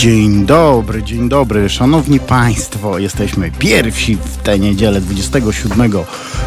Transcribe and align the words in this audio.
Dzień 0.00 0.46
dobry, 0.46 1.02
dzień 1.02 1.28
dobry, 1.28 1.68
szanowni 1.68 2.20
państwo. 2.20 2.98
Jesteśmy 2.98 3.50
pierwsi 3.50 4.16
w 4.16 4.36
tę 4.36 4.58
niedzielę 4.58 5.00
27 5.00 5.92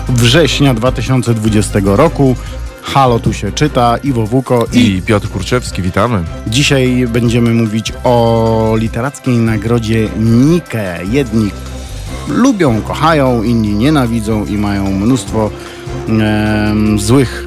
września 0.10 0.74
2020 0.74 1.80
roku. 1.84 2.36
Halo, 2.82 3.20
tu 3.20 3.34
się 3.34 3.52
czyta, 3.52 3.98
Iwo 3.98 4.28
Wuko 4.28 4.66
i, 4.74 4.80
I 4.80 5.02
Piotr 5.02 5.30
Kurczewski, 5.30 5.82
witamy. 5.82 6.24
dzisiaj 6.48 7.08
będziemy 7.08 7.54
mówić 7.54 7.94
o 8.04 8.76
literackiej 8.78 9.38
nagrodzie 9.38 10.10
Nike. 10.20 11.00
Jedni 11.12 11.52
lubią, 12.28 12.82
kochają, 12.82 13.44
inni 13.44 13.76
nienawidzą 13.76 14.46
i 14.46 14.58
mają 14.58 14.92
mnóstwo 14.92 15.50
em, 16.08 17.00
złych 17.00 17.43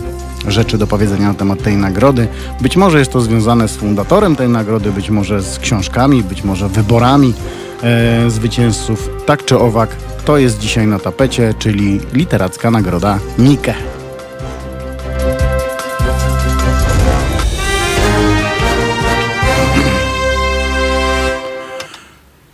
rzeczy 0.48 0.78
do 0.78 0.86
powiedzenia 0.86 1.28
na 1.28 1.34
temat 1.34 1.62
tej 1.62 1.76
nagrody. 1.76 2.28
Być 2.60 2.76
może 2.76 2.98
jest 2.98 3.12
to 3.12 3.20
związane 3.20 3.68
z 3.68 3.76
fundatorem 3.76 4.36
tej 4.36 4.48
nagrody, 4.48 4.92
być 4.92 5.10
może 5.10 5.42
z 5.42 5.58
książkami, 5.58 6.22
być 6.22 6.44
może 6.44 6.68
wyborami 6.68 7.34
e, 7.82 8.30
zwycięzców. 8.30 9.10
Tak 9.26 9.44
czy 9.44 9.58
owak, 9.58 9.96
to 10.24 10.38
jest 10.38 10.58
dzisiaj 10.58 10.86
na 10.86 10.98
tapecie, 10.98 11.54
czyli 11.58 12.00
literacka 12.12 12.70
nagroda 12.70 13.18
Nike. 13.38 13.74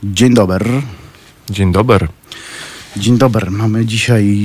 Dzień 0.02 0.34
dobry. 0.34 0.82
Dzień 1.50 1.72
dobry. 1.72 2.08
Dzień 2.96 3.18
dobry. 3.18 3.50
Mamy 3.50 3.86
dzisiaj 3.86 4.36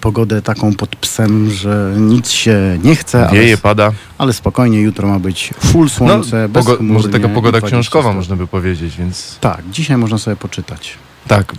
pogodę 0.00 0.42
taką 0.42 0.74
pod 0.74 0.96
psem, 0.96 1.50
że 1.50 1.94
nic 1.98 2.30
się 2.30 2.78
nie 2.84 2.96
chce, 2.96 3.28
ale, 3.28 3.38
Wieje, 3.40 3.58
pada. 3.58 3.92
ale 4.18 4.32
spokojnie, 4.32 4.80
jutro 4.80 5.08
ma 5.08 5.18
być 5.18 5.50
full 5.60 5.84
No, 5.84 5.88
słońce, 5.90 6.48
bez 6.48 6.64
pogo- 6.66 6.80
może 6.82 7.08
taka 7.08 7.28
pogoda 7.28 7.58
20 7.58 7.66
książkowa, 7.76 8.12
można 8.12 8.36
by 8.36 8.46
powiedzieć, 8.46 8.96
więc 8.96 9.38
Tak, 9.40 9.62
dzisiaj 9.70 9.96
można 9.96 10.18
sobie 10.18 10.36
poczytać. 10.36 10.94
tak, 11.28 11.52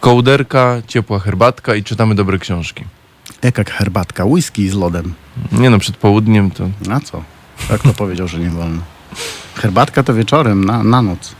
kołderka, 0.00 0.82
ciepła 0.88 1.18
herbatka 1.18 1.74
i 1.74 1.82
czytamy 1.84 2.14
dobre 2.14 2.38
książki. 2.38 2.84
Jaka 3.42 3.64
herbatka, 3.64 4.24
whisky 4.24 4.68
z 4.68 4.74
lodem. 4.74 5.14
Nie 5.52 5.70
no, 5.70 5.78
przed 5.78 5.96
południem 5.96 6.50
to... 6.50 6.68
A 6.90 7.00
co? 7.00 7.22
Jak 7.70 7.82
to 7.82 7.94
powiedział, 7.94 8.28
że 8.28 8.38
nie 8.38 8.50
wolno? 8.50 8.82
Herbatka 9.54 10.02
to 10.02 10.14
wieczorem, 10.14 10.64
na, 10.64 10.82
na 10.82 11.02
noc. 11.02 11.34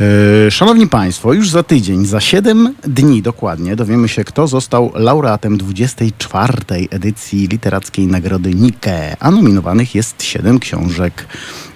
Yy, 0.00 0.50
Szanowni 0.50 0.88
Państwo, 0.88 1.32
już 1.32 1.50
za 1.50 1.62
tydzień, 1.62 2.06
za 2.06 2.20
7 2.20 2.74
dni 2.84 3.22
dokładnie, 3.22 3.76
dowiemy 3.76 4.08
się, 4.08 4.24
kto 4.24 4.46
został 4.46 4.92
laureatem 4.94 5.58
24. 5.58 6.52
edycji 6.90 7.48
literackiej 7.48 8.06
Nagrody 8.06 8.54
Nike, 8.54 9.16
a 9.20 9.30
nominowanych 9.30 9.94
jest 9.94 10.22
7 10.22 10.58
książek. 10.58 11.26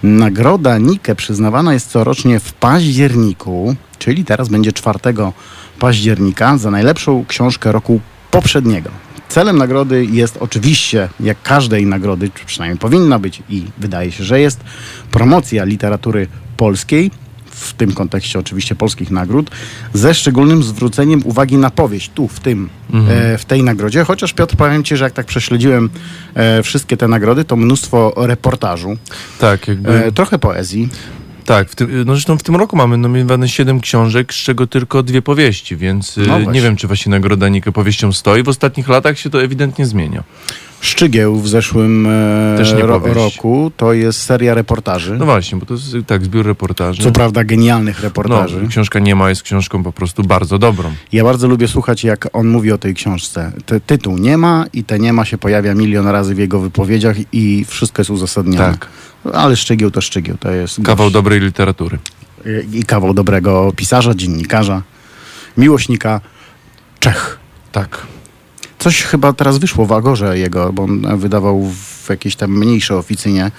Nagroda 0.03 0.79
Nike 0.79 1.15
przyznawana 1.15 1.73
jest 1.73 1.91
corocznie 1.91 2.41
w 2.41 2.53
październiku, 2.53 3.75
czyli 3.99 4.25
teraz 4.25 4.49
będzie 4.49 4.73
4 4.73 4.99
października, 5.79 6.59
za 6.59 6.71
najlepszą 6.71 7.25
książkę 7.29 7.73
roku 7.73 8.01
poprzedniego. 8.31 8.91
Celem 9.29 9.59
nagrody 9.59 10.05
jest 10.05 10.37
oczywiście, 10.41 11.09
jak 11.21 11.43
każdej 11.43 11.87
nagrody, 11.87 12.31
czy 12.35 12.45
przynajmniej 12.45 12.79
powinna 12.79 13.19
być 13.19 13.43
i 13.49 13.65
wydaje 13.79 14.13
się, 14.13 14.25
że 14.25 14.41
jest, 14.41 14.61
promocja 15.11 15.65
literatury 15.65 16.27
polskiej, 16.57 17.11
w 17.55 17.73
tym 17.73 17.93
kontekście 17.93 18.39
oczywiście 18.39 18.75
polskich 18.75 19.11
nagród, 19.11 19.51
ze 19.95 20.15
szczególnym 20.15 20.63
zwróceniem 20.63 21.23
uwagi 21.25 21.57
na 21.57 21.71
powieść, 21.71 22.11
tu, 22.15 22.29
w 22.29 22.41
tym, 22.41 22.69
e, 23.09 23.39
w 23.39 23.45
tej 23.45 23.63
nagrodzie. 23.63 24.05
Chociaż 24.05 24.33
Piotr, 24.33 24.57
powiem 24.57 24.85
Ci, 24.85 24.97
że 24.97 25.05
jak 25.05 25.13
tak 25.13 25.27
prześledziłem 25.27 25.91
e, 26.35 26.63
wszystkie 26.63 26.97
te 26.97 27.09
nagrody, 27.09 27.45
to 27.45 27.57
mnóstwo 27.57 28.15
reportażu, 28.17 28.97
Tak, 29.39 29.69
jakby... 29.69 30.05
e, 30.05 30.13
trochę 30.13 30.39
poezji. 30.39 30.89
Tak, 31.45 31.69
w 31.69 31.75
tym, 31.75 32.05
no 32.07 32.13
zresztą 32.13 32.39
w 32.39 32.43
tym 32.43 32.57
roku 32.57 32.77
mamy 32.77 32.97
nominowane 32.97 33.49
7 33.49 33.81
książek, 33.81 34.35
z 34.35 34.37
czego 34.37 34.67
tylko 34.67 35.03
dwie 35.03 35.23
powieści, 35.23 35.77
więc 35.77 36.19
y, 36.19 36.27
No 36.27 36.53
nie 36.53 36.61
wiem, 36.61 36.77
czy 36.77 36.87
właśnie 36.87 37.11
nagroda 37.11 37.49
Nike 37.49 37.73
powieścią 37.73 38.13
stoi. 38.13 38.43
W 38.43 38.49
ostatnich 38.49 38.89
latach 38.89 39.19
się 39.19 39.31
to 39.31 39.43
ewidentnie 39.43 39.87
zmienia. 39.87 40.25
Szczygieł 40.83 41.37
w 41.37 41.49
zeszłym 41.49 42.07
e, 42.07 42.81
ro, 42.81 43.01
roku 43.15 43.73
to 43.77 43.93
jest 43.93 44.23
seria 44.23 44.55
reportaży. 44.55 45.17
No 45.19 45.25
właśnie, 45.25 45.59
bo 45.59 45.67
to 45.67 45.75
jest 45.75 45.97
tak, 46.07 46.25
zbiór 46.25 46.47
reportaży. 46.47 47.03
Co 47.03 47.13
prawda 47.13 47.45
genialnych 47.45 48.01
reportaży. 48.01 48.61
No, 48.63 48.69
książka 48.69 48.99
nie 48.99 49.15
ma, 49.15 49.29
jest 49.29 49.43
książką 49.43 49.83
po 49.83 49.93
prostu 49.93 50.23
bardzo 50.23 50.59
dobrą. 50.59 50.93
Ja 51.13 51.25
bardzo 51.25 51.49
lubię 51.49 51.69
słuchać, 51.69 52.05
jak 52.05 52.29
on 52.33 52.49
mówi 52.49 52.73
o 52.73 52.79
tej 52.79 52.95
książce. 52.95 53.53
Ty, 53.67 53.81
tytuł 53.81 54.19
nie 54.19 54.37
ma 54.37 54.65
i 54.73 54.85
te 54.85 54.99
nie 54.99 55.13
ma 55.13 55.25
się 55.25 55.39
pojawia 55.39 55.75
milion 55.75 56.09
razy 56.09 56.35
w 56.35 56.39
jego 56.39 56.61
wypowiedziach 56.61 57.17
i 57.33 57.65
wszystko 57.69 58.01
jest 58.01 58.11
uzasadnione. 58.11 58.71
Tak. 58.71 58.89
Ale 59.33 59.57
szczegieł 59.57 59.91
to 59.91 60.01
szczegieł, 60.01 60.37
to 60.41 60.51
jest 60.51 60.77
Kawał 60.85 61.07
gość. 61.07 61.15
dobrej 61.15 61.41
literatury. 61.41 61.99
I, 62.73 62.79
I 62.79 62.85
kawał 62.85 63.15
dobrego 63.15 63.73
pisarza, 63.77 64.15
dziennikarza, 64.15 64.83
miłośnika 65.57 66.21
Czech. 67.01 67.39
Tak. 67.73 68.07
Coś 68.83 69.03
chyba 69.03 69.33
teraz 69.33 69.59
wyszło 69.59 69.87
w 69.87 69.93
Agorze 69.93 70.39
jego, 70.39 70.73
bo 70.73 70.83
on 70.83 71.19
wydawał 71.19 71.71
w 72.05 72.11
jakiejś 72.11 72.37
tam 72.37 72.51
mniejszej 72.51 72.97
oficynie, 72.97 73.51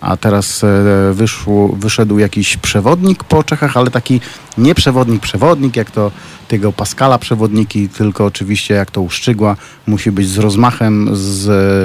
a 0.00 0.16
teraz 0.16 0.64
e, 0.64 0.68
wyszło, 1.12 1.68
wyszedł 1.68 2.18
jakiś 2.18 2.56
przewodnik 2.56 3.24
po 3.24 3.44
Czechach, 3.44 3.76
ale 3.76 3.90
taki 3.90 4.20
nie 4.58 4.74
przewodnik, 4.74 5.22
przewodnik, 5.22 5.76
jak 5.76 5.90
to 5.90 6.10
tego 6.48 6.72
Pascala 6.72 7.18
przewodniki, 7.18 7.88
tylko 7.88 8.24
oczywiście 8.24 8.74
jak 8.74 8.90
to 8.90 9.00
uszczygła, 9.00 9.56
musi 9.86 10.12
być 10.12 10.28
z 10.28 10.38
rozmachem, 10.38 11.10
z, 11.12 11.42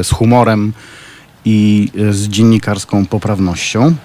z 0.07 0.11
humorem 0.11 0.73
i 1.45 1.89
z 2.11 2.27
dziennikarską 2.27 3.05
poprawnością. 3.05 3.95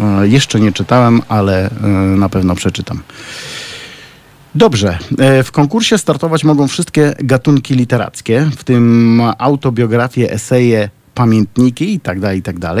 E, 0.00 0.28
Jeszcze 0.28 0.60
nie 0.60 0.72
czytałem, 0.72 1.22
ale 1.28 1.70
e, 1.70 1.88
na 2.16 2.28
pewno 2.28 2.54
przeczytam. 2.54 3.02
Dobrze. 4.54 4.98
E, 5.18 5.42
W 5.42 5.52
konkursie 5.52 5.98
startować 5.98 6.44
mogą 6.44 6.68
wszystkie 6.68 7.14
gatunki 7.18 7.74
literackie, 7.74 8.50
w 8.56 8.64
tym 8.64 9.20
autobiografie, 9.38 10.32
eseje, 10.32 10.88
pamiętniki 11.14 11.92
itd., 11.92 12.36
itd. 12.36 12.74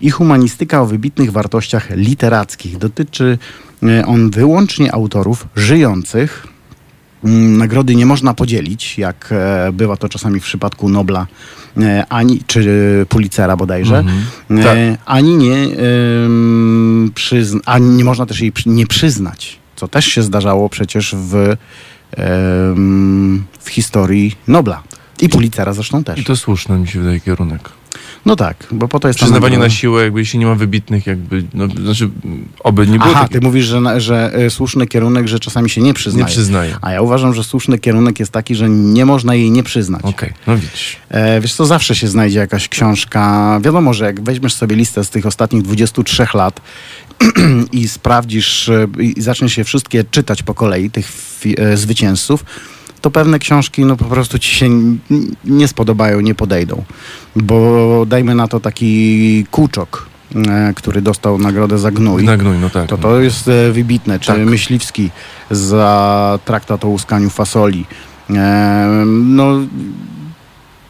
I 0.00 0.10
humanistyka 0.10 0.82
o 0.82 0.86
wybitnych 0.86 1.32
wartościach 1.32 1.90
literackich. 1.96 2.78
Dotyczy 2.78 3.38
e, 3.82 4.06
on 4.06 4.30
wyłącznie 4.30 4.94
autorów 4.94 5.46
żyjących. 5.56 6.46
Mm, 7.24 7.56
Nagrody 7.58 7.94
nie 7.94 8.06
można 8.06 8.34
podzielić, 8.34 8.98
jak 8.98 9.28
e, 9.32 9.72
bywa 9.72 9.96
to 9.96 10.08
czasami 10.08 10.40
w 10.40 10.44
przypadku 10.44 10.88
Nobla 10.88 11.26
ani, 12.08 12.40
czy 12.46 13.06
Pulitzera 13.08 13.56
bodajże. 13.56 13.98
Mhm. 13.98 14.64
Tak. 14.64 14.78
Ani 15.06 15.36
nie, 15.36 15.54
em, 15.56 17.10
przyzn- 17.14 17.60
ani 17.66 17.88
nie 17.88 18.04
można 18.04 18.26
też 18.26 18.40
jej 18.40 18.52
nie 18.66 18.86
przyznać, 18.86 19.58
co 19.84 19.88
też 19.88 20.04
się 20.06 20.22
zdarzało 20.22 20.68
przecież 20.68 21.14
w, 21.18 21.56
w 23.60 23.68
historii 23.68 24.36
Nobla. 24.48 24.82
I 25.20 25.28
Pulitzera 25.28 25.72
zresztą 25.72 26.04
też. 26.04 26.18
I 26.18 26.24
to 26.24 26.36
słuszny 26.36 26.78
mi 26.78 26.88
się 26.88 27.00
wydaje 27.00 27.20
kierunek. 27.20 27.68
No 28.26 28.36
tak, 28.36 28.66
bo 28.70 28.88
po 28.88 29.00
to 29.00 29.08
jest 29.08 29.20
Przyznawanie 29.20 29.58
na 29.58 29.70
siłę, 29.70 30.04
jakby 30.04 30.20
jeśli 30.20 30.38
nie 30.38 30.46
ma 30.46 30.54
wybitnych, 30.54 31.06
jakby, 31.06 31.44
no, 31.54 31.66
znaczy, 31.66 32.10
oby 32.60 32.86
nie 32.86 32.98
było 32.98 33.10
Aha, 33.14 33.28
ty 33.28 33.40
mówisz, 33.40 33.66
że, 33.66 34.00
że 34.00 34.34
e, 34.34 34.50
słuszny 34.50 34.86
kierunek, 34.86 35.28
że 35.28 35.38
czasami 35.38 35.70
się 35.70 35.80
nie 35.80 35.94
przyznaje. 35.94 36.24
nie 36.24 36.30
przyznaję. 36.30 36.76
A 36.82 36.92
ja 36.92 37.02
uważam, 37.02 37.34
że 37.34 37.44
słuszny 37.44 37.78
kierunek 37.78 38.20
jest 38.20 38.32
taki, 38.32 38.54
że 38.54 38.68
nie 38.68 39.06
można 39.06 39.34
jej 39.34 39.50
nie 39.50 39.62
przyznać. 39.62 40.02
Okej, 40.04 40.32
no 40.46 40.56
widzisz. 40.56 40.96
E, 41.08 41.40
wiesz 41.40 41.54
co, 41.54 41.66
zawsze 41.66 41.94
się 41.94 42.08
znajdzie 42.08 42.38
jakaś 42.38 42.68
książka. 42.68 43.60
Wiadomo, 43.62 43.94
że 43.94 44.04
jak 44.04 44.20
weźmiesz 44.20 44.54
sobie 44.54 44.76
listę 44.76 45.04
z 45.04 45.10
tych 45.10 45.26
ostatnich 45.26 45.62
23 45.62 46.26
lat 46.34 46.60
i 47.72 47.88
sprawdzisz 47.88 48.68
e, 48.68 48.86
i 48.98 49.22
zaczniesz 49.22 49.58
je 49.58 49.64
wszystkie 49.64 50.04
czytać 50.04 50.42
po 50.42 50.54
kolei, 50.54 50.90
tych 50.90 51.08
e, 51.58 51.76
zwycięzców, 51.76 52.44
to 53.04 53.10
pewne 53.10 53.38
książki 53.38 53.84
no 53.84 53.96
po 53.96 54.04
prostu 54.04 54.38
ci 54.38 54.54
się 54.54 54.68
nie 55.44 55.68
spodobają, 55.68 56.20
nie 56.20 56.34
podejdą. 56.34 56.84
Bo 57.36 58.06
dajmy 58.06 58.34
na 58.34 58.48
to 58.48 58.60
taki 58.60 59.46
Kuczok, 59.50 60.06
e, 60.34 60.72
który 60.76 61.02
dostał 61.02 61.38
nagrodę 61.38 61.78
za 61.78 61.90
gnój. 61.90 62.24
Na 62.24 62.36
gnój, 62.36 62.58
no 62.58 62.70
tak. 62.70 62.88
To 62.88 62.98
to 62.98 63.20
jest 63.20 63.48
e, 63.48 63.72
wybitne. 63.72 64.20
Czy 64.20 64.26
Tak. 64.26 64.38
Myśliwski 64.38 65.10
za 65.50 66.38
traktat 66.44 66.84
o 66.84 66.88
łuskaniu 66.88 67.30
fasoli. 67.30 67.86
No, 69.06 69.60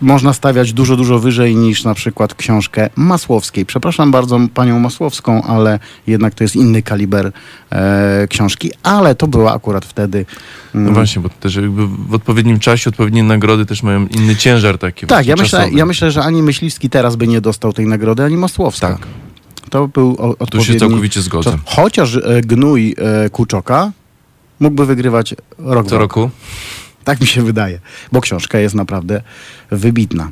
można 0.05 0.33
stawiać 0.33 0.73
dużo, 0.73 0.97
dużo 0.97 1.19
wyżej 1.19 1.57
niż 1.57 1.85
na 1.85 1.95
przykład 1.95 2.35
książkę 2.35 2.91
Masłowskiej. 2.97 3.67
Przepraszam 3.67 4.11
bardzo 4.11 4.41
panią 4.55 4.79
Masłowską, 4.81 5.43
ale 5.43 5.79
jednak 6.07 6.35
to 6.35 6.45
jest 6.45 6.57
inny 6.57 6.83
kaliber 6.83 7.33
e, 7.73 8.27
książki, 8.31 8.71
ale 8.83 9.15
to 9.15 9.27
była 9.27 9.55
akurat 9.55 9.85
wtedy... 9.85 10.27
No 10.75 10.81
mm, 10.81 10.95
właśnie, 10.95 11.23
bo 11.23 11.29
też 11.29 11.55
jakby 11.57 11.87
w 11.87 12.15
odpowiednim 12.15 12.59
czasie 12.59 12.91
odpowiednie 12.91 13.23
nagrody 13.23 13.67
też 13.67 13.83
mają 13.83 14.07
inny 14.07 14.37
ciężar 14.37 14.79
taki. 14.79 15.07
tak, 15.07 15.27
ja 15.27 15.37
myślę, 15.37 15.71
ja 15.73 15.87
myślę, 15.87 16.11
że 16.11 16.23
ani 16.23 16.43
Myśliwski 16.43 16.91
teraz 16.91 17.17
by 17.17 17.29
nie 17.29 17.41
dostał 17.41 17.73
tej 17.73 17.87
nagrody, 17.87 18.25
ani 18.25 18.37
Masłowska. 18.37 18.89
Tak. 18.89 19.07
To 19.71 19.89
był 19.89 20.11
o, 20.11 20.15
Tu 20.17 20.31
odpowiedni... 20.39 20.65
się 20.65 20.75
całkowicie 20.81 21.23
zgodzę. 21.23 21.51
czas. 21.51 21.61
Chociaż 21.65 22.17
e, 22.17 22.41
gnój 22.41 22.97
e, 22.99 23.31
Kuczoka 23.31 23.93
mógłby 24.61 24.87
wygrywać 24.87 25.35
rok 25.59 25.87
Co 25.87 25.99
rok. 25.99 26.17
roku? 26.17 26.31
Tak 27.05 27.21
mi 27.21 27.27
się 27.27 27.43
wydaje, 27.43 27.79
bo 28.13 28.21
książka 28.21 28.59
jest 28.59 28.75
naprawdę 28.75 29.23
wybitna. 29.71 30.31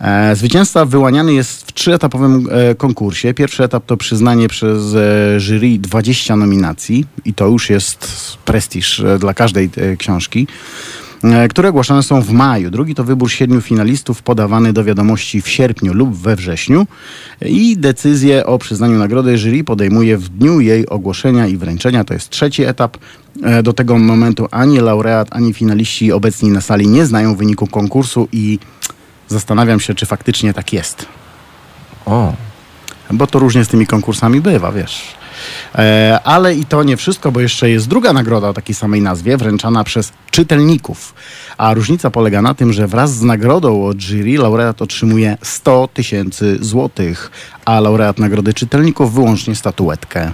E, 0.00 0.36
Zwycięzca 0.36 0.84
wyłaniany 0.84 1.32
jest 1.32 1.62
w 1.62 1.72
trzyetapowym 1.72 2.48
e, 2.50 2.74
konkursie. 2.74 3.34
Pierwszy 3.34 3.64
etap 3.64 3.86
to 3.86 3.96
przyznanie 3.96 4.48
przez 4.48 4.94
e, 4.94 5.40
jury 5.40 5.78
20 5.78 6.36
nominacji 6.36 7.06
i 7.24 7.34
to 7.34 7.46
już 7.46 7.70
jest 7.70 8.08
prestiż 8.44 9.02
dla 9.18 9.34
każdej 9.34 9.70
książki, 9.98 10.46
które 11.50 11.68
ogłaszane 11.68 12.02
są 12.02 12.22
w 12.22 12.30
maju. 12.30 12.70
Drugi 12.70 12.94
to 12.94 13.04
wybór 13.04 13.30
siedmiu 13.30 13.60
finalistów 13.60 14.22
podawany 14.22 14.72
do 14.72 14.84
wiadomości 14.84 15.42
w 15.42 15.48
sierpniu 15.48 15.94
lub 15.94 16.16
we 16.16 16.36
wrześniu 16.36 16.86
i 17.46 17.76
decyzję 17.76 18.46
o 18.46 18.58
przyznaniu 18.58 18.98
nagrody 18.98 19.38
jury 19.38 19.64
podejmuje 19.64 20.18
w 20.18 20.28
dniu 20.28 20.60
jej 20.60 20.88
ogłoszenia 20.88 21.46
i 21.46 21.56
wręczenia. 21.56 22.04
To 22.04 22.14
jest 22.14 22.30
trzeci 22.30 22.64
etap. 22.64 22.96
E, 23.42 23.62
Do 23.62 23.72
tego 23.72 23.98
momentu 23.98 24.48
ani 24.50 24.78
laureat, 24.78 25.28
ani 25.30 25.54
finaliści 25.54 26.12
obecni 26.12 26.50
na 26.50 26.60
sali 26.60 26.88
nie 26.88 27.06
znają 27.06 27.34
wyniku 27.36 27.66
konkursu 27.66 28.28
i 28.32 28.58
Zastanawiam 29.30 29.80
się, 29.80 29.94
czy 29.94 30.06
faktycznie 30.06 30.54
tak 30.54 30.72
jest. 30.72 31.06
O, 32.06 32.34
Bo 33.10 33.26
to 33.26 33.38
różnie 33.38 33.64
z 33.64 33.68
tymi 33.68 33.86
konkursami 33.86 34.40
bywa, 34.40 34.72
wiesz. 34.72 35.02
E, 35.74 36.20
ale 36.24 36.54
i 36.54 36.64
to 36.64 36.82
nie 36.82 36.96
wszystko, 36.96 37.32
bo 37.32 37.40
jeszcze 37.40 37.70
jest 37.70 37.88
druga 37.88 38.12
nagroda 38.12 38.48
o 38.48 38.52
takiej 38.52 38.74
samej 38.74 39.02
nazwie, 39.02 39.36
wręczana 39.36 39.84
przez 39.84 40.12
czytelników. 40.30 41.14
A 41.58 41.74
różnica 41.74 42.10
polega 42.10 42.42
na 42.42 42.54
tym, 42.54 42.72
że 42.72 42.86
wraz 42.86 43.14
z 43.14 43.22
nagrodą 43.22 43.84
od 43.84 43.98
jury 43.98 44.38
laureat 44.38 44.82
otrzymuje 44.82 45.38
100 45.42 45.88
tysięcy 45.94 46.58
złotych, 46.60 47.30
a 47.64 47.80
laureat 47.80 48.18
nagrody 48.18 48.54
czytelników 48.54 49.14
wyłącznie 49.14 49.56
statuetkę. 49.56 50.32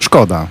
Szkoda. 0.00 0.46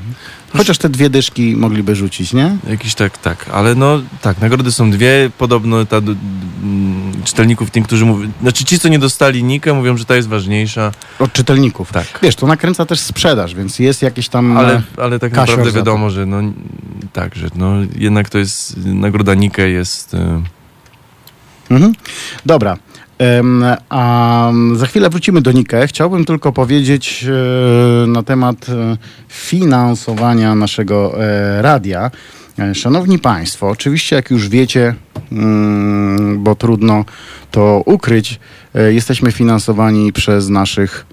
Chociaż 0.57 0.77
te 0.77 0.89
dwie 0.89 1.09
dyszki 1.09 1.55
mogliby 1.55 1.95
rzucić, 1.95 2.33
nie? 2.33 2.57
jakiś 2.69 2.95
tak, 2.95 3.17
tak. 3.17 3.45
Ale 3.53 3.75
no 3.75 4.01
tak, 4.21 4.41
nagrody 4.41 4.71
są 4.71 4.91
dwie. 4.91 5.29
Podobno 5.37 5.85
ta, 5.85 6.01
d- 6.01 6.15
mm, 6.63 7.11
czytelników, 7.23 7.71
tym, 7.71 7.83
którzy 7.83 8.05
mówią, 8.05 8.31
znaczy 8.41 8.65
ci, 8.65 8.79
co 8.79 8.87
nie 8.87 8.99
dostali 8.99 9.43
Nikę, 9.43 9.73
mówią, 9.73 9.97
że 9.97 10.05
ta 10.05 10.15
jest 10.15 10.27
ważniejsza, 10.27 10.91
Od 11.19 11.33
czytelników. 11.33 11.91
Tak. 11.91 12.19
Wiesz, 12.21 12.35
to 12.35 12.47
nakręca 12.47 12.85
też 12.85 12.99
sprzedaż, 12.99 13.55
więc 13.55 13.79
jest 13.79 14.01
jakieś 14.01 14.29
tam... 14.29 14.57
ale, 14.57 14.75
e, 14.75 14.81
ale 14.97 15.19
tak 15.19 15.31
Kasior 15.33 15.57
naprawdę 15.57 15.71
wiadomo, 15.77 16.09
że 16.09 16.25
no 16.25 16.41
tak, 17.13 17.35
że 17.35 17.47
no 17.55 17.73
jednak 17.95 18.29
to 18.29 18.37
jest, 18.37 18.77
nagroda 18.85 19.33
Nikę 19.33 19.69
jest... 19.69 20.13
e, 20.13 20.41
Mhm. 21.69 21.93
Dobra. 22.45 22.77
A 23.89 24.51
za 24.75 24.87
chwilę 24.87 25.09
wrócimy 25.09 25.41
do 25.41 25.51
Nikę. 25.51 25.87
Chciałbym 25.87 26.25
tylko 26.25 26.51
powiedzieć 26.51 27.25
e, 27.27 28.07
na 28.07 28.23
temat 28.23 28.69
e, 28.69 28.97
finansowania 29.27 30.55
naszego 30.55 31.23
e, 31.23 31.61
radia. 31.61 32.11
Szanowni 32.73 33.19
Państwo, 33.19 33.69
oczywiście 33.69 34.15
jak 34.15 34.31
już 34.31 34.49
wiecie, 34.49 34.95
mm, 35.31 36.43
bo 36.43 36.55
trudno 36.55 37.05
to 37.51 37.83
ukryć, 37.85 38.39
jesteśmy 38.73 39.31
finansowani 39.31 40.13
przez 40.13 40.49
naszych 40.49 41.05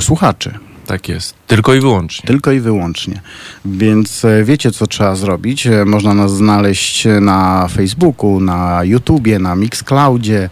słuchaczy. 0.00 0.54
Tak 0.86 1.08
jest. 1.08 1.34
Tylko 1.46 1.74
i 1.74 1.80
wyłącznie. 1.80 2.26
Tylko 2.26 2.52
i 2.52 2.60
wyłącznie. 2.60 3.20
Więc 3.64 4.26
wiecie, 4.44 4.70
co 4.70 4.86
trzeba 4.86 5.14
zrobić. 5.14 5.68
Można 5.86 6.14
nas 6.14 6.36
znaleźć 6.36 7.06
na 7.20 7.68
Facebooku, 7.68 8.40
na 8.40 8.84
YouTubie, 8.84 9.38
na 9.38 9.56
Mixcloudzie. 9.56 10.48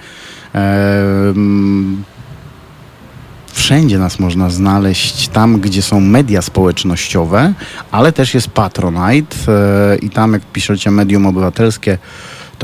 Wszędzie 3.53 3.99
nas 3.99 4.19
można 4.19 4.51
znaleźć 4.51 5.29
tam, 5.29 5.61
gdzie 5.61 5.83
są 5.83 6.01
media 6.01 6.43
społecznościowe, 6.43 7.53
ale 7.91 8.13
też 8.13 8.35
jest 8.35 8.49
Patronite 8.49 9.37
e, 9.49 9.97
i 9.97 10.11
tam 10.11 10.33
jak 10.33 10.43
piszecie 10.43 10.91
medium 10.91 11.27
obywatelskie, 11.27 11.99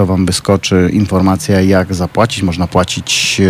to 0.00 0.06
wam 0.06 0.26
wyskoczy 0.26 0.90
informacja, 0.92 1.60
jak 1.60 1.94
zapłacić. 1.94 2.42
Można 2.42 2.66
płacić, 2.66 3.40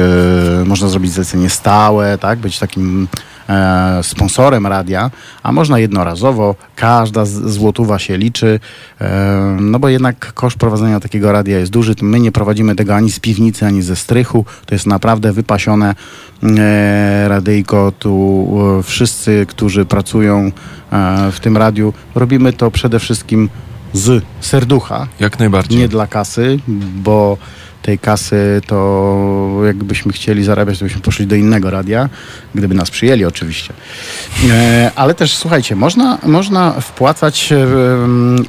e, 0.61 0.65
można 0.65 0.89
zrobić 0.89 1.13
zlecenie 1.13 1.51
stałe, 1.51 2.19
tak, 2.19 2.39
być 2.39 2.59
takim 2.59 3.09
e, 3.49 4.01
sponsorem 4.03 4.67
radia, 4.67 5.11
a 5.43 5.53
można 5.53 5.79
jednorazowo, 5.79 6.55
każda 6.77 7.25
z- 7.25 7.51
złotówa 7.51 7.99
się 7.99 8.17
liczy, 8.19 8.61
e, 9.01 9.57
no 9.61 9.79
bo 9.79 9.89
jednak 9.89 10.33
koszt 10.35 10.57
prowadzenia 10.57 11.01
takiego 11.01 11.33
radia 11.33 11.59
jest 11.59 11.73
duży. 11.73 11.95
My 12.03 12.21
nie 12.21 12.33
prowadzimy 12.33 12.77
tego 12.77 12.95
ani 12.95 13.11
z 13.11 13.21
piwnicy, 13.21 13.67
ani 13.67 13.83
ze 13.83 13.97
strychu. 13.97 14.45
To 14.67 14.75
jest 14.75 14.87
naprawdę 14.87 15.33
wypasione 15.33 15.95
e, 16.43 17.29
radyjko. 17.29 17.93
Tu 17.99 18.47
wszyscy, 18.83 19.47
którzy 19.49 19.85
pracują 19.85 20.53
w 21.33 21.41
tym 21.41 21.57
radiu, 21.57 21.93
robimy 22.15 22.53
to 22.53 22.71
przede 22.71 22.99
wszystkim 22.99 23.49
z 23.93 24.25
serducha, 24.41 25.07
Jak 25.21 25.39
najbardziej. 25.39 25.79
nie 25.79 25.89
dla 25.89 26.07
kasy, 26.07 26.59
bo 27.03 27.37
tej 27.83 27.99
kasy 27.99 28.61
to 28.67 29.61
jakbyśmy 29.67 30.13
chcieli 30.13 30.45
zarabiać, 30.45 30.79
to 30.79 30.85
byśmy 30.85 31.01
poszli 31.01 31.27
do 31.27 31.37
innego 31.37 31.71
radia, 31.71 32.09
gdyby 32.55 32.75
nas 32.75 32.91
przyjęli 32.91 33.25
oczywiście. 33.25 33.73
E, 34.51 34.91
ale 34.97 35.15
też 35.15 35.37
słuchajcie, 35.37 35.77
można, 35.77 36.19
można 36.23 36.71
wpłacać 36.81 37.53
e, 37.53 37.67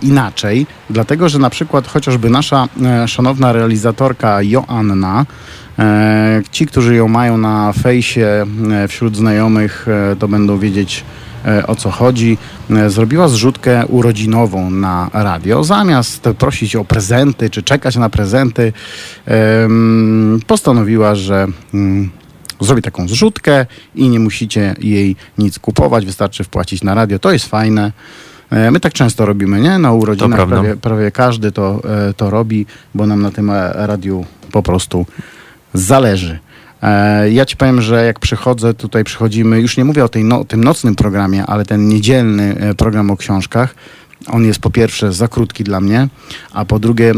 inaczej, 0.01 0.67
dlatego 0.89 1.29
że 1.29 1.39
na 1.39 1.49
przykład 1.49 1.87
chociażby 1.87 2.29
nasza 2.29 2.67
e, 2.83 3.07
szanowna 3.07 3.53
realizatorka 3.53 4.41
Joanna, 4.41 5.25
e, 5.79 6.41
ci, 6.51 6.65
którzy 6.65 6.95
ją 6.95 7.07
mają 7.07 7.37
na 7.37 7.73
fejsie 7.73 8.45
e, 8.71 8.87
wśród 8.87 9.17
znajomych, 9.17 9.85
e, 10.11 10.15
to 10.15 10.27
będą 10.27 10.59
wiedzieć 10.59 11.03
o 11.67 11.75
co 11.75 11.91
chodzi, 11.91 12.37
e, 12.69 12.89
zrobiła 12.89 13.27
zrzutkę 13.27 13.85
urodzinową 13.85 14.69
na 14.69 15.09
radio. 15.13 15.63
Zamiast 15.63 16.23
prosić 16.23 16.75
o 16.75 16.85
prezenty 16.85 17.49
czy 17.49 17.63
czekać 17.63 17.95
na 17.95 18.09
prezenty, 18.09 18.73
postanowiła, 20.47 21.15
że 21.15 21.47
mm, 21.73 22.09
zrobi 22.61 22.81
taką 22.81 23.07
zrzutkę 23.07 23.65
i 23.95 24.09
nie 24.09 24.19
musicie 24.19 24.75
jej 24.79 25.15
nic 25.37 25.59
kupować, 25.59 26.05
wystarczy 26.05 26.43
wpłacić 26.43 26.83
na 26.83 26.93
radio. 26.93 27.19
To 27.19 27.31
jest 27.31 27.45
fajne. 27.45 27.91
E, 28.49 28.71
My 28.71 28.79
tak 28.79 28.93
często 28.93 29.25
robimy, 29.25 29.61
nie? 29.61 29.77
Na 29.77 29.91
urodzinach 29.91 30.47
prawie, 30.47 30.75
prawie 30.75 31.11
każdy 31.11 31.51
to, 31.51 31.81
e, 32.09 32.13
to 32.13 32.29
robi, 32.29 32.65
bo 32.95 33.05
nam 33.05 33.21
na 33.21 33.31
tym 33.31 33.49
e, 33.49 33.73
radiu 33.73 34.25
po 34.51 34.63
prostu 34.63 35.05
zależy. 35.73 36.39
E, 36.81 37.31
Ja 37.31 37.45
ci 37.45 37.57
powiem, 37.57 37.81
że 37.81 38.05
jak 38.05 38.19
przychodzę, 38.19 38.73
tutaj 38.73 39.03
przychodzimy, 39.03 39.61
już 39.61 39.77
nie 39.77 39.85
mówię 39.85 40.03
o 40.05 40.09
tej 40.09 40.23
no, 40.23 40.45
tym 40.45 40.63
nocnym 40.63 40.95
programie, 40.95 41.45
ale 41.45 41.65
ten 41.65 41.87
niedzielny 41.87 42.55
e, 42.59 42.75
program 42.75 43.11
o 43.11 43.17
książkach, 43.17 43.75
on 44.27 44.45
jest 44.45 44.59
po 44.59 44.69
pierwsze 44.69 45.13
za 45.13 45.27
krótki 45.27 45.63
dla 45.63 45.81
mnie, 45.81 46.07
a 46.53 46.65
po 46.65 46.79
drugie 46.79 47.13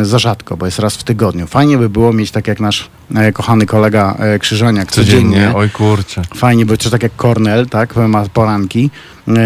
e, 0.00 0.04
za 0.04 0.18
rzadko, 0.18 0.56
bo 0.56 0.66
jest 0.66 0.78
raz 0.78 0.96
w 0.96 1.04
tygodniu. 1.04 1.46
Fajnie 1.46 1.78
by 1.78 1.88
było 1.88 2.12
mieć 2.12 2.30
tak 2.30 2.48
jak 2.48 2.60
nasz 2.60 2.88
e, 3.14 3.32
kochany 3.32 3.66
kolega 3.66 4.16
e, 4.18 4.38
Krzyżaniak 4.38 4.92
codziennie. 4.92 5.30
Codziennie. 5.36 5.56
Oj 5.56 5.70
kurczę. 5.70 6.22
Fajnie 6.34 6.66
by, 6.66 6.78
czy 6.78 6.90
tak 6.90 7.02
jak 7.02 7.16
Cornell, 7.16 7.66
tak, 7.66 7.96
ma 7.96 8.24
poranki. 8.28 8.90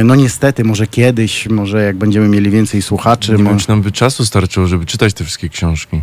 No 0.04 0.14
niestety, 0.14 0.64
może 0.64 0.86
kiedyś, 0.86 1.48
może 1.48 1.82
jak 1.82 1.96
będziemy 1.96 2.28
mieli 2.28 2.50
więcej 2.50 2.82
słuchaczy. 2.82 3.32
Nie 3.32 3.42
mo- 3.44 3.50
wiem, 3.50 3.58
czy 3.58 3.68
nam 3.68 3.82
by 3.82 3.92
czasu 3.92 4.24
starczyło, 4.26 4.66
żeby 4.66 4.86
czytać 4.86 5.14
te 5.14 5.24
wszystkie 5.24 5.48
książki. 5.48 6.02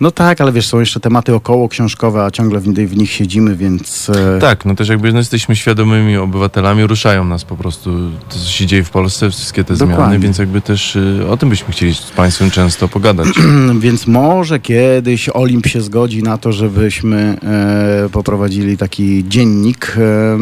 No 0.00 0.10
tak, 0.10 0.40
ale 0.40 0.52
wiesz, 0.52 0.68
są 0.68 0.80
jeszcze 0.80 1.00
tematy 1.00 1.34
około 1.34 1.68
książkowe, 1.68 2.24
a 2.24 2.30
ciągle 2.30 2.60
w, 2.60 2.64
w 2.64 2.96
nich 2.96 3.10
siedzimy, 3.10 3.56
więc... 3.56 4.10
e, 4.10 4.38
Tak, 4.40 4.64
no 4.64 4.74
też 4.74 4.88
jakby 4.88 5.12
no, 5.12 5.18
jesteśmy 5.18 5.56
świadomymi 5.56 6.16
obywatelami, 6.16 6.86
ruszają 6.86 7.24
nas 7.24 7.44
po 7.44 7.56
prostu 7.56 7.90
to, 8.28 8.38
co 8.38 8.50
się 8.50 8.66
dzieje 8.66 8.84
w 8.84 8.90
Polsce, 8.90 9.30
wszystkie 9.30 9.64
te 9.64 9.74
Dokładnie. 9.74 9.96
zmiany, 9.96 10.18
więc 10.18 10.38
jakby 10.38 10.60
też 10.60 10.96
y, 10.96 11.26
o 11.30 11.36
tym 11.36 11.48
byśmy 11.48 11.72
chcieli 11.72 11.94
z 11.94 12.00
Państwem 12.00 12.50
często 12.50 12.88
pogadać. 12.88 13.28
Więc 13.80 14.06
może 14.06 14.60
kiedyś 14.60 15.28
Olimp 15.28 15.66
się 15.66 15.80
zgodzi 15.80 16.22
na 16.22 16.38
to, 16.38 16.52
żebyśmy 16.52 17.36
e, 17.42 18.08
poprowadzili 18.12 18.76
taki 18.76 19.24
dziennik. 19.28 19.96
E, 19.98 20.38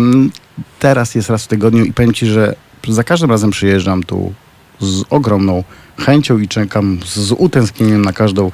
teraz 0.79 1.15
jest 1.15 1.31
raz 1.31 1.45
w 1.45 1.49
tygodniu 1.49 1.85
i 1.85 1.93
powiem 1.93 2.13
Ci, 2.15 2.27
że 2.27 2.55
za 2.89 3.05
każdym 3.05 3.31
razem 3.31 3.51
przyjeżdżam 3.51 4.03
tu 4.03 4.33
z 4.81 5.05
ogromną 5.11 5.65
chęcią 5.99 6.39
i 6.39 6.49
czekam 6.49 6.99
z 7.07 7.33
utęsknieniem 7.33 8.05
na 8.05 8.13
każdą 8.13 8.51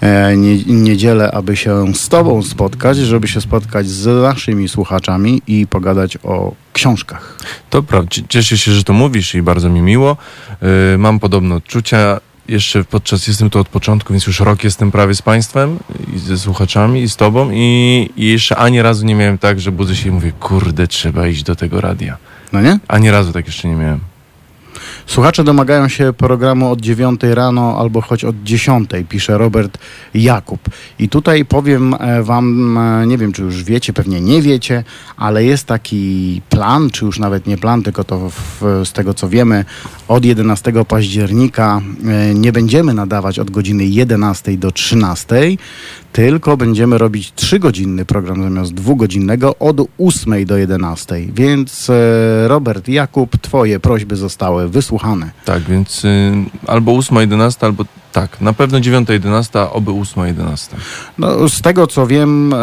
e, 0.00 0.36
nie, 0.36 0.56
niedzielę, 0.64 1.30
aby 1.32 1.56
się 1.56 1.94
z 1.94 2.08
Tobą 2.08 2.42
spotkać, 2.42 2.96
żeby 2.96 3.28
się 3.28 3.40
spotkać 3.40 3.88
z 3.88 4.22
naszymi 4.22 4.68
słuchaczami 4.68 5.42
i 5.46 5.66
pogadać 5.66 6.18
o 6.22 6.54
książkach. 6.72 7.36
To 7.70 7.82
prawda, 7.82 8.08
cie- 8.10 8.22
cieszę 8.28 8.58
się, 8.58 8.72
że 8.72 8.84
to 8.84 8.92
mówisz 8.92 9.34
i 9.34 9.42
bardzo 9.42 9.68
mi 9.70 9.80
miło. 9.80 10.16
Y, 10.94 10.98
mam 10.98 11.18
podobne 11.20 11.54
odczucia. 11.54 12.20
Jeszcze 12.48 12.84
podczas, 12.84 13.26
jestem 13.26 13.50
tu 13.50 13.58
od 13.58 13.68
początku, 13.68 14.12
więc 14.12 14.26
już 14.26 14.40
rok 14.40 14.64
jestem 14.64 14.90
prawie 14.92 15.14
z 15.14 15.22
Państwem 15.22 15.78
i 16.16 16.18
ze 16.18 16.38
słuchaczami 16.38 17.02
i 17.02 17.08
z 17.08 17.16
Tobą 17.16 17.50
i, 17.52 18.10
i 18.16 18.26
jeszcze 18.28 18.56
ani 18.56 18.82
razu 18.82 19.06
nie 19.06 19.14
miałem 19.14 19.38
tak, 19.38 19.60
że 19.60 19.72
budzę 19.72 19.96
się 19.96 20.08
i 20.08 20.12
mówię, 20.12 20.32
kurde, 20.40 20.86
trzeba 20.88 21.26
iść 21.28 21.42
do 21.42 21.56
tego 21.56 21.80
radia. 21.80 22.16
No 22.52 22.60
nie? 22.60 22.78
Ani 22.88 23.10
razu 23.10 23.32
tak 23.32 23.46
jeszcze 23.46 23.68
nie 23.68 23.74
miałem. 23.74 24.00
Słuchacze 25.06 25.44
domagają 25.44 25.88
się 25.88 26.12
programu 26.12 26.70
od 26.70 26.80
9 26.80 27.20
rano 27.22 27.76
albo 27.78 28.00
choć 28.00 28.24
od 28.24 28.42
10, 28.42 28.90
pisze 29.08 29.38
Robert 29.38 29.78
Jakub. 30.14 30.60
I 30.98 31.08
tutaj 31.08 31.44
powiem 31.44 31.94
e, 31.94 32.22
wam, 32.22 32.78
e, 32.78 33.06
nie 33.06 33.18
wiem 33.18 33.32
czy 33.32 33.42
już 33.42 33.64
wiecie, 33.64 33.92
pewnie 33.92 34.20
nie 34.20 34.42
wiecie, 34.42 34.84
ale 35.16 35.44
jest 35.44 35.66
taki 35.66 36.42
plan, 36.48 36.90
czy 36.90 37.04
już 37.04 37.18
nawet 37.18 37.46
nie 37.46 37.58
plan, 37.58 37.82
tylko 37.82 38.04
to 38.04 38.30
w, 38.30 38.82
z 38.84 38.92
tego 38.92 39.14
co 39.14 39.28
wiemy, 39.28 39.64
od 40.08 40.24
11 40.24 40.72
października 40.88 41.80
e, 42.04 42.34
nie 42.34 42.52
będziemy 42.52 42.94
nadawać 42.94 43.38
od 43.38 43.50
godziny 43.50 43.84
11 43.86 44.56
do 44.56 44.70
13, 44.70 45.36
tylko 46.14 46.56
będziemy 46.56 46.98
robić 46.98 47.32
trzygodzinny 47.32 48.04
program 48.04 48.42
zamiast 48.42 48.74
dwugodzinnego 48.74 49.56
od 49.58 49.76
8 49.98 50.44
do 50.44 50.56
11. 50.56 51.16
Więc 51.34 51.90
e, 51.90 52.48
Robert, 52.48 52.88
Jakub, 52.88 53.38
twoje 53.38 53.80
prośby 53.80 54.16
zostały 54.16 54.68
wysłuchane. 54.68 55.30
Tak, 55.44 55.62
więc 55.62 56.04
y, 56.04 56.32
albo 56.66 56.92
8.11, 56.92 57.64
albo 57.66 57.84
tak, 58.14 58.40
na 58.40 58.52
pewno 58.52 58.78
9.11, 58.78 59.68
oby 59.72 59.90
8.11. 59.90 60.74
No, 61.18 61.48
z 61.48 61.62
tego 61.62 61.86
co 61.86 62.06
wiem, 62.06 62.52
e, 62.52 62.56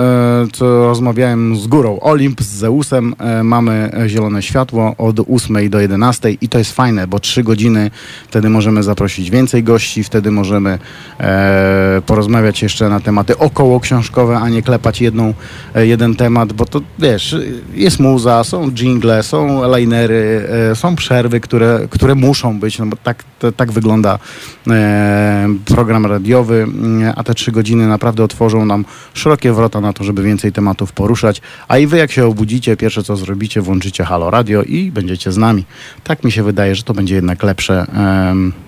co 0.53 0.85
rozmawiałem 0.85 1.57
z 1.57 1.67
górą 1.67 1.99
Olimp, 1.99 2.41
z 2.41 2.47
Zeusem, 2.47 3.15
e, 3.19 3.43
mamy 3.43 3.91
zielone 4.07 4.41
światło 4.41 4.95
od 4.97 5.19
8 5.19 5.69
do 5.69 5.79
11 5.79 6.31
i 6.31 6.49
to 6.49 6.57
jest 6.57 6.71
fajne, 6.71 7.07
bo 7.07 7.19
3 7.19 7.43
godziny 7.43 7.91
wtedy 8.27 8.49
możemy 8.49 8.83
zaprosić 8.83 9.29
więcej 9.29 9.63
gości, 9.63 10.03
wtedy 10.03 10.31
możemy 10.31 10.79
e, 11.19 12.01
porozmawiać 12.05 12.61
jeszcze 12.61 12.89
na 12.89 12.99
tematy 12.99 13.37
około 13.37 13.79
książkowe, 13.79 14.37
a 14.37 14.49
nie 14.49 14.61
klepać 14.61 15.01
jedną, 15.01 15.33
jeden 15.75 16.15
temat, 16.15 16.53
bo 16.53 16.65
to 16.65 16.81
wiesz, 16.99 17.35
jest 17.73 17.99
muza, 17.99 18.43
są 18.43 18.71
jingle, 18.71 19.23
są 19.23 19.61
linery, 19.77 20.49
są 20.75 20.95
przerwy, 20.95 21.39
które, 21.39 21.79
które 21.89 22.15
muszą 22.15 22.59
być, 22.59 22.79
no 22.79 22.85
bo 22.85 22.97
tak, 23.03 23.23
to, 23.39 23.51
tak 23.51 23.71
wygląda 23.71 24.19
e, 24.67 25.40
program 25.65 26.05
radiowy, 26.05 26.63
mm, 26.63 27.13
a 27.15 27.23
te 27.23 27.33
trzy 27.33 27.51
godziny 27.51 27.87
naprawdę 27.87 28.23
otworzą 28.23 28.65
nam 28.65 28.85
szerokie 29.13 29.53
wrota 29.53 29.81
na 29.81 29.93
to, 29.93 30.03
żeby 30.03 30.23
więcej 30.23 30.51
tematów 30.51 30.91
poruszać. 30.93 31.41
A 31.67 31.77
i 31.77 31.87
wy, 31.87 31.97
jak 31.97 32.11
się 32.11 32.25
obudzicie, 32.25 32.77
pierwsze 32.77 33.03
co 33.03 33.15
zrobicie, 33.15 33.61
włączycie 33.61 34.03
Halo 34.03 34.29
Radio 34.29 34.63
i 34.63 34.91
będziecie 34.91 35.31
z 35.31 35.37
nami. 35.37 35.65
Tak 36.03 36.23
mi 36.23 36.31
się 36.31 36.43
wydaje, 36.43 36.75
że 36.75 36.83
to 36.83 36.93
będzie 36.93 37.15
jednak 37.15 37.43
lepsze 37.43 37.85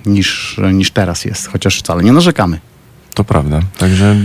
niż, 0.05 0.59
niż 0.73 0.91
teraz 0.91 1.25
jest, 1.25 1.47
chociaż 1.47 1.79
wcale 1.79 2.03
nie 2.03 2.11
narzekamy. 2.11 2.59
To 3.13 3.23
prawda. 3.23 3.59
Także 3.77 4.15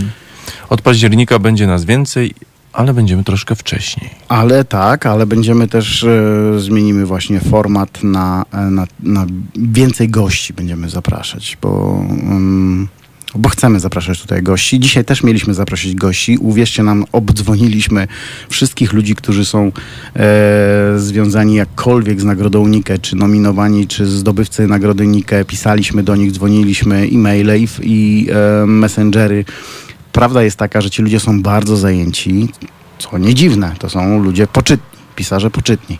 od 0.69 0.81
października 0.81 1.39
będzie 1.39 1.67
nas 1.67 1.85
więcej, 1.85 2.33
ale 2.73 2.93
będziemy 2.93 3.23
troszkę 3.23 3.55
wcześniej. 3.55 4.09
Ale 4.27 4.63
tak, 4.63 5.05
ale 5.05 5.25
będziemy 5.25 5.67
też, 5.67 6.03
e, 6.03 6.59
zmienimy 6.59 7.05
właśnie 7.05 7.39
format 7.39 8.03
na, 8.03 8.45
e, 8.53 8.57
na, 8.57 8.87
na 8.99 9.25
więcej 9.55 10.09
gości 10.09 10.53
będziemy 10.53 10.89
zapraszać, 10.89 11.57
bo, 11.61 12.03
mm, 12.09 12.87
bo 13.35 13.49
chcemy 13.49 13.79
zapraszać 13.79 14.21
tutaj 14.21 14.43
gości. 14.43 14.79
Dzisiaj 14.79 15.05
też 15.05 15.23
mieliśmy 15.23 15.53
zaprosić 15.53 15.95
gości. 15.95 16.37
Uwierzcie 16.37 16.83
nam, 16.83 17.05
obdzwoniliśmy 17.11 18.07
wszystkich 18.49 18.93
ludzi, 18.93 19.15
którzy 19.15 19.45
są 19.45 19.71
e, 20.15 20.93
związani 20.97 21.55
jakkolwiek 21.55 22.21
z 22.21 22.23
Nagrodą 22.23 22.67
Nike, 22.67 22.99
czy 22.99 23.15
nominowani, 23.15 23.87
czy 23.87 24.05
zdobywcy 24.05 24.67
Nagrody 24.67 25.07
Nike. 25.07 25.45
Pisaliśmy 25.45 26.03
do 26.03 26.15
nich, 26.15 26.31
dzwoniliśmy, 26.31 27.07
e-maile 27.11 27.57
i, 27.57 27.67
i 27.81 28.27
e, 28.31 28.65
messengery. 28.65 29.45
Prawda 30.11 30.43
jest 30.43 30.57
taka, 30.57 30.81
że 30.81 30.89
ci 30.89 31.01
ludzie 31.01 31.19
są 31.19 31.41
bardzo 31.41 31.77
zajęci, 31.77 32.49
co 32.99 33.17
nie 33.17 33.33
dziwne, 33.33 33.75
to 33.79 33.89
są 33.89 34.19
ludzie 34.23 34.47
poczytni, 34.47 34.99
pisarze 35.15 35.49
poczytni. 35.49 35.99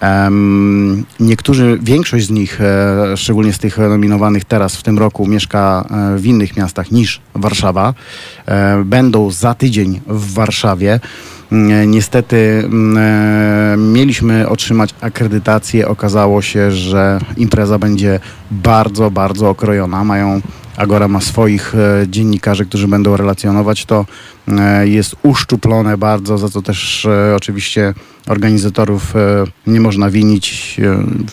Em, 0.00 1.04
niektórzy, 1.20 1.78
większość 1.82 2.26
z 2.26 2.30
nich, 2.30 2.60
e, 2.60 3.16
szczególnie 3.16 3.52
z 3.52 3.58
tych 3.58 3.78
nominowanych 3.78 4.44
teraz 4.44 4.76
w 4.76 4.82
tym 4.82 4.98
roku, 4.98 5.26
mieszka 5.26 5.84
e, 6.14 6.18
w 6.18 6.26
innych 6.26 6.56
miastach 6.56 6.90
niż 6.90 7.20
Warszawa. 7.34 7.94
E, 8.46 8.82
będą 8.84 9.30
za 9.30 9.54
tydzień 9.54 10.00
w 10.06 10.34
Warszawie. 10.34 11.00
Mm, 11.52 11.90
Niestety 11.90 12.62
mm, 12.64 12.96
e, 12.98 13.76
mieliśmy 13.76 14.48
otrzymać 14.48 14.90
akredytację. 15.00 15.88
Okazało 15.88 16.42
się, 16.42 16.70
że 16.70 17.20
impreza 17.36 17.78
będzie 17.78 18.20
bardzo, 18.50 19.10
bardzo 19.10 19.48
okrojona. 19.48 20.04
Mają 20.04 20.40
Agora 20.76 21.08
ma 21.08 21.20
swoich 21.20 21.74
e, 21.74 22.08
dziennikarzy, 22.08 22.66
którzy 22.66 22.88
będą 22.88 23.16
relacjonować 23.16 23.84
to. 23.84 24.06
E, 24.48 24.88
jest 24.88 25.16
uszczuplone 25.22 25.98
bardzo, 25.98 26.38
za 26.38 26.48
co 26.48 26.62
też 26.62 27.06
e, 27.06 27.36
oczywiście 27.36 27.94
organizatorów 28.26 29.14
nie 29.66 29.80
można 29.80 30.10
winić. 30.10 30.76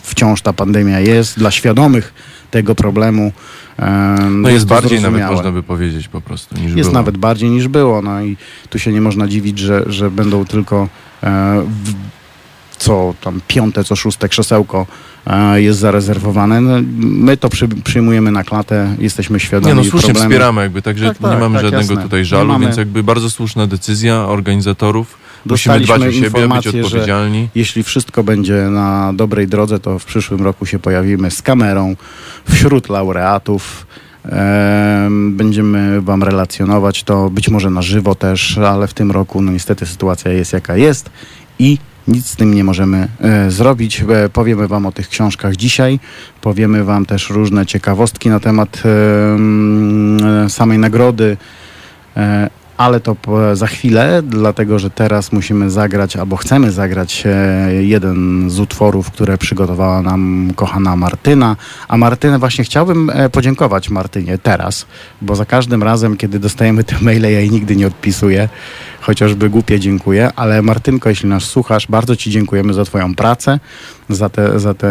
Wciąż 0.02 0.42
ta 0.42 0.52
pandemia 0.52 1.00
jest. 1.00 1.38
Dla 1.38 1.50
świadomych 1.50 2.14
tego 2.50 2.74
problemu 2.74 3.32
No 4.30 4.48
jest 4.48 4.66
bardziej 4.66 5.00
nawet 5.00 5.30
można 5.30 5.52
by 5.52 5.62
powiedzieć 5.62 6.08
po 6.08 6.20
prostu 6.20 6.54
niż 6.54 6.64
Jest 6.64 6.90
było. 6.90 6.92
nawet 6.92 7.16
bardziej 7.16 7.50
niż 7.50 7.68
było. 7.68 8.02
No 8.02 8.22
i 8.22 8.36
tu 8.70 8.78
się 8.78 8.92
nie 8.92 9.00
można 9.00 9.28
dziwić, 9.28 9.58
że, 9.58 9.84
że 9.86 10.10
będą 10.10 10.44
tylko 10.44 10.88
w, 11.22 11.94
co 12.82 13.14
tam 13.20 13.40
piąte, 13.48 13.84
co 13.84 13.96
szóste 13.96 14.28
krzesełko 14.28 14.86
e, 15.26 15.62
jest 15.62 15.78
zarezerwowane. 15.78 16.60
No, 16.60 16.70
my 16.98 17.36
to 17.36 17.48
przy, 17.48 17.68
przyjmujemy 17.68 18.30
na 18.32 18.44
klatę, 18.44 18.96
jesteśmy 18.98 19.40
świadomi 19.40 19.74
Nie 19.74 19.74
no, 19.74 19.82
słusznie 19.90 20.00
problemu. 20.00 20.30
wspieramy 20.30 20.62
jakby, 20.62 20.82
także 20.82 21.08
Tak, 21.08 21.18
tak, 21.18 21.30
nie 21.32 21.36
mamy 21.38 21.54
tak, 21.54 21.62
żadnego 21.64 21.92
jasne. 21.92 22.02
tutaj 22.02 22.24
żalu, 22.24 22.48
mamy- 22.52 22.64
więc 22.66 22.76
jakby 22.76 23.02
bardzo 23.02 23.30
słuszna 23.30 23.66
decyzja 23.66 24.14
organizatorów. 24.28 25.22
Musimy 25.46 25.78
Dostaliśmy 25.78 25.96
dbać 25.98 26.08
o 26.08 26.12
siebie, 26.12 26.48
być 26.48 26.66
odpowiedzialni. 26.84 27.48
jeśli 27.54 27.82
wszystko 27.82 28.24
będzie 28.24 28.54
na 28.54 29.12
dobrej 29.12 29.48
drodze, 29.48 29.78
to 29.78 29.98
w 29.98 30.04
przyszłym 30.04 30.42
roku 30.42 30.66
się 30.66 30.78
pojawimy 30.78 31.30
z 31.30 31.42
kamerą 31.42 31.96
wśród 32.50 32.88
laureatów. 32.88 33.86
Em, 34.24 35.36
Będziemy 35.36 36.00
Wam 36.00 36.22
relacjonować 36.22 37.02
to 37.04 37.30
być 37.30 37.48
może 37.48 37.70
na 37.70 37.82
żywo 37.82 38.14
też, 38.14 38.58
ale 38.58 38.86
w 38.86 38.94
tym 38.94 39.10
roku 39.10 39.42
no 39.42 39.52
niestety 39.52 39.86
sytuacja 39.86 40.32
jest 40.32 40.52
jaka 40.52 40.76
jest 40.76 41.10
i 41.58 41.78
nic 42.08 42.26
z 42.26 42.36
tym 42.36 42.54
nie 42.54 42.64
możemy 42.64 43.08
e, 43.20 43.50
zrobić. 43.50 44.04
E, 44.08 44.28
powiemy 44.28 44.68
Wam 44.68 44.86
o 44.86 44.92
tych 44.92 45.08
książkach 45.08 45.56
dzisiaj. 45.56 46.00
Powiemy 46.40 46.84
Wam 46.84 47.06
też 47.06 47.30
różne 47.30 47.66
ciekawostki 47.66 48.28
na 48.28 48.40
temat 48.40 48.82
em, 48.84 50.18
e, 50.44 50.50
samej 50.50 50.78
nagrody. 50.78 51.36
E, 52.16 52.50
ale 52.76 53.00
to 53.00 53.16
za 53.52 53.66
chwilę, 53.66 54.22
dlatego 54.22 54.78
że 54.78 54.90
teraz 54.90 55.32
musimy 55.32 55.70
zagrać, 55.70 56.16
albo 56.16 56.36
chcemy 56.36 56.72
zagrać 56.72 57.22
e, 57.26 57.84
jeden 57.84 58.50
z 58.50 58.60
utworów, 58.60 59.10
które 59.10 59.38
przygotowała 59.38 60.02
nam 60.02 60.52
kochana 60.56 60.96
Martyna. 60.96 61.56
A 61.88 61.96
Martynę 61.96 62.38
właśnie 62.38 62.64
chciałbym 62.64 63.10
e, 63.10 63.30
podziękować 63.30 63.90
Martynie 63.90 64.38
teraz, 64.38 64.86
bo 65.22 65.36
za 65.36 65.44
każdym 65.44 65.82
razem, 65.82 66.16
kiedy 66.16 66.38
dostajemy 66.38 66.84
te 66.84 66.96
maile, 67.00 67.22
ja 67.22 67.28
jej 67.30 67.50
nigdy 67.50 67.76
nie 67.76 67.86
odpisuję, 67.86 68.48
chociażby 69.02 69.50
głupie 69.50 69.80
dziękuję, 69.80 70.30
ale 70.36 70.62
Martynko, 70.62 71.08
jeśli 71.08 71.28
nas 71.28 71.44
słuchasz, 71.44 71.86
bardzo 71.86 72.16
Ci 72.16 72.30
dziękujemy 72.30 72.74
za 72.74 72.84
Twoją 72.84 73.14
pracę, 73.14 73.58
za, 74.08 74.28
te, 74.28 74.60
za, 74.60 74.74
te, 74.74 74.88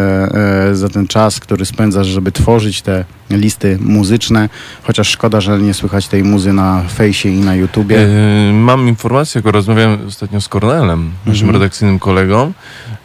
e, 0.70 0.75
za 0.75 0.89
ten 0.89 1.08
czas, 1.08 1.39
który 1.39 1.65
spędzasz, 1.65 2.08
żeby 2.08 2.32
tworzyć 2.32 2.82
te 2.82 3.06
listy 3.30 3.77
muzyczne, 3.82 4.50
chociaż 4.84 5.08
szkoda, 5.10 5.41
że 5.41 5.60
nie 5.60 5.74
słychać 5.74 6.08
tej 6.08 6.24
muzy 6.24 6.53
na 6.53 6.84
fejsie 6.94 7.30
i 7.30 7.39
na 7.39 7.56
YouTubie. 7.56 7.96
Yy, 7.96 8.53
mam 8.53 8.88
informację, 8.88 9.39
jako 9.39 9.51
rozmawiałem 9.51 10.08
ostatnio 10.08 10.41
z 10.41 10.48
Kornelem, 10.48 11.12
naszym 11.25 11.48
Mhm. 11.48 11.62
redakcyjnym 11.62 12.00
kolegą. 12.00 12.53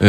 Yy, 0.00 0.06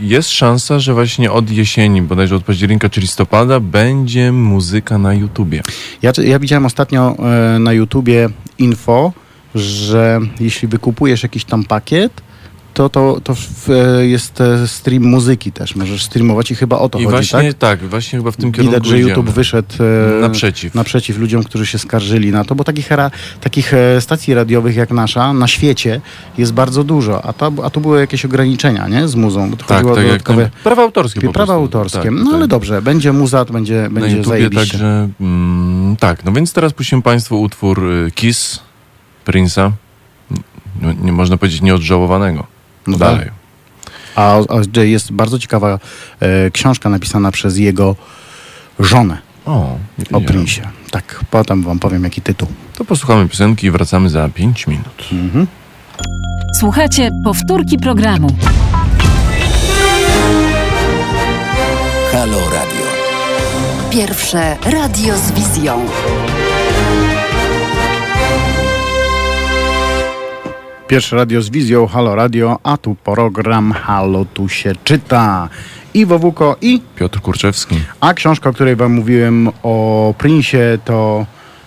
jest 0.00 0.30
szansa, 0.30 0.78
że 0.78 0.94
właśnie 0.94 1.32
od 1.32 1.50
jesieni, 1.50 2.02
bodajże 2.02 2.36
od 2.36 2.44
października 2.44 2.88
czy 2.88 3.00
listopada, 3.00 3.60
będzie 3.60 4.32
muzyka 4.32 4.98
na 4.98 5.14
YouTubie. 5.14 5.62
Ja, 6.02 6.12
ja 6.24 6.38
widziałem 6.38 6.66
ostatnio 6.66 7.16
e, 7.54 7.58
na 7.58 7.72
YouTubie 7.72 8.28
info, 8.58 9.12
że 9.54 10.20
jeśli 10.40 10.68
wykupujesz 10.68 11.22
jakiś 11.22 11.44
tam 11.44 11.64
pakiet, 11.64 12.22
to, 12.74 12.88
to, 12.88 13.20
to 13.24 13.34
e, 13.68 14.06
jest 14.06 14.40
e, 14.40 14.68
stream 14.68 15.02
muzyki 15.02 15.52
też. 15.52 15.76
Możesz 15.76 16.02
streamować 16.04 16.50
i 16.50 16.54
chyba 16.54 16.78
o 16.78 16.88
to 16.88 16.98
I 16.98 17.04
chodzi, 17.04 17.10
właśnie 17.10 17.54
tak? 17.54 17.80
tak? 17.80 17.88
właśnie 17.88 18.18
chyba 18.18 18.30
w 18.30 18.36
tym 18.36 18.52
kierunku 18.52 18.72
Widać, 18.72 18.88
że 18.88 18.96
idziemy. 18.96 19.10
YouTube 19.10 19.30
wyszedł 19.30 19.74
e, 19.80 20.20
naprzeciw. 20.20 20.74
naprzeciw 20.74 21.18
ludziom, 21.18 21.44
którzy 21.44 21.66
się 21.66 21.78
skarżyli 21.78 22.30
na 22.30 22.44
to, 22.44 22.54
bo 22.54 22.64
takich, 22.64 22.88
takich 23.40 23.72
stacji 24.00 24.34
radiowych 24.34 24.76
jak 24.76 24.90
nasza 24.90 25.32
na 25.32 25.48
świecie 25.48 26.00
jest 26.38 26.52
bardzo 26.52 26.84
dużo, 26.84 27.24
a 27.24 27.34
a 27.62 27.70
to 27.70 27.80
były 27.80 28.00
jakieś 28.00 28.24
ograniczenia, 28.24 28.88
nie? 28.88 29.08
Z 29.08 29.14
muzą, 29.14 29.50
bo 29.50 29.56
to 29.56 29.64
tak, 29.64 29.76
chodziło 29.76 29.92
o 29.92 29.96
tak 29.96 30.04
jak 30.04 30.12
dodatkowe 30.12 30.42
ten, 30.42 30.62
prawa 30.64 30.82
autorskie 30.82 31.20
prawa 31.20 31.32
prostu. 31.34 31.52
autorskie. 31.52 31.98
Tak, 31.98 32.10
no 32.10 32.24
tak. 32.24 32.34
ale 32.34 32.48
dobrze, 32.48 32.82
będzie 32.82 33.12
muza, 33.12 33.44
to 33.44 33.52
będzie, 33.52 33.82
na 33.82 33.90
będzie 33.90 34.16
YouTubie, 34.16 34.38
zajebiście. 34.38 34.60
także 34.60 35.08
mm, 35.20 35.96
tak, 35.96 36.24
no 36.24 36.32
więc 36.32 36.52
teraz 36.52 36.72
puścimy 36.72 37.02
Państwu 37.02 37.42
utwór 37.42 37.84
y, 37.84 38.10
Kiss 38.14 38.63
Prince'a. 39.26 39.70
No, 40.80 40.92
nie 41.02 41.12
można 41.12 41.36
powiedzieć 41.36 41.62
nieodżałowanego. 41.62 42.46
No 42.86 42.98
dalej. 42.98 43.24
tak. 43.24 43.34
A, 44.16 44.36
a 44.78 44.80
jest 44.80 45.12
bardzo 45.12 45.38
ciekawa 45.38 45.78
e, 46.20 46.50
książka 46.50 46.88
napisana 46.88 47.30
przez 47.30 47.58
jego 47.58 47.96
żonę 48.78 49.18
O, 49.46 49.78
o. 50.12 50.20
Prince'ie. 50.20 50.66
Tak, 50.90 51.24
potem 51.30 51.62
wam 51.62 51.78
powiem 51.78 52.04
jaki 52.04 52.22
tytuł. 52.22 52.48
To 52.74 52.84
posłuchamy 52.84 53.28
piosenki 53.28 53.66
i 53.66 53.70
wracamy 53.70 54.10
za 54.10 54.28
5 54.28 54.66
minut. 54.66 55.08
Mhm. 55.12 55.46
Słuchajcie 56.60 57.10
powtórki 57.24 57.78
programu. 57.78 58.28
Halo 62.12 62.38
Radio. 62.38 62.84
Pierwsze 63.90 64.56
radio 64.64 65.18
z 65.18 65.32
wizją. 65.32 65.86
Pierwsze 70.88 71.16
radio 71.16 71.42
z 71.42 71.50
wizją, 71.50 71.86
Halo 71.86 72.14
Radio, 72.14 72.58
a 72.62 72.76
tu 72.76 72.94
program 72.94 73.72
Halo 73.72 74.24
tu 74.24 74.48
się 74.48 74.72
czyta. 74.84 75.48
Iwo 75.94 76.18
Wuko 76.18 76.56
i 76.60 76.80
Piotr 76.96 77.20
Kurczewski. 77.20 77.80
A 78.00 78.14
książka, 78.14 78.50
o 78.50 78.52
której 78.52 78.76
wam 78.76 78.92
mówiłem 78.92 79.48
o 79.62 80.14
Prince'ie, 80.18 80.78
to 80.84 81.26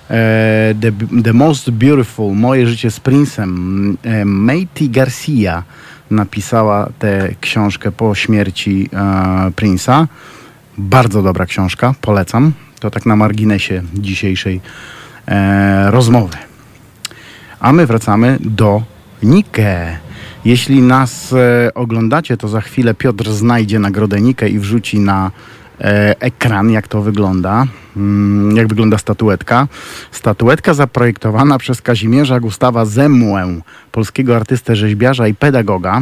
E, 0.09 0.73
the, 0.79 0.91
the 1.23 1.33
Most 1.33 1.69
Beautiful, 1.69 2.35
Moje 2.35 2.67
życie 2.67 2.91
z 2.91 2.99
Princem. 2.99 3.97
E, 4.03 4.25
Maiti 4.25 4.89
Garcia 4.89 5.63
napisała 6.11 6.89
tę 6.99 7.29
książkę 7.41 7.91
po 7.91 8.15
śmierci 8.15 8.89
e, 8.93 8.97
Prince'a. 9.51 10.05
Bardzo 10.77 11.21
dobra 11.23 11.45
książka, 11.45 11.93
polecam. 12.01 12.53
To 12.79 12.91
tak 12.91 13.05
na 13.05 13.15
marginesie 13.15 13.83
dzisiejszej 13.93 14.61
e, 15.27 15.91
rozmowy. 15.91 16.37
A 17.59 17.73
my 17.73 17.85
wracamy 17.85 18.37
do 18.39 18.81
Nike. 19.23 19.97
Jeśli 20.45 20.81
nas 20.81 21.33
e, 21.33 21.73
oglądacie, 21.73 22.37
to 22.37 22.47
za 22.47 22.61
chwilę 22.61 22.93
Piotr 22.93 23.29
znajdzie 23.29 23.79
nagrodę 23.79 24.21
Nike 24.21 24.49
i 24.49 24.59
wrzuci 24.59 24.99
na 24.99 25.31
e, 25.81 26.21
ekran, 26.21 26.69
jak 26.69 26.87
to 26.87 27.01
wygląda. 27.01 27.65
Mm, 27.97 28.57
jak 28.57 28.67
wygląda 28.67 28.97
statuetka. 28.97 29.67
Statuetka 30.11 30.73
zaprojektowana 30.73 31.57
przez 31.57 31.81
Kazimierza 31.81 32.39
Gustawa 32.39 32.85
Zemuę, 32.85 33.59
polskiego 33.91 34.35
artystę, 34.35 34.75
rzeźbiarza 34.75 35.27
i 35.27 35.33
pedagoga, 35.33 36.01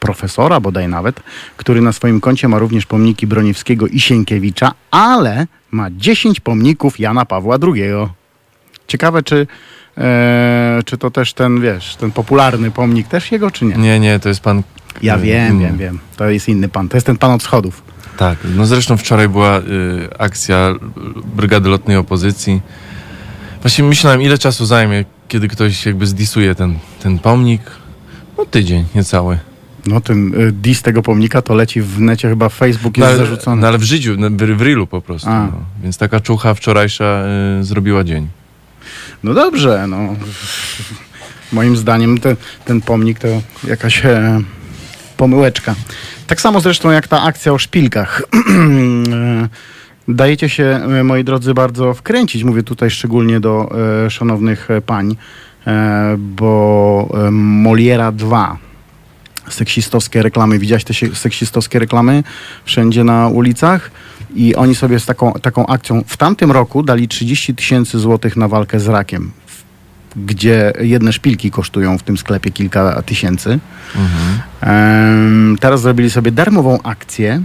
profesora 0.00 0.60
bodaj 0.60 0.88
nawet, 0.88 1.20
który 1.56 1.80
na 1.80 1.92
swoim 1.92 2.20
koncie 2.20 2.48
ma 2.48 2.58
również 2.58 2.86
pomniki 2.86 3.26
Broniewskiego 3.26 3.86
i 3.86 4.00
Sienkiewicza, 4.00 4.72
ale 4.90 5.46
ma 5.70 5.90
10 5.90 6.40
pomników 6.40 7.00
Jana 7.00 7.24
Pawła 7.24 7.56
II. 7.62 7.82
Ciekawe, 8.86 9.22
czy, 9.22 9.46
e, 9.98 10.80
czy 10.84 10.98
to 10.98 11.10
też 11.10 11.32
ten, 11.32 11.60
wiesz, 11.60 11.96
ten 11.96 12.10
popularny 12.10 12.70
pomnik 12.70 13.08
też 13.08 13.32
jego, 13.32 13.50
czy 13.50 13.64
nie? 13.64 13.74
Nie, 13.74 14.00
nie, 14.00 14.18
to 14.20 14.28
jest 14.28 14.40
pan... 14.40 14.62
Ja 15.02 15.18
wiem, 15.18 15.46
Mm, 15.46 15.58
wiem, 15.62 15.78
wiem. 15.78 15.98
To 16.16 16.30
jest 16.30 16.48
inny 16.48 16.68
pan. 16.68 16.88
To 16.88 16.96
jest 16.96 17.06
ten 17.06 17.16
pan 17.16 17.30
od 17.30 17.42
schodów. 17.42 17.82
Tak, 18.16 18.38
no 18.56 18.66
zresztą 18.66 18.96
wczoraj 18.96 19.28
była 19.28 19.58
y, 19.58 19.62
akcja 20.18 20.74
y, 21.26 21.36
Brygady 21.36 21.68
Lotnej 21.68 21.96
Opozycji. 21.96 22.60
Właśnie 23.62 23.84
myślałem, 23.84 24.22
ile 24.22 24.38
czasu 24.38 24.66
zajmie, 24.66 25.04
kiedy 25.28 25.48
ktoś 25.48 25.86
jakby 25.86 26.06
zdisuje 26.06 26.54
ten, 26.54 26.74
ten 27.02 27.18
pomnik. 27.18 27.60
No 28.38 28.44
tydzień, 28.46 28.84
niecały. 28.94 29.38
No 29.86 30.00
ten 30.00 30.34
y, 30.40 30.52
dis 30.52 30.82
tego 30.82 31.02
pomnika 31.02 31.42
to 31.42 31.54
leci 31.54 31.80
w 31.82 32.00
necie, 32.00 32.28
chyba 32.28 32.48
Facebook 32.48 32.98
No 32.98 33.06
jest 33.06 33.18
ale, 33.18 33.28
zarzucony. 33.28 33.62
no 33.62 33.68
ale 33.68 33.78
w 33.78 33.82
życiu, 33.82 34.14
no, 34.18 34.30
w, 34.30 34.56
w 34.82 34.86
po 34.86 35.00
prostu. 35.00 35.30
No. 35.30 35.52
Więc 35.82 35.98
taka 35.98 36.20
czucha 36.20 36.54
wczorajsza 36.54 37.22
y, 37.60 37.64
zrobiła 37.64 38.04
dzień. 38.04 38.28
No 39.22 39.34
dobrze, 39.34 39.86
no. 39.86 40.16
Moim 41.52 41.76
zdaniem 41.76 42.18
ten, 42.18 42.36
ten 42.64 42.80
pomnik 42.80 43.18
to 43.18 43.28
jakaś 43.68 44.06
e, 44.06 44.40
pomyłeczka. 45.16 45.74
Tak 46.26 46.40
samo 46.40 46.60
zresztą 46.60 46.90
jak 46.90 47.08
ta 47.08 47.22
akcja 47.22 47.52
o 47.52 47.58
szpilkach. 47.58 48.22
E, 49.12 49.48
Dajecie 50.08 50.48
się, 50.48 50.64
e, 50.64 51.04
moi 51.04 51.24
drodzy, 51.24 51.54
bardzo 51.54 51.94
wkręcić. 51.94 52.44
Mówię 52.44 52.62
tutaj 52.62 52.90
szczególnie 52.90 53.40
do 53.40 53.70
e, 54.06 54.10
szanownych 54.10 54.70
e, 54.70 54.80
pań, 54.80 55.16
e, 55.66 56.16
bo 56.18 57.08
e, 57.26 57.30
Moliera 57.30 58.12
2 58.12 58.58
seksistowskie 59.48 60.22
reklamy. 60.22 60.58
Widziałeś 60.58 60.84
te 60.84 60.94
seksistowskie 61.14 61.78
reklamy 61.78 62.22
wszędzie 62.64 63.04
na 63.04 63.28
ulicach? 63.28 63.90
I 64.34 64.54
oni 64.54 64.74
sobie 64.74 65.00
z 65.00 65.06
taką, 65.06 65.32
taką 65.32 65.66
akcją 65.66 66.02
w 66.06 66.16
tamtym 66.16 66.52
roku 66.52 66.82
dali 66.82 67.08
30 67.08 67.54
tysięcy 67.54 67.98
złotych 67.98 68.36
na 68.36 68.48
walkę 68.48 68.80
z 68.80 68.88
rakiem, 68.88 69.32
gdzie 70.16 70.72
jedne 70.80 71.12
szpilki 71.12 71.50
kosztują 71.50 71.98
w 71.98 72.02
tym 72.02 72.16
sklepie 72.16 72.50
kilka 72.50 73.02
tysięcy. 73.02 73.58
Mhm. 73.96 74.40
Em, 74.60 75.56
teraz 75.60 75.80
zrobili 75.80 76.10
sobie 76.10 76.32
darmową 76.32 76.78
akcję, 76.82 77.42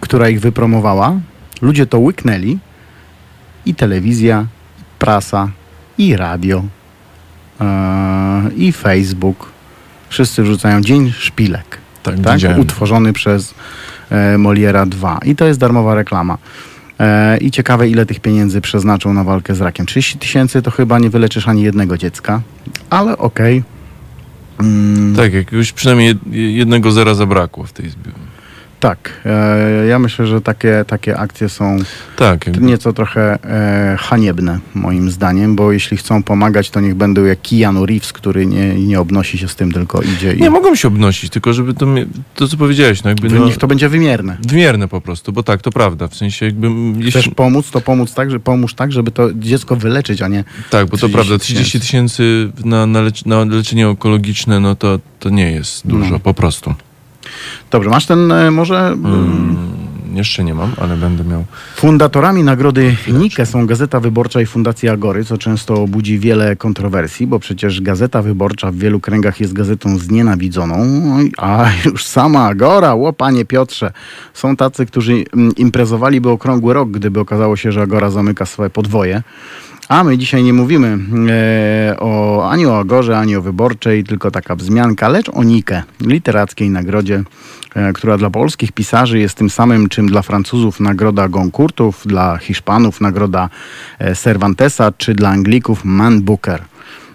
która 0.00 0.28
ich 0.28 0.40
wypromowała. 0.40 1.20
Ludzie 1.62 1.86
to 1.86 1.98
łyknęli 1.98 2.58
i 3.66 3.74
telewizja, 3.74 4.46
prasa, 4.98 5.48
i 5.98 6.16
radio, 6.16 6.64
e, 7.60 8.50
i 8.56 8.72
Facebook. 8.72 9.52
Wszyscy 10.08 10.42
wrzucają 10.42 10.80
Dzień 10.80 11.12
Szpilek 11.18 11.78
Tak, 12.02 12.14
tak? 12.20 12.58
utworzony 12.58 13.12
przez 13.12 13.54
Moliera 14.38 14.86
2. 14.86 15.18
I 15.24 15.36
to 15.36 15.44
jest 15.46 15.60
darmowa 15.60 15.94
reklama. 15.94 16.38
E, 17.00 17.36
I 17.38 17.50
ciekawe, 17.50 17.88
ile 17.88 18.06
tych 18.06 18.20
pieniędzy 18.20 18.60
przeznaczą 18.60 19.12
na 19.14 19.24
walkę 19.24 19.54
z 19.54 19.60
rakiem. 19.60 19.86
30 19.86 20.18
tysięcy 20.18 20.62
to 20.62 20.70
chyba 20.70 20.98
nie 20.98 21.10
wyleczysz 21.10 21.48
ani 21.48 21.62
jednego 21.62 21.98
dziecka, 21.98 22.40
ale 22.90 23.18
okej. 23.18 23.62
Mm, 24.60 25.16
Tak, 25.16 25.32
przynajmniej 25.74 26.14
jed- 26.16 26.32
jednego 26.32 26.92
zera 26.92 27.14
zabrakło 27.14 27.64
w 27.64 27.72
tej 27.72 27.90
zbiórce. 27.90 28.20
Tak. 28.80 29.20
E, 29.24 29.86
ja 29.86 29.98
myślę, 29.98 30.26
że 30.26 30.40
takie, 30.40 30.84
takie 30.86 31.16
akcje 31.18 31.48
są 31.48 31.76
Tak, 32.16 32.46
jakby, 32.46 32.62
nieco 32.66 32.92
trochę 32.92 33.38
e, 33.44 33.96
haniebne, 34.00 34.58
moim 34.74 35.10
zdaniem, 35.10 35.56
bo 35.56 35.72
jeśli 35.72 35.96
chcą 35.96 36.22
pomagać, 36.22 36.70
to 36.70 36.80
niech 36.80 36.94
będą 36.94 37.24
jak 37.24 37.38
Keanu 37.42 37.86
Reeves, 37.86 38.12
który 38.12 38.46
nie, 38.46 38.74
nie 38.74 39.00
obnosi 39.00 39.38
się 39.38 39.48
z 39.48 39.56
tym, 39.56 39.72
tylko 39.72 40.02
idzie 40.02 40.32
i 40.34 40.40
nie 40.40 40.50
mogą 40.50 40.74
się 40.74 40.88
obnosić, 40.88 41.30
tylko 41.30 41.52
żeby 41.52 41.74
to, 41.74 41.86
to 42.34 42.48
co 42.48 42.56
powiedziałeś, 42.56 43.02
no 43.02 43.10
jakby 43.10 43.28
no, 43.28 43.46
niech 43.46 43.56
to 43.56 43.66
będzie 43.66 43.88
wymierne. 43.88 44.36
wymierne 44.48 44.88
po 44.88 45.00
prostu, 45.00 45.32
bo 45.32 45.42
tak, 45.42 45.62
to 45.62 45.70
prawda, 45.70 46.08
w 46.08 46.14
sensie 46.14 46.46
jakby... 46.46 46.66
m, 46.66 46.94
Chcesz 47.02 47.14
Jeśli, 47.14 47.32
pomóc, 47.34 47.70
to 47.70 47.80
pomóc 47.80 48.14
tak, 48.14 48.30
że 48.30 48.40
pomóż 48.40 48.74
tak, 48.74 48.92
żeby 48.92 49.10
to 49.10 49.28
dziecko 49.34 49.76
wyleczyć, 49.76 50.22
a 50.22 50.28
nie 50.28 50.44
tak, 50.70 50.84
bo 50.86 50.90
to 50.90 50.96
30 51.08 51.12
prawda, 51.14 51.38
30 51.38 51.80
tysięcy 51.80 52.52
na, 52.64 52.86
na, 52.86 53.00
lecz, 53.00 53.24
na 53.24 53.44
leczenie 53.44 53.88
onkologiczne, 53.88 54.60
no 54.60 54.74
to, 54.74 54.98
to 55.20 55.30
nie 55.30 55.52
jest 55.52 55.86
dużo, 55.86 56.10
No. 56.10 56.18
po 56.20 56.34
prostu. 56.34 56.74
Dobrze, 57.70 57.90
masz 57.90 58.06
ten 58.06 58.32
e, 58.32 58.50
może. 58.50 58.86
mm, 58.86 59.04
Mm, 59.04 60.16
jeszcze 60.16 60.44
nie 60.44 60.54
mam, 60.54 60.72
ale 60.80 60.96
będę 60.96 61.24
miał. 61.24 61.44
Fundatorami 61.76 62.42
nagrody 62.42 62.96
Nike 63.08 63.46
są 63.46 63.66
Gazeta 63.66 64.00
Wyborcza 64.00 64.40
i 64.40 64.46
Fundacja 64.46 64.92
Agory, 64.92 65.24
co 65.24 65.38
często 65.38 65.86
budzi 65.86 66.18
wiele 66.18 66.56
kontrowersji, 66.56 67.26
bo 67.26 67.38
przecież 67.38 67.80
Gazeta 67.80 68.22
Wyborcza 68.22 68.70
w 68.70 68.76
wielu 68.76 69.00
kręgach 69.00 69.40
jest 69.40 69.52
gazetą 69.52 69.98
znienawidzoną, 69.98 70.76
Oj, 71.16 71.32
a 71.38 71.66
już 71.84 72.04
sama 72.04 72.44
Agora, 72.46 72.94
ło 72.94 73.12
panie 73.12 73.44
Piotrze, 73.44 73.92
są 74.34 74.56
tacy, 74.56 74.86
którzy 74.86 75.12
mm, 75.12 75.54
imprezowaliby 75.56 76.30
okrągły 76.30 76.74
rok, 76.74 76.90
gdyby 76.90 77.20
okazało 77.20 77.56
się, 77.56 77.72
że 77.72 77.82
Agora 77.82 78.10
zamyka 78.10 78.46
swoje 78.46 78.70
podwoje. 78.70 79.22
A 79.88 80.04
my 80.04 80.18
dzisiaj 80.18 80.42
nie 80.42 80.52
mówimy 80.52 80.98
e, 81.28 81.96
o, 82.00 82.48
ani 82.50 82.66
o 82.66 82.78
Agorze, 82.78 83.18
ani 83.18 83.36
o 83.36 83.42
Wyborczej, 83.42 84.04
tylko 84.04 84.30
taka 84.30 84.56
wzmianka, 84.56 85.08
lecz 85.08 85.28
o 85.28 85.42
Nike, 85.44 85.82
literackiej 86.00 86.70
nagrodzie, 86.70 87.22
e, 87.74 87.92
która 87.92 88.18
dla 88.18 88.30
polskich 88.30 88.72
pisarzy 88.72 89.18
jest 89.18 89.34
tym 89.34 89.50
samym, 89.50 89.88
czym 89.88 90.06
dla 90.06 90.22
Francuzów 90.22 90.80
nagroda 90.80 91.28
Goncourtów, 91.28 92.02
dla 92.06 92.38
Hiszpanów 92.38 93.00
nagroda 93.00 93.48
e, 93.98 94.14
Cervantesa, 94.14 94.92
czy 94.92 95.14
dla 95.14 95.28
Anglików 95.28 95.84
Man 95.84 96.22
Booker. 96.22 96.62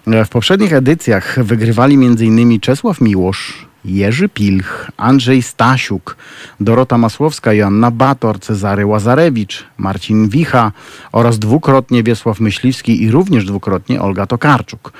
E, 0.06 0.24
W 0.24 0.28
poprzednich 0.28 0.72
edycjach 0.72 1.44
wygrywali 1.44 1.94
m.in. 1.94 2.60
Czesław 2.60 3.00
Miłosz, 3.00 3.66
Jerzy 3.84 4.28
Pilch, 4.28 4.90
Andrzej 4.96 5.42
Stasiuk, 5.42 6.16
Dorota 6.60 6.98
Masłowska, 6.98 7.52
Joanna 7.52 7.90
Bator, 7.90 8.40
Cezary 8.40 8.86
Łazarewicz, 8.86 9.64
Marcin 9.78 10.28
Wicha 10.28 10.72
oraz 11.12 11.38
dwukrotnie 11.38 12.02
Wiesław 12.02 12.40
Myśliwski 12.40 13.02
i 13.02 13.10
również 13.10 13.44
dwukrotnie 13.44 14.02
Olga 14.02 14.26
Tokarczuk. 14.26 14.92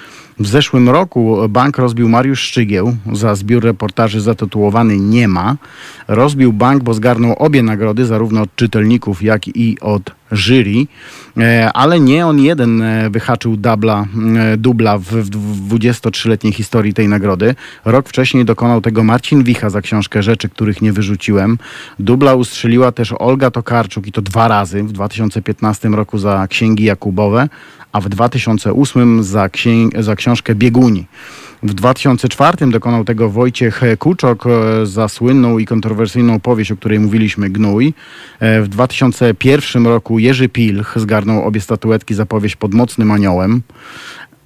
W 0.42 0.46
zeszłym 0.46 0.88
roku 0.88 1.48
bank 1.48 1.78
rozbił 1.78 2.08
Mariusz 2.08 2.40
Szczygieł 2.40 2.96
za 3.12 3.34
zbiór 3.34 3.64
reportaży 3.64 4.20
zatytułowany 4.20 4.98
Nie 4.98 5.28
ma. 5.28 5.56
Rozbił 6.08 6.52
bank, 6.52 6.82
bo 6.82 6.94
zgarnął 6.94 7.32
obie 7.32 7.62
nagrody, 7.62 8.06
zarówno 8.06 8.42
od 8.42 8.56
czytelników, 8.56 9.22
jak 9.22 9.48
i 9.48 9.80
od 9.80 10.10
jury, 10.32 10.86
E, 11.38 11.72
ale 11.72 12.00
nie 12.00 12.26
on 12.26 12.38
jeden 12.38 12.82
e, 12.82 13.10
wyhaczył 13.10 13.56
dubla, 13.56 14.06
e, 14.36 14.56
dubla 14.56 14.98
w, 14.98 15.04
w 15.04 15.74
23-letniej 15.74 16.52
historii 16.52 16.94
tej 16.94 17.08
nagrody. 17.08 17.54
Rok 17.84 18.08
wcześniej 18.08 18.44
dokonał 18.44 18.80
tego 18.80 19.04
Marcin 19.04 19.44
Wicha 19.44 19.70
za 19.70 19.80
książkę 19.80 20.22
Rzeczy, 20.22 20.48
których 20.48 20.82
nie 20.82 20.92
wyrzuciłem. 20.92 21.58
Dubla 21.98 22.34
ustrzeliła 22.34 22.92
też 22.92 23.14
Olga 23.18 23.50
Tokarczuk 23.50 24.06
i 24.06 24.12
to 24.12 24.22
dwa 24.22 24.48
razy, 24.48 24.82
w 24.82 24.92
2015 24.92 25.88
roku 25.88 26.18
za 26.18 26.46
Księgi 26.48 26.84
Jakubowe, 26.84 27.48
a 27.92 28.00
w 28.00 28.08
2008 28.08 29.22
za, 29.22 29.46
księ- 29.48 30.02
za 30.02 30.16
książkę 30.16 30.54
Bieguni. 30.54 31.06
W 31.62 31.74
2004 31.74 32.70
dokonał 32.70 33.04
tego 33.04 33.30
Wojciech 33.30 33.80
Kuczok 33.98 34.44
e, 34.46 34.86
za 34.86 35.08
słynną 35.08 35.58
i 35.58 35.66
kontrowersyjną 35.66 36.40
powieść, 36.40 36.72
o 36.72 36.76
której 36.76 37.00
mówiliśmy, 37.00 37.50
Gnój. 37.50 37.94
E, 38.40 38.62
W 38.62 38.68
2001 38.68 39.86
roku 39.86 40.18
Jerzy 40.18 40.48
Pilch 40.48 40.92
zgarnął 40.96 41.44
obie 41.44 41.60
statuetki 41.60 42.14
za 42.14 42.26
powieść 42.26 42.56
Pod 42.56 42.74
mocnym 42.74 43.10
aniołem. 43.10 43.62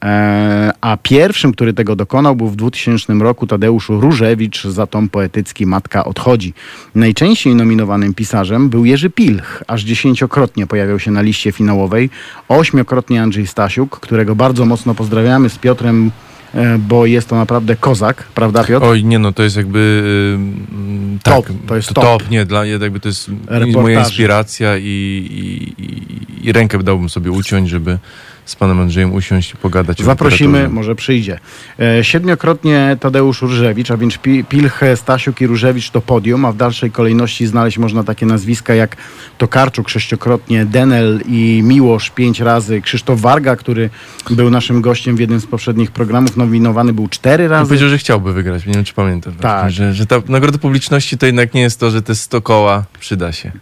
E, 0.06 0.72
A 0.80 0.96
pierwszym, 0.96 1.52
który 1.52 1.72
tego 1.74 1.96
dokonał, 1.96 2.36
był 2.36 2.48
w 2.48 2.56
2000 2.56 3.12
roku 3.12 3.46
Tadeusz 3.46 3.88
Różewicz 3.88 4.64
za 4.64 4.86
tom 4.86 5.08
poetycki 5.08 5.66
Matka 5.66 6.04
odchodzi. 6.04 6.54
Najczęściej 6.94 7.54
nominowanym 7.54 8.14
pisarzem 8.14 8.68
był 8.68 8.84
Jerzy 8.84 9.10
Pilch, 9.10 9.62
aż 9.66 9.82
dziesięciokrotnie 9.82 10.66
pojawiał 10.66 10.98
się 10.98 11.10
na 11.10 11.22
liście 11.22 11.52
finałowej, 11.52 12.10
ośmiokrotnie 12.48 13.22
Andrzej 13.22 13.46
Stasiuk, 13.46 14.00
którego 14.00 14.34
bardzo 14.36 14.64
mocno 14.64 14.94
pozdrawiamy 14.94 15.48
z 15.50 15.58
Piotrem, 15.58 16.10
e, 16.54 16.78
bo 16.78 17.06
jest 17.06 17.28
to 17.28 17.36
naprawdę 17.36 17.76
kozak, 17.76 18.24
prawda 18.34 18.64
Piotr? 18.64 18.86
Oj, 18.86 19.04
nie 19.04 19.18
no, 19.18 19.32
to 19.32 19.42
jest 19.42 19.56
jakby... 19.56 20.02
ym, 20.34 21.18
tak, 21.22 21.34
Top, 21.34 21.46
to 21.66 21.76
jest 21.76 21.94
top. 21.94 22.30
nie, 22.30 22.44
dla, 22.44 22.66
jakby 22.66 23.00
to 23.00 23.08
jest 23.08 23.28
Reportaży. 23.46 23.72
moja 23.82 24.00
inspiracja 24.00 24.78
i, 24.78 24.82
i, 24.84 25.82
i, 25.82 26.48
i 26.48 26.52
rękę 26.52 26.82
dałbym 26.82 27.08
sobie 27.08 27.30
uciąć, 27.30 27.68
żeby, 27.68 27.98
z 28.46 28.56
panem 28.56 28.80
Andrzejem 28.80 29.14
usiąść 29.14 29.52
i 29.52 29.56
pogadać 29.56 30.02
Zaprosimy, 30.02 30.68
może 30.68 30.94
przyjdzie. 30.94 31.38
E, 31.80 32.04
Siedmiokrotnie 32.04 32.96
Tadeusz 33.00 33.42
Różewicz, 33.42 33.90
a 33.90 33.96
więc 33.96 34.18
Pi- 34.18 34.44
Pilch, 34.44 34.80
Stasiuk 34.94 35.40
i 35.40 35.46
Różewicz 35.46 35.90
to 35.90 36.00
podium, 36.00 36.44
a 36.44 36.52
w 36.52 36.56
dalszej 36.56 36.90
kolejności 36.90 37.46
znaleźć 37.46 37.78
można 37.78 38.04
takie 38.04 38.26
nazwiska 38.26 38.74
jak 38.74 38.96
Tokarczuk 39.38 39.88
sześciokrotnie, 39.88 40.66
Denel 40.66 41.20
i 41.28 41.60
Miłosz 41.64 42.10
pięć 42.10 42.40
razy, 42.40 42.80
Krzysztof 42.80 43.20
Warga, 43.20 43.56
który 43.56 43.90
był 44.30 44.50
naszym 44.50 44.80
gościem 44.80 45.16
w 45.16 45.20
jednym 45.20 45.40
z 45.40 45.46
poprzednich 45.46 45.90
programów, 45.90 46.36
nominowany 46.36 46.92
był 46.92 47.08
cztery 47.08 47.44
On 47.44 47.50
razy. 47.50 47.68
powiedział, 47.68 47.88
że 47.88 47.98
chciałby 47.98 48.32
wygrać. 48.32 48.66
Nie 48.66 48.74
wiem, 48.74 48.84
czy 48.84 48.94
pamiętasz. 48.94 49.34
Tak. 49.40 49.70
Że, 49.70 49.94
że 49.94 50.06
ta 50.06 50.16
nagroda 50.28 50.58
publiczności 50.58 51.18
to 51.18 51.26
jednak 51.26 51.54
nie 51.54 51.60
jest 51.60 51.80
to, 51.80 51.90
że 51.90 52.02
te 52.02 52.14
100 52.14 52.40
koła 52.40 52.84
przyda 53.00 53.32
się. 53.32 53.52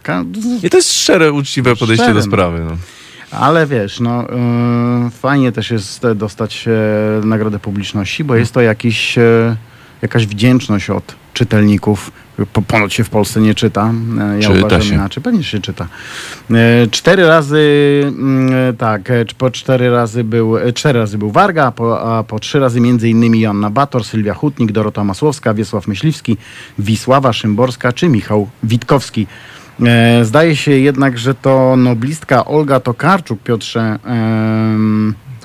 I 0.63 0.69
to 0.69 0.77
jest 0.77 0.93
szczere, 0.93 1.31
uczciwe 1.31 1.75
podejście 1.75 2.03
Szczere, 2.03 2.19
do 2.19 2.25
sprawy. 2.25 2.59
No. 2.69 2.77
Ale 3.31 3.67
wiesz, 3.67 3.99
no 3.99 4.21
yy, 5.03 5.09
fajnie 5.11 5.51
też 5.51 5.71
jest 5.71 6.07
dostać 6.15 6.65
e, 6.67 7.25
nagrodę 7.25 7.59
publiczności, 7.59 8.23
bo 8.23 8.35
jest 8.35 8.53
to 8.53 8.61
jakiś, 8.61 9.17
e, 9.17 9.55
jakaś 10.01 10.27
wdzięczność 10.27 10.89
od 10.89 11.15
czytelników. 11.33 12.11
Po, 12.53 12.61
ponoć 12.61 12.93
się 12.93 13.03
w 13.03 13.09
Polsce 13.09 13.41
nie 13.41 13.55
czyta. 13.55 13.93
E, 14.19 14.35
ja 14.39 14.47
Czyta 14.47 14.59
uważam 14.59 14.81
się. 14.81 14.95
inaczej. 14.95 15.23
Pewnie 15.23 15.43
się 15.43 15.59
czyta. 15.59 15.87
E, 16.51 16.87
cztery 16.91 17.27
razy, 17.27 17.61
mm, 18.07 18.75
tak, 18.77 19.09
e, 19.11 19.25
po 19.37 19.51
cztery 19.51 19.89
razy 19.89 20.23
był, 20.23 20.57
e, 20.57 20.73
cztery 20.73 20.99
razy 20.99 21.17
był 21.17 21.31
Warga, 21.31 21.65
a 21.65 21.71
po, 21.71 22.17
a 22.17 22.23
po 22.23 22.39
trzy 22.39 22.59
razy 22.59 22.81
między 22.81 23.09
innymi 23.09 23.39
Joanna 23.39 23.69
Bator, 23.69 24.03
Sylwia 24.03 24.33
Hutnik, 24.33 24.71
Dorota 24.71 25.03
Masłowska, 25.03 25.53
Wiesław 25.53 25.87
Myśliwski, 25.87 26.37
Wisława 26.79 27.33
Szymborska 27.33 27.93
czy 27.93 28.07
Michał 28.09 28.49
Witkowski. 28.63 29.27
E, 29.85 30.25
Zdaje 30.25 30.55
się 30.55 30.71
jednak, 30.71 31.17
że 31.17 31.33
to 31.35 31.75
noblistka 31.77 32.45
Olga 32.45 32.79
Tokarczuk, 32.79 33.43
Piotrze, 33.43 33.99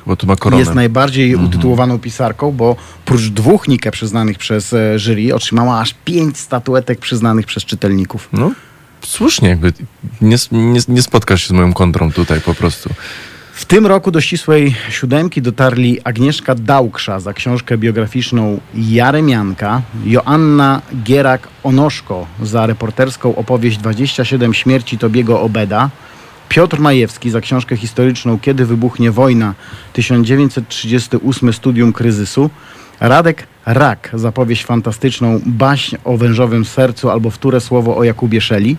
Bo 0.07 0.17
tu 0.17 0.27
ma 0.27 0.37
koronę. 0.37 0.61
jest 0.61 0.75
najbardziej 0.75 1.31
Mhm. 1.33 1.49
utytułowaną 1.49 1.99
pisarką, 1.99 2.53
bo 2.53 2.77
prócz 3.05 3.23
dwóch 3.29 3.69
Nike 3.69 3.91
przyznanych 3.91 4.39
przez 4.39 4.73
e, 4.73 4.99
jury, 4.99 5.35
otrzymała 5.35 5.81
aż 5.81 5.95
pięć 6.05 6.39
statuetek 6.39 6.99
przyznanych 6.99 7.47
przez 7.47 7.65
czytelników. 7.65 8.29
No, 8.33 8.51
słusznie 9.05 9.49
jakby. 9.49 9.73
Nie, 10.21 10.37
nie, 10.53 10.81
nie 10.89 11.03
spotkasz 11.03 11.43
się 11.43 11.49
z 11.49 11.53
moją 11.53 11.73
kontrą 11.73 12.13
tutaj 12.13 12.41
po 12.41 12.55
prostu. 12.55 12.91
W 13.61 13.65
tym 13.65 13.87
roku 13.87 14.11
do 14.11 14.21
ścisłej 14.21 14.75
siódemki 14.91 15.43
dotarli 15.43 15.99
Agnieszka 16.05 16.55
Dałksza 16.55 17.21
za 17.21 17.33
książkę 17.33 17.79
biograficzną 17.79 18.61
Jaremianka, 18.75 19.83
Joanna 20.05 20.83
Gierak-Onoszko 21.05 22.27
za 22.43 22.67
reporterską 22.67 23.37
opowieść 23.37 23.79
27 23.79 24.55
śmierci 24.55 24.99
Tobiego 24.99 25.41
Obeda, 25.41 25.91
Piotr 26.49 26.79
Majewski 26.79 27.31
za 27.31 27.41
książkę 27.41 27.77
historyczną 27.77 28.39
Kiedy 28.39 28.67
wybuchnie 28.67 29.11
wojna 29.11 29.55
1938 29.93 31.53
Studium 31.53 31.93
kryzysu, 31.93 32.51
Radek 33.01 33.47
Rak 33.67 34.11
za 34.15 34.33
powieść 34.33 34.65
fantastyczną 34.65 35.41
Baśń 35.47 35.97
o 36.05 36.17
wężowym 36.17 36.65
sercu 36.65 37.11
albo 37.11 37.31
wtóre 37.31 37.61
słowo 37.61 37.97
o 37.97 38.05
Jakubie 38.05 38.41
Szeli, 38.41 38.77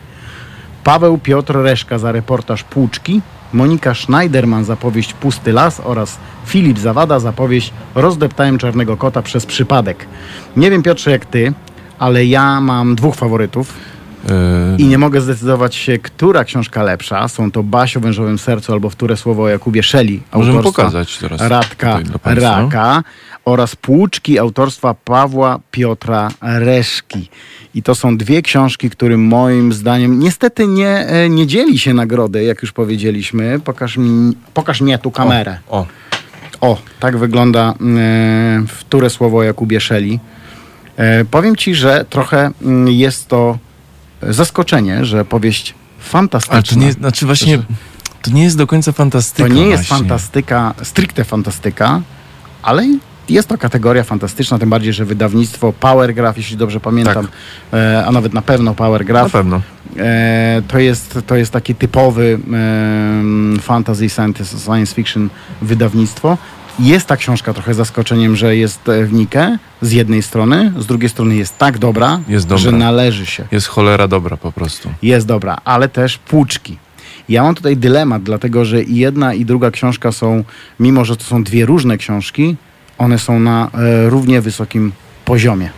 Paweł 0.83 1.17
Piotr 1.17 1.55
Reszka 1.55 1.97
za 1.97 2.11
reportaż 2.11 2.63
Płuczki, 2.63 3.21
Monika 3.53 3.93
Schneiderman 3.93 4.65
za 4.65 4.75
powieść 4.75 5.13
Pusty 5.13 5.53
Las 5.53 5.81
oraz 5.83 6.17
Filip 6.45 6.79
Zawada 6.79 7.19
za 7.19 7.33
powieść 7.33 7.73
Rozdeptałem 7.95 8.57
czarnego 8.57 8.97
kota 8.97 9.21
przez 9.21 9.45
przypadek. 9.45 10.05
Nie 10.57 10.71
wiem 10.71 10.83
Piotrze 10.83 11.11
jak 11.11 11.25
ty, 11.25 11.53
ale 11.99 12.25
ja 12.25 12.61
mam 12.61 12.95
dwóch 12.95 13.15
faworytów 13.15 13.73
i 14.77 14.85
nie 14.85 14.97
mogę 14.97 15.21
zdecydować 15.21 15.75
się, 15.75 15.97
która 15.97 16.43
książka 16.43 16.83
lepsza. 16.83 17.27
Są 17.27 17.51
to 17.51 17.63
Baś 17.63 17.97
o 17.97 17.99
wężowym 17.99 18.39
sercu 18.39 18.73
albo 18.73 18.89
Wtóre 18.89 19.17
słowo 19.17 19.43
o 19.43 19.49
Jakubie 19.49 19.83
Szeli 19.83 20.21
możemy 20.33 20.63
pokazać 20.63 21.17
teraz. 21.17 21.41
Radka. 21.41 21.99
Raka 22.23 23.03
oraz 23.45 23.75
Płuczki 23.75 24.39
autorstwa 24.39 24.93
Pawła 24.93 25.59
Piotra 25.71 26.29
Reszki. 26.41 27.29
I 27.75 27.83
to 27.83 27.95
są 27.95 28.17
dwie 28.17 28.41
książki, 28.41 28.89
którym 28.89 29.27
moim 29.27 29.73
zdaniem 29.73 30.19
niestety 30.19 30.67
nie, 30.67 30.89
e, 30.89 31.29
nie 31.29 31.47
dzieli 31.47 31.79
się 31.79 31.93
nagrody, 31.93 32.43
jak 32.43 32.61
już 32.61 32.71
powiedzieliśmy. 32.71 33.59
Pokaż 33.59 33.97
mi, 33.97 34.35
pokaż 34.53 34.81
mnie 34.81 34.97
tu 34.97 35.11
kamerę. 35.11 35.57
O, 35.69 35.85
O, 36.61 36.77
tak 36.99 37.17
wygląda 37.17 37.73
e, 37.97 38.63
wtóre 38.67 39.09
słowo 39.09 39.37
o 39.37 39.43
Jakubie 39.43 39.79
Szeli. 39.79 40.19
E, 40.97 41.25
powiem 41.25 41.55
ci, 41.55 41.75
że 41.75 42.05
trochę 42.09 42.51
mm, 42.61 42.87
jest 42.87 43.27
to 43.27 43.57
zaskoczenie, 44.29 45.05
że 45.05 45.25
powieść 45.25 45.73
fantastyczna. 45.99 46.53
ale 46.55 46.63
to 46.63 46.75
nie, 46.75 46.91
znaczy 46.91 47.25
właśnie, 47.25 47.59
to 48.21 48.31
nie 48.31 48.43
jest 48.43 48.57
do 48.57 48.67
końca 48.67 48.91
To 48.91 48.95
fantastyka 48.97 49.49
nie 49.49 49.65
jest 49.67 49.83
właśnie. 49.83 49.97
fantastyka, 49.97 50.73
stricte 50.83 51.23
fantastyka, 51.23 52.01
ale 52.63 52.85
jest 53.29 53.47
to 53.47 53.57
kategoria 53.57 54.03
fantastyczna, 54.03 54.59
tym 54.59 54.69
bardziej, 54.69 54.93
że 54.93 55.05
wydawnictwo 55.05 55.73
Powergraph, 55.73 56.37
jeśli 56.37 56.57
dobrze 56.57 56.79
pamiętam, 56.79 57.27
e, 57.73 58.03
a 58.05 58.11
nawet 58.11 58.33
na 58.33 58.41
pewno 58.41 58.71
Na 58.71 58.75
Powergraph, 58.75 59.31
pewno. 59.31 59.61
e, 59.97 60.61
to, 60.67 60.79
jest, 60.79 61.19
to 61.27 61.35
jest 61.35 61.51
taki 61.51 61.75
typowy 61.75 62.39
e, 63.57 63.59
fantasy, 63.61 64.09
science, 64.09 64.45
science 64.45 64.95
fiction 64.95 65.29
wydawnictwo. 65.61 66.37
Jest 66.79 67.07
ta 67.07 67.17
książka 67.17 67.53
trochę 67.53 67.73
zaskoczeniem, 67.73 68.35
że 68.35 68.55
jest 68.55 68.89
e, 68.89 69.05
w 69.05 69.13
Nikę 69.13 69.57
z 69.81 69.91
jednej 69.91 70.23
strony, 70.23 70.73
z 70.79 70.85
drugiej 70.85 71.09
strony 71.09 71.35
jest 71.35 71.57
tak 71.57 71.77
dobra, 71.77 72.19
Jest 72.27 72.47
dobra. 72.47 72.63
że 72.63 72.71
należy 72.71 73.25
się. 73.25 73.45
Jest 73.51 73.67
cholera 73.67 74.07
dobra 74.07 74.37
po 74.37 74.51
prostu. 74.51 74.89
Jest 75.01 75.27
dobra, 75.27 75.57
ale 75.65 75.89
też 75.89 76.17
płuczki. 76.17 76.77
Ja 77.29 77.43
mam 77.43 77.55
tutaj 77.55 77.77
dylemat, 77.77 78.23
dlatego 78.23 78.65
że 78.65 78.83
i 78.83 78.95
jedna 78.95 79.33
i 79.33 79.45
druga 79.45 79.71
książka 79.71 80.11
są, 80.11 80.43
mimo 80.79 81.05
że 81.05 81.17
to 81.17 81.23
są 81.23 81.43
dwie 81.43 81.65
różne 81.65 81.97
książki, 81.97 82.55
one 82.97 83.19
są 83.19 83.39
na 83.39 83.69
e, 83.73 84.09
równie 84.09 84.41
wysokim 84.41 84.91
poziomie. 85.25 85.69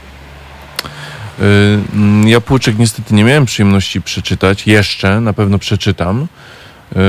Yy, 1.39 1.45
mm, 1.93 2.27
ja 2.27 2.41
Płuczek 2.41 2.77
niestety 2.77 3.15
nie 3.15 3.23
miałem 3.23 3.45
przyjemności 3.45 4.01
przeczytać. 4.01 4.67
Jeszcze, 4.67 5.21
na 5.21 5.33
pewno 5.33 5.59
przeczytam. 5.59 6.27
Yy, 6.95 7.01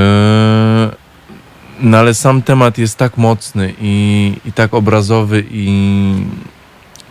no 1.85 1.99
ale 1.99 2.15
sam 2.15 2.43
temat 2.43 2.79
jest 2.79 2.99
tak 2.99 3.17
mocny 3.17 3.75
i, 3.81 4.33
i 4.45 4.53
tak 4.53 4.75
obrazowy 4.75 5.45
i 5.51 6.15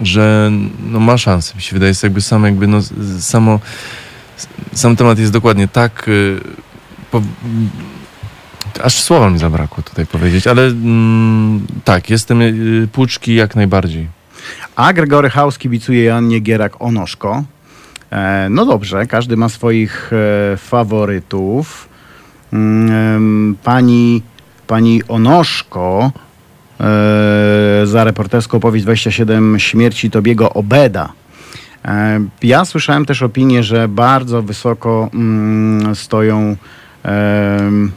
że 0.01 0.51
no 0.91 0.99
ma 0.99 1.17
szansę. 1.17 1.55
Mi 1.55 1.61
się 1.61 1.73
wydaje, 1.73 1.89
jest 1.89 2.03
jakby 2.03 2.21
sam 2.21 2.43
jakby 2.43 2.67
no, 2.67 2.79
samo 3.19 3.59
sam 4.73 4.95
temat 4.95 5.19
jest 5.19 5.31
dokładnie 5.31 5.67
tak 5.67 6.03
yy, 6.07 6.41
po, 7.11 7.21
aż 8.83 9.01
słowa 9.01 9.29
mi 9.29 9.39
zabrakło 9.39 9.83
tutaj 9.83 10.05
powiedzieć, 10.05 10.47
ale 10.47 10.65
mm, 10.65 11.67
tak, 11.83 12.09
jestem 12.09 12.41
yy, 12.41 12.87
Płuczki 12.91 13.35
jak 13.35 13.55
najbardziej. 13.55 14.07
A 14.75 14.93
Gregory 14.93 15.29
House 15.29 15.57
kibicuje 15.57 16.03
Joannie 16.03 16.39
Gierak-Onoszko. 16.41 17.43
E, 18.11 18.47
no 18.49 18.65
dobrze, 18.65 19.05
każdy 19.05 19.37
ma 19.37 19.49
swoich 19.49 20.11
e, 20.13 20.57
faworytów. 20.57 21.89
Mm, 22.53 23.55
pani, 23.63 24.21
pani 24.67 25.01
Onoszko 25.07 26.11
e, 26.79 27.81
za 27.83 28.03
reporterską 28.03 28.57
opowieść 28.57 28.85
27 28.85 29.59
śmierci 29.59 30.11
Tobiego 30.11 30.53
Obeda. 30.53 31.13
E, 31.85 32.19
ja 32.43 32.65
słyszałem 32.65 33.05
też 33.05 33.21
opinię, 33.21 33.63
że 33.63 33.87
bardzo 33.87 34.41
wysoko 34.41 35.09
mm, 35.13 35.95
stoją. 35.95 36.55
em, 37.03 37.91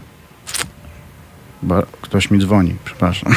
ba, 1.62 1.82
ktoś 2.02 2.30
mi 2.30 2.38
dzwoni, 2.38 2.74
przepraszam. 2.84 3.32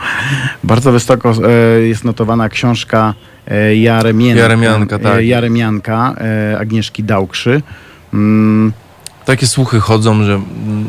Bardzo 0.64 0.92
wysoko 0.92 1.32
e, 1.32 1.80
jest 1.80 2.04
notowana 2.04 2.48
książka 2.48 3.14
e, 3.48 3.76
Jaremianka, 3.76 4.42
Jaremianka, 4.42 4.98
tak. 4.98 5.18
e, 5.18 5.24
Jaremianka 5.24 6.14
e, 6.52 6.58
Agnieszki 6.58 7.04
Dałkrzy. 7.04 7.62
Mm, 8.14 8.72
Takie 9.24 9.46
słuchy 9.46 9.80
chodzą, 9.80 10.24
że 10.24 10.40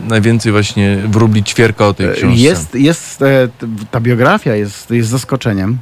najwięcej 0.08 0.52
właśnie 0.52 0.98
wróbli 1.08 1.44
ćwierka 1.44 1.88
o 1.88 1.94
tej 1.94 2.08
książce. 2.14 2.42
jest, 2.42 2.76
jest 2.76 3.22
e, 3.22 3.48
ta 3.92 4.00
biografia 4.00 4.56
jest, 4.56 4.92
jest 4.92 5.10
zaskoczeniem, 5.10 5.78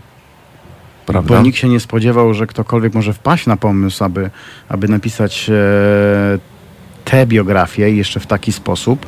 prawda? 1.06 1.36
bo 1.36 1.42
nikt 1.42 1.58
się 1.58 1.70
nie 1.70 1.80
spodziewał, 1.80 2.34
że 2.34 2.48
ktokolwiek 2.48 2.94
może 2.94 3.14
wpaść 3.14 3.46
na 3.46 3.58
pomysł, 3.58 4.04
aby, 4.04 4.30
aby 4.70 4.88
napisać 4.88 5.50
e, 5.50 5.54
tę 7.06 7.26
biografię 7.26 7.92
jeszcze 7.92 8.20
w 8.20 8.28
taki 8.28 8.52
sposób. 8.52 9.06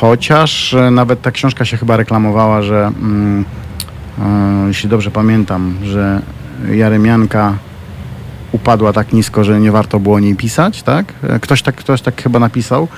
Chociaż 0.00 0.74
e, 0.74 0.90
nawet 0.90 1.22
ta 1.22 1.30
książka 1.30 1.64
się 1.64 1.76
chyba 1.76 1.96
reklamowała, 1.96 2.62
że 2.62 2.86
mm, 2.86 3.44
jeśli 4.68 4.88
dobrze 4.88 5.10
pamiętam, 5.10 5.76
że 5.82 6.22
Jaremianka 6.70 7.58
upadła 8.54 8.92
tak 8.92 9.12
nisko, 9.12 9.44
że 9.44 9.60
nie 9.60 9.72
warto 9.72 10.00
było 10.00 10.16
o 10.16 10.20
niej 10.20 10.36
pisać, 10.36 10.82
tak? 10.82 11.12
E, 11.22 11.40
Ktoś 11.40 11.62
tak, 11.62 11.74
ktoś 11.74 12.00
tak 12.00 12.22
chyba 12.22 12.38
napisał 12.38 12.82
e, 12.82 12.88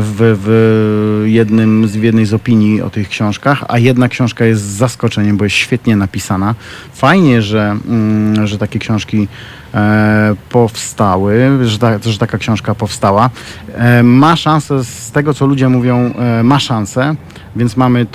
w, 0.00 0.16
w, 0.18 1.22
jednym, 1.26 1.88
w 1.88 2.02
jednej 2.02 2.26
z 2.26 2.34
opinii 2.34 2.82
o 2.82 2.90
tych 2.90 3.08
książkach, 3.08 3.64
a 3.68 3.78
jedna 3.78 4.08
książka 4.08 4.44
jest 4.44 4.62
zaskoczeniem, 4.62 5.36
bo 5.36 5.44
jest 5.44 5.56
świetnie 5.56 5.96
napisana. 5.96 6.54
Fajnie, 6.92 7.42
że, 7.42 7.76
mm, 7.88 8.46
że 8.46 8.58
takie 8.58 8.78
książki 8.78 9.28
e, 9.74 10.34
powstały, 10.50 11.58
że, 11.68 11.78
ta, 11.78 11.98
że 11.98 12.18
taka 12.18 12.38
książka 12.38 12.74
powstała. 12.74 13.30
Ma 14.02 14.36
szansę, 14.36 14.84
z 14.84 15.10
tego 15.10 15.34
co 15.34 15.46
ludzie 15.46 15.68
mówią, 15.68 16.14
ma 16.42 16.58
szansę, 16.60 17.14
więc 17.56 17.76
mamy 17.76 18.06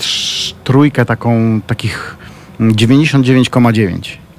trójkę 0.64 1.06
taką, 1.06 1.62
takich 1.68 2.18
mm, 2.60 2.76
99,9. 2.76 4.31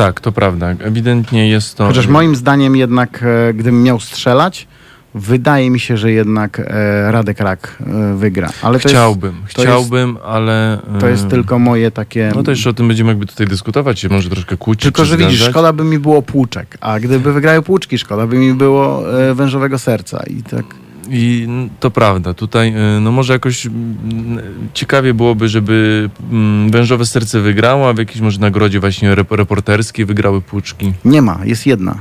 Tak, 0.00 0.20
to 0.20 0.32
prawda. 0.32 0.66
Ewidentnie 0.70 1.48
jest 1.48 1.76
to... 1.76 1.86
Chociaż 1.86 2.06
moim 2.06 2.36
zdaniem 2.36 2.76
jednak, 2.76 3.22
e, 3.22 3.54
gdybym 3.54 3.82
miał 3.82 4.00
strzelać, 4.00 4.68
wydaje 5.14 5.70
mi 5.70 5.80
się, 5.80 5.96
że 5.96 6.12
jednak 6.12 6.60
e, 6.60 7.12
Radek 7.12 7.40
Rak 7.40 7.76
e, 7.80 8.16
wygra. 8.16 8.50
Ale 8.62 8.78
Chciałbym, 8.78 9.32
to 9.32 9.62
chciałbym, 9.62 10.18
ale... 10.24 10.78
Jest, 10.88 11.00
to 11.00 11.08
jest 11.08 11.28
tylko 11.28 11.58
moje 11.58 11.90
takie... 11.90 12.32
No 12.34 12.42
to 12.42 12.50
jeszcze 12.50 12.70
o 12.70 12.72
tym 12.72 12.88
będziemy 12.88 13.10
jakby 13.10 13.26
tutaj 13.26 13.46
dyskutować, 13.46 14.00
się 14.00 14.08
może 14.08 14.30
troszkę 14.30 14.56
kłócić. 14.56 14.82
Tylko, 14.82 15.04
że 15.04 15.16
widzisz, 15.16 15.42
szkoda 15.42 15.72
by 15.72 15.84
mi 15.84 15.98
było 15.98 16.22
płuczek, 16.22 16.78
a 16.80 17.00
gdyby 17.00 17.32
wygrały 17.32 17.62
płuczki, 17.62 17.98
szkoda 17.98 18.26
by 18.26 18.36
mi 18.36 18.54
było 18.54 19.02
wężowego 19.34 19.78
serca 19.78 20.22
i 20.26 20.42
tak... 20.42 20.64
I 21.10 21.48
to 21.80 21.90
prawda, 21.90 22.34
tutaj 22.34 22.74
y, 22.96 23.00
no 23.00 23.12
może 23.12 23.32
jakoś 23.32 23.66
mm, 23.66 24.38
ciekawie 24.74 25.14
byłoby, 25.14 25.48
żeby 25.48 26.10
mm, 26.32 26.70
Wężowe 26.70 27.06
Serce 27.06 27.40
wygrało, 27.40 27.88
a 27.88 27.92
w 27.92 27.98
jakiejś 27.98 28.20
może 28.20 28.40
nagrodzie 28.40 28.80
właśnie 28.80 29.14
rep- 29.14 29.36
reporterskiej 29.36 30.04
wygrały 30.04 30.40
Płuczki. 30.40 30.92
Nie 31.04 31.22
ma, 31.22 31.38
jest 31.44 31.66
jedna. 31.66 31.98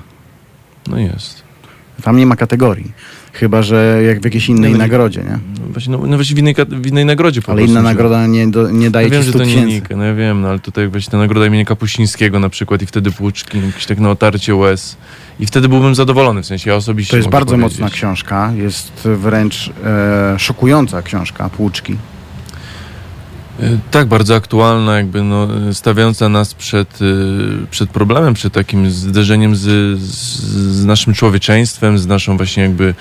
No 0.88 0.98
jest. 1.00 1.44
Tam 2.04 2.18
nie 2.18 2.26
ma 2.26 2.36
kategorii. 2.36 2.92
Chyba, 3.40 3.62
że 3.62 4.02
jak 4.08 4.22
w 4.22 4.26
jakiejś 4.26 4.50
innej 4.50 4.72
No, 4.72 4.78
nagrodzie, 4.78 5.20
nie? 5.22 5.32
No 5.62 5.68
właśnie, 5.72 5.92
no, 5.92 5.98
no 6.08 6.16
właśnie 6.18 6.36
w 6.36 6.40
innej, 6.40 6.56
w 6.70 6.88
innej 6.88 7.06
nagrodzie 7.06 7.42
po 7.42 7.52
Ale 7.52 7.58
prostu 7.58 7.72
inna 7.72 7.82
nagroda 7.82 8.28
nie, 8.28 8.48
do, 8.48 8.72
nie 8.72 8.92
daje 8.92 9.08
Ja 9.08 9.12
wiem, 9.14 9.22
ci 9.22 9.26
że 9.26 9.32
100 9.32 9.40
to 9.40 9.46
nie. 9.46 9.66
Nika, 9.66 9.96
no 9.96 10.04
ja 10.04 10.14
wiem, 10.14 10.42
no 10.42 10.48
ale 10.50 10.60
tutaj 10.60 10.88
właśnie 10.88 11.12
ta 11.12 11.18
nagroda 11.18 11.46
imienia 11.46 11.66
Kapuścińskiego 11.66 12.40
na 12.40 12.50
przykład 12.50 12.82
i 12.82 12.86
wtedy 12.86 13.12
Płuczki, 13.12 13.66
jakieś 13.66 13.86
tak 13.86 14.00
na 14.00 14.10
otarcie 14.10 14.56
łez. 14.56 14.98
I 15.40 15.46
wtedy 15.46 15.70
byłbym 15.70 15.96
zadowolony, 15.96 16.44
w 16.44 16.46
sensie 16.46 16.70
ja 16.70 16.76
osobiście 16.76 17.12
To 17.12 17.18
jest 17.18 17.30
bardzo 17.30 17.56
powiedzieć. 17.56 17.80
mocna 17.80 17.90
książka, 17.96 18.52
jest 18.56 18.92
wręcz 19.16 19.72
e, 19.86 20.40
szokująca 20.40 21.02
książka, 21.02 21.50
Płuczki. 21.50 21.96
Y, 23.64 23.80
Tak, 23.92 24.08
bardzo 24.08 24.36
aktualna, 24.36 24.98
jakby 24.98 25.24
no, 25.24 25.48
y, 25.70 25.74
stawiająca 25.74 26.30
nas 26.30 26.54
przed, 26.54 27.02
y, 27.02 27.06
przed 27.72 27.90
problemem, 27.90 28.34
przed 28.34 28.54
takim 28.54 28.92
zderzeniem 28.92 29.56
z, 29.56 29.62
z, 30.00 30.42
z 30.80 30.86
naszym 30.86 31.14
człowieczeństwem, 31.14 31.98
z 32.00 32.08
naszą 32.08 32.38
właśnie 32.38 32.64
jakby 32.64 32.94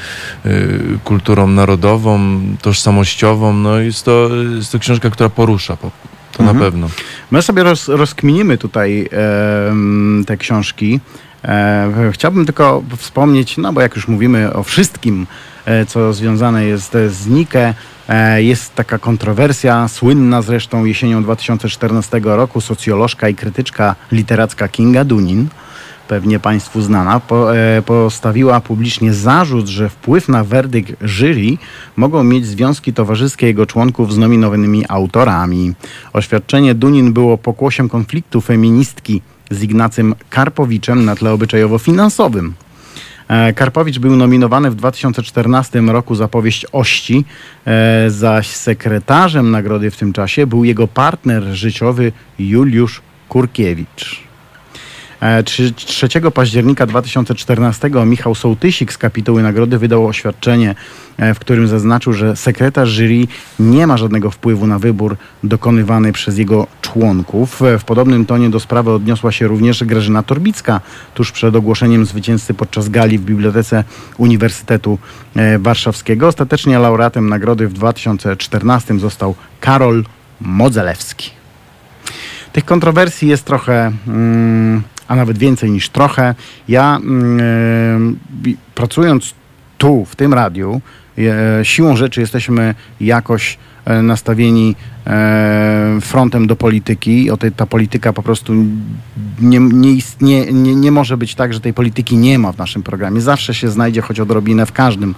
y, 0.46 0.78
kulturą 1.04 1.46
narodową, 1.48 2.40
tożsamościową. 2.62 3.52
No 3.52 3.78
jest 3.78 4.04
to, 4.04 4.30
jest 4.56 4.72
to 4.72 4.78
książka, 4.78 5.10
która 5.10 5.28
porusza, 5.28 5.76
po- 5.76 5.90
to 6.32 6.38
Mhm. 6.42 6.58
na 6.58 6.64
pewno. 6.64 6.88
My 7.30 7.42
sobie 7.42 7.62
roz, 7.62 7.88
rozkminimy 7.88 8.58
tutaj 8.58 9.08
em, 9.70 10.24
te 10.26 10.36
książki. 10.36 11.00
E, 11.44 12.10
chciałbym 12.12 12.44
tylko 12.44 12.82
wspomnieć, 12.96 13.56
no 13.56 13.72
bo 13.72 13.80
jak 13.80 13.96
już 13.96 14.08
mówimy 14.08 14.52
o 14.52 14.62
wszystkim, 14.62 15.26
e, 15.26 15.57
co 15.88 16.12
związane 16.12 16.64
jest 16.64 16.94
e, 16.94 17.10
z 17.10 17.26
Nike, 17.26 17.74
e, 18.08 18.42
jest 18.42 18.74
taka 18.74 18.98
kontrowersja, 18.98 19.88
słynna 19.88 20.42
zresztą 20.42 20.84
jesienią 20.84 21.22
2014 21.22 22.20
roku, 22.24 22.60
socjolożka 22.60 23.28
i 23.28 23.34
krytyczka 23.34 23.94
literacka 24.12 24.68
Kinga 24.68 25.04
Dunin, 25.04 25.48
pewnie 26.08 26.40
Państwu 26.40 26.82
znana, 26.82 27.20
e, 27.54 27.82
postawiła 27.82 28.60
publicznie 28.60 29.14
zarzut, 29.14 29.66
że 29.66 29.88
wpływ 29.88 30.28
na 30.28 30.44
werdykt 30.44 30.92
jury 31.00 31.56
mogą 31.96 32.24
mieć 32.24 32.46
związki 32.46 32.92
towarzyskie 32.92 33.46
jego 33.46 33.66
członków 33.66 34.14
z 34.14 34.18
nominowanymi 34.18 34.84
autorami. 34.88 35.72
Oświadczenie 36.12 36.74
Dunin 36.74 37.12
było 37.12 37.38
pokłosiem 37.38 37.88
konfliktu 37.88 38.40
feministki 38.40 39.22
z 39.50 39.62
Ignacym 39.62 40.14
Karpowiczem 40.30 41.04
na 41.04 41.16
tle 41.16 41.30
obyczajowo-finansowym. 41.32 42.67
E, 43.28 43.52
Karpowicz 43.52 43.98
był 43.98 44.16
nominowany 44.16 44.70
w 44.70 44.74
2014 44.74 45.80
roku 45.80 46.14
za 46.14 46.28
powieść 46.28 46.66
Ości, 46.72 47.24
e, 47.66 48.10
zaś 48.10 48.46
sekretarzem 48.48 49.50
nagrody 49.50 49.90
w 49.90 49.96
tym 49.96 50.12
czasie 50.12 50.46
był 50.46 50.64
jego 50.64 50.88
partner 50.88 51.42
życiowy 51.42 52.12
Juliusz 52.38 53.02
Kurkiewicz. 53.28 54.27
E, 55.20 55.42
trzy- 55.42 55.72
3 55.72 56.08
października 56.34 56.86
2014 56.86 58.06
Michał 58.06 58.34
Sołtysik 58.34 58.92
z 58.92 58.98
kapituły 58.98 59.42
nagrody 59.42 59.78
wydał 59.78 60.06
oświadczenie, 60.06 60.74
e, 61.16 61.34
w 61.34 61.38
którym 61.38 61.68
zaznaczył, 61.68 62.12
że 62.12 62.36
sekretarz 62.36 62.88
jury 62.88 63.26
nie 63.60 63.86
ma 63.86 63.96
żadnego 63.96 64.30
wpływu 64.30 64.66
na 64.66 64.78
wybór 64.78 65.16
dokonywany 65.44 66.12
przez 66.12 66.38
jego 66.38 66.66
członków. 66.82 67.62
E, 67.62 67.78
W 67.78 67.84
podobnym 67.84 68.26
tonie 68.26 68.50
do 68.50 68.60
sprawy 68.60 68.90
odniosła 68.90 69.32
się 69.32 69.46
również 69.46 69.84
Grażyna 69.84 70.22
Torbicka 70.22 70.80
tuż 71.14 71.32
przed 71.32 71.56
ogłoszeniem 71.56 72.06
zwycięzcy 72.06 72.54
podczas 72.54 72.88
gali 72.88 73.18
w 73.18 73.24
Bibliotece 73.24 73.84
Uniwersytetu 74.18 74.98
e, 75.36 75.58
Warszawskiego. 75.58 76.28
Ostatecznie 76.28 76.78
laureatem 76.78 77.28
nagrody 77.28 77.68
w 77.68 77.72
2014 77.72 78.98
został 78.98 79.34
Karol 79.60 80.04
Modzelewski. 80.40 81.30
Tych 82.52 82.64
kontrowersji 82.64 83.28
jest 83.28 83.44
trochę, 83.44 83.92
mm, 84.06 84.82
a 85.08 85.16
nawet 85.16 85.38
więcej 85.38 85.70
niż 85.70 85.88
trochę. 85.88 86.34
Ja 86.68 86.98
bi- 88.42 88.56
pracując 88.74 89.34
tu, 89.78 90.04
w 90.04 90.16
tym 90.16 90.34
radiu, 90.34 90.80
e, 91.18 91.64
siłą 91.64 91.96
rzeczy 91.96 92.20
jesteśmy 92.20 92.74
jakoś 93.00 93.58
e, 93.84 94.02
nastawieni 94.02 94.76
e, 95.06 95.98
frontem 96.00 96.46
do 96.46 96.56
polityki. 96.56 97.30
O 97.30 97.36
tej, 97.36 97.52
ta 97.52 97.66
polityka 97.66 98.12
po 98.12 98.22
prostu 98.22 98.54
nie, 99.40 99.58
nie, 99.58 99.90
istnie, 99.90 100.52
nie, 100.52 100.74
nie 100.74 100.92
może 100.92 101.16
być 101.16 101.34
tak, 101.34 101.54
że 101.54 101.60
tej 101.60 101.74
polityki 101.74 102.16
nie 102.16 102.38
ma 102.38 102.52
w 102.52 102.58
naszym 102.58 102.82
programie. 102.82 103.20
Zawsze 103.20 103.54
się 103.54 103.68
znajdzie 103.68 104.00
choć 104.00 104.20
odrobinę 104.20 104.66
w 104.66 104.72
każdym 104.72 105.14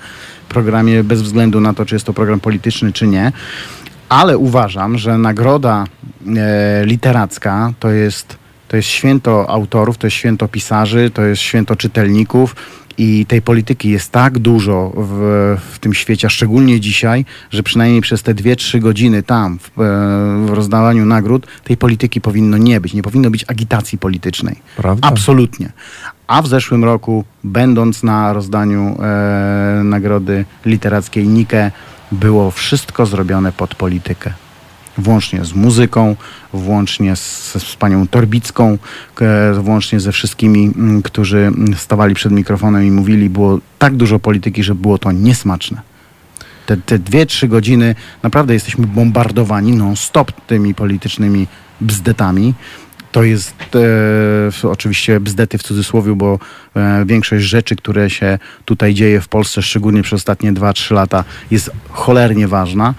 programie, 0.48 1.04
bez 1.04 1.22
względu 1.22 1.60
na 1.60 1.74
to, 1.74 1.86
czy 1.86 1.94
jest 1.94 2.06
to 2.06 2.12
program 2.12 2.40
polityczny, 2.40 2.92
czy 2.92 3.06
nie. 3.06 3.32
Ale 4.08 4.38
uważam, 4.38 4.98
że 4.98 5.18
nagroda 5.18 5.84
literacka 6.84 7.72
to 7.80 7.90
jest, 7.90 8.39
to 8.70 8.76
jest 8.76 8.88
święto 8.88 9.50
autorów, 9.50 9.98
to 9.98 10.06
jest 10.06 10.16
święto 10.16 10.48
pisarzy, 10.48 11.10
to 11.10 11.22
jest 11.22 11.42
święto 11.42 11.76
czytelników 11.76 12.56
i 12.98 13.26
tej 13.26 13.42
polityki 13.42 13.90
jest 13.90 14.12
tak 14.12 14.38
dużo 14.38 14.92
w, 14.96 15.56
w 15.72 15.78
tym 15.78 15.94
świecie, 15.94 16.26
a 16.26 16.30
szczególnie 16.30 16.80
dzisiaj, 16.80 17.24
że 17.50 17.62
przynajmniej 17.62 18.00
przez 18.00 18.22
te 18.22 18.34
2-3 18.34 18.80
godziny 18.80 19.22
tam 19.22 19.58
w, 19.58 19.80
e, 19.80 20.46
w 20.46 20.50
rozdawaniu 20.50 21.06
nagród 21.06 21.46
tej 21.64 21.76
polityki 21.76 22.20
powinno 22.20 22.56
nie 22.56 22.80
być. 22.80 22.94
Nie 22.94 23.02
powinno 23.02 23.30
być 23.30 23.44
agitacji 23.48 23.98
politycznej. 23.98 24.56
Prawda? 24.76 25.08
Absolutnie. 25.08 25.72
A 26.26 26.42
w 26.42 26.46
zeszłym 26.48 26.84
roku, 26.84 27.24
będąc 27.44 28.02
na 28.02 28.32
rozdaniu 28.32 28.96
e, 29.02 29.80
nagrody 29.84 30.44
literackiej 30.64 31.28
Nike, 31.28 31.70
było 32.12 32.50
wszystko 32.50 33.06
zrobione 33.06 33.52
pod 33.52 33.74
politykę. 33.74 34.32
Włącznie 34.98 35.44
z 35.44 35.54
muzyką, 35.54 36.16
włącznie 36.52 37.16
z, 37.16 37.52
z 37.52 37.76
panią 37.76 38.08
Torbicką, 38.08 38.78
e, 39.20 39.54
włącznie 39.54 40.00
ze 40.00 40.12
wszystkimi, 40.12 40.72
mm, 40.76 41.02
którzy 41.02 41.52
stawali 41.76 42.14
przed 42.14 42.32
mikrofonem 42.32 42.84
i 42.84 42.90
mówili, 42.90 43.30
było 43.30 43.58
tak 43.78 43.96
dużo 43.96 44.18
polityki, 44.18 44.62
że 44.62 44.74
było 44.74 44.98
to 44.98 45.12
niesmaczne. 45.12 45.80
Te, 46.66 46.76
te 46.76 46.98
dwie, 46.98 47.26
trzy 47.26 47.48
godziny 47.48 47.94
naprawdę 48.22 48.54
jesteśmy 48.54 48.86
bombardowani 48.86 49.72
non-stop 49.72 50.32
tymi 50.46 50.74
politycznymi 50.74 51.46
bzdetami. 51.80 52.54
To 53.12 53.22
jest 53.22 53.54
e, 54.64 54.68
oczywiście 54.68 55.20
bzdety 55.20 55.58
w 55.58 55.62
cudzysłowie, 55.62 56.14
bo 56.14 56.38
e, 56.76 57.04
większość 57.06 57.44
rzeczy, 57.44 57.76
które 57.76 58.10
się 58.10 58.38
tutaj 58.64 58.94
dzieje 58.94 59.20
w 59.20 59.28
Polsce, 59.28 59.62
szczególnie 59.62 60.02
przez 60.02 60.16
ostatnie 60.16 60.52
2-3 60.52 60.94
lata, 60.94 61.24
jest 61.50 61.70
cholernie 61.90 62.48
ważna, 62.48 62.94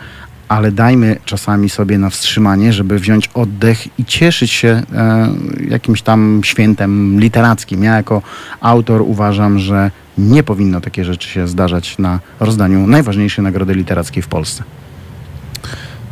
ale 0.51 0.71
dajmy 0.71 1.17
czasami 1.25 1.69
sobie 1.69 1.97
na 1.97 2.09
wstrzymanie, 2.09 2.73
żeby 2.73 2.99
wziąć 2.99 3.29
oddech 3.33 3.99
i 3.99 4.05
cieszyć 4.05 4.51
się 4.51 4.67
e, 4.67 5.29
jakimś 5.69 6.01
tam 6.01 6.41
świętem 6.43 7.19
literackim. 7.19 7.83
Ja 7.83 7.95
jako 7.95 8.21
autor 8.61 9.01
uważam, 9.01 9.59
że 9.59 9.91
nie 10.17 10.43
powinno 10.43 10.81
takie 10.81 11.05
rzeczy 11.05 11.29
się 11.29 11.47
zdarzać 11.47 11.97
na 11.97 12.19
rozdaniu 12.39 12.87
najważniejszej 12.87 13.43
nagrody 13.43 13.73
literackiej 13.73 14.23
w 14.23 14.27
Polsce. 14.27 14.63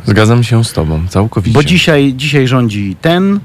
Zgadzam 0.06 0.42
się 0.42 0.64
z 0.64 0.72
tobą, 0.72 1.08
całkowicie. 1.08 1.54
Bo 1.54 1.64
dzisiaj, 1.64 2.14
dzisiaj 2.16 2.48
rządzi 2.48 2.96
ten, 3.00 3.40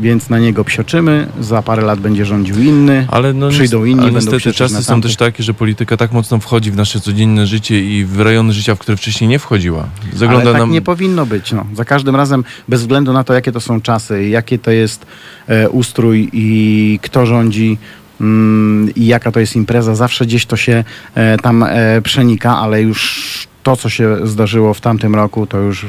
więc 0.00 0.30
na 0.30 0.38
niego 0.38 0.64
psioczymy, 0.64 1.28
za 1.40 1.62
parę 1.62 1.82
lat 1.82 2.00
będzie 2.00 2.24
rządził 2.24 2.62
inny. 2.62 3.06
Ale 3.10 3.32
no, 3.32 3.48
Przyjdą 3.48 3.84
inni, 3.84 4.02
ale 4.02 4.12
niestety 4.12 4.52
czasy 4.52 4.84
są 4.84 5.00
też 5.00 5.16
takie, 5.16 5.42
że 5.42 5.54
polityka 5.54 5.96
tak 5.96 6.12
mocno 6.12 6.38
wchodzi 6.38 6.70
w 6.70 6.76
nasze 6.76 7.00
codzienne 7.00 7.46
życie 7.46 7.84
i 7.84 8.04
w 8.04 8.20
rejony 8.20 8.52
życia, 8.52 8.74
w 8.74 8.78
które 8.78 8.96
wcześniej 8.96 9.28
nie 9.28 9.38
wchodziła. 9.38 9.86
Zagląda 10.14 10.42
Ale 10.42 10.52
tak 10.52 10.60
nam... 10.60 10.70
nie 10.70 10.82
powinno 10.82 11.26
być. 11.26 11.52
No. 11.52 11.66
Za 11.74 11.84
każdym 11.84 12.16
razem, 12.16 12.44
bez 12.68 12.80
względu 12.80 13.12
na 13.12 13.24
to, 13.24 13.34
jakie 13.34 13.52
to 13.52 13.60
są 13.60 13.80
czasy, 13.80 14.28
jakie 14.28 14.58
to 14.58 14.70
jest 14.70 15.06
e, 15.48 15.68
ustrój 15.68 16.30
i 16.32 16.98
kto 17.02 17.26
rządzi, 17.26 17.78
mm, 18.20 18.94
i 18.94 19.06
jaka 19.06 19.32
to 19.32 19.40
jest 19.40 19.56
impreza. 19.56 19.94
Zawsze 19.94 20.26
gdzieś 20.26 20.46
to 20.46 20.56
się 20.56 20.84
e, 21.14 21.38
tam 21.38 21.62
e, 21.62 22.02
przenika, 22.02 22.58
ale 22.58 22.82
już 22.82 23.48
to, 23.62 23.76
co 23.76 23.88
się 23.88 24.16
zdarzyło 24.26 24.74
w 24.74 24.80
tamtym 24.80 25.14
roku, 25.14 25.46
to 25.46 25.58
już 25.58 25.86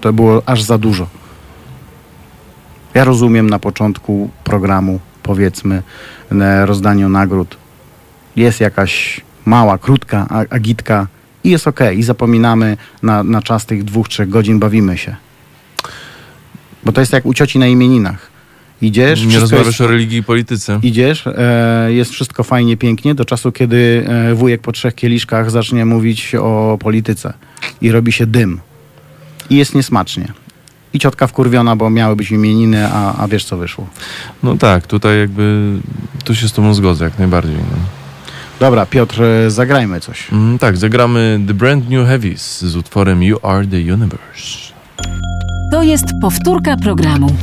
to 0.00 0.12
było 0.12 0.42
aż 0.46 0.62
za 0.62 0.78
dużo. 0.78 1.21
Ja 2.94 3.04
rozumiem 3.04 3.50
na 3.50 3.58
początku 3.58 4.30
programu, 4.44 5.00
powiedzmy, 5.22 5.82
rozdaniu 6.64 7.08
nagród. 7.08 7.56
Jest 8.36 8.60
jakaś 8.60 9.20
mała, 9.46 9.78
krótka 9.78 10.26
agitka 10.50 11.06
i 11.44 11.50
jest 11.50 11.68
ok. 11.68 11.80
I 11.96 12.02
zapominamy 12.02 12.76
na, 13.02 13.24
na 13.24 13.42
czas 13.42 13.66
tych 13.66 13.84
dwóch, 13.84 14.08
trzech 14.08 14.28
godzin, 14.28 14.58
bawimy 14.58 14.98
się. 14.98 15.16
Bo 16.84 16.92
to 16.92 17.00
jest 17.00 17.12
jak 17.12 17.26
u 17.26 17.34
cioci 17.34 17.58
na 17.58 17.66
imieninach. 17.66 18.32
Idziesz, 18.82 19.24
Nie 19.24 19.40
rozmawiasz 19.40 19.66
jest, 19.66 19.80
o 19.80 19.86
religii 19.86 20.18
i 20.18 20.22
polityce. 20.22 20.80
idziesz 20.82 21.26
e, 21.26 21.92
jest 21.92 22.10
wszystko 22.10 22.42
fajnie, 22.44 22.76
pięknie, 22.76 23.14
do 23.14 23.24
czasu, 23.24 23.52
kiedy 23.52 24.04
e, 24.08 24.34
wujek 24.34 24.60
po 24.60 24.72
trzech 24.72 24.94
kieliszkach 24.94 25.50
zacznie 25.50 25.84
mówić 25.84 26.34
o 26.34 26.78
polityce 26.80 27.32
i 27.80 27.92
robi 27.92 28.12
się 28.12 28.26
dym. 28.26 28.60
I 29.50 29.56
jest 29.56 29.74
niesmacznie. 29.74 30.32
I 30.94 30.98
ciotka 30.98 31.26
wkurwiona, 31.26 31.76
bo 31.76 31.90
miały 31.90 32.16
być 32.16 32.30
imieniny, 32.30 32.88
a, 32.92 33.16
a 33.16 33.28
wiesz 33.28 33.44
co 33.44 33.56
wyszło. 33.56 33.86
No 34.42 34.56
tak, 34.56 34.86
tutaj 34.86 35.18
jakby, 35.18 35.76
tu 36.24 36.34
się 36.34 36.48
z 36.48 36.52
tobą 36.52 36.74
zgodzę 36.74 37.04
jak 37.04 37.18
najbardziej. 37.18 37.56
No. 37.56 37.76
Dobra, 38.60 38.86
Piotr, 38.86 39.22
e, 39.22 39.50
zagrajmy 39.50 40.00
coś. 40.00 40.32
Mm, 40.32 40.58
tak, 40.58 40.76
zagramy 40.76 41.40
The 41.46 41.54
Brand 41.54 41.90
New 41.90 42.06
Heavies 42.08 42.60
z 42.60 42.76
utworem 42.76 43.22
You 43.22 43.38
Are 43.42 43.66
The 43.66 43.76
Universe. 43.76 44.72
To 45.72 45.82
jest 45.82 46.04
powtórka 46.20 46.76
programu. 46.76 47.36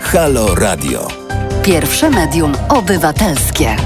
Halo 0.00 0.54
Radio. 0.54 1.08
Pierwsze 1.62 2.10
medium 2.10 2.52
obywatelskie. 2.68 3.76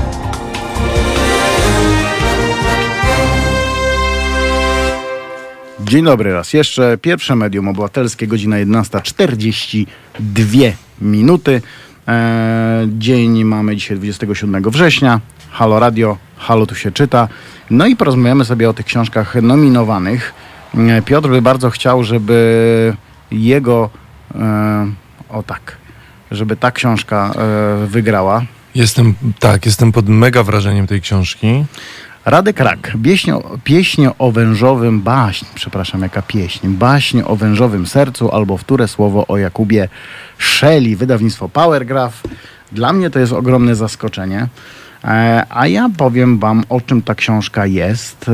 Dzień 5.85 6.05
dobry 6.05 6.33
raz 6.33 6.53
jeszcze. 6.53 6.99
Pierwsze 6.99 7.37
medium 7.37 7.69
obywatelskie, 7.69 8.27
godzina 8.27 8.57
11.42 8.57 10.73
minuty. 11.01 11.63
E, 12.09 12.87
dzień 12.89 13.45
mamy 13.45 13.77
dzisiaj 13.77 13.97
27 13.97 14.71
września. 14.71 15.21
Halo 15.51 15.81
Radio, 15.81 16.17
halo 16.37 16.67
tu 16.67 16.75
się 16.75 16.93
czyta. 16.93 17.29
No 17.71 17.87
i 17.87 17.97
porozmawiamy 17.97 18.45
sobie 18.45 18.71
o 18.71 18.75
tych 18.75 18.87
książkach 18.87 19.35
nominowanych. 19.35 20.35
E, 20.75 21.03
Piotr 21.03 21.29
by 21.29 21.43
bardzo 21.43 21.71
chciał, 21.71 22.05
żeby 22.05 22.97
jego, 23.31 23.91
e, 24.35 24.87
o 25.29 25.43
tak, 25.43 25.77
żeby 26.31 26.57
ta 26.57 26.71
książka 26.71 27.35
e, 27.37 27.87
wygrała. 27.87 28.45
Jestem, 28.75 29.15
tak, 29.39 29.67
jestem 29.67 29.93
pod 29.93 30.09
mega 30.09 30.43
wrażeniem 30.43 30.87
tej 30.87 31.01
książki. 31.01 31.65
Radek 32.27 32.61
Rak, 32.61 32.93
pieśń 33.05 33.31
o, 33.31 33.59
pieśń 33.65 34.07
o 34.19 34.33
wężowym, 34.33 35.01
baśń, 35.01 35.47
przepraszam, 35.55 36.03
jaka 36.03 36.23
pieśń, 36.23 36.69
baśń 36.69 37.21
o 37.25 37.37
wężowym 37.37 37.87
sercu 37.87 38.31
albo 38.31 38.57
wtóre 38.57 38.89
słowo 38.89 39.27
o 39.27 39.37
Jakubie 39.37 39.89
Szeli, 40.39 40.97
wydawnictwo 40.97 41.49
Powergraph. 41.49 42.23
Dla 42.73 42.93
mnie 42.93 43.11
to 43.11 43.19
jest 43.19 43.33
ogromne 43.33 43.75
zaskoczenie. 43.77 44.49
E, 45.05 45.47
A 45.51 45.67
ja 45.67 45.91
powiem 45.97 46.39
wam, 46.39 46.65
o 46.69 46.81
czym 46.81 47.03
ta 47.03 47.15
książka 47.15 47.67
jest. 47.67 48.31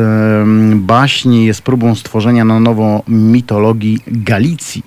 Baśń 0.75 1.35
jest 1.35 1.63
próbą 1.63 1.95
stworzenia 1.95 2.45
na 2.45 2.61
nowo 2.61 3.03
mitologii 3.09 3.99
Galicji. 4.07 4.83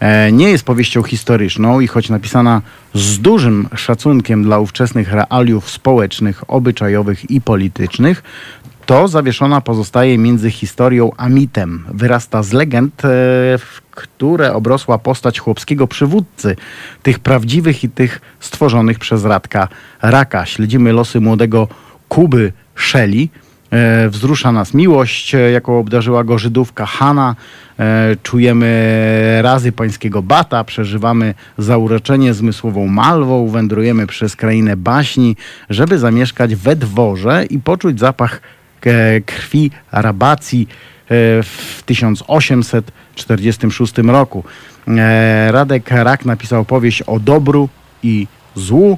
E, 0.00 0.32
nie 0.32 0.50
jest 0.50 0.64
powieścią 0.64 1.02
historyczną 1.02 1.80
i 1.80 1.86
choć 1.86 2.08
napisana 2.10 2.62
z 2.94 3.18
dużym 3.18 3.68
szacunkiem 3.76 4.42
dla 4.42 4.58
ówczesnych 4.58 5.12
realiów 5.12 5.70
społecznych, 5.70 6.50
obyczajowych 6.50 7.30
i 7.30 7.40
politycznych, 7.40 8.22
to 8.86 9.08
zawieszona 9.08 9.60
pozostaje 9.60 10.18
między 10.18 10.50
historią 10.50 11.10
a 11.16 11.28
mitem. 11.28 11.84
Wyrasta 11.88 12.42
z 12.42 12.52
legend, 12.52 13.04
e, 13.04 13.08
w 13.58 13.82
które 13.90 14.54
obrosła 14.54 14.98
postać 14.98 15.38
chłopskiego 15.38 15.86
przywódcy, 15.86 16.56
tych 17.02 17.18
prawdziwych 17.18 17.84
i 17.84 17.88
tych 17.88 18.20
stworzonych 18.40 18.98
przez 18.98 19.24
Radka 19.24 19.68
Raka. 20.02 20.46
Śledzimy 20.46 20.92
losy 20.92 21.20
młodego 21.20 21.68
Kuby 22.08 22.52
Szeli, 22.74 23.30
wzrusza 24.10 24.52
nas 24.52 24.74
miłość, 24.74 25.34
e, 25.34 25.50
jaką 25.50 25.78
obdarzyła 25.78 26.24
go 26.24 26.38
Żydówka 26.38 26.86
Hana. 26.86 27.36
E, 27.78 28.16
czujemy 28.22 29.38
razy 29.42 29.72
pańskiego 29.72 30.22
bata, 30.22 30.64
przeżywamy 30.64 31.34
zauroczenie 31.58 32.34
zmysłową 32.34 32.86
malwą, 32.86 33.48
wędrujemy 33.48 34.06
przez 34.06 34.36
krainę 34.36 34.76
baśni, 34.76 35.36
żeby 35.70 35.98
zamieszkać 35.98 36.54
we 36.54 36.76
dworze 36.76 37.44
i 37.50 37.58
poczuć 37.58 38.00
zapach 38.00 38.40
e, 38.86 39.20
krwi 39.20 39.70
rabacji 39.92 40.68
e, 40.70 40.74
w 41.42 41.82
1846 41.86 43.98
roku. 43.98 44.44
E, 44.88 45.52
Radek 45.52 45.90
Rak 45.90 46.24
napisał 46.24 46.64
powieść 46.64 47.02
o 47.02 47.20
dobru 47.20 47.68
i 48.02 48.26
złu, 48.54 48.92
e, 48.92 48.96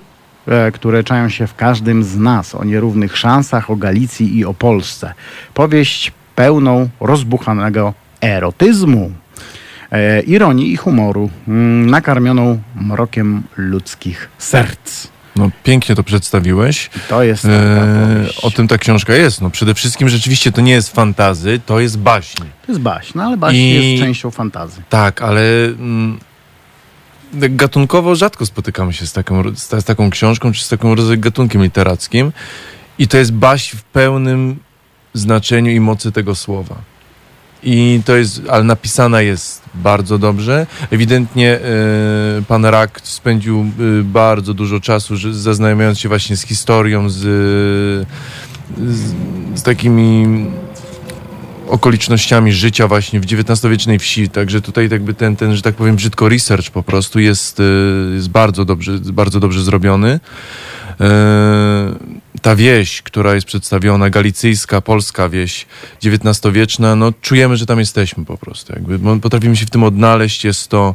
które 0.75 1.05
czają 1.05 1.29
się 1.29 1.47
w 1.47 1.55
każdym 1.55 2.05
z 2.05 2.17
nas, 2.17 2.55
o 2.55 2.65
nierównych 2.65 3.17
szansach, 3.17 3.71
o 3.71 3.77
Galicji 3.77 4.39
i 4.39 4.45
o 4.45 4.55
Polsce. 4.55 5.15
Powieść 5.55 6.13
pełną 6.35 6.89
rozbuchanego 7.01 7.95
erotyzmu, 8.21 9.13
e, 9.93 10.21
ironii 10.21 10.73
i 10.73 10.77
humoru, 10.77 11.31
mm, 11.49 11.91
nakarmioną 11.91 12.61
mrokiem 12.77 13.43
ludzkich 13.57 14.29
serc. 14.39 15.07
No, 15.37 15.51
pięknie 15.65 15.95
to 15.95 16.03
przedstawiłeś. 16.03 16.91
To 17.09 17.23
jest 17.23 17.45
E, 17.45 18.27
o 18.43 18.51
tym 18.51 18.69
ta 18.69 18.79
książka 18.79 19.15
jest. 19.15 19.41
No, 19.41 19.51
przede 19.51 19.75
wszystkim 19.75 20.09
rzeczywiście 20.09 20.53
to 20.53 20.61
nie 20.61 20.73
jest 20.73 20.95
fantazy, 20.95 21.61
to 21.67 21.81
jest 21.81 21.99
baśń. 21.99 22.43
To 22.67 22.73
jest 22.73 22.81
baśń, 22.81 23.13
no 23.15 23.23
ale 23.25 23.37
baśń 23.37 23.57
I- 23.57 23.91
jest 23.93 24.03
częścią 24.03 24.31
fantazji. 24.31 24.83
Tak, 24.89 25.23
ale 25.23 25.43
mm, 25.65 26.19
gatunkowo 27.35 28.15
rzadko 28.15 28.47
spotykamy 28.47 28.93
się 28.93 29.07
z 29.07 29.13
taką, 29.13 29.43
z, 29.57 29.69
ta- 29.69 29.81
z 29.81 29.85
taką 29.85 30.11
książką, 30.11 30.53
czy 30.53 30.65
z 30.65 30.69
takim 30.69 30.93
rodzaju 30.93 31.21
gatunkiem 31.21 31.63
literackim. 31.63 32.33
I 32.99 33.09
to 33.09 33.17
jest 33.17 33.33
baśń 33.33 33.77
w 33.77 33.83
pełnym 33.83 34.57
znaczeniu 35.15 35.71
i 35.71 35.81
mocy 35.81 36.13
tego 36.13 36.35
słowa. 36.35 36.75
I 37.63 38.01
to 38.05 38.17
jest, 38.17 38.43
ale 38.51 38.65
napisana 38.65 39.21
jest 39.23 39.63
bardzo 39.75 40.19
dobrze. 40.19 40.67
Ewidentnie 40.91 41.53
e, 41.61 41.61
pan 42.49 42.65
Rak 42.65 43.01
spędził 43.05 43.61
e, 43.61 44.03
bardzo 44.03 44.55
dużo 44.55 44.81
czasu, 44.81 45.17
że, 45.17 45.35
się 45.99 46.09
właśnie 46.09 46.37
z 46.37 46.43
historią, 46.43 47.09
z, 47.11 47.17
z, 48.79 49.15
z 49.55 49.63
takimi 49.63 50.27
okolicznościami 51.69 52.53
życia 52.53 52.89
właśnie 52.89 53.21
w 53.21 53.25
XIX-wiecznej 53.25 53.99
wsi, 53.99 54.29
także 54.29 54.61
tutaj 54.61 54.89
jakby 54.91 55.15
ten, 55.15 55.37
ten, 55.37 55.57
że 55.57 55.63
tak 55.63 55.75
powiem 55.75 55.97
brzydko 55.97 56.29
research 56.29 56.71
po 56.71 56.83
prostu 56.83 57.21
jest, 57.21 57.61
y, 57.61 57.63
jest 58.15 58.29
bardzo 58.29 58.65
dobrze, 58.65 58.99
bardzo 58.99 59.41
dobrze 59.41 59.63
zrobiony. 59.63 60.21
E, 61.01 61.95
Ta 62.43 62.57
wieś, 62.57 63.03
która 63.03 63.35
jest 63.35 63.47
przedstawiona, 63.47 64.11
galicyjska, 64.11 64.81
polska 64.81 65.29
wieś 65.29 65.67
XIX-wieczna, 66.05 66.97
no 66.97 67.13
czujemy, 67.21 67.57
że 67.57 67.67
tam 67.67 67.79
jesteśmy 67.79 68.25
po 68.25 68.39
prostu. 68.39 68.73
Jakby 68.73 69.21
potrafimy 69.21 69.57
się 69.57 69.67
w 69.67 69.71
tym 69.71 69.85
odnaleźć, 69.85 70.45
jest 70.45 70.69
to, 70.69 70.95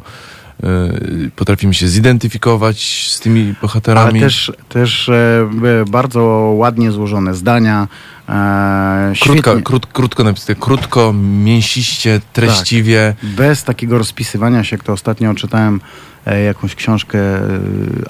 y, 0.64 1.30
potrafimy 1.36 1.74
się 1.74 1.88
zidentyfikować 1.88 3.08
z 3.10 3.20
tymi 3.20 3.54
bohaterami. 3.62 4.10
Ale 4.10 4.20
też, 4.20 4.52
też 4.68 5.08
e, 5.08 5.48
e, 5.82 5.84
bardzo 5.90 6.22
ładnie 6.56 6.92
złożone 6.92 7.34
zdania. 7.34 7.88
E, 8.30 9.10
świetnie, 9.14 9.62
krót, 9.62 9.86
krótko 9.86 10.24
napisane, 10.24 10.60
krótko, 10.60 11.12
mięsiście, 11.44 12.20
treściwie. 12.32 13.14
bez 13.22 13.64
takiego 13.64 13.98
rozpisywania 13.98 14.64
się, 14.64 14.76
jak 14.76 14.84
to 14.84 14.92
ostatnio 14.92 15.34
czytałem 15.34 15.80
e, 16.26 16.42
jakąś 16.42 16.74
książkę, 16.74 17.18
e, 17.18 17.42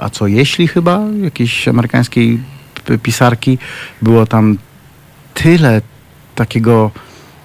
a 0.01 0.11
co 0.11 0.27
jeśli 0.27 0.69
chyba, 0.69 1.01
jakiejś 1.23 1.69
amerykańskiej 1.69 2.41
pisarki, 3.03 3.59
było 4.03 4.27
tam 4.27 4.59
tyle 5.35 5.83
takiego 6.35 6.91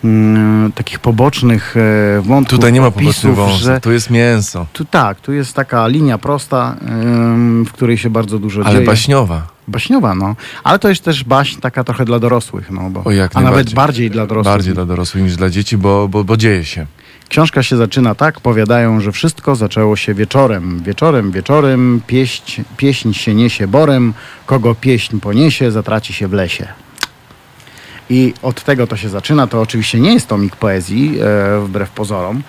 mm, 0.06 0.72
takich 0.72 1.00
pobocznych 1.00 1.76
e, 1.78 2.22
wątków, 2.22 2.60
Tutaj 2.60 2.74
nie 2.74 2.82
ma 2.82 2.91
pobocznych 2.91 3.36
wąsów, 3.36 3.62
że 3.62 3.82
tu 3.82 3.91
jest 3.91 4.10
mięso, 4.10 4.66
tu 4.74 4.86
tak, 4.86 5.22
tu 5.22 5.34
jest 5.34 5.53
taka 5.53 5.88
linia 5.88 6.18
prosta, 6.18 6.76
w 7.66 7.72
której 7.74 7.97
się 7.97 8.10
bardzo 8.10 8.39
dużo 8.39 8.62
ale 8.66 8.74
dzieje. 8.74 8.86
baśniowa. 8.86 9.47
Baśniowa, 9.68 10.16
no. 10.16 10.36
Ale 10.64 10.80
to 10.80 10.89
jest 10.89 11.03
też 11.03 11.24
baśń 11.24 11.60
taka 11.62 11.84
trochę 11.84 12.06
dla 12.06 12.20
dorosłych, 12.20 12.72
no. 12.72 12.89
Bo, 12.89 13.03
O, 13.03 13.12
jak 13.12 13.36
a 13.36 13.41
nawet 13.41 13.74
bardziej 13.74 14.12
dla 14.12 14.28
dorosłych. 14.28 14.53
Bardziej 14.53 14.74
dla 14.74 14.86
dorosłych 14.86 15.24
niż 15.24 15.36
dla 15.36 15.49
dzieci, 15.49 15.78
bo, 15.78 16.08
bo, 16.08 16.24
bo 16.24 16.38
dzieje 16.38 16.66
się. 16.66 16.86
Książka 17.30 17.64
się 17.64 17.78
zaczyna 17.78 18.16
tak, 18.16 18.39
powiadają, 18.39 19.01
że 19.01 19.12
wszystko 19.12 19.56
zaczęło 19.56 19.95
się 19.95 20.14
wieczorem. 20.14 20.80
Wieczorem, 20.84 21.32
wieczorem, 21.32 22.01
pieśń, 22.08 22.64
pieśń 22.78 23.14
się 23.14 23.36
niesie 23.36 23.68
borem, 23.68 24.14
kogo 24.45 24.76
pieśń 24.76 25.20
poniesie, 25.20 25.72
zatraci 25.72 26.14
się 26.14 26.28
w 26.28 26.34
lesie. 26.34 26.68
I 28.10 28.34
od 28.41 28.64
tego 28.64 28.88
to 28.88 28.97
się 28.97 29.10
zaczyna. 29.10 29.47
To 29.47 29.62
oczywiście 29.62 29.99
nie 29.99 30.14
jest 30.14 30.28
tomik 30.28 30.56
poezji, 30.56 31.20
e, 31.22 31.60
wbrew 31.66 31.89
pozorom. 31.89 32.43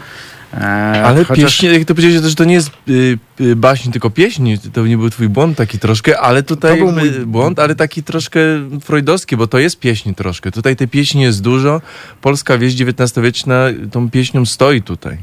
E, 0.55 1.03
Ale 1.05 1.25
chociaż- 1.25 1.45
pieśń, 1.45 1.67
jak 1.75 1.85
to 1.85 1.95
powiedziałeś, 1.95 2.29
że 2.31 2.35
to 2.35 2.45
nie 2.45 2.55
jest 2.55 2.71
y, 2.89 3.19
y, 3.41 3.57
baśń, 3.57 3.91
tylko 3.91 4.11
pieśń, 4.11 4.55
to 4.73 4.87
nie 4.87 4.99
był 4.99 5.11
twój 5.11 5.29
błąd 5.29 5.57
taki 5.59 5.79
troszkę, 5.79 6.21
ale 6.21 6.43
tutaj 6.43 6.79
To 6.79 6.85
był 6.85 6.93
mój- 6.95 7.27
błąd, 7.27 7.59
ale 7.59 7.75
taki 7.75 8.03
troszkę 8.03 8.41
freudowski, 8.81 9.37
bo 9.37 9.47
to 9.47 9.59
jest 9.59 9.81
pieśń 9.81 10.15
troszkę. 10.15 10.51
Tutaj 10.51 10.77
tej 10.77 10.89
pieśni 10.89 11.23
jest 11.23 11.43
dużo. 11.43 11.81
Polska 12.23 12.59
wieś 12.59 12.75
XIX-wieczna 12.75 13.65
tą 13.93 14.11
pieśnią 14.11 14.45
stoi 14.47 14.83
tutaj. 14.83 15.19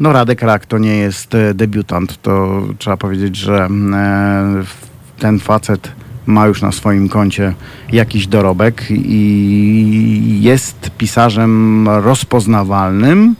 No 0.00 0.12
Radek 0.12 0.42
Rak 0.42 0.66
to 0.66 0.78
nie 0.78 0.96
jest 0.96 1.34
e, 1.34 1.54
debiutant, 1.54 2.22
to 2.22 2.62
trzeba 2.78 2.96
powiedzieć, 2.96 3.36
że 3.36 3.64
mm, 3.64 4.64
ten 5.18 5.38
facet 5.38 5.92
ma 6.26 6.46
już 6.46 6.62
na 6.62 6.72
swoim 6.72 7.08
koncie 7.08 7.54
jakiś 7.92 8.26
dorobek 8.26 8.84
i 8.90 10.38
jest 10.40 10.90
pisarzem 10.98 11.88
rozpoznawalnym, 11.88 13.34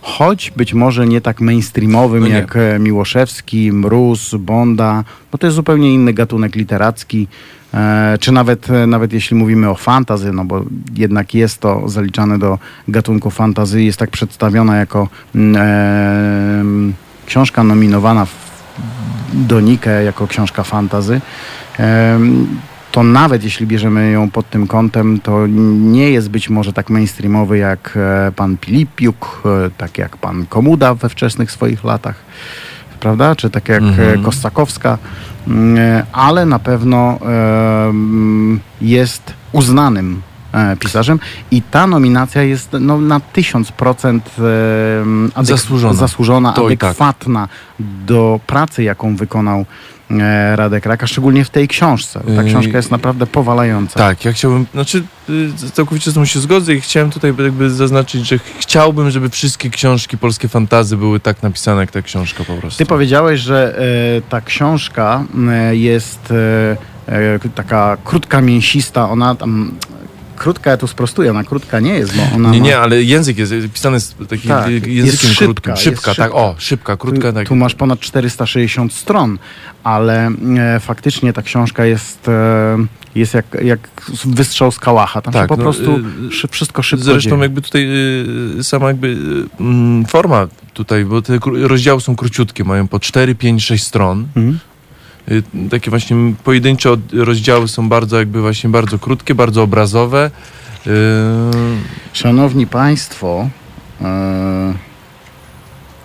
choć 0.00 0.50
być 0.50 0.74
może 0.74 1.06
nie 1.06 1.20
tak 1.20 1.40
mainstreamowym 1.40 2.20
No 2.20 2.28
nie. 2.28 2.34
jak 2.34 2.56
e, 2.56 2.78
Miłoszewski, 2.78 3.72
Mróz, 3.72 4.34
Bonda, 4.38 5.04
bo 5.32 5.38
to 5.38 5.46
jest 5.46 5.54
zupełnie 5.56 5.94
inny 5.94 6.12
gatunek 6.12 6.56
literacki. 6.56 7.28
E, 7.74 8.18
czy 8.20 8.32
nawet, 8.32 8.70
e, 8.70 8.86
nawet 8.86 9.12
jeśli 9.12 9.36
mówimy 9.36 9.70
o 9.70 9.74
fantazy, 9.74 10.32
no 10.32 10.44
bo 10.44 10.64
jednak 10.96 11.34
jest 11.34 11.60
to 11.60 11.88
zaliczane 11.88 12.38
do 12.38 12.58
gatunku 12.88 13.30
fantazy, 13.30 13.82
jest 13.82 13.98
tak 13.98 14.10
przedstawiona 14.10 14.76
jako 14.76 15.08
mm, 15.34 15.56
em, 16.60 16.94
książka 17.26 17.64
nominowana 17.64 18.24
w, 18.24 18.34
do 19.32 19.60
Nike 19.60 20.02
jako 20.02 20.26
książka 20.26 20.62
fantazy, 20.62 21.20
to 22.92 23.02
nawet 23.02 23.44
jeśli 23.44 23.66
bierzemy 23.66 24.10
ją 24.10 24.30
pod 24.30 24.50
tym 24.50 24.66
kątem, 24.66 25.20
to 25.20 25.46
nie 25.80 26.10
jest 26.10 26.30
być 26.30 26.50
może 26.50 26.72
tak 26.72 26.90
mainstreamowy 26.90 27.58
jak 27.58 27.98
e, 28.28 28.32
pan 28.32 28.56
Pilipiuk, 28.56 29.42
e, 29.66 29.70
tak 29.78 29.98
jak 29.98 30.16
pan 30.16 30.46
Komuda 30.46 30.94
we 30.94 31.08
wczesnych 31.08 31.50
swoich 31.52 31.84
latach, 31.84 32.14
prawda? 33.00 33.36
Czy 33.36 33.50
tak 33.50 33.68
jak 33.68 33.82
Mhm. 33.82 34.20
e, 34.20 34.24
Kosakowska, 34.24 34.98
Mm, 35.48 35.76
e, 35.78 36.06
ale 36.12 36.46
na 36.46 36.58
pewno 36.58 37.18
jest 38.80 39.32
uznanym 39.52 40.22
pisarzem 40.78 41.18
i 41.50 41.62
ta 41.62 41.86
nominacja 41.86 42.42
jest 42.42 42.68
no, 42.80 43.00
na 43.00 43.20
tysiąc 43.20 43.72
procent 43.72 44.30
em, 44.38 45.30
adek- 45.34 45.44
Zasłużona. 45.44 45.94
zasłużona 45.94 46.52
tak. 46.52 46.64
adekwatna 46.64 47.48
do 48.06 48.40
pracy, 48.46 48.82
jaką 48.82 49.16
wykonał 49.16 49.66
Radek 50.54 50.86
Raka, 50.86 51.06
szczególnie 51.06 51.44
w 51.44 51.50
tej 51.50 51.68
książce. 51.68 52.20
Ta 52.36 52.42
książka 52.42 52.76
jest 52.76 52.90
naprawdę 52.90 53.26
powalająca. 53.26 53.98
Tak, 53.98 54.24
ja 54.24 54.32
chciałbym, 54.32 54.66
znaczy 54.74 55.02
y, 55.30 55.70
całkowicie 55.72 56.10
z 56.10 56.14
tym 56.14 56.26
się 56.26 56.40
zgodzę 56.40 56.74
i 56.74 56.80
chciałem 56.80 57.10
tutaj 57.10 57.34
jakby 57.38 57.70
zaznaczyć, 57.70 58.26
że 58.28 58.38
chciałbym, 58.58 59.10
żeby 59.10 59.30
wszystkie 59.30 59.70
książki 59.70 60.18
polskie 60.18 60.48
fantazy 60.48 60.96
były 60.96 61.20
tak 61.20 61.42
napisane, 61.42 61.80
jak 61.80 61.90
ta 61.90 62.02
książka 62.02 62.44
po 62.44 62.54
prostu. 62.54 62.78
Ty 62.78 62.86
powiedziałeś, 62.86 63.40
że 63.40 63.78
e, 64.18 64.22
ta 64.28 64.40
książka 64.40 65.24
e, 65.48 65.76
jest 65.76 66.32
e, 67.08 67.12
e, 67.12 67.38
taka 67.54 67.96
krótka, 68.04 68.40
mięsista. 68.40 69.10
Ona 69.10 69.34
tam. 69.34 69.72
Krótka, 70.36 70.70
ja 70.70 70.76
tu 70.76 70.86
sprostuję, 70.86 71.30
ona 71.30 71.44
krótka 71.44 71.80
nie 71.80 71.94
jest, 71.94 72.16
bo 72.16 72.22
ona. 72.34 72.50
Nie, 72.50 72.60
ma, 72.60 72.66
nie, 72.66 72.78
ale 72.78 73.02
język 73.02 73.38
jest 73.38 73.52
pisany 73.74 74.00
z 74.00 74.14
takim 74.28 74.48
Tak, 74.50 74.68
y, 74.68 74.72
jest 74.72 74.86
językiem 74.86 75.30
szybka, 75.30 75.44
krótkim. 75.44 75.70
jest 75.70 75.82
Szybka, 75.82 76.14
tak, 76.14 76.14
szybka. 76.14 76.32
o, 76.34 76.54
szybka, 76.58 76.96
krótka, 76.96 77.28
tu, 77.28 77.34
tak. 77.34 77.48
tu 77.48 77.56
masz 77.56 77.74
ponad 77.74 78.00
460 78.00 78.92
stron, 78.92 79.38
ale 79.84 80.26
e, 80.58 80.80
faktycznie 80.80 81.32
ta 81.32 81.42
książka 81.42 81.84
jest, 81.84 82.28
e, 82.28 82.76
jest 83.14 83.34
jak, 83.34 83.46
jak 83.64 83.88
wystrzał 84.24 84.72
z 84.72 84.78
kałacha. 84.78 85.22
Tam 85.22 85.32
Tak, 85.32 85.48
po 85.48 85.56
no, 85.56 85.62
prostu 85.62 85.96
y, 86.28 86.32
szy, 86.32 86.48
wszystko 86.48 86.82
szybko 86.82 87.04
Zresztą 87.04 87.30
dzieje. 87.30 87.42
jakby 87.42 87.62
tutaj 87.62 87.88
y, 88.58 88.64
sama 88.64 88.86
jakby 88.88 89.16
mm, 89.60 90.04
forma 90.04 90.46
tutaj, 90.74 91.04
bo 91.04 91.22
te 91.22 91.38
rozdziały 91.62 92.00
są 92.00 92.16
króciutkie, 92.16 92.64
mają 92.64 92.88
po 92.88 93.00
4, 93.00 93.34
5, 93.34 93.64
6 93.64 93.84
stron. 93.84 94.26
Mhm. 94.36 94.58
Y, 95.30 95.42
Takie 95.70 95.90
właśnie 95.90 96.16
pojedyncze 96.44 96.96
rozdziały 97.12 97.68
są 97.68 97.88
bardzo 97.88 98.18
jakby 98.18 98.40
właśnie 98.40 98.70
bardzo 98.70 98.98
krótkie, 98.98 99.34
bardzo 99.34 99.62
obrazowe. 99.62 100.30
Y, 100.86 100.90
Szanowni 102.12 102.66
Państwo, 102.66 103.48
e, 104.02 104.74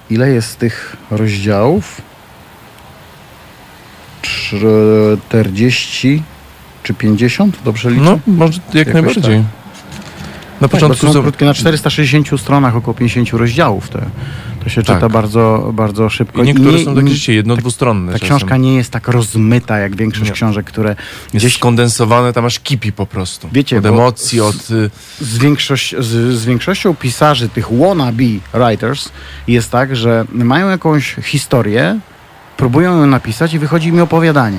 ile 0.10 0.30
jest 0.30 0.60
tych 0.60 0.98
rozdziałów? 1.12 2.02
40 4.22 6.24
czy 6.84 6.94
50? 6.94 7.58
Dobrze 7.66 7.92
liczę? 7.92 8.04
No, 8.04 8.20
może 8.28 8.60
jak 8.74 8.88
Jakoś 8.88 8.94
najbardziej. 8.94 9.44
Na 10.62 10.68
Tak, 10.68 10.72
początku 10.72 11.14
są 11.14 11.22
krótkie, 11.22 11.46
na 11.46 11.54
460 11.54 12.40
stronach 12.42 12.76
około 12.76 12.94
50 12.98 13.30
rozdziałów. 13.34 13.90
To, 13.90 14.00
to 14.64 14.70
się 14.70 14.82
czyta 14.82 15.00
Tak. 15.00 15.12
bardzo, 15.12 15.72
bardzo 15.74 16.10
szybko. 16.10 16.44
I 16.44 16.46
niektóre 16.46 16.72
nie- 16.72 16.78
są 16.78 16.86
takie 16.86 16.96
nie- 16.96 17.02
rzeczywiście 17.02 17.34
jedno, 17.34 17.56
dwustronne. 17.56 18.12
Ta 18.12 18.20
czasem. 18.20 18.38
książka 18.38 18.58
nie 18.58 18.76
jest 18.76 18.92
tak 18.92 19.08
rozmyta 19.08 19.78
jak 19.80 19.96
większość 19.96 20.26
Nie. 20.30 20.34
książek, 20.34 20.66
które 20.66 20.90
jest 21.34 21.46
gdzieś 21.46 21.56
skondensowane, 21.56 22.34
tam 22.34 22.46
aż 22.46 22.60
kipi 22.60 22.92
po 22.92 23.06
prostu. 23.06 23.50
Wiecie, 23.52 23.78
od 23.78 23.86
emocji, 23.86 24.40
z- 24.40 24.42
od... 24.42 24.56
y, 24.72 24.90
z, 25.22 25.38
większość, 25.38 25.96
z, 26.00 26.36
z 26.38 26.46
większością 26.46 26.96
pisarzy, 26.96 27.50
tych 27.50 27.68
wannabe 27.72 28.24
writers, 28.54 29.10
jest 29.48 29.72
tak, 29.72 29.96
że 29.96 30.26
mają 30.34 30.70
jakąś 30.70 31.16
historię, 31.24 32.00
próbują 32.58 32.98
ją 32.98 33.08
napisać 33.08 33.54
i 33.54 33.60
wychodzi 33.60 33.92
mi 33.92 34.02
opowiadanie. 34.02 34.58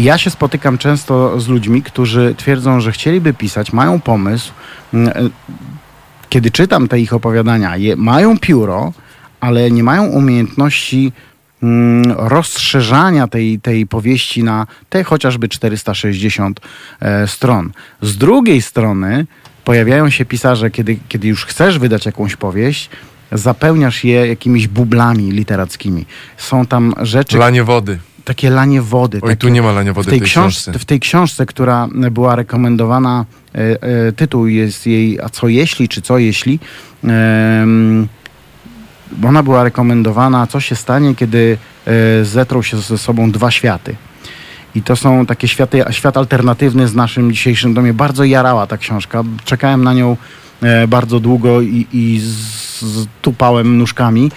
Ja 0.00 0.18
się 0.18 0.30
spotykam 0.30 0.78
często 0.78 1.40
z 1.40 1.48
ludźmi, 1.48 1.82
którzy 1.82 2.34
twierdzą, 2.38 2.80
że 2.80 2.92
chcieliby 2.92 3.34
pisać, 3.34 3.72
mają 3.72 4.00
pomysł. 4.00 4.52
mm, 4.94 5.08
e, 5.08 5.30
Kiedy 6.28 6.50
czytam 6.50 6.88
te 6.88 7.00
ich 7.00 7.12
opowiadania, 7.12 7.76
je, 7.76 7.96
mają 7.96 8.38
pióro, 8.38 8.92
ale 9.40 9.70
nie 9.70 9.82
mają 9.82 10.06
umiejętności 10.06 11.12
mm, 11.62 12.12
rozszerzania 12.16 13.28
tej, 13.28 13.60
tej 13.60 13.86
powieści 13.86 14.42
na 14.42 14.66
te 14.88 15.04
chociażby 15.04 15.48
460 15.48 16.60
e, 17.00 17.26
stron. 17.26 17.72
Z 18.02 18.16
drugiej 18.16 18.62
strony 18.62 19.26
pojawiają 19.64 20.10
się 20.10 20.24
pisarze, 20.24 20.70
kiedy, 20.70 20.98
kiedy 21.08 21.28
już 21.28 21.44
chcesz 21.44 21.78
wydać 21.78 22.06
jakąś 22.06 22.36
powieść, 22.36 22.90
zapełniasz 23.32 24.04
je 24.04 24.26
jakimiś 24.26 24.68
bublami 24.68 25.30
literackimi. 25.30 26.06
Są 26.36 26.66
tam 26.66 26.94
rzeczy, 27.02 27.38
lanie 27.38 27.64
wody. 27.64 27.98
Takie 28.24 28.50
lanie 28.50 28.82
wody. 28.82 29.16
Oj, 29.16 29.20
takie, 29.20 29.36
tu 29.36 29.48
nie 29.48 29.62
ma 29.62 29.72
lania 29.72 29.92
wody 29.92 30.10
tej, 30.10 30.18
w 30.18 30.22
tej 30.22 30.28
książce, 30.28 30.62
książce. 30.62 30.78
w 30.78 30.84
tej 30.84 31.00
książce, 31.00 31.46
która 31.46 31.88
była 32.10 32.36
rekomendowana, 32.36 33.24
e, 33.54 33.58
e, 33.58 34.12
tytuł 34.12 34.46
jest 34.46 34.86
jej 34.86 35.20
A 35.20 35.28
co 35.28 35.48
jeśli, 35.48 35.88
czy 35.88 36.02
co 36.02 36.18
jeśli, 36.18 36.58
em, 37.04 38.08
ona 39.24 39.42
była 39.42 39.64
rekomendowana, 39.64 40.46
co 40.46 40.60
się 40.60 40.76
stanie, 40.76 41.14
kiedy 41.14 41.58
e, 41.86 42.24
zetrą 42.24 42.62
się 42.62 42.76
ze 42.76 42.98
sobą 42.98 43.30
dwa 43.30 43.50
światy. 43.50 43.96
I 44.74 44.82
to 44.82 44.96
są 44.96 45.26
takie 45.26 45.48
światy, 45.48 45.84
świat 45.90 46.16
alternatywny 46.16 46.88
z 46.88 46.94
naszym 46.94 47.32
dzisiejszym 47.32 47.74
domie. 47.74 47.94
Bardzo 47.94 48.24
jarała 48.24 48.66
ta 48.66 48.78
książka. 48.78 49.22
Czekałem 49.44 49.84
na 49.84 49.94
nią 49.94 50.16
e, 50.62 50.88
bardzo 50.88 51.20
długo 51.20 51.60
i, 51.60 51.86
i 51.92 52.20
z, 52.20 52.80
z, 52.80 53.06
tupałem 53.22 53.78
nóżkami. 53.78 54.30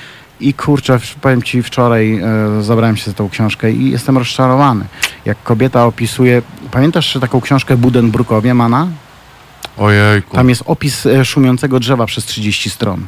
I 0.48 0.54
kurczę, 0.54 1.00
powiem 1.22 1.41
ci, 1.41 1.64
wczoraj 1.64 2.20
e, 2.20 2.64
zabrałem 2.64 2.98
się 2.98 3.06
za 3.06 3.14
tą 3.14 3.30
książkę 3.30 3.72
i 3.72 3.91
jestem 3.91 4.18
rozczarowany. 4.18 4.86
Jak 5.26 5.44
kobieta 5.44 5.86
opisuje, 5.86 6.41
pamiętasz 6.72 7.18
taką 7.22 7.41
książkę 7.41 7.78
Budenbrukowie, 7.78 8.54
Mana? 8.54 8.88
Ojejku. 9.78 10.36
Tam 10.36 10.50
jest 10.50 10.64
opis 10.66 11.06
e, 11.06 11.26
szumiącego 11.26 11.80
drzewa 11.80 12.06
przez 12.06 12.26
30 12.26 12.70
stron. 12.70 13.08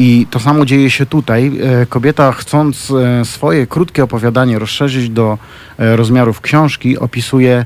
I 0.00 0.26
to 0.30 0.40
samo 0.40 0.64
dzieje 0.64 0.90
się 0.90 1.06
tutaj. 1.06 1.52
E, 1.82 1.86
Kobieta, 1.86 2.32
chcąc 2.32 2.90
e, 2.90 3.24
swoje 3.24 3.66
krótkie 3.66 4.04
opowiadanie 4.04 4.58
rozszerzyć 4.58 5.10
do 5.10 5.38
e, 5.78 5.96
rozmiarów 5.96 6.40
książki, 6.40 6.98
opisuje 6.98 7.64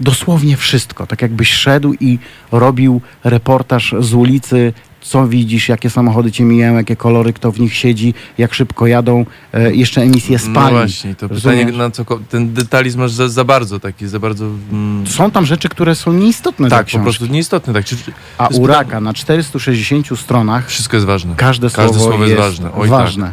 dosłownie 0.00 0.56
wszystko. 0.56 1.06
Tak 1.06 1.22
jakbyś 1.22 1.52
szedł 1.52 1.94
i 2.00 2.18
robił 2.52 3.00
reportaż 3.24 3.94
z 4.00 4.14
ulicy, 4.14 4.72
co 5.00 5.28
widzisz, 5.28 5.68
jakie 5.68 5.90
samochody 5.90 6.32
cię 6.32 6.44
mijają, 6.44 6.76
jakie 6.76 6.96
kolory, 6.96 7.32
kto 7.32 7.52
w 7.52 7.60
nich 7.60 7.74
siedzi, 7.74 8.14
jak 8.38 8.54
szybko 8.54 8.86
jadą, 8.86 9.26
e, 9.52 9.74
jeszcze 9.74 10.02
emisje 10.02 10.38
spali. 10.38 10.74
No 10.74 10.80
właśnie, 10.80 11.14
to 11.14 11.28
Rozumiesz? 11.28 11.58
pytanie, 11.58 11.78
na 11.78 11.90
co 11.90 12.04
ko- 12.04 12.20
ten 12.30 12.52
detalizm 12.54 12.98
masz 12.98 13.12
za, 13.12 13.28
za 13.28 13.44
bardzo 13.44 13.80
taki, 13.80 14.06
za 14.08 14.18
bardzo... 14.18 14.44
Mm, 14.72 15.06
Są 15.06 15.30
tam 15.30 15.46
rzeczy, 15.46 15.68
które 15.68 15.94
są 15.94 16.12
nieistotne 16.12 16.68
dla 16.68 16.76
tak, 16.76 16.86
po 16.86 16.88
książki. 16.88 17.04
prostu 17.04 17.26
nieistotne. 17.26 17.72
Tak. 17.72 17.84
Czy, 17.84 17.96
czy, 17.96 18.12
A 18.38 18.46
to 18.46 18.50
jest 18.52 18.62
u 18.62 18.66
Raka 18.66 19.00
na 19.00 19.14
460 19.14 20.18
stronach 20.18 20.66
wszystko 20.68 20.96
jest 20.96 21.06
ważne. 21.06 21.34
Każde, 21.36 21.70
Każde 21.70 21.82
słowo, 21.94 22.00
słowo 22.10 22.24
jest 22.24 22.28
jest, 22.38 22.42
ważne. 22.42 22.72
Oj, 22.74 22.88
ważne. 22.88 23.32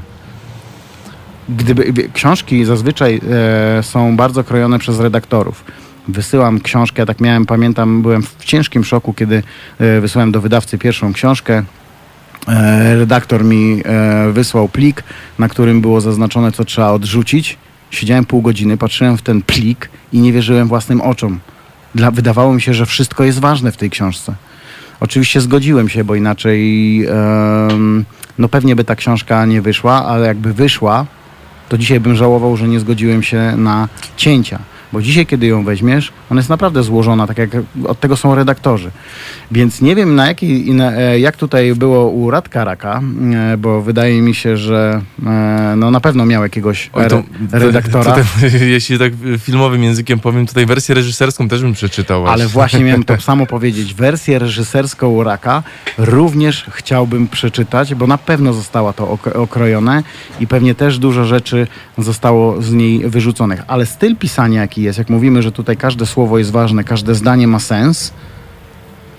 Gdyby 1.49 1.93
wie- 1.93 2.09
książki 2.13 2.65
zazwyczaj 2.65 3.21
e, 3.79 3.83
są 3.83 4.17
bardzo 4.17 4.43
krojone 4.43 4.79
przez 4.79 4.99
redaktorów. 4.99 5.63
Wysyłam 6.07 6.59
książkę, 6.59 7.05
tak 7.05 7.21
miałem, 7.21 7.45
pamiętam, 7.45 8.01
byłem 8.01 8.23
w 8.23 8.45
ciężkim 8.45 8.83
szoku, 8.83 9.13
kiedy 9.13 9.43
e, 9.79 10.01
wysłałem 10.01 10.31
do 10.31 10.41
wydawcy 10.41 10.77
pierwszą 10.77 11.13
książkę. 11.13 11.63
E, 12.47 12.95
redaktor 12.95 13.43
mi 13.43 13.81
e, 13.85 14.31
wysłał 14.31 14.69
plik, 14.69 15.03
na 15.39 15.49
którym 15.49 15.81
było 15.81 16.01
zaznaczone, 16.01 16.51
co 16.51 16.65
trzeba 16.65 16.91
odrzucić. 16.91 17.57
Siedziałem 17.91 18.25
pół 18.25 18.41
godziny, 18.41 18.77
patrzyłem 18.77 19.17
w 19.17 19.21
ten 19.21 19.41
plik 19.41 19.89
i 20.13 20.19
nie 20.19 20.33
wierzyłem 20.33 20.67
własnym 20.67 21.01
oczom. 21.01 21.39
Dla, 21.95 22.11
wydawało 22.11 22.53
mi 22.53 22.61
się, 22.61 22.73
że 22.73 22.85
wszystko 22.85 23.23
jest 23.23 23.39
ważne 23.39 23.71
w 23.71 23.77
tej 23.77 23.89
książce. 23.89 24.35
Oczywiście 24.99 25.41
zgodziłem 25.41 25.89
się, 25.89 26.03
bo 26.03 26.15
inaczej 26.15 27.01
no 28.37 28.49
pewnie 28.49 28.75
by 28.75 28.83
ta 28.83 28.95
książka 28.95 29.45
nie 29.45 29.61
wyszła, 29.61 30.05
ale 30.05 30.27
jakby 30.27 30.53
wyszła, 30.53 31.05
to 31.69 31.77
dzisiaj 31.77 31.99
bym 31.99 32.15
żałował, 32.15 32.57
że 32.57 32.67
nie 32.67 32.79
zgodziłem 32.79 33.23
się 33.23 33.53
na 33.57 33.87
cięcia. 34.17 34.59
Bo 34.93 35.01
dzisiaj, 35.01 35.25
kiedy 35.25 35.47
ją 35.47 35.63
weźmiesz, 35.63 36.11
ona 36.31 36.39
jest 36.39 36.49
naprawdę 36.49 36.83
złożona, 36.83 37.27
tak 37.27 37.37
jak 37.37 37.49
od 37.87 37.99
tego 37.99 38.17
są 38.17 38.35
redaktorzy. 38.35 38.91
Więc 39.51 39.81
nie 39.81 39.95
wiem, 39.95 40.15
na 40.15 40.27
jaki, 40.27 40.73
na, 40.73 40.93
e, 40.93 41.19
jak 41.19 41.37
tutaj 41.37 41.75
było 41.75 42.09
u 42.09 42.31
Radka 42.31 42.63
Raka, 42.65 43.01
e, 43.53 43.57
bo 43.57 43.81
wydaje 43.81 44.21
mi 44.21 44.35
się, 44.35 44.57
że 44.57 45.01
e, 45.25 45.73
no, 45.77 45.91
na 45.91 45.99
pewno 45.99 46.25
miał 46.25 46.43
jakiegoś 46.43 46.89
Oj, 46.93 47.07
to- 47.07 47.23
re, 47.51 47.59
redaktora. 47.59 48.03
Tutaj, 48.15 48.69
jeśli 48.75 48.99
tak 48.99 49.13
filmowym 49.39 49.83
językiem 49.83 50.19
powiem, 50.19 50.47
tutaj 50.47 50.65
wersję 50.65 50.95
reżyserską 50.95 51.47
też 51.47 51.61
bym 51.61 51.73
przeczytał. 51.73 52.21
Właśnie. 52.21 52.33
Ale 52.33 52.47
właśnie 52.47 52.79
miałem 52.79 53.03
to 53.03 53.21
samo 53.31 53.45
powiedzieć. 53.45 53.93
Wersję 53.93 54.39
reżyserską 54.39 55.07
Uraka 55.09 55.63
również 55.97 56.65
chciałbym 56.69 57.27
przeczytać, 57.27 57.95
bo 57.95 58.07
na 58.07 58.17
pewno 58.17 58.53
została 58.53 58.93
to 58.93 59.09
ok- 59.09 59.35
okrojone 59.35 60.03
i 60.39 60.47
pewnie 60.47 60.75
też 60.75 60.99
dużo 60.99 61.25
rzeczy 61.25 61.67
zostało 61.97 62.61
z 62.61 62.73
niej 62.73 63.09
wyrzuconych. 63.09 63.61
Ale 63.67 63.85
styl 63.85 64.15
pisania, 64.15 64.61
jaki 64.61 64.81
jest, 64.85 64.99
jak 64.99 65.09
mówimy, 65.09 65.41
że 65.43 65.51
tutaj 65.51 65.77
każde 65.77 66.05
słowo 66.05 66.37
jest 66.37 66.51
ważne, 66.51 66.83
każde 66.83 67.15
zdanie 67.15 67.47
ma 67.47 67.59
sens, 67.59 68.13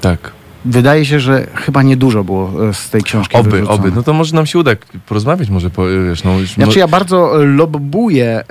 Tak. 0.00 0.30
wydaje 0.64 1.04
się, 1.04 1.20
że 1.20 1.46
chyba 1.54 1.82
niedużo 1.82 2.24
było 2.24 2.68
e, 2.68 2.74
z 2.74 2.90
tej 2.90 3.02
książki 3.02 3.36
Oby, 3.36 3.50
wyrzucone. 3.50 3.78
oby. 3.78 3.92
No 3.96 4.02
to 4.02 4.12
może 4.12 4.34
nam 4.34 4.46
się 4.46 4.58
uda 4.58 4.70
porozmawiać 5.06 5.48
może, 5.50 5.70
po, 5.70 5.82
wiesz, 6.08 6.24
no, 6.24 6.38
już, 6.38 6.54
Znaczy 6.54 6.78
ja 6.78 6.88
bardzo 6.88 7.30
lobbuję 7.44 8.38
e, 8.38 8.44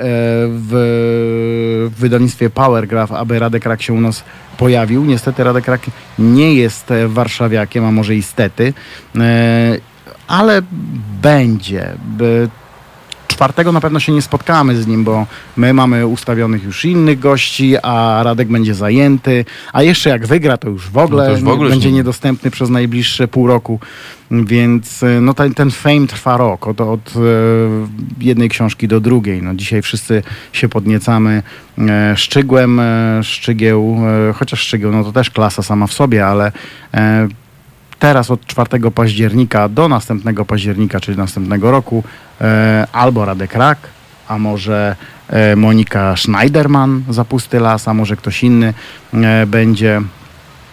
w 0.48 0.72
w 1.96 2.00
wydawnictwie 2.00 2.50
Powergraph, 2.50 3.12
aby 3.12 3.40
Radek 3.40 3.66
Rak 3.66 3.82
się 3.82 3.94
u 3.94 4.02
nas 4.02 4.24
pojawił. 4.58 5.06
Niestety 5.06 5.44
Radek 5.44 5.68
Rak 5.68 5.82
nie 6.20 6.54
jest 6.54 6.92
e, 6.92 7.08
warszawiakiem, 7.08 7.86
a 7.86 7.92
może 7.92 8.16
i 8.16 8.24
stety, 8.24 8.74
e, 9.16 9.78
ale 10.28 10.62
będzie. 11.22 11.94
Czwartego 13.36 13.72
na 13.72 13.82
pewno 13.82 14.00
się 14.00 14.12
nie 14.12 14.22
spotkamy 14.22 14.76
z 14.76 14.88
nim, 14.88 15.04
bo 15.04 15.28
my 15.58 15.74
mamy 15.74 16.08
ustawionych 16.08 16.64
już 16.64 16.86
innych 16.86 17.20
gości, 17.20 17.78
a 17.84 18.22
Radek 18.24 18.48
będzie 18.48 18.74
zajęty. 18.76 19.46
A 19.74 19.84
jeszcze 19.84 20.10
jak 20.10 20.28
wygra, 20.28 20.58
to 20.58 20.70
już 20.70 20.90
w 20.90 20.98
ogóle, 20.98 21.26
No 21.26 21.32
już 21.32 21.42
w 21.42 21.48
ogóle 21.48 21.70
będzie 21.70 21.90
nie- 21.90 21.96
niedostępny 21.96 22.52
przez 22.52 22.70
najbliższe 22.70 23.28
pół 23.28 23.48
roku. 23.48 23.80
Więc 24.32 25.04
e, 25.04 25.22
no, 25.22 25.34
ten, 25.34 25.54
ten 25.54 25.72
fame 25.72 26.08
trwa 26.08 26.38
rok, 26.38 26.68
od, 26.68 26.82
od 26.82 27.14
e, 27.16 27.20
jednej 28.20 28.50
książki 28.50 28.88
do 28.88 29.00
drugiej. 29.00 29.42
No, 29.42 29.56
dzisiaj 29.56 29.82
wszyscy 29.82 30.24
się 30.54 30.70
podniecamy 30.70 31.44
e, 31.78 32.18
Szczygłem, 32.18 32.82
Szczygieł, 33.24 33.98
chociaż 34.36 34.60
Szczygieł 34.60 34.92
no 34.92 35.04
to 35.04 35.12
też 35.12 35.30
klasa 35.30 35.64
sama 35.64 35.88
w 35.88 35.94
sobie, 35.94 36.26
ale 36.26 36.52
teraz 38.00 38.32
od 38.32 38.46
4 38.46 38.92
października 38.92 39.70
do 39.70 39.88
następnego 39.88 40.46
października, 40.46 41.00
czyli 41.00 41.18
następnego 41.18 41.72
roku, 41.72 42.04
albo 42.92 43.26
Radek 43.26 43.54
Rak, 43.56 43.78
a 44.28 44.38
może 44.38 44.96
e, 45.30 45.56
Monika 45.56 46.16
Schneiderman 46.18 47.04
za 47.10 47.26
Pusty 47.26 47.60
Las, 47.60 47.88
a 47.88 47.94
może 47.94 48.16
ktoś 48.16 48.44
inny 48.44 48.74
e, 49.14 49.46
będzie 49.48 50.02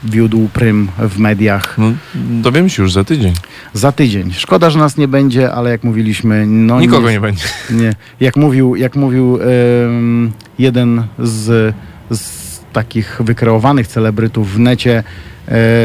wiódł 0.05 0.49
prym 0.53 0.89
w 0.99 1.19
mediach 1.19 1.75
No, 1.79 1.93
dowiemy 2.15 2.71
się 2.71 2.83
już 2.83 2.93
za 2.93 3.05
tydzień. 3.05 3.35
za 3.75 3.93
tydzień. 3.93 4.33
Szkoda, 4.33 4.71
że 4.71 4.79
nas 4.79 4.97
nie 4.97 5.09
będzie, 5.09 5.53
ale 5.53 5.71
jak 5.71 5.85
mówiliśmy, 5.85 6.47
no 6.47 6.81
Nikogo 6.81 7.07
nie, 7.09 7.13
nie 7.15 7.21
będzie. 7.21 7.45
nie. 7.71 7.93
Jak 8.21 8.37
mówił, 8.37 8.77
jak 8.77 8.97
mówił 8.97 9.39
em, 9.43 10.33
jeden 10.59 11.03
z, 11.19 11.75
z 12.11 12.43
takich 12.73 13.21
wykreowanych 13.25 13.87
celebrytów 13.87 14.53
w 14.55 14.59
necie, 14.59 14.99
e, 14.99 15.03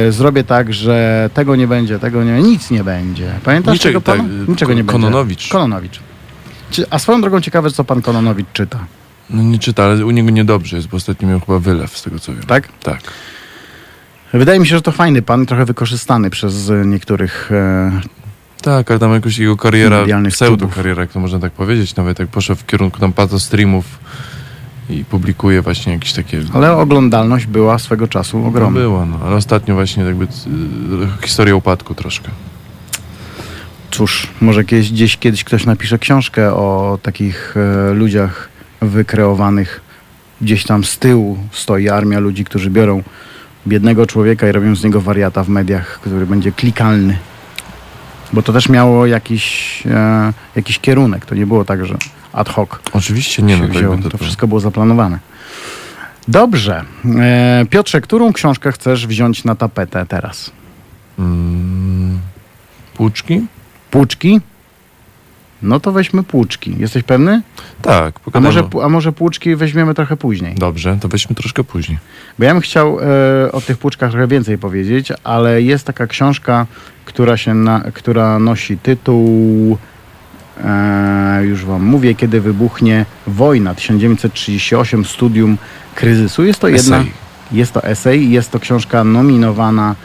zrobię 0.09 0.43
tak, 0.43 0.73
że 0.73 1.29
tego 1.33 1.55
nie 1.55 1.67
będzie, 1.67 1.99
tego 1.99 2.23
nie 2.23 2.41
nic 2.41 2.71
nie 2.71 2.83
będzie. 2.83 3.31
Pamiętasz 3.43 3.73
Niczego- 3.73 4.01
tego 4.01 4.17
pana? 4.17 4.29
tak, 4.39 4.47
Niczego 4.49 4.73
nie 4.73 4.83
będzie. 4.83 4.91
Kononowicz. 4.91 5.47
Kononowicz. 5.49 5.99
Czy, 6.71 6.85
a 6.89 6.99
swoją 6.99 7.21
drogą 7.21 7.41
ciekawe, 7.41 7.71
co 7.71 7.83
pan 7.83 8.01
Kononowicz 8.01 8.47
czyta, 8.53 8.79
No 9.29 9.43
nie 9.43 9.59
czyta, 9.59 9.83
ale 9.83 10.05
u 10.05 10.11
niego 10.11 10.29
niedobrze 10.29 10.75
jest, 10.75 10.87
bo 10.89 10.97
ostatnio 10.97 11.27
miał 11.27 11.39
chyba 11.39 11.59
wylew, 11.59 11.97
z 11.97 12.03
tego 12.03 12.19
co 12.19 12.33
wiem. 12.33 12.43
tak? 12.43 12.67
Tak. 12.83 12.99
Wydaje 14.33 14.59
mi 14.59 14.67
się, 14.67 14.75
że 14.75 14.81
to 14.81 14.91
fajny 14.91 15.21
pan, 15.21 15.45
trochę 15.45 15.65
wykorzystany 15.65 16.29
przez 16.29 16.69
e, 16.69 16.85
niektórych 16.85 17.49
e, 17.51 17.91
Tak, 18.61 18.91
ale 18.91 18.99
tam 18.99 19.13
jakoś 19.13 19.37
jego 19.37 19.57
kariera, 19.57 20.05
pseudo-kariera, 20.29 20.99
jak 21.01 21.11
to 21.11 21.19
można 21.19 21.39
tak 21.39 21.51
powiedzieć, 21.51 21.95
nawet 21.95 22.19
jak 22.19 22.27
poszedł 22.29 22.59
w 22.61 22.65
kierunku 22.65 22.99
tam 22.99 23.13
patostreamów 23.13 23.85
i 24.89 25.05
publikuje 25.05 25.61
właśnie 25.61 25.93
jakieś 25.93 26.13
takie... 26.13 26.41
ale 26.53 26.73
oglądalność 26.77 27.45
była 27.45 27.79
swego 27.79 28.07
czasu 28.07 28.39
No 28.39 28.47
ogromna. 28.47 28.79
była, 28.79 29.05
no, 29.05 29.19
ale 29.25 29.35
ostatnio 29.35 29.75
właśnie 29.75 30.03
jakby 30.03 30.25
y, 30.25 30.27
historia 31.21 31.55
upadku 31.55 31.95
troszkę. 31.95 32.29
Cóż, 33.91 34.27
może 34.41 34.63
kiedyś, 34.63 34.91
gdzieś 34.91 35.17
kiedyś 35.17 35.43
ktoś 35.43 35.65
napisze 35.65 35.99
książkę 35.99 36.53
o 36.53 36.99
takich 37.01 37.55
e, 37.57 37.93
ludziach 37.93 38.49
wykreowanych. 38.81 39.81
Gdzieś 40.41 40.63
tam 40.63 40.83
z 40.83 40.97
tyłu 40.97 41.37
stoi 41.51 41.89
armia 41.89 42.19
ludzi, 42.19 42.43
którzy 42.45 42.69
biorą 42.69 43.03
biednego 43.67 44.05
człowieka 44.05 44.49
i 44.49 44.51
robią 44.51 44.75
z 44.75 44.83
niego 44.83 45.01
wariata 45.01 45.43
w 45.43 45.49
mediach, 45.49 45.99
który 45.99 46.25
będzie 46.25 46.51
klikalny. 46.51 47.17
Bo 48.33 48.41
to 48.41 48.53
też 48.53 48.69
miało 48.69 49.05
jakiś, 49.05 49.83
e, 49.85 50.33
jakiś 50.55 50.79
kierunek. 50.79 51.25
To 51.25 51.35
nie 51.35 51.47
było 51.47 51.65
tak, 51.65 51.85
że 51.85 51.95
ad 52.33 52.49
hoc 52.49 52.69
Oczywiście 52.93 53.43
nie, 53.43 53.57
no 53.57 53.67
to, 53.67 53.73
wzięło. 53.73 53.93
jakby 53.93 54.09
To 54.09 54.17
wszystko 54.17 54.47
było 54.47 54.59
zaplanowane. 54.59 55.19
Dobrze. 56.27 56.83
E, 57.19 57.65
Piotrze, 57.69 58.01
którą 58.01 58.33
książkę 58.33 58.71
chcesz 58.71 59.07
wziąć 59.07 59.43
na 59.43 59.55
tapetę 59.55 60.05
teraz? 60.05 60.51
Mm, 61.19 62.19
płuczki? 62.93 63.45
Płuczki? 63.91 64.41
No 65.61 65.79
to 65.79 65.91
weźmy 65.91 66.23
płuczki. 66.23 66.75
Jesteś 66.79 67.03
pewny? 67.03 67.41
Tak, 67.81 68.19
A 68.33 68.39
może, 68.39 68.67
a 68.83 68.89
może 68.89 69.11
płuczki 69.11 69.55
weźmiemy 69.55 69.93
trochę 69.93 70.17
później? 70.17 70.55
Dobrze, 70.55 70.97
to 71.01 71.07
weźmy 71.07 71.35
troszkę 71.35 71.63
później. 71.63 71.97
Bo 72.39 72.45
ja 72.45 72.53
bym 72.53 72.61
chciał 72.61 72.99
e, 72.99 73.51
o 73.51 73.61
tych 73.61 73.77
płuczkach 73.77 74.11
trochę 74.11 74.27
więcej 74.27 74.57
powiedzieć, 74.57 75.13
ale 75.23 75.61
jest 75.61 75.85
taka 75.85 76.07
książka, 76.07 76.65
która, 77.05 77.37
się 77.37 77.53
na, 77.53 77.81
która 77.93 78.39
nosi 78.39 78.77
tytuł, 78.77 79.77
e, 80.63 81.41
już 81.45 81.65
wam 81.65 81.83
mówię, 81.83 82.15
kiedy 82.15 82.41
wybuchnie 82.41 83.05
wojna 83.27 83.75
1938, 83.75 85.05
studium 85.05 85.57
kryzysu. 85.95 86.43
Jest 86.43 86.59
to 86.59 86.67
jedna, 86.67 86.97
Esej. 86.97 87.11
jest 87.51 87.71
to 87.73 87.83
esej, 87.83 88.31
jest 88.31 88.51
to 88.51 88.59
książka 88.59 89.03
nominowana, 89.03 89.95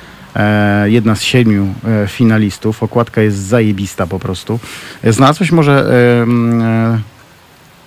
jedna 0.84 1.16
z 1.16 1.22
siedmiu 1.22 1.74
e, 2.04 2.08
finalistów. 2.08 2.82
Okładka 2.82 3.20
jest 3.20 3.38
zajebista 3.38 4.06
po 4.06 4.18
prostu. 4.18 4.60
E, 5.02 5.12
Znalazłeś 5.12 5.52
może 5.52 5.72
e, 5.72 6.64
e, 6.64 6.98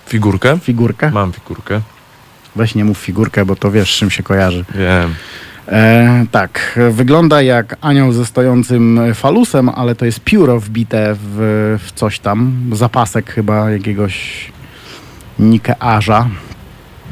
Figurkę? 0.08 0.60
figurkę? 0.60 1.12
Mam 1.12 1.34
figurkę. 1.34 1.82
Weź 2.56 2.76
nie 2.76 2.86
mów 2.86 2.98
figurkę, 2.98 3.46
bo 3.46 3.56
to 3.56 3.72
wiesz, 3.72 3.96
z 3.96 3.98
czym 3.98 4.10
się 4.10 4.24
kojarzy. 4.24 4.66
Wiem. 4.76 5.16
E, 5.68 6.26
tak, 6.32 6.80
wygląda 6.92 7.42
jak 7.42 7.76
anioł 7.82 8.12
ze 8.12 8.26
stojącym 8.26 9.00
falusem, 9.14 9.70
ale 9.70 9.96
to 9.96 10.06
jest 10.06 10.20
pióro 10.20 10.60
wbite 10.60 11.16
w, 11.20 11.78
w 11.86 11.92
coś 11.92 12.20
tam. 12.20 12.70
Zapasek 12.72 13.32
chyba 13.32 13.70
jakiegoś 13.72 14.46
Nikearza. 15.40 16.28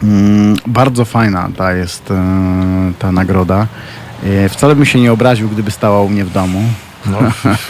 Mm, 0.04 0.56
bardzo 0.68 1.06
fajna 1.06 1.50
ta 1.58 1.74
jest 1.74 2.12
e, 2.12 2.92
ta 3.00 3.12
nagroda. 3.12 3.68
E, 4.26 4.50
wcale 4.50 4.76
bym 4.76 4.86
się 4.86 5.00
nie 5.00 5.12
obraził, 5.12 5.50
gdyby 5.50 5.72
stała 5.72 6.02
u 6.02 6.10
mnie 6.10 6.26
w 6.26 6.32
domu. 6.32 6.64
No, 7.06 7.20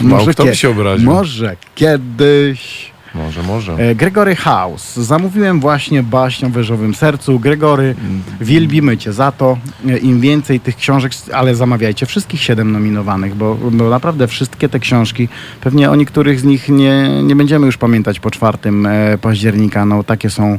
Może 0.00 0.30
kto 0.30 0.44
by 0.44 0.56
się 0.56 0.70
obraził? 0.70 1.10
Może 1.10 1.56
kiedyś. 1.74 2.94
Może, 3.14 3.42
może. 3.42 3.72
E, 3.72 3.94
Gregory 3.94 4.36
House. 4.36 4.96
Zamówiłem 4.96 5.60
właśnie 5.60 6.02
baśń 6.02 6.46
o 6.46 6.48
wyżowym 6.48 6.94
sercu. 6.94 7.40
Gregory, 7.40 7.94
wielbimy 8.40 8.98
cię 8.98 9.12
za 9.12 9.32
to. 9.32 9.58
E, 9.88 9.98
Im 9.98 10.20
więcej 10.20 10.60
tych 10.60 10.76
książek, 10.76 11.12
ale 11.32 11.54
zamawiajcie 11.54 12.06
wszystkich 12.06 12.42
siedem 12.42 12.72
nominowanych, 12.72 13.34
bo, 13.34 13.54
bo 13.54 13.90
naprawdę 13.90 14.28
wszystkie 14.28 14.68
te 14.68 14.78
książki, 14.78 15.28
pewnie 15.60 15.90
o 15.90 15.96
niektórych 15.96 16.40
z 16.40 16.44
nich 16.44 16.68
nie, 16.68 17.22
nie 17.22 17.36
będziemy 17.36 17.66
już 17.66 17.76
pamiętać 17.76 18.20
po 18.20 18.30
4 18.30 18.58
e, 18.86 19.18
października. 19.18 19.86
No 19.86 20.04
takie 20.04 20.30
są 20.30 20.58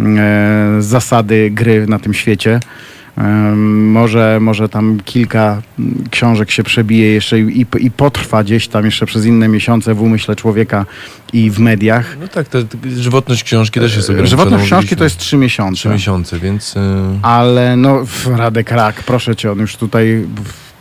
e, 0.00 0.76
zasady 0.78 1.50
gry 1.50 1.86
na 1.86 1.98
tym 1.98 2.14
świecie. 2.14 2.60
Może, 3.92 4.38
może 4.40 4.68
tam 4.68 5.00
kilka 5.04 5.62
książek 6.10 6.50
się 6.50 6.62
przebije 6.62 7.12
jeszcze 7.12 7.40
i, 7.40 7.66
i, 7.80 7.90
potrwa 7.90 8.44
gdzieś 8.44 8.68
tam 8.68 8.84
jeszcze 8.84 9.06
przez 9.06 9.26
inne 9.26 9.48
miesiące 9.48 9.94
w 9.94 10.02
umyśle 10.02 10.36
człowieka 10.36 10.86
i 11.32 11.50
w 11.50 11.58
mediach. 11.58 12.16
No 12.20 12.28
tak, 12.28 12.48
te, 12.48 12.62
żywotność 12.96 13.44
książki 13.44 13.80
też 13.80 13.96
jest 13.96 14.10
ograniczona. 14.10 14.30
Żywotność 14.30 14.64
książki 14.64 14.96
to 14.96 15.04
jest 15.04 15.18
trzy 15.18 15.36
miesiące. 15.36 15.78
Trzy 15.78 15.88
miesiące, 15.88 16.38
więc... 16.38 16.76
y, 16.76 16.80
Ale 17.22 17.76
no, 17.76 18.04
Radek 18.36 18.70
Rak, 18.70 19.02
proszę 19.06 19.36
cię, 19.36 19.52
on 19.52 19.58
już 19.58 19.76
tutaj 19.76 20.26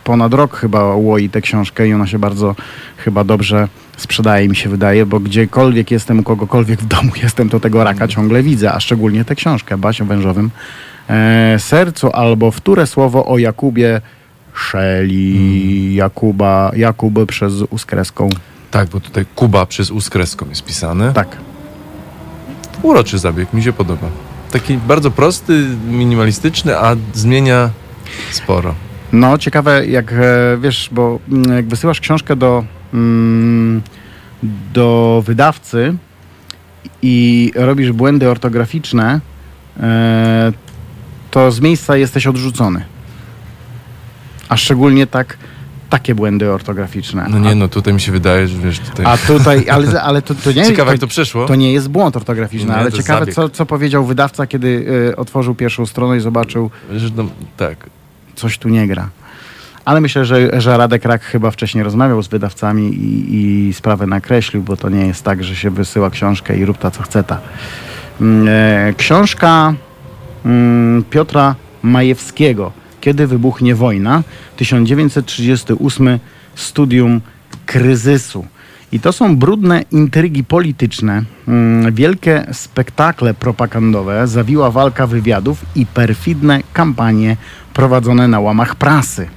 ponad 0.04 0.34
rok 0.34 0.58
chyba 0.58 0.84
łoi 0.84 1.30
tę 1.30 1.42
książkę 1.42 1.88
i 1.88 1.94
ona 1.94 2.08
się 2.08 2.20
bardzo 2.20 2.56
chyba 2.98 3.24
dobrze 3.24 3.68
sprzedaje, 3.98 4.50
mi 4.50 4.56
się 4.56 4.70
wydaje, 4.70 5.06
bo 5.06 5.20
gdziekolwiek 5.20 5.92
jestem, 5.92 6.20
u 6.20 6.24
kogokolwiek 6.24 6.82
w 6.82 6.86
domu 6.86 7.12
jestem, 7.24 7.50
to 7.50 7.60
tego 7.60 7.84
raka 7.84 8.08
ciągle 8.08 8.44
widzę, 8.44 8.74
a 8.74 8.80
szczególnie 8.80 9.26
tę 9.26 9.36
książkę, 9.36 9.78
Baś 9.78 10.02
o 10.02 10.06
wężowym 10.06 10.50
sercu, 11.58 12.10
albo 12.10 12.52
wtóre 12.52 12.88
słowo 12.88 13.26
o 13.26 13.38
Jakubie 13.38 14.02
Szeli, 14.54 15.96
Jakuba, 15.96 16.72
Jakub 16.76 17.26
przez 17.26 17.54
U 17.70 17.78
z 17.78 17.86
kreską. 17.86 18.30
Tak, 18.72 18.90
bo 18.90 19.00
tutaj 19.00 19.26
Kuba 19.36 19.66
przez 19.66 19.92
U 19.92 20.02
z 20.02 20.10
kreską 20.10 20.46
jest 20.50 20.66
pisane. 20.66 21.14
Tak. 21.14 21.38
Uroczy 22.82 23.20
zabieg, 23.20 23.54
mi 23.54 23.64
się 23.64 23.74
podoba. 23.74 24.08
Taki 24.52 24.78
bardzo 24.78 25.12
prosty, 25.12 25.66
minimalistyczny, 25.88 26.78
a 26.78 26.96
zmienia 27.14 27.70
sporo. 28.32 28.76
No, 29.14 29.38
ciekawe, 29.38 29.86
jak 29.86 30.14
e, 30.14 30.58
wiesz, 30.62 30.90
bo 30.92 31.20
mm, 31.32 31.56
jak 31.56 31.66
wysyłasz 31.66 32.00
książkę 32.00 32.36
do, 32.36 32.64
mm, 32.94 33.82
do 34.74 35.24
wydawcy 35.26 35.94
i 37.02 37.52
robisz 37.56 37.92
błędy 37.92 38.30
ortograficzne, 38.30 39.20
e, 39.80 40.52
to 41.32 41.52
z 41.52 41.60
miejsca 41.60 41.98
jesteś 41.98 42.28
odrzucony. 42.28 42.86
A 44.50 44.58
szczególnie 44.58 45.08
tak, 45.08 45.38
takie 45.90 46.16
błędy 46.16 46.52
ortograficzne. 46.52 47.26
No 47.30 47.40
nie, 47.40 47.56
no 47.56 47.68
tutaj 47.68 47.94
mi 47.94 48.02
się 48.02 48.12
wydaje, 48.12 48.48
że 48.48 48.58
wiesz, 48.58 48.80
tutaj... 48.80 49.06
A, 49.06 49.18
tutaj, 49.18 49.70
ale, 49.70 50.02
ale 50.02 50.22
to, 50.22 50.36
to 50.36 50.52
nie 50.52 50.66
Ciekawe, 50.72 50.92
jak 50.92 51.02
to 51.02 51.08
przeszło. 51.08 51.46
To 51.46 51.56
nie 51.56 51.74
jest 51.74 51.90
błąd 51.90 52.16
ortograficzny, 52.16 52.70
Nie, 52.70 52.76
ale 52.76 52.92
to 52.92 52.98
ciekawe, 52.98 53.20
zabieg. 53.20 53.36
co, 53.36 53.50
co 53.50 53.66
powiedział 53.66 54.06
wydawca, 54.06 54.48
kiedy 54.48 54.68
y, 55.12 55.16
otworzył 55.16 55.56
pierwszą 55.56 55.86
stronę 55.86 56.18
i 56.18 56.20
zobaczył, 56.20 56.70
Że 56.96 57.10
no, 57.16 57.26
tak. 57.58 57.90
coś 58.36 58.58
tu 58.58 58.70
nie 58.70 58.88
gra. 58.88 59.10
Ale 59.86 60.02
myślę, 60.02 60.26
że, 60.26 60.62
że 60.62 60.78
Radek 60.78 61.06
Rak 61.06 61.22
chyba 61.24 61.52
wcześniej 61.52 61.84
rozmawiał 61.84 62.24
z 62.24 62.28
wydawcami 62.28 62.84
i, 62.84 63.36
i 63.70 63.74
sprawę 63.74 64.08
nakreślił, 64.08 64.64
bo 64.64 64.78
to 64.78 64.90
nie 64.90 65.08
jest 65.08 65.24
tak, 65.24 65.44
że 65.44 65.56
się 65.56 65.70
wysyła 65.70 66.10
książkę 66.10 66.58
i 66.58 66.66
rób 66.66 66.78
ta 66.78 66.92
co 66.92 67.04
chce 67.04 67.24
ta. 67.24 67.40
E, 68.48 68.94
Książka 68.98 69.74
Piotra 71.10 71.56
Majewskiego 71.84 72.72
Kiedy 73.02 73.28
wybuchnie 73.28 73.76
wojna? 73.76 74.24
1938 74.56 76.20
Studium 76.56 77.22
kryzysu. 77.66 78.46
I 78.92 79.00
to 79.00 79.14
są 79.14 79.38
brudne 79.38 79.82
intrygi 79.92 80.44
polityczne, 80.44 81.24
mm, 81.48 81.94
wielkie 81.94 82.46
spektakle 82.52 83.34
propagandowe, 83.34 84.28
zawiła 84.28 84.72
walka 84.72 85.08
wywiadów 85.08 85.66
i 85.76 85.86
perfidne 85.86 86.60
kampanie 86.74 87.38
prowadzone 87.74 88.28
na 88.28 88.40
łamach 88.40 88.76
prasy. 88.76 89.28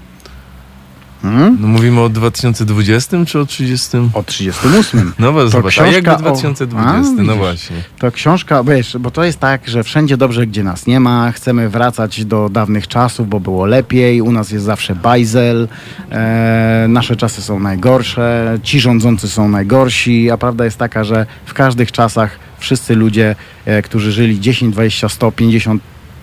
Hmm? 1.25 1.57
No 1.61 1.68
mówimy 1.68 2.01
o 2.01 2.09
2020 2.09 3.25
czy 3.27 3.41
o 3.41 3.47
30? 3.47 3.89
O 4.14 4.22
38. 4.22 5.12
No 5.18 5.33
bo 5.33 5.49
zobacz, 5.49 5.79
a 5.79 5.87
jakby 5.87 6.11
o- 6.11 6.16
2020, 6.16 6.91
A, 7.20 7.22
no 7.22 7.37
właśnie. 7.37 7.77
To 7.99 8.12
książka, 8.12 8.64
wiesz, 8.64 8.97
bo 9.01 9.11
to 9.11 9.25
jest 9.25 9.41
tak, 9.41 9.68
że 9.68 9.85
wszędzie 9.85 10.16
dobrze, 10.16 10.47
gdzie 10.47 10.64
nas 10.64 10.87
nie 10.87 11.01
ma, 11.01 11.33
chcemy 11.33 11.68
wracać 11.68 12.25
do 12.25 12.49
dawnych 12.49 12.89
czasów, 12.89 13.29
bo 13.29 13.41
było 13.41 13.66
lepiej, 13.66 14.20
u 14.20 14.33
nas 14.33 14.51
jest 14.51 14.64
zawsze 14.64 14.95
bajzel, 14.95 15.68
e, 16.11 16.87
nasze 16.89 17.16
czasy 17.16 17.43
są 17.43 17.61
najgorsze, 17.61 18.59
ci 18.62 18.81
rządzący 18.81 19.29
są 19.29 19.49
najgorsi, 19.49 20.31
a 20.31 20.37
prawda 20.37 20.64
jest 20.64 20.77
taka, 20.79 21.05
że 21.05 21.27
w 21.47 21.55
każdych 21.55 21.93
czasach 21.93 22.39
wszyscy 22.59 22.95
ludzie, 22.95 23.37
e, 23.64 23.83
którzy 23.83 24.12
żyli 24.12 24.41
10, 24.41 24.72
20, 24.72 25.09
100, 25.09 25.33
50, 25.33 25.83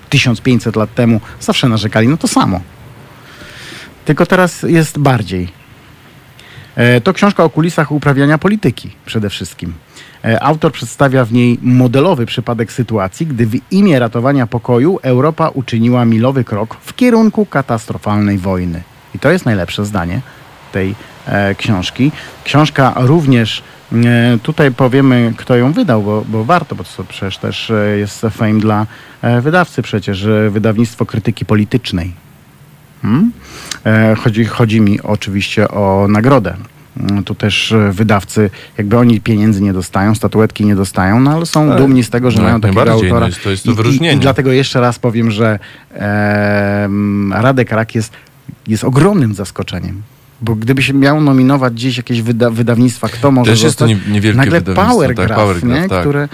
1500 0.10 0.76
lat 0.76 0.96
temu, 0.96 1.22
zawsze 1.40 1.70
narzekali 1.70 2.08
na 2.08 2.18
to 2.18 2.28
samo. 2.28 2.60
Tylko 4.06 4.26
teraz 4.26 4.64
jest 4.64 5.00
bardziej. 5.00 5.48
E, 6.76 7.02
To 7.02 7.14
książka 7.14 7.44
o 7.44 7.50
kulisach 7.50 7.92
uprawiania 7.92 8.38
polityki 8.38 8.90
przede 9.06 9.30
wszystkim. 9.30 9.74
E, 10.26 10.44
Autor 10.44 10.72
przedstawia 10.72 11.26
w 11.26 11.34
niej 11.34 11.60
modelowy 11.62 12.26
przypadek 12.26 12.72
sytuacji, 12.72 13.28
gdy 13.28 13.46
w 13.46 13.72
imię 13.72 14.00
ratowania 14.00 14.48
pokoju 14.48 15.00
Europa 15.02 15.50
uczyniła 15.50 16.06
milowy 16.06 16.44
krok 16.44 16.78
w 16.82 16.96
kierunku 16.96 17.46
katastrofalnej 17.46 18.38
wojny. 18.38 18.82
I 19.16 19.20
to 19.20 19.32
jest 19.32 19.46
najlepsze 19.46 19.86
zdanie 19.86 20.22
tej 20.72 20.96
e, 21.26 21.56
książki. 21.56 22.12
Książka 22.44 22.94
również, 22.96 23.64
e, 23.94 24.38
tutaj 24.44 24.72
powiemy, 24.72 25.34
kto 25.38 25.56
ją 25.56 25.72
wydał, 25.72 26.04
bo, 26.04 26.24
bo 26.28 26.44
warto, 26.44 26.76
bo 26.76 26.84
to 26.98 27.04
przecież 27.04 27.38
też 27.38 27.72
e, 27.72 27.98
jest 27.98 28.22
fame 28.32 28.60
dla 28.60 28.86
e, 29.22 29.42
wydawcy 29.42 29.82
przecież, 29.82 30.28
wydawnictwo 30.50 31.06
krytyki 31.06 31.46
politycznej. 31.46 32.14
Hmm? 33.02 33.32
E, 33.86 34.16
Chodzi, 34.16 34.46
chodzi 34.46 34.82
mi 34.82 35.02
oczywiście 35.02 35.68
o 35.70 36.08
nagrodę. 36.10 36.54
Mm, 36.98 37.24
Tu 37.24 37.36
też 37.36 37.72
e, 37.72 37.92
wydawcy, 37.92 38.50
jakby 38.78 38.98
oni 38.98 39.22
pieniędzy 39.22 39.62
nie 39.62 39.74
dostają, 39.74 40.16
statuetki 40.16 40.66
nie 40.66 40.76
dostają, 40.76 41.20
no 41.20 41.32
ale 41.32 41.46
są 41.46 41.70
Tak. 41.70 41.78
dumni 41.78 42.04
z 42.04 42.10
tego, 42.10 42.32
że 42.32 42.38
No, 42.38 42.44
mają 42.44 42.62
takiego 42.62 42.92
autora. 42.92 43.20
no 43.20 43.26
jest- 43.26 43.44
to 43.44 43.50
jest 43.50 43.64
to 43.64 43.70
I- 43.70 43.74
i, 43.74 43.76
wyróżnienie. 43.78 44.14
I 44.18 44.20
dlatego 44.20 44.52
jeszcze 44.52 44.82
raz 44.82 45.00
powiem, 45.00 45.32
że 45.32 45.60
em, 45.94 47.34
Radek 47.34 47.72
Rak 47.72 47.96
jest, 47.96 48.14
jest 48.68 48.84
ogromnym 48.84 49.34
zaskoczeniem. 49.36 50.02
Bo 50.42 50.56
gdyby 50.56 50.84
się 50.84 50.94
miał 50.94 51.22
nominować 51.22 51.74
gdzieś 51.74 51.98
jakieś 51.98 52.22
wyda, 52.22 52.50
wydawnictwa, 52.50 53.08
kto 53.10 53.32
może 53.32 53.52
Też 53.52 53.62
jest 53.64 53.78
to 53.80 53.88
zostać? 53.88 54.06
nie- 54.08 54.14
niewielkie 54.14 54.38
Nagle 54.38 54.60
wydawnictwo, 54.60 54.92
Powergraph, 54.94 55.30
tak, 55.30 55.38
Powergraph, 55.38 55.82
nie? 55.84 55.90
tak. 55.90 56.00
które... 56.02 56.30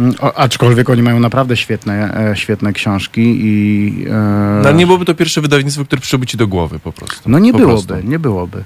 mm, 0.00 0.14
O, 0.20 0.34
aczkolwiek 0.34 0.90
oni 0.90 1.02
mają 1.02 1.20
naprawdę 1.20 1.56
świetne, 1.56 2.14
e, 2.30 2.36
świetne 2.36 2.72
książki 2.72 3.36
i... 3.40 4.04
E, 4.10 4.60
No, 4.64 4.72
nie 4.72 4.86
byłoby 4.86 5.04
to 5.04 5.14
pierwsze 5.14 5.40
wydawnictwo, 5.40 5.84
które 5.84 6.00
przyszłoby 6.00 6.26
ci 6.26 6.36
do 6.36 6.46
głowy 6.46 6.78
po 6.78 6.92
prostu. 6.92 7.30
no 7.30 7.38
nie 7.38 7.52
po 7.52 7.58
byłoby, 7.58 7.86
prostu. 7.86 8.08
nie 8.08 8.18
byłoby. 8.18 8.64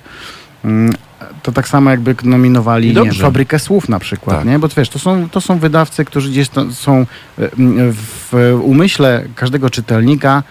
Mm, 0.65 0.93
To 1.43 1.53
tak 1.53 1.69
samo 1.69 1.91
jakby 1.91 2.15
nominowali 2.25 2.95
nie. 2.95 3.13
Fabrykę 3.13 3.59
Słów 3.59 3.89
na 3.89 3.99
przykład, 3.99 4.37
Tak. 4.37 4.47
nie? 4.47 4.59
Bo 4.59 4.69
wiesz, 4.77 4.89
to 4.89 4.99
są, 4.99 5.29
to 5.29 5.41
są 5.41 5.59
wydawcy, 5.59 6.05
którzy 6.05 6.31
gdzieś 6.31 6.49
to 6.49 6.73
są 6.73 7.01
e, 7.01 7.07
w 7.93 8.59
umyśle 8.63 9.25
każdego 9.35 9.71
czytelnika, 9.71 10.43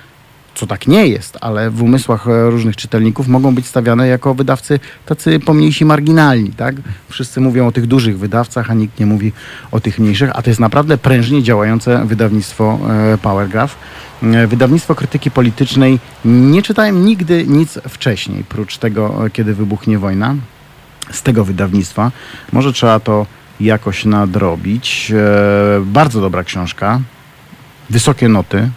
co 0.60 0.68
tak 0.68 0.88
nie 0.88 1.07
jest, 1.07 1.38
ale 1.41 1.70
w 1.70 1.84
umysłach 1.84 2.28
e, 2.28 2.49
różnych 2.49 2.76
czytelników 2.76 3.28
mogą 3.28 3.55
być 3.55 3.68
stawiane 3.68 4.07
jako 4.07 4.34
wydawcy 4.34 4.80
tacy 5.05 5.39
pomniejsi, 5.39 5.86
marginalni, 5.86 6.51
tak? 6.51 6.76
Wszyscy 7.10 7.41
mówią 7.41 7.68
o 7.68 7.72
tych 7.72 7.88
dużych 7.88 8.20
wydawcach, 8.20 8.72
a 8.72 8.74
nikt 8.74 8.99
nie 8.99 9.05
mówi 9.05 9.32
o 9.72 9.80
tych 9.80 9.99
mniejszych, 9.99 10.30
a 10.34 10.41
to 10.41 10.49
jest 10.49 10.60
naprawdę 10.60 10.97
prężnie 10.97 11.43
działające 11.43 12.05
wydawnictwo 12.05 12.80
e, 13.14 13.18
Powergraph. 13.18 13.76
E, 14.24 14.47
Wydawnictwo 14.47 14.95
krytyki 14.95 15.32
politycznej 15.32 15.99
nie 16.26 16.62
czytałem 16.62 17.05
nigdy 17.05 17.45
nic 17.47 17.80
wcześniej, 17.89 18.43
prócz 18.43 18.78
tego, 18.78 19.24
kiedy 19.34 19.53
wybuchnie 19.53 19.99
wojna, 19.99 20.36
z 21.12 21.24
tego 21.24 21.45
wydawnictwa. 21.45 22.12
Może 22.51 22.74
trzeba 22.74 22.99
to 22.99 23.26
jakoś 23.60 24.05
nadrobić. 24.05 25.12
Bardzo 25.82 26.22
dobra 26.22 26.43
książka, 26.43 26.99
wysokie 27.89 28.30
noty. 28.30 28.70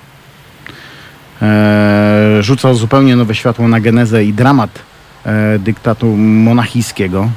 E, 1.43 2.38
rzucał 2.40 2.74
zupełnie 2.74 3.16
nowe 3.16 3.34
światło 3.34 3.68
na 3.68 3.80
genezę 3.80 4.24
i 4.24 4.32
dramat 4.32 4.78
e, 5.24 5.59
dyktatu 5.59 6.16
monachijskiego. 6.16 7.30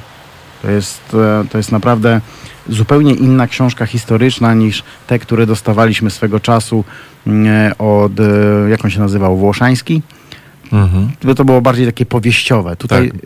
To 0.62 0.70
jest, 0.70 1.14
e, 1.14 1.44
to 1.50 1.58
jest 1.58 1.72
naprawdę 1.72 2.20
zupełnie 2.68 3.14
inna 3.14 3.46
książka 3.46 3.86
historyczna 3.86 4.54
niż 4.54 4.82
te, 5.06 5.18
które 5.18 5.46
dostawaliśmy 5.46 6.10
swego 6.10 6.40
czasu 6.40 6.84
mm, 7.26 7.72
od, 7.78 8.12
jak 8.68 8.84
on 8.84 8.90
się 8.90 9.00
nazywał, 9.00 9.36
Włoszański. 9.36 10.02
Mhm. 10.72 11.10
To 11.36 11.44
było 11.44 11.60
bardziej 11.60 11.86
takie 11.86 12.06
powieściowe. 12.06 12.76
Tutaj, 12.76 13.10
Tak. 13.10 13.20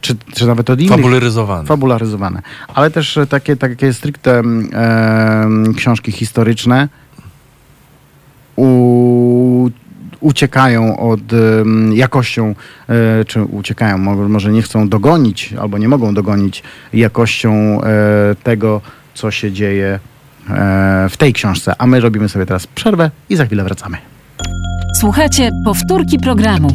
czy, 0.00 0.14
czy 0.34 0.46
nawet 0.46 0.70
od 0.70 0.80
innych 0.80 0.96
Fabularyzowany. 0.96 1.66
fabularyzowane. 1.66 2.42
Ale 2.74 2.90
też 2.90 3.18
takie, 3.28 3.56
takie 3.56 3.92
stricte 3.92 4.38
mm, 4.38 5.74
książki 5.74 6.12
historyczne 6.12 6.88
u, 8.56 9.70
uciekają 10.24 10.96
od 11.10 11.20
jakością, 11.92 12.54
e, 12.88 13.24
czy 13.24 13.42
uciekają, 13.42 13.98
mo- 13.98 14.28
może 14.28 14.52
nie 14.52 14.62
chcą 14.62 14.88
dogonić, 14.88 15.54
albo 15.60 15.78
nie 15.78 15.88
mogą 15.88 16.14
dogonić 16.14 16.62
jakością 16.92 17.52
e, 17.82 18.34
tego, 18.42 18.80
co 19.14 19.30
się 19.30 19.52
dzieje 19.52 19.98
e, 20.50 21.06
w 21.10 21.16
tej 21.16 21.32
książce. 21.32 21.72
A 21.78 21.86
my 21.86 22.00
robimy 22.00 22.28
sobie 22.28 22.46
teraz 22.46 22.66
przerwę 22.66 23.10
i 23.28 23.36
za 23.36 23.46
chwilę 23.46 23.64
wracamy. 23.64 23.96
Słuchajcie 25.00 25.50
powtórki 25.64 26.18
programu. 26.18 26.68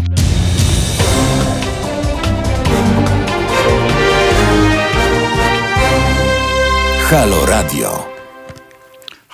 Halo 7.09 7.45
Radio. 7.45 8.18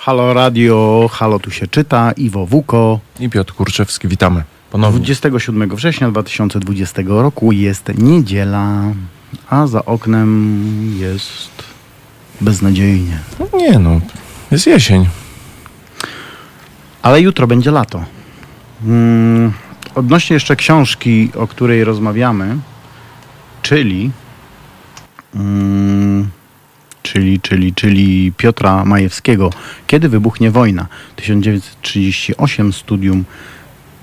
Halo 0.06 0.34
Radio, 0.34 1.08
halo 1.12 1.38
tu 1.38 1.50
się 1.50 1.66
czyta, 1.66 2.12
Iwo 2.12 2.46
Wuko. 2.46 3.00
I 3.20 3.30
Piotr 3.30 3.52
Kurczewski, 3.52 4.08
witamy 4.08 4.42
ponownie. 4.70 4.96
27 4.96 5.76
września 5.76 6.10
2020 6.10 7.02
roku 7.06 7.52
jest 7.52 7.92
niedziela, 7.98 8.82
a 9.50 9.66
za 9.66 9.84
oknem 9.84 10.64
jest 10.98 11.50
beznadziejnie. 12.40 13.18
No 13.38 13.58
nie 13.58 13.78
no, 13.78 14.00
jest 14.50 14.66
jesień. 14.66 15.08
Ale 17.02 17.20
jutro 17.20 17.46
będzie 17.46 17.70
lato. 17.70 18.04
Mm, 18.84 19.52
odnośnie 19.94 20.34
jeszcze 20.34 20.56
książki, 20.56 21.30
o 21.36 21.46
której 21.46 21.84
rozmawiamy, 21.84 22.56
czyli, 23.62 24.10
mm, 25.34 26.30
czyli, 27.06 27.40
czyli, 27.40 27.74
czyli 27.74 28.32
Piotra 28.36 28.84
Majewskiego. 28.84 29.50
Kiedy 29.86 30.08
wybuchnie 30.08 30.50
wojna? 30.50 30.86
1938, 31.16 32.72
studium 32.72 33.24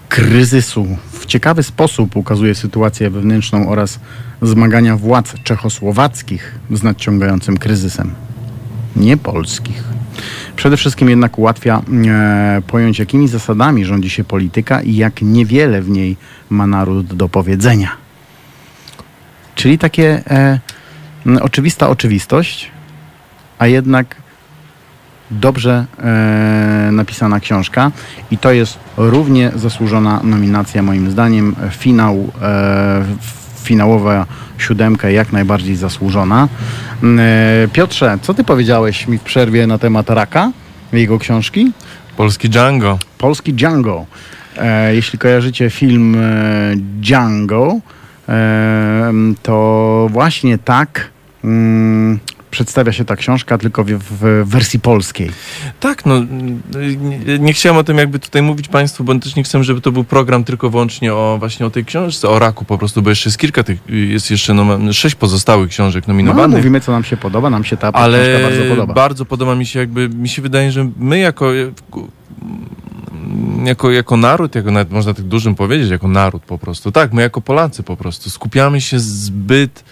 kryzysu 0.10 0.98
w 1.12 1.26
ciekawy 1.26 1.64
sposób 1.64 2.16
ukazuje 2.16 2.56
sytuację 2.56 3.10
wewnętrzną 3.10 3.70
oraz 3.70 4.00
zmagania 4.42 4.98
władz 4.98 5.34
czechosłowackich 5.44 6.60
z 6.72 6.84
nadciągającym 6.84 7.58
kryzysem, 7.58 8.14
nie 8.96 9.18
polskich. 9.18 9.84
Przede 10.56 10.78
wszystkim 10.78 11.10
jednak 11.10 11.40
ułatwia 11.40 11.82
e, 12.08 12.62
pojąć, 12.68 13.00
jakimi 13.00 13.28
zasadami 13.28 13.86
rządzi 13.86 14.10
się 14.10 14.24
polityka 14.24 14.82
i 14.82 14.96
jak 14.96 15.22
niewiele 15.22 15.82
w 15.82 15.90
niej 15.90 16.18
ma 16.50 16.68
naród 16.68 17.14
do 17.14 17.30
powiedzenia. 17.30 17.92
Czyli 19.56 19.78
takie 19.78 20.24
e, 20.30 20.60
oczywista 21.42 21.90
oczywistość, 21.90 22.72
a 23.64 23.68
jednak 23.68 24.16
dobrze 25.32 25.86
e, 26.00 26.90
napisana 26.92 27.40
książka 27.40 27.92
i 28.32 28.38
to 28.38 28.52
jest 28.52 28.80
równie 28.98 29.52
zasłużona 29.56 30.22
nominacja 30.24 30.82
moim 30.84 31.12
zdaniem. 31.12 31.56
Finał, 31.72 32.32
e, 32.42 33.04
finałowa 33.64 34.26
siódemka 34.58 35.10
jak 35.10 35.32
najbardziej 35.32 35.76
zasłużona. 35.76 36.48
Mm, 37.04 37.20
E, 37.20 37.68
Piotrze, 37.68 38.18
co 38.22 38.34
ty 38.34 38.44
powiedziałeś 38.44 39.08
mi 39.08 39.18
w 39.18 39.22
przerwie 39.22 39.68
na 39.68 39.78
temat 39.78 40.10
Raka, 40.10 40.52
jego 40.94 41.20
książki? 41.20 41.72
Polski 42.18 42.50
Django. 42.50 43.00
Polski 43.18 43.54
Django. 43.54 44.06
E, 44.58 44.96
jeśli 44.96 45.20
kojarzycie 45.20 45.70
film 45.70 46.16
e, 46.16 46.20
Django, 46.76 47.80
e, 48.30 49.14
to 49.44 50.08
właśnie 50.12 50.58
tak 50.58 51.10
mm, 51.44 52.20
przedstawia 52.54 52.92
się 52.92 53.06
ta 53.06 53.16
książka, 53.16 53.58
tylko 53.58 53.84
w, 53.84 53.88
w 53.90 54.50
wersji 54.50 54.80
polskiej. 54.80 55.30
Tak, 55.80 56.06
no 56.06 56.16
nie, 57.26 57.40
nie 57.40 57.54
chciałem 57.54 57.78
o 57.78 57.84
tym 57.84 57.98
jakby 57.98 58.20
tutaj 58.20 58.42
mówić 58.42 58.68
Państwu, 58.68 59.04
bo 59.04 59.16
też 59.20 59.36
nie 59.36 59.44
chcę, 59.44 59.64
żeby 59.64 59.82
to 59.82 59.92
był 59.92 60.04
program 60.04 60.44
tylko 60.44 60.70
wyłącznie 60.70 61.14
o 61.14 61.36
właśnie 61.40 61.66
o 61.66 61.70
tej 61.70 61.86
książce, 61.86 62.30
o 62.30 62.40
raku 62.40 62.66
po 62.66 62.78
prostu, 62.78 63.02
bo 63.02 63.10
jeszcze 63.10 63.30
jest 63.30 63.38
kilka 63.40 63.64
tych, 63.64 63.80
jest 63.90 64.32
jeszcze 64.32 64.54
no, 64.54 64.94
sześć 64.94 65.16
pozostałych 65.16 65.70
książek 65.70 66.08
No, 66.08 66.14
nominowanych. 66.14 66.58
mówimy, 66.58 66.82
co 66.82 66.92
nam 66.92 67.04
się 67.04 67.18
podoba, 67.18 67.50
nam 67.50 67.64
się 67.64 67.78
ta 67.78 67.88
ale 67.94 68.24
książka 68.24 68.50
bardzo 68.50 68.70
podoba. 68.70 68.94
bardzo 68.94 69.26
podoba 69.26 69.56
mi 69.56 69.66
się 69.66 69.80
jakby, 69.80 70.10
mi 70.10 70.30
się 70.30 70.42
wydaje, 70.42 70.72
że 70.72 70.90
my 70.98 71.20
jako 71.20 71.52
jako, 73.66 73.92
jako 73.92 74.18
naród, 74.18 74.56
jako 74.56 74.72
nawet 74.72 74.92
można 74.92 75.14
tak 75.14 75.26
dużym 75.26 75.56
powiedzieć, 75.56 75.90
jako 75.90 76.08
naród 76.08 76.44
po 76.44 76.58
prostu, 76.58 76.92
tak, 76.92 77.14
my 77.14 77.22
jako 77.22 77.42
Polacy 77.42 77.84
po 77.84 77.98
prostu 77.98 78.30
skupiamy 78.30 78.82
się 78.82 79.00
zbyt 79.00 79.84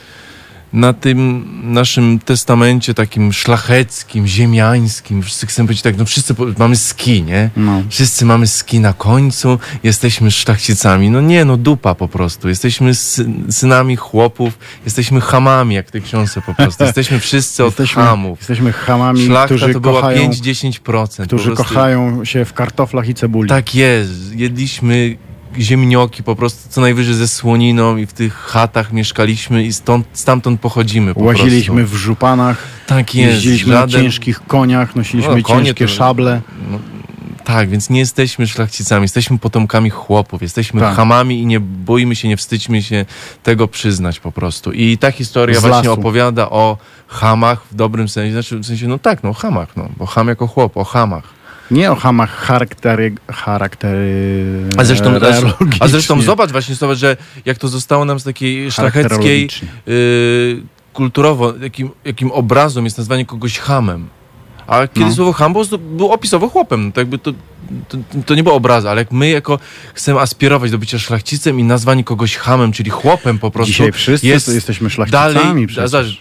na 0.74 0.93
tym 0.93 1.47
naszym 1.74 2.19
testamencie 2.19 2.93
takim 2.93 3.34
szlacheckim, 3.34 4.28
ziemiańskim, 4.28 5.22
wszyscy 5.24 5.47
chcemy 5.47 5.67
powiedzieć 5.67 5.84
tak, 5.84 5.97
no 5.97 6.05
wszyscy 6.05 6.36
mamy 6.57 6.76
ski, 6.76 7.24
nie? 7.24 7.49
No. 7.57 7.84
Wszyscy 7.89 8.26
mamy 8.26 8.47
ski 8.47 8.80
na 8.80 8.93
końcu, 8.93 9.59
jesteśmy 9.84 10.32
szlachcicami. 10.32 11.09
No 11.09 11.22
nie, 11.22 11.45
no 11.45 11.57
dupa 11.57 11.95
po 11.95 12.07
prostu. 12.07 12.49
Jesteśmy 12.49 12.95
sy 12.95 13.26
synami 13.49 13.95
chłopów, 13.95 14.57
jesteśmy 14.86 15.22
hamami, 15.22 15.76
jak 15.76 15.91
tej 15.91 16.01
książce 16.01 16.41
po 16.41 16.53
prostu. 16.53 16.84
Jesteśmy 16.84 17.19
wszyscy 17.19 17.63
od 17.63 17.69
Jesteśmy, 17.69 18.03
hamów. 18.03 18.39
jesteśmy 18.39 18.74
hamami, 18.74 19.26
Szlachta 19.26 19.45
którzy, 19.45 19.74
to 19.74 19.80
była 19.80 20.01
kochają, 20.01 20.30
5-10%. 20.30 21.26
którzy 21.28 21.51
kochają 21.55 22.26
się 22.26 22.45
w 22.45 22.53
kartoflach 22.53 23.07
i 23.09 23.13
cebuli. 23.13 23.49
Tak 23.49 23.76
jest. 23.76 24.36
Jedliśmy 24.36 25.17
ziemnioki 25.60 26.24
po 26.24 26.36
prostu 26.36 26.70
co 26.70 26.82
najwyżej 26.82 27.14
ze 27.16 27.28
słoniną 27.28 27.97
i 27.97 28.06
w 28.06 28.14
tych 28.14 28.34
chatach 28.36 28.93
mieszkaliśmy 28.93 29.64
i 29.64 29.74
stąd, 29.74 30.08
stamtąd 30.14 30.62
pochodzimy 30.62 31.14
po 31.14 31.20
Łaziliśmy 31.22 31.76
prostu. 31.76 31.95
w 31.97 31.99
żupanach, 31.99 32.58
Tak 32.88 33.16
jest. 33.16 33.34
jeździliśmy 33.34 33.74
Żaden- 33.74 33.95
na 33.97 34.04
ciężkich 34.04 34.39
koniach, 34.47 34.95
nosiliśmy 34.95 35.36
No, 35.36 35.43
konie 35.43 35.66
ciężkie 35.66 35.86
to- 35.86 35.91
szable. 35.93 36.41
No, 36.72 36.80
tak, 37.43 37.70
więc 37.70 37.89
nie 37.89 37.99
jesteśmy 37.99 38.47
szlachcicami, 38.47 39.02
jesteśmy 39.02 39.39
potomkami 39.39 39.89
chłopów, 39.89 40.41
jesteśmy 40.41 40.82
Tak. 40.82 40.95
hamami 40.95 41.41
i 41.41 41.45
nie 41.45 41.60
boimy 41.60 42.16
się, 42.16 42.28
nie 42.28 42.38
wstydźmy 42.38 42.84
się 42.84 43.06
tego 43.43 43.68
przyznać 43.68 44.20
po 44.20 44.32
prostu. 44.32 44.72
I 44.72 44.97
ta 44.97 45.12
historia 45.12 45.60
Z 45.60 45.62
właśnie 45.62 45.89
lasu. 45.89 45.99
opowiada 45.99 46.49
o 46.49 46.78
hamach 47.08 47.62
w 47.72 47.76
dobrym 47.76 48.10
sensie, 48.10 48.32
znaczy 48.34 48.58
w 48.60 48.66
sensie, 48.66 48.88
no 48.88 48.99
tak, 48.99 49.24
no 49.24 49.30
o 49.30 49.34
hamach, 49.34 49.78
no, 49.78 49.89
bo 49.97 50.06
ham 50.06 50.28
jako 50.28 50.47
chłop, 50.47 50.78
o 50.78 50.84
hamach. 50.84 51.41
Nie 51.72 51.91
o 51.91 51.95
hamach 51.95 52.32
charaktery, 52.32 53.15
charaktery 53.32 54.63
A 54.78 54.84
zresztą, 54.84 55.13
a 55.80 55.88
zresztą 55.88 56.22
zobacz 56.22 56.51
właśnie, 56.51 56.76
zobacz, 56.76 56.97
że 56.97 57.17
jak 57.45 57.57
to 57.57 57.67
zostało 57.67 58.05
nam 58.05 58.19
z 58.19 58.24
takiej 58.24 58.72
szlacheckiej, 58.72 59.49
y, 59.88 60.61
kulturowo, 60.93 61.53
jakim, 61.61 61.89
jakim 62.05 62.32
obrazem 62.32 62.86
jest 62.86 62.97
nazwanie 62.97 63.26
kogoś 63.26 63.59
hamem. 63.59 64.07
A 64.72 64.88
kiedy 64.88 65.05
No. 65.05 65.15
słowo 65.15 65.34
ham 65.34 65.53
było, 65.53 65.65
był 65.78 66.11
opisowo 66.11 66.49
chłopem, 66.49 66.91
to 66.91 67.01
jakby 67.01 67.17
to, 67.17 67.32
to, 67.88 67.97
to 68.26 68.36
nie 68.36 68.43
było 68.43 68.55
obrazu, 68.55 68.88
ale 68.88 69.01
jak 69.01 69.11
my 69.11 69.30
jako 69.30 69.59
chcemy 69.93 70.19
aspirować 70.19 70.72
do 70.72 70.78
bycia 70.78 70.99
szlachcicem 70.99 71.59
i 71.59 71.63
nazwanie 71.63 72.03
kogoś 72.03 72.36
hamem, 72.36 72.72
czyli 72.72 72.89
chłopem 72.89 73.39
po 73.39 73.51
prostu, 73.51 73.72
Dzisiaj 73.72 73.91
wszyscy 73.91 74.28
jest 74.28 74.47
jesteśmy 74.47 74.89
szlachcicami 74.89 75.34
dalej, 75.34 75.67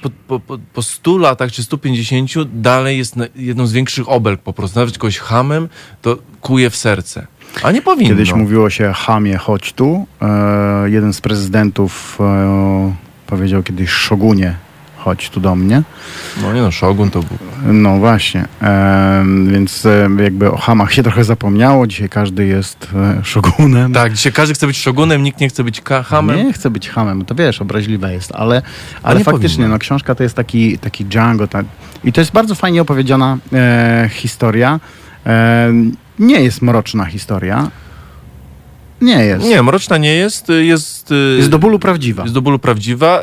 po, 0.02 0.10
po, 0.28 0.40
po, 0.40 0.58
po 0.72 0.82
100 0.82 1.18
latach 1.18 1.52
czy 1.52 1.62
150 1.62 2.30
dalej 2.44 2.98
jest 2.98 3.14
jedną 3.36 3.66
z 3.66 3.72
większych 3.72 4.08
obelg 4.08 4.40
po 4.40 4.52
prostu. 4.52 4.78
Nawet 4.78 4.98
kogoś 4.98 5.18
hamem, 5.18 5.68
to 6.02 6.18
kuje 6.40 6.70
w 6.70 6.76
serce. 6.76 7.26
A 7.62 7.70
nie 7.72 7.82
powinno. 7.82 8.10
Kiedyś 8.10 8.32
mówiło 8.32 8.70
się 8.70 8.92
hamie, 8.96 9.36
chodź 9.36 9.72
tu. 9.72 10.06
E, 10.22 10.90
jeden 10.90 11.12
z 11.12 11.20
prezydentów 11.20 12.18
e, 12.20 12.94
powiedział 13.26 13.62
kiedyś 13.62 13.90
szogunie, 13.90 14.56
chodź 15.04 15.30
tu 15.30 15.40
do 15.40 15.56
mnie. 15.56 15.82
No 16.42 16.52
nie 16.52 16.62
no, 16.62 16.72
Shogun 16.72 17.10
to 17.10 17.20
był. 17.20 17.38
No 17.72 17.98
właśnie, 17.98 18.44
e, 18.62 19.24
więc 19.52 19.86
e, 19.86 20.08
jakby 20.22 20.50
o 20.52 20.56
hamach 20.56 20.92
się 20.92 21.02
trochę 21.02 21.24
zapomniało. 21.24 21.86
Dzisiaj 21.86 22.08
każdy 22.08 22.46
jest 22.46 22.88
e, 22.94 23.24
szogunem. 23.24 23.92
Tak, 23.92 24.12
dzisiaj 24.12 24.32
każdy 24.32 24.54
chce 24.54 24.66
być 24.66 24.78
szogunem, 24.78 25.22
nikt 25.22 25.40
nie 25.40 25.48
chce 25.48 25.64
być 25.64 25.82
hamem. 26.04 26.36
Nie 26.36 26.52
chcę 26.52 26.70
być 26.70 26.88
hamem, 26.88 27.24
to 27.24 27.34
wiesz, 27.34 27.62
obraźliwe 27.62 28.12
jest, 28.12 28.32
ale, 28.34 28.62
ale 29.02 29.18
nie 29.18 29.24
faktycznie 29.24 29.56
powinno. 29.56 29.74
no, 29.74 29.78
książka 29.78 30.14
to 30.14 30.22
jest 30.22 30.34
taki, 30.36 30.78
taki 30.78 31.04
Django. 31.04 31.46
Ta, 31.48 31.62
I 32.04 32.12
to 32.12 32.20
jest 32.20 32.32
bardzo 32.32 32.54
fajnie 32.54 32.82
opowiedziana 32.82 33.38
e, 33.52 34.08
historia. 34.12 34.80
E, 35.26 35.72
nie 36.18 36.40
jest 36.40 36.62
mroczna 36.62 37.04
historia. 37.04 37.70
Nie 39.00 39.24
jest. 39.24 39.44
Nie, 39.44 39.62
mroczna 39.62 39.98
nie 39.98 40.14
jest, 40.14 40.48
jest... 40.48 41.12
y, 41.12 41.36
Jest 41.36 41.48
do 41.50 41.58
bólu 41.58 41.78
prawdziwa. 41.78 42.22
jest 42.22 42.34
do 42.34 42.42
bólu 42.42 42.58
prawdziwa. 42.58 43.22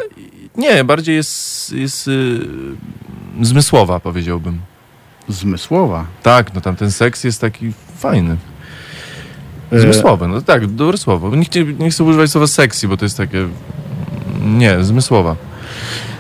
Nie, 0.58 0.84
bardziej 0.84 1.16
jest, 1.16 1.72
jest 1.74 2.08
y, 2.08 2.40
zmysłowa, 3.42 4.00
powiedziałbym. 4.00 4.60
Zmysłowa. 5.30 6.06
Tak, 6.24 6.54
no 6.54 6.62
tam 6.62 6.76
ten 6.76 6.92
seks 6.92 7.24
jest 7.24 7.42
taki 7.42 7.72
fajny. 7.98 8.36
E, 9.72 9.80
Zmysłowy, 9.80 10.28
no 10.28 10.42
tak, 10.42 10.68
dobre 10.68 10.98
słowo. 10.98 11.36
Nie, 11.36 11.46
chcę- 11.46 11.74
nie 11.80 11.90
chcę 11.90 12.04
używać 12.04 12.30
słowa 12.32 12.48
sexy, 12.48 12.88
bo 12.88 12.98
to 12.98 13.06
jest 13.06 13.18
takie... 13.18 13.48
Nie, 14.46 14.84
zmysłowa. 14.84 15.36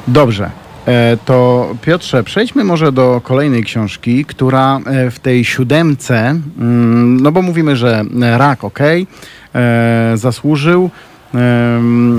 Dobrze. 0.07 0.51
E, 0.85 1.17
To 1.25 1.67
Piotrze, 1.81 2.23
przejdźmy 2.23 2.63
może 2.63 2.91
do 2.91 3.21
kolejnej 3.23 3.63
książki, 3.63 4.25
która 4.25 4.79
e, 4.85 5.11
w 5.11 5.19
tej 5.19 5.45
siódemce, 5.45 6.17
mm, 6.29 7.19
no 7.21 7.31
bo 7.31 7.41
mówimy, 7.41 7.75
że 7.75 8.03
rak 8.37 8.63
ok, 8.63 8.79
zasłużył, 10.15 10.89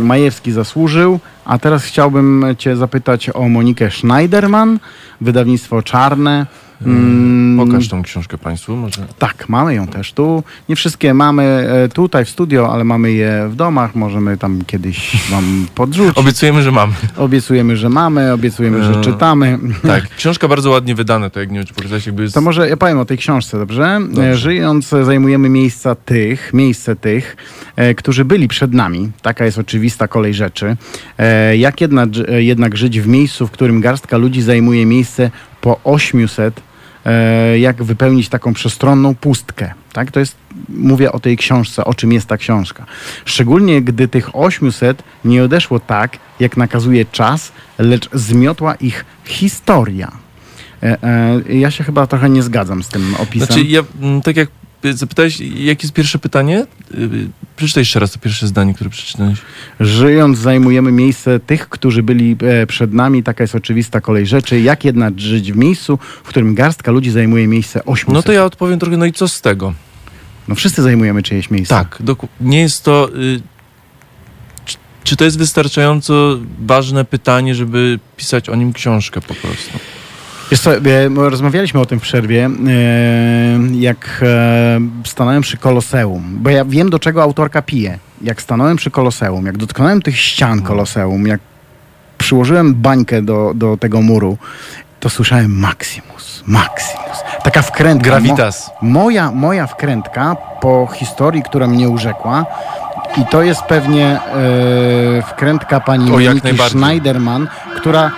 Majewski 0.05 0.53
zasłużył, 0.53 1.21
a 1.45 1.59
teraz 1.59 1.85
chciałbym 1.85 2.45
Cię 2.59 2.77
zapytać 2.77 3.31
o 3.35 3.49
Monikę 3.49 3.91
Schneiderman, 3.91 4.79
wydawnictwo 5.21 5.83
Czarne. 5.83 6.47
Mm, 6.87 7.67
Pokaż 7.67 7.89
tą 7.89 8.03
książkę 8.03 8.39
Państwu, 8.39 8.77
może. 8.77 9.07
Tak, 9.19 9.49
mamy 9.49 9.75
ją 9.75 9.87
też 9.87 10.13
tu. 10.13 10.43
Nie 10.69 10.77
wszystkie 10.77 11.15
mamy 11.15 11.43
e, 11.43 11.89
tutaj 11.89 12.25
w 12.25 12.29
studio, 12.31 12.73
ale 12.73 12.85
mamy 12.85 13.13
je 13.13 13.49
w 13.51 13.57
domach. 13.57 13.95
Możemy 13.95 14.37
tam 14.37 14.65
kiedyś 14.67 15.31
Wam 15.31 15.67
podrzucić. 15.75 16.19
Obiecujemy, 16.19 16.63
że 16.63 16.73
mamy. 16.73 16.93
Obiecujemy, 17.17 17.77
że 17.77 17.89
mamy, 17.89 18.33
obiecujemy, 18.33 18.85
że 18.85 18.99
E, 18.99 19.01
czytamy. 19.01 19.59
Tak, 19.83 20.09
książka 20.19 20.49
bardzo 20.49 20.71
ładnie 20.71 20.95
wydana, 20.95 21.31
to 21.31 21.41
jak 21.41 21.51
nie 21.51 21.59
wiem, 21.59 21.67
czy 21.67 22.07
jakby 22.07 22.23
jest... 22.23 22.35
To 22.35 22.41
może 22.41 22.69
ja 22.69 22.77
powiem 22.77 22.99
o 22.99 23.05
tej 23.05 23.19
książce, 23.19 23.59
dobrze? 23.59 23.99
Dobrze. 24.03 24.31
E, 24.31 24.37
Żyjąc 24.37 24.93
e, 24.93 25.05
zajmujemy 25.05 25.49
miejsca 25.49 25.95
tych, 25.95 26.53
miejsce 26.55 26.97
tych, 26.97 27.37
którzy 27.97 28.25
byli 28.25 28.49
przed 28.49 28.73
nami. 28.73 29.11
Taka 29.23 29.45
jest 29.45 29.59
oczywista 29.59 30.09
kolej 30.09 30.35
rzeczy. 30.35 30.77
Jak 31.57 31.81
jednak, 31.81 32.09
jednak 32.37 32.77
żyć 32.77 33.01
w 33.01 33.07
miejscu, 33.07 33.47
w 33.47 33.51
którym 33.51 33.81
garstka 33.81 34.17
ludzi 34.17 34.43
zajmuje 34.43 34.87
miejsce 34.87 35.31
po 35.61 35.81
800, 35.85 36.59
e, 36.59 36.68
jak 37.59 37.83
wypełnić 37.83 38.29
taką 38.29 38.55
przestronną 38.55 39.15
pustkę. 39.15 39.73
Tak? 39.93 40.11
To 40.11 40.21
jest, 40.21 40.37
mówię 40.69 41.13
o 41.13 41.21
tej 41.21 41.37
książce, 41.37 41.85
o 41.85 41.95
czym 41.95 42.13
jest 42.13 42.27
ta 42.27 42.37
książka. 42.37 42.87
Szczególnie 43.25 43.83
gdy 43.83 44.09
tych 44.09 44.37
800 44.37 45.03
nie 45.25 45.45
odeszło 45.45 45.81
tak, 45.81 46.19
jak 46.41 46.57
nakazuje 46.57 47.05
czas, 47.05 47.53
lecz 47.79 48.11
zmiotła 48.13 48.75
ich 48.75 49.05
historia. 49.25 50.13
E, 50.83 51.03
e, 51.03 51.59
ja 51.59 51.71
się 51.71 51.85
chyba 51.85 52.07
trochę 52.07 52.31
nie 52.31 52.43
zgadzam 52.43 52.83
z 52.83 52.89
tym 52.89 53.15
opisem. 53.15 53.47
Znaczy, 53.47 53.63
ja, 53.63 53.83
tak 54.25 54.37
jak 54.37 54.49
zapytałeś, 54.85 55.41
jakie 55.41 55.87
jest 55.87 55.95
pierwsze 55.95 56.19
pytanie? 56.19 56.67
Y, 56.95 57.29
Przeczytaj 57.59 57.81
jeszcze 57.81 58.01
raz 58.01 58.13
to 58.13 58.19
pierwsze 58.19 58.47
zdanie, 58.47 58.75
które 58.75 58.91
przeczytałeś. 58.91 59.39
Żyjąc 59.81 60.39
zajmujemy 60.39 60.93
miejsce 60.93 61.41
tych, 61.41 61.69
którzy 61.69 62.03
byli 62.03 62.37
e, 62.41 62.67
przed 62.67 62.93
nami. 62.93 63.23
Taka 63.23 63.45
jest 63.45 63.55
oczywista 63.55 64.01
kolej 64.01 64.27
rzeczy. 64.27 64.61
Jak 64.61 64.85
jednak 64.85 65.21
żyć 65.21 65.53
w 65.53 65.57
miejscu, 65.57 65.99
w 66.25 66.29
którym 66.29 66.55
garstka 66.55 66.93
ludzi 66.93 67.11
zajmuje 67.11 67.47
miejsce 67.47 67.85
800? 67.85 68.15
No 68.15 68.23
to 68.23 68.33
ja 68.33 68.45
odpowiem 68.45 68.79
trochę, 68.79 68.97
no 68.97 69.07
i 69.07 69.13
co 69.13 69.29
z 69.29 69.41
tego? 69.41 69.75
No 70.49 70.55
wszyscy 70.55 70.83
zajmujemy 70.83 71.23
czyjeś 71.23 71.51
miejsce. 71.51 71.75
Tak, 71.75 72.03
nie 72.41 72.61
jest 72.61 72.85
to. 72.85 73.11
Y, 73.17 73.41
czy 75.05 75.17
to 75.17 75.25
jest 75.25 75.39
wystarczająco 75.39 76.39
ważne 76.67 77.05
pytanie, 77.05 77.55
żeby 77.55 77.99
pisać 78.17 78.49
o 78.49 78.55
nim 78.55 78.73
książkę 78.73 79.21
po 79.21 79.35
prostu? 79.35 79.79
Wiesz 80.51 80.61
co, 80.61 80.77
e, 80.77 81.11
my 81.11 81.31
rozmawialiśmy 81.31 81.81
o 81.81 81.87
tym 81.87 81.99
w 81.99 82.03
przerwie, 82.03 82.47
e, 82.47 82.51
jak 83.73 84.21
e, 84.23 84.81
stanąłem 85.05 85.43
przy 85.43 85.57
Koloseum, 85.57 86.39
bo 86.41 86.51
ja 86.51 86.65
wiem, 86.65 86.91
do 86.91 86.99
czego 86.99 87.23
autorka 87.23 87.63
pije. 87.63 87.99
Jak 88.23 88.43
stanąłem 88.43 88.77
przy 88.77 88.91
Koloseum, 88.91 89.47
jak 89.47 89.57
dotknąłem 89.57 90.03
tych 90.03 90.19
ścian 90.19 90.63
Koloseum, 90.63 91.27
jak 91.27 91.41
przyłożyłem 92.19 92.75
bańkę 92.75 93.23
do, 93.23 93.53
do 93.55 93.77
tego 93.77 94.03
muru, 94.03 94.39
to 95.01 95.11
słyszałem 95.11 95.59
Maximus, 95.59 96.43
Maximus. 96.47 97.19
Taka 97.43 97.63
wkrętka. 97.63 98.11
Gravitas. 98.11 98.71
Mo, 98.83 99.01
moja, 99.01 99.31
moja 99.31 99.67
wkrętka 99.67 100.37
po 100.61 100.89
historii, 100.95 101.43
która 101.43 101.67
mnie 101.67 101.89
urzekła 101.89 102.47
i 103.17 103.27
to 103.27 103.43
jest 103.43 103.63
pewnie 103.63 104.07
e, 104.07 105.23
wkrętka 105.23 105.81
pani 105.81 106.13
O. 106.13 106.69
Schneiderman, 106.69 107.49
która 107.77 108.11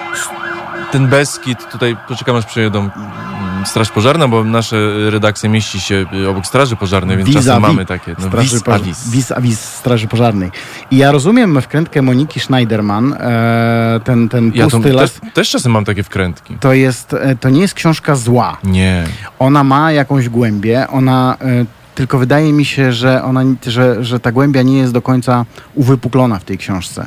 Ten 0.93 1.07
Beskid, 1.09 1.71
tutaj 1.73 1.97
poczekam 2.09 2.37
aż 2.37 2.47
przyjedą 2.47 2.79
mm, 2.81 3.67
Straż 3.67 3.91
Pożarna, 3.91 4.29
bo 4.29 4.45
nasza 4.45 4.77
redakcja 5.11 5.49
mieści 5.49 5.81
się 5.81 6.07
y, 6.15 6.29
obok 6.29 6.47
Straży 6.47 6.77
Pożarnej, 6.77 7.17
więc 7.17 7.33
czasem 7.33 7.63
mamy 7.63 7.87
takie. 7.87 8.15
No, 8.19 8.27
Straży 8.29 8.57
vis 8.57 8.69
a 8.69 8.79
vis. 8.79 9.11
vis 9.11 9.33
a 9.33 9.41
vis 9.41 9.61
Straży 9.61 10.09
Pożarnej. 10.09 10.51
I 10.91 10.97
ja 10.97 11.13
rozumiem 11.13 11.61
wkrętkę 11.61 12.03
Moniki 12.03 12.41
Schneiderman, 12.41 13.13
e, 13.13 14.01
ten, 14.05 14.29
ten 14.29 14.53
Ja 14.55 14.65
to 14.65 14.71
pusty 14.71 14.89
też, 14.89 14.97
las. 14.97 15.21
też 15.35 15.51
czasem 15.51 15.73
mam 15.73 15.85
takie 15.85 16.03
wkrętki. 16.03 16.57
To, 16.61 16.73
jest, 16.73 17.15
e, 17.15 17.37
to 17.37 17.49
nie 17.51 17.61
jest 17.61 17.75
książka 17.75 18.15
zła. 18.15 18.57
Nie. 18.65 19.05
Ona 19.39 19.65
ma 19.65 19.93
jakąś 19.93 20.29
głębię, 20.29 20.87
ona 20.89 21.37
e, 21.41 21.65
tylko 22.01 22.19
wydaje 22.19 22.53
mi 22.53 22.65
się, 22.65 22.93
że, 22.93 23.23
ona, 23.23 23.45
że, 23.67 24.05
że 24.05 24.21
ta 24.21 24.33
głębia 24.33 24.63
nie 24.63 24.79
jest 24.79 24.93
do 24.93 25.03
końca 25.03 25.45
uwypuklona 25.75 26.39
w 26.39 26.45
tej 26.45 26.59
książce. 26.59 27.07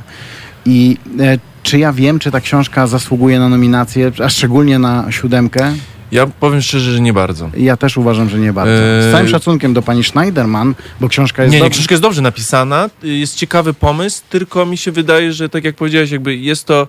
I 0.65 0.97
e, 1.19 1.37
czy 1.63 1.79
ja 1.79 1.93
wiem, 1.93 2.19
czy 2.19 2.31
ta 2.31 2.41
książka 2.41 2.87
zasługuje 2.87 3.39
na 3.39 3.49
nominację, 3.49 4.11
a 4.23 4.29
szczególnie 4.29 4.79
na 4.79 5.11
siódemkę? 5.11 5.73
Ja 6.11 6.27
powiem 6.27 6.61
szczerze, 6.61 6.91
że 6.91 7.01
nie 7.01 7.13
bardzo. 7.13 7.49
Ja 7.57 7.77
też 7.77 7.97
uważam, 7.97 8.29
że 8.29 8.39
nie 8.39 8.53
bardzo. 8.53 8.73
Z 8.73 9.11
całym 9.11 9.27
szacunkiem 9.27 9.73
do 9.73 9.81
pani 9.81 10.03
Schneiderman, 10.03 10.75
bo 11.01 11.09
książka 11.09 11.43
jest 11.43 11.55
Nie, 11.55 11.61
nie, 11.61 11.69
książka 11.69 11.93
jest 11.93 12.03
dobrze 12.03 12.21
napisana, 12.21 12.89
jest 13.03 13.35
ciekawy 13.35 13.73
pomysł, 13.73 14.21
tylko 14.29 14.65
mi 14.65 14.77
się 14.77 14.91
wydaje, 14.91 15.33
że 15.33 15.49
tak 15.49 15.63
jak 15.63 15.75
powiedziałeś, 15.75 16.11
jakby 16.11 16.35
jest 16.35 16.65
to. 16.65 16.87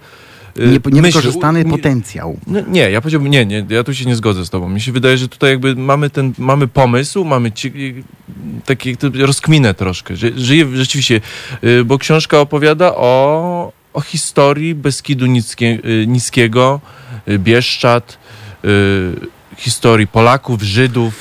Y, 0.59 0.67
Nie, 0.69 0.79
myśl- 0.81 0.93
niewykorzystany 0.95 1.65
nie- 1.65 1.71
potencjał. 1.71 2.39
No, 2.47 2.61
nie, 2.69 2.91
ja 2.91 3.01
powiedziałbym, 3.01 3.31
nie, 3.31 3.47
nie, 3.47 3.67
ja 3.69 3.85
tu 3.85 3.95
się 3.95 4.05
nie 4.05 4.17
zgodzę 4.17 4.47
z 4.47 4.51
tobą. 4.51 4.69
Mi 4.69 4.81
się 4.81 4.93
wydaje, 4.93 5.19
że 5.19 5.29
tutaj 5.29 5.51
jakby 5.51 5.77
mamy 5.77 6.11
ten, 6.11 6.33
mamy 6.39 6.69
pomysł, 6.69 7.25
mamy 7.25 7.53
ci, 7.53 7.73
taki 8.67 8.97
rozkminę 9.15 9.75
troszkę, 9.75 10.15
żyje 10.37 10.67
rzeczywiście, 10.77 11.21
y, 11.65 11.85
bo 11.85 11.99
książka 11.99 12.41
opowiada 12.41 12.93
o, 12.95 13.73
o 13.93 14.01
historii 14.01 14.75
Beskidu 14.75 15.27
Nickie, 15.27 15.79
y, 15.85 16.07
Niskiego, 16.07 16.81
Bieszczad, 17.39 18.19
historii 19.57 20.07
Polaków, 20.07 20.63
Żydów, 20.63 21.15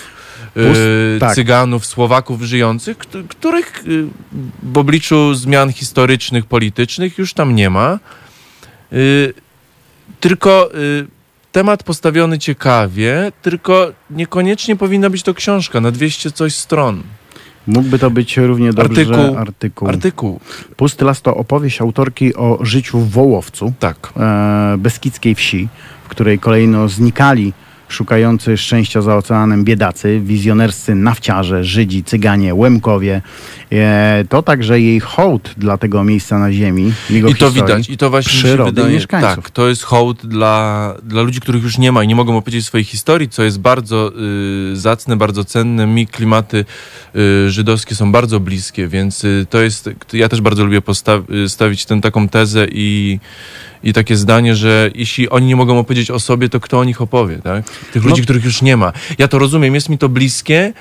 Pust- 0.56 1.20
tak. 1.20 1.36
Cyganów, 1.36 1.86
Słowaków 1.86 2.42
żyjących, 2.42 2.98
któ- 2.98 3.24
których 3.28 3.84
w 4.64 4.78
obliczu 4.78 5.34
zmian 5.34 5.74
historycznych, 5.74 6.46
politycznych 6.46 7.18
już 7.18 7.34
tam 7.34 7.56
nie 7.56 7.70
ma. 7.70 8.00
Y, 8.94 9.34
tylko 10.20 10.70
y, 10.76 11.08
temat 11.52 11.84
postawiony 11.84 12.40
ciekawie, 12.40 13.32
tylko 13.42 13.92
niekoniecznie 14.10 14.76
powinna 14.76 15.10
być 15.10 15.24
to 15.24 15.34
książka 15.34 15.82
na 15.82 15.92
200 15.92 16.32
coś 16.32 16.56
stron. 16.56 17.04
Mógłby 17.68 18.00
to 18.00 18.12
być 18.12 18.38
równie 18.38 18.74
dobrze 18.74 19.02
Artykuł. 19.02 19.38
artykuł. 19.38 19.88
Artykuł. 19.88 20.40
Pusty 20.76 21.06
las 21.06 21.22
to 21.22 21.36
opowieść 21.38 21.82
autorki 21.82 22.36
o 22.36 22.60
życiu 22.62 23.00
w 23.00 23.10
Wołowcu, 23.12 23.74
Tak. 23.80 24.14
e, 24.18 24.76
beskidzkiej 24.78 25.36
wsi, 25.36 25.68
w 26.06 26.08
której 26.08 26.40
kolejno 26.40 26.90
znikali 26.90 27.54
szukający 27.94 28.58
szczęścia 28.58 29.02
za 29.02 29.16
oceanem 29.16 29.64
biedacy, 29.64 30.22
wizjonerscy 30.24 30.96
nafciarze, 30.96 31.64
Żydzi, 31.64 32.04
Cyganie, 32.04 32.56
Łemkowie. 32.56 33.22
E, 33.72 34.24
to 34.30 34.44
także 34.44 34.80
jej 34.80 35.00
hołd 35.00 35.54
dla 35.58 35.78
tego 35.78 36.04
miejsca 36.04 36.40
na 36.40 36.52
ziemi, 36.52 36.94
jego 37.10 37.30
I 37.30 37.36
to 37.36 37.52
widać, 37.52 37.90
i 37.90 37.98
to 37.98 38.10
właśnie 38.10 38.32
się 38.34 38.48
przyrody 38.48 38.70
i 38.70 38.74
wydaje, 38.74 38.94
mieszkańców. 38.94 39.44
tak, 39.44 39.50
to 39.50 39.70
jest 39.70 39.84
hołd 39.84 40.26
dla, 40.26 40.96
dla 41.04 41.22
ludzi, 41.22 41.40
których 41.40 41.64
już 41.64 41.78
nie 41.78 41.92
ma 41.92 42.04
i 42.04 42.08
nie 42.08 42.16
mogą 42.16 42.38
opowiedzieć 42.38 42.66
swojej 42.66 42.86
historii, 42.86 43.30
co 43.30 43.44
jest 43.44 43.60
bardzo 43.60 44.12
y, 44.72 44.78
zacne, 44.78 45.16
bardzo 45.16 45.46
cenne. 45.46 45.88
Mi 45.88 46.08
klimaty 46.08 46.66
y, 47.16 47.52
żydowskie 47.52 47.96
są 47.96 48.12
bardzo 48.12 48.40
bliskie, 48.40 48.88
więc 48.88 49.24
y, 49.24 49.46
to 49.50 49.62
jest, 49.62 49.90
ja 50.14 50.30
też 50.30 50.42
bardzo 50.42 50.66
lubię 50.66 50.82
postawić 50.82 51.28
stawić 51.48 51.86
tę 51.86 52.02
taką 52.02 52.30
tezę 52.30 52.68
i, 52.72 53.20
i 53.84 53.94
takie 53.94 54.16
zdanie, 54.16 54.56
że 54.56 54.92
jeśli 54.96 55.30
oni 55.30 55.48
nie 55.48 55.56
mogą 55.56 55.80
opowiedzieć 55.80 56.12
o 56.12 56.20
sobie, 56.20 56.50
to 56.50 56.60
kto 56.60 56.80
o 56.80 56.84
nich 56.84 57.02
opowie, 57.02 57.40
tak? 57.44 57.70
Tych 57.94 58.04
No. 58.04 58.10
ludzi, 58.10 58.22
których 58.22 58.44
już 58.46 58.62
nie 58.62 58.78
ma. 58.78 58.94
Ja 59.18 59.28
to 59.28 59.40
rozumiem, 59.40 59.76
jest 59.76 59.90
mi 59.90 59.98
to 59.98 60.10
bliskie, 60.10 60.74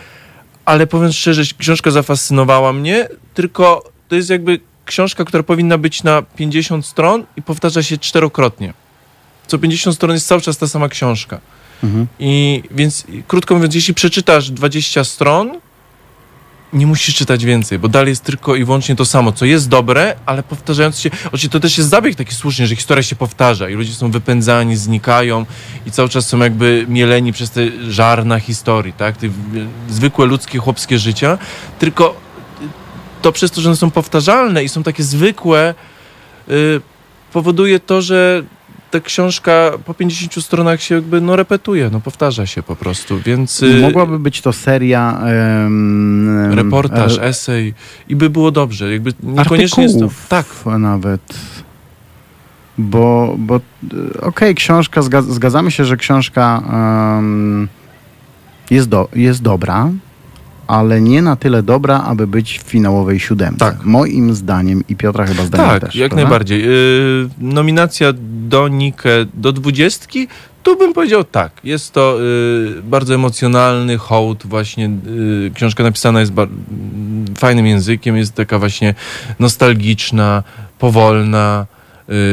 ale 0.65 0.87
powiem 0.87 1.13
szczerze, 1.13 1.43
książka 1.59 1.91
zafascynowała 1.91 2.73
mnie, 2.73 3.09
tylko 3.35 3.91
to 4.09 4.17
jest 4.17 4.31
jakby 4.31 4.61
książka, 4.85 5.25
która 5.25 5.43
powinna 5.43 5.79
być 5.79 6.03
na 6.03 6.23
50 6.23 6.87
stron 6.87 7.25
i 7.37 7.43
powtarza 7.43 7.83
się 7.83 7.99
czterokrotnie. 7.99 8.75
Co 9.47 9.59
50 9.59 9.97
stron 9.97 10.13
jest 10.13 10.27
cały 10.27 10.41
czas 10.41 10.59
ta 10.59 10.69
sama 10.69 10.89
książka. 10.89 11.41
Mhm. 11.85 12.07
I 12.19 12.63
więc 12.71 13.07
krótko 13.29 13.55
mówiąc, 13.55 13.75
jeśli 13.75 13.95
przeczytasz 13.95 14.51
20 14.51 15.05
stron, 15.05 15.61
nie 16.73 16.87
musisz 16.87 17.15
czytać 17.15 17.45
więcej, 17.45 17.79
bo 17.79 17.89
dalej 17.89 18.09
jest 18.09 18.25
tylko 18.25 18.57
i 18.57 18.65
wyłącznie 18.65 18.97
to 18.97 19.05
samo, 19.05 19.33
co 19.33 19.45
jest 19.45 19.69
dobre, 19.69 20.17
ale 20.27 20.43
powtarzając 20.43 20.99
się. 20.99 21.11
Oczywiście 21.25 21.49
to 21.49 21.61
też 21.61 21.79
jest 21.79 21.91
zabieg 21.91 22.17
taki 22.17 22.35
słuszny, 22.35 22.67
że 22.67 22.77
historia 22.77 23.03
się 23.03 23.17
powtarza 23.17 23.69
i 23.69 23.75
ludzie 23.75 23.93
są 23.93 24.11
wypędzani, 24.11 24.77
znikają 24.77 25.47
i 25.87 25.91
cały 25.91 26.09
czas 26.09 26.29
są 26.29 26.39
jakby 26.39 26.87
mieleni 26.89 27.33
przez 27.33 27.51
te 27.51 27.61
żarna 27.89 28.41
historii, 28.41 28.93
tak? 28.93 29.17
Te 29.17 29.29
zwykłe 29.89 30.27
ludzkie, 30.27 30.59
chłopskie 30.59 30.99
życia. 30.99 31.39
Tylko 31.79 32.17
to 33.23 33.33
przez 33.33 33.51
to, 33.51 33.61
że 33.61 33.69
one 33.69 33.77
są 33.77 33.91
powtarzalne 33.91 34.65
i 34.65 34.69
są 34.69 34.83
takie 34.83 35.03
zwykłe, 35.03 35.75
y, 36.49 36.81
powoduje 37.33 37.81
to, 37.81 38.03
że 38.03 38.43
ta 38.93 39.01
książka 39.01 39.73
po 39.85 39.95
50 39.95 40.45
stronach 40.45 40.83
się 40.83 40.95
jakby 40.95 41.21
no 41.21 41.37
repetuje, 41.37 41.91
no 41.93 42.01
powtarza 42.01 42.47
się 42.47 42.63
po 42.63 42.77
prostu, 42.77 43.19
więc 43.25 43.63
y, 43.63 43.81
Mogłaby 43.81 44.19
być 44.19 44.41
to 44.41 44.53
seria 44.53 45.21
em, 45.25 46.53
reportaż, 46.55 47.19
e, 47.19 47.23
esej 47.23 47.75
i 48.09 48.17
by 48.17 48.31
było 48.31 48.51
dobrze, 48.51 48.93
jakby 48.93 49.13
niekoniecznie 49.23 49.83
jest 49.83 49.99
to, 49.99 50.09
tak, 50.29 50.47
nawet. 50.79 51.21
Bo, 52.79 53.35
bo 53.39 53.57
e, 53.57 54.21
okej, 54.21 54.55
książka, 54.55 55.01
zga- 55.01 55.33
zgadzamy 55.33 55.71
się, 55.71 55.85
że 55.85 55.97
książka 55.97 56.63
em, 57.19 57.69
jest, 58.71 58.89
do, 58.89 59.09
jest 59.15 59.43
dobra, 59.43 59.91
ale 60.73 61.01
nie 61.01 61.23
na 61.23 61.37
tyle 61.37 61.63
dobra, 61.63 62.03
aby 62.03 62.27
być 62.27 62.59
w 62.59 62.63
finałowej 62.63 63.21
siódemce. 63.21 63.59
Tak. 63.59 63.85
Moim 63.85 64.35
zdaniem 64.35 64.85
i 64.89 64.97
Piotra 64.97 65.27
chyba 65.27 65.45
zdaniem 65.45 65.71
tak, 65.71 65.83
też. 65.83 65.95
jak 65.95 66.11
prawda? 66.11 66.23
najbardziej. 66.23 66.65
Y, 66.65 67.29
nominacja 67.39 68.13
do 68.49 68.69
Nikę 68.69 69.11
do 69.35 69.53
dwudziestki, 69.53 70.29
tu 70.63 70.77
bym 70.77 70.93
powiedział 70.93 71.25
tak, 71.25 71.53
jest 71.65 71.93
to 71.93 72.19
y, 72.23 72.83
bardzo 72.83 73.15
emocjonalny 73.15 73.99
hołd, 73.99 74.47
właśnie 74.47 74.91
y, 75.47 75.51
książka 75.55 75.83
napisana 75.83 76.21
jest 76.21 76.33
bar- 76.33 76.49
fajnym 77.39 77.67
językiem, 77.67 78.17
jest 78.17 78.35
taka 78.35 78.59
właśnie 78.59 78.95
nostalgiczna, 79.39 80.43
powolna, 80.79 81.67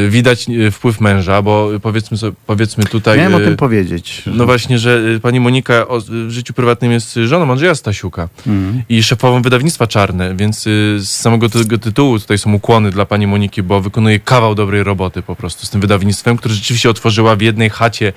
widać 0.10 0.50
y, 0.50 0.72
wpływ 0.72 1.02
męża, 1.02 1.42
bo 1.42 1.70
powiedzmy, 1.82 2.18
sobie, 2.18 2.38
powiedzmy 2.48 2.84
tutaj... 2.84 3.18
Miałem 3.18 3.36
o 3.36 3.42
y, 3.42 3.46
tym 3.46 3.58
powiedzieć. 3.58 4.24
No 4.26 4.46
właśnie, 4.46 4.80
że 4.80 5.02
y, 5.16 5.20
pani 5.20 5.40
Monika 5.40 5.86
w 6.10 6.30
życiu 6.32 6.54
prywatnym 6.54 6.92
jest 6.92 7.20
żoną 7.26 7.52
Andrzeja 7.52 7.76
Stasiuka 7.76 8.30
Mhm. 8.48 8.84
i 8.90 9.04
szefową 9.04 9.42
wydawnictwa 9.42 9.88
Czarne, 9.88 10.36
więc 10.36 10.68
y, 10.68 10.98
z 11.00 11.10
samego 11.10 11.50
tego 11.50 11.78
tytułu 11.78 12.20
tutaj 12.20 12.38
są 12.38 12.54
ukłony 12.54 12.92
dla 12.92 13.06
pani 13.06 13.28
Moniki, 13.28 13.64
bo 13.64 13.82
wykonuje 13.82 14.20
kawał 14.20 14.56
dobrej 14.56 14.84
roboty 14.84 15.22
po 15.22 15.36
prostu 15.36 15.66
z 15.66 15.70
tym 15.70 15.82
wydawnictwem, 15.82 16.38
które 16.38 16.54
rzeczywiście 16.54 16.90
otworzyła 16.90 17.36
w 17.36 17.42
jednej 17.42 17.70
chacie 17.70 18.14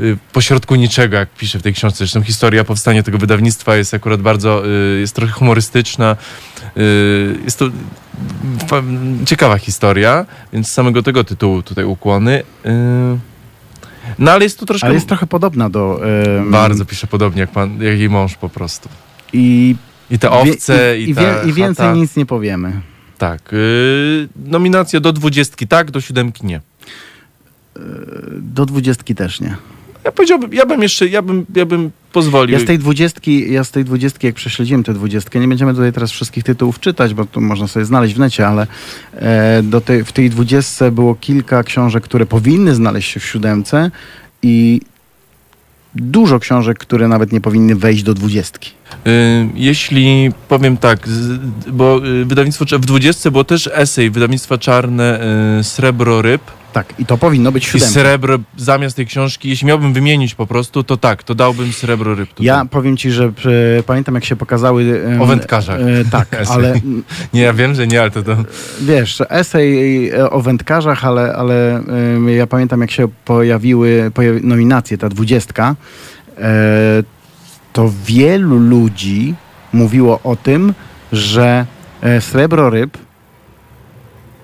y, 0.00 0.16
pośrodku 0.32 0.74
niczego, 0.74 1.16
jak 1.16 1.28
pisze 1.28 1.58
w 1.58 1.62
tej 1.62 1.74
książce. 1.74 1.98
Zresztą 1.98 2.22
historia 2.22 2.64
powstania 2.64 3.02
tego 3.02 3.18
wydawnictwa 3.18 3.76
jest 3.76 3.94
akurat 3.94 4.20
bardzo, 4.22 4.66
y, 4.66 5.00
jest 5.00 5.14
trochę 5.14 5.32
humorystyczna. 5.32 6.16
Y, 6.76 7.38
jest 7.44 7.58
to 7.58 7.70
ciekawa 9.26 9.58
historia, 9.58 10.26
więc 10.52 10.68
z 10.68 10.72
samego 10.72 11.02
tego 11.02 11.24
tytułu 11.24 11.62
tutaj 11.62 11.84
ukłony. 11.84 12.42
Y, 12.66 12.70
no 14.18 14.30
ale 14.30 14.44
jest 14.44 14.58
to 14.58 14.66
troszkę... 14.66 14.86
Ale 14.86 14.94
jest 14.94 15.08
trochę 15.08 15.26
podobna 15.26 15.70
do... 15.70 16.00
Bardzo 16.50 16.84
pisze 16.84 17.06
podobnie 17.06 17.40
jak, 17.40 17.50
pan, 17.50 17.82
jak 17.82 17.98
jej 17.98 18.10
mąż 18.10 18.34
po 18.34 18.48
prostu. 18.48 18.88
I, 19.32 19.76
I 20.10 20.18
te 20.18 20.30
owce, 20.30 20.98
i, 20.98 21.02
i, 21.02 21.10
i, 21.10 21.14
wie, 21.14 21.34
i 21.46 21.52
więcej 21.52 21.86
chata. 21.86 21.98
nic 21.98 22.16
nie 22.16 22.26
powiemy. 22.26 22.80
Tak. 23.18 23.52
Yy, 23.52 24.28
nominacja 24.46 25.00
do 25.00 25.12
dwudziestki 25.12 25.68
tak, 25.68 25.90
do 25.90 26.00
siódemki 26.00 26.46
nie. 26.46 26.60
Do 28.32 28.66
dwudziestki 28.66 29.14
też 29.14 29.40
nie. 29.40 29.56
Ja 30.06 30.12
powiedziałbym, 30.12 30.54
ja 30.54 30.66
bym 30.66 30.82
jeszcze, 30.82 31.08
ja 31.08 31.22
bym, 31.22 31.46
ja 31.54 31.66
bym 31.66 31.90
pozwolił. 32.12 32.54
Ja 32.54 32.60
z 32.60 32.64
tej 32.64 32.78
dwudziestki, 32.78 33.52
ja 33.52 33.64
z 33.64 33.70
tej 33.70 33.84
dwudziestki, 33.84 34.26
jak 34.26 34.36
prześledziłem 34.36 34.84
tę 34.84 34.94
dwudziestkę, 34.94 35.40
nie 35.40 35.48
będziemy 35.48 35.74
tutaj 35.74 35.92
teraz 35.92 36.10
wszystkich 36.10 36.44
tytułów 36.44 36.80
czytać, 36.80 37.14
bo 37.14 37.24
tu 37.24 37.40
można 37.40 37.68
sobie 37.68 37.84
znaleźć 37.84 38.14
w 38.14 38.18
necie, 38.18 38.48
ale 38.48 38.66
e, 39.14 39.62
do 39.62 39.80
tej, 39.80 40.04
w 40.04 40.12
tej 40.12 40.30
dwudziestce 40.30 40.90
było 40.90 41.14
kilka 41.14 41.62
książek, 41.62 42.04
które 42.04 42.26
powinny 42.26 42.74
znaleźć 42.74 43.12
się 43.12 43.20
w 43.20 43.24
siódemce 43.24 43.90
i 44.42 44.80
dużo 45.94 46.38
książek, 46.38 46.78
które 46.78 47.08
nawet 47.08 47.32
nie 47.32 47.40
powinny 47.40 47.76
wejść 47.76 48.02
do 48.02 48.14
dwudziestki. 48.14 48.70
Y, 49.06 49.10
Jeśli 49.54 50.30
powiem 50.48 50.76
tak, 50.76 51.08
bo 51.72 52.06
y, 52.06 52.24
wydawnictwo 52.24 52.64
w 52.64 52.86
20 52.86 53.30
było 53.30 53.44
też 53.44 53.70
esej 53.72 54.10
wydawnictwa 54.10 54.58
Czarne 54.58 55.20
y, 55.60 55.64
Srebro 55.64 56.22
Ryb 56.22 56.42
Tak, 56.76 56.94
i 56.98 57.06
to 57.06 57.18
powinno 57.18 57.52
być 57.52 57.66
w 57.66 57.74
i. 57.74 57.80
Srebro 57.80 58.38
zamiast 58.56 58.96
tej 58.96 59.06
książki, 59.06 59.48
jeśli 59.48 59.66
miałbym 59.66 59.92
wymienić 59.92 60.34
po 60.34 60.46
prostu, 60.46 60.82
to 60.84 60.96
tak, 60.96 61.22
to 61.22 61.34
dałbym 61.34 61.72
Srebro 61.72 62.14
Ryb. 62.14 62.28
Tutaj. 62.28 62.46
Ja 62.46 62.64
powiem 62.64 62.96
ci, 62.96 63.10
że 63.10 63.24
e, 63.78 63.82
pamiętam 63.82 64.14
jak 64.14 64.24
się 64.24 64.36
pokazały... 64.36 65.02
em, 65.06 65.22
O 65.22 65.26
wędkarzach. 65.26 65.80
E, 65.80 66.04
tak, 66.10 66.28
ale 66.52 66.74
Nie, 67.34 67.42
ja 67.42 67.52
wiem, 67.52 67.74
że 67.74 67.86
nie, 67.86 68.00
ale 68.00 68.10
to, 68.10 68.22
to 68.22 68.36
wiesz, 68.80 69.22
esej 69.28 70.10
e, 70.10 70.30
o 70.30 70.40
wędkarzach, 70.40 71.04
ale, 71.04 71.32
ale 71.36 71.82
ja 72.26 72.46
pamiętam 72.46 72.80
jak 72.80 72.90
się 72.90 73.08
pojawiły 73.24 74.10
pojawi, 74.14 74.46
nominacje, 74.46 74.98
ta 74.98 75.08
dwudziestka, 75.08 75.74
e, 76.38 77.02
to 77.72 77.92
wielu 78.06 78.58
ludzi 78.58 79.34
mówiło 79.72 80.20
o 80.24 80.36
tym, 80.36 80.74
że 81.12 81.66
e, 82.02 82.20
Srebro 82.20 82.70
Ryb 82.70 82.98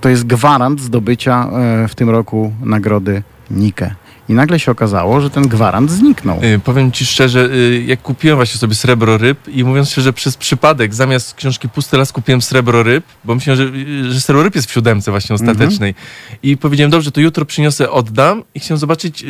to 0.02 0.08
jest 0.08 0.26
gwarant 0.26 0.80
zdobycia 0.80 1.50
e, 1.52 1.88
w 1.88 1.94
tym 1.94 2.10
roku 2.10 2.52
nagrody 2.62 3.22
Nike. 3.50 3.94
I 4.28 4.32
nagle 4.32 4.58
się 4.58 4.72
okazało, 4.72 5.20
że 5.20 5.30
ten 5.30 5.48
gwarant 5.48 5.90
zniknął. 5.90 6.44
Y, 6.44 6.58
powiem 6.58 6.92
ci 6.92 7.06
szczerze, 7.06 7.48
y, 7.52 7.84
jak 7.86 8.02
kupiłem 8.02 8.36
właśnie 8.36 8.58
sobie 8.58 8.74
srebro 8.74 9.18
ryb 9.18 9.48
i 9.48 9.64
mówiąc 9.64 9.90
szczerze, 9.90 10.12
przez 10.12 10.36
przypadek 10.36 10.94
zamiast 10.94 11.34
książki 11.34 11.68
Pusty 11.68 11.96
Las 11.96 12.12
kupiłem 12.12 12.42
srebro 12.42 12.82
ryb, 12.82 13.04
bo 13.24 13.34
myślałem, 13.34 13.58
że, 13.58 14.12
że 14.12 14.20
srebro 14.20 14.42
ryb 14.42 14.54
jest 14.54 14.68
w 14.68 14.72
siódemce 14.72 15.10
właśnie 15.10 15.34
ostatecznej. 15.34 15.94
I 16.42 16.56
powiedziałem, 16.56 16.90
dobrze, 16.90 17.12
to 17.12 17.20
jutro 17.20 17.44
przyniosę, 17.44 17.90
oddam 17.90 18.42
i 18.54 18.60
chciałem 18.60 18.78
zobaczyć, 18.78 19.24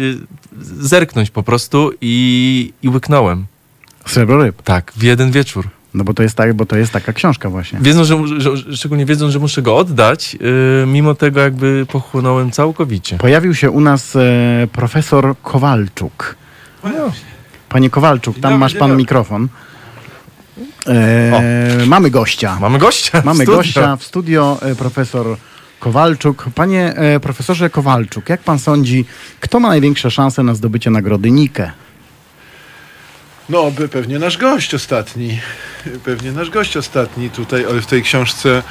zerknąć 0.80 1.30
po 1.30 1.42
prostu 1.42 1.90
i, 2.00 2.72
i 2.82 2.88
łyknąłem. 2.88 3.46
Srebro 4.06 4.42
Ryb. 4.42 4.62
Tak, 4.62 4.92
w 4.96 5.02
jeden 5.02 5.30
wieczór. 5.30 5.68
No 5.94 6.04
bo 6.04 6.14
to 6.14 6.22
jest, 6.22 6.34
tak, 6.34 6.54
bo 6.54 6.66
to 6.66 6.76
jest 6.76 6.92
taka 6.92 7.12
książka 7.12 7.50
właśnie. 7.50 7.78
Wiedząc, 7.82 8.08
że, 8.08 8.40
że, 8.40 8.56
że 8.56 8.76
szczególnie 8.76 9.06
wiedząc, 9.06 9.32
że 9.32 9.38
muszę 9.38 9.62
go 9.62 9.76
oddać, 9.76 10.36
y, 10.82 10.86
mimo 10.86 11.14
tego 11.14 11.40
jakby 11.40 11.86
pochłonąłem 11.92 12.50
całkowicie. 12.50 13.18
Pojawił 13.18 13.54
się 13.54 13.70
u 13.70 13.80
nas 13.80 14.16
e, 14.16 14.20
profesor 14.72 15.34
Kowalczuk. 15.42 16.36
Panie 17.68 17.90
Kowalczuk, 17.90 18.40
tam 18.40 18.58
masz 18.58 18.74
pan 18.74 18.96
mikrofon. 18.96 19.48
E, 20.86 21.86
mamy 21.86 22.10
gościa. 22.10 22.58
Mamy 22.60 22.78
gościa. 22.78 23.20
w 23.20 23.24
Mamy 23.24 23.44
studio. 23.44 23.56
gościa 23.56 23.96
w 23.96 24.04
studio, 24.04 24.58
e, 24.62 24.74
profesor 24.74 25.26
Kowalczuk. 25.80 26.46
Panie 26.54 26.94
e, 26.96 27.20
profesorze 27.20 27.70
Kowalczuk, 27.70 28.28
jak 28.28 28.40
pan 28.40 28.58
sądzi, 28.58 29.04
kto 29.40 29.60
ma 29.60 29.68
największe 29.68 30.10
szanse 30.10 30.42
na 30.42 30.54
zdobycie 30.54 30.90
nagrody 30.90 31.30
Nike? 31.30 31.72
No, 33.48 33.70
by 33.70 33.88
pewnie 33.88 34.18
nasz 34.18 34.38
gość 34.38 34.74
ostatni. 34.74 35.40
Pewnie 36.04 36.32
nasz 36.32 36.50
gość 36.50 36.76
ostatni 36.76 37.30
tutaj, 37.30 37.64
ale 37.70 37.80
w 37.80 37.86
tej 37.86 38.02
książce, 38.02 38.62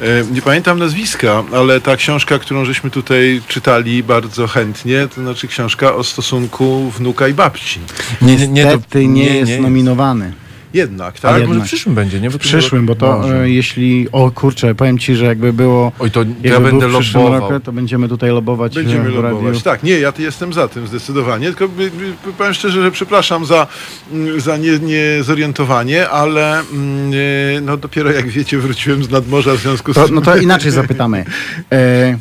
e, 0.00 0.04
nie 0.32 0.42
pamiętam 0.42 0.78
nazwiska, 0.78 1.44
ale 1.54 1.80
ta 1.80 1.96
książka, 1.96 2.38
którą 2.38 2.64
żeśmy 2.64 2.90
tutaj 2.90 3.42
czytali 3.48 4.02
bardzo 4.02 4.46
chętnie, 4.46 5.08
to 5.14 5.20
znaczy 5.20 5.48
książka 5.48 5.94
o 5.94 6.04
stosunku 6.04 6.90
wnuka 6.90 7.28
i 7.28 7.34
babci. 7.34 7.80
Nie, 8.22 8.36
nie, 8.36 8.48
nie, 8.48 8.62
to- 8.66 8.72
Niestety 8.76 9.06
nie, 9.06 9.26
jest 9.36 9.60
nominowany. 9.60 10.32
Jednak, 10.74 11.14
Ale 11.14 11.20
tak? 11.22 11.32
jednak. 11.32 11.48
może 11.48 11.60
w 11.60 11.64
przyszłym 11.68 11.94
będzie, 11.94 12.20
nie? 12.20 12.30
Bo 12.30 12.38
W 12.38 12.40
przyszłym, 12.40 12.86
bo 12.86 12.94
to 12.94 13.18
Może. 13.18 13.42
e, 13.42 13.50
jeśli... 13.50 14.06
O 14.12 14.30
kurczę, 14.30 14.74
powiem 14.74 14.98
ci, 14.98 15.16
że 15.16 15.24
jakby 15.24 15.52
było... 15.52 15.92
Oj, 15.98 16.10
to 16.10 16.20
Jakby 16.20 16.48
ja 16.48 16.60
był 16.60 16.70
będę 16.70 16.88
w 16.88 16.92
przyszłym 16.98 17.22
lobował. 17.24 17.50
roku, 17.50 17.64
to 17.64 17.72
będziemy 17.72 18.08
tutaj 18.08 18.30
lobować 18.30 18.74
Będziemy 18.74 19.10
w 19.10 19.14
radiu. 19.18 19.36
lobować. 19.36 19.62
Tak, 19.62 19.82
nie, 19.82 19.98
ja 19.98 20.12
jestem 20.18 20.52
za 20.52 20.68
tym 20.68 20.86
zdecydowanie, 20.86 21.46
tylko 21.46 21.68
by, 21.68 21.90
by, 21.90 22.32
powiem 22.38 22.54
szczerze, 22.54 22.82
że 22.82 22.90
przepraszam 22.90 23.44
za, 23.46 23.66
mm, 24.12 24.40
za 24.40 24.56
nie, 24.56 24.78
niezorientowanie, 24.78 26.08
ale 26.08 26.60
mm, 26.60 27.12
e, 27.56 27.60
no 27.60 27.76
dopiero 27.76 28.10
jak 28.12 28.28
wiecie 28.28 28.58
wróciłem 28.58 29.04
z 29.04 29.10
nadmorza 29.10 29.54
w 29.54 29.58
związku 29.58 29.92
z 29.92 29.94
To, 29.94 30.06
tym... 30.06 30.14
no 30.14 30.20
to 30.20 30.36
inaczej 30.36 30.70
zapytamy. 30.70 31.24
E, 31.72 32.18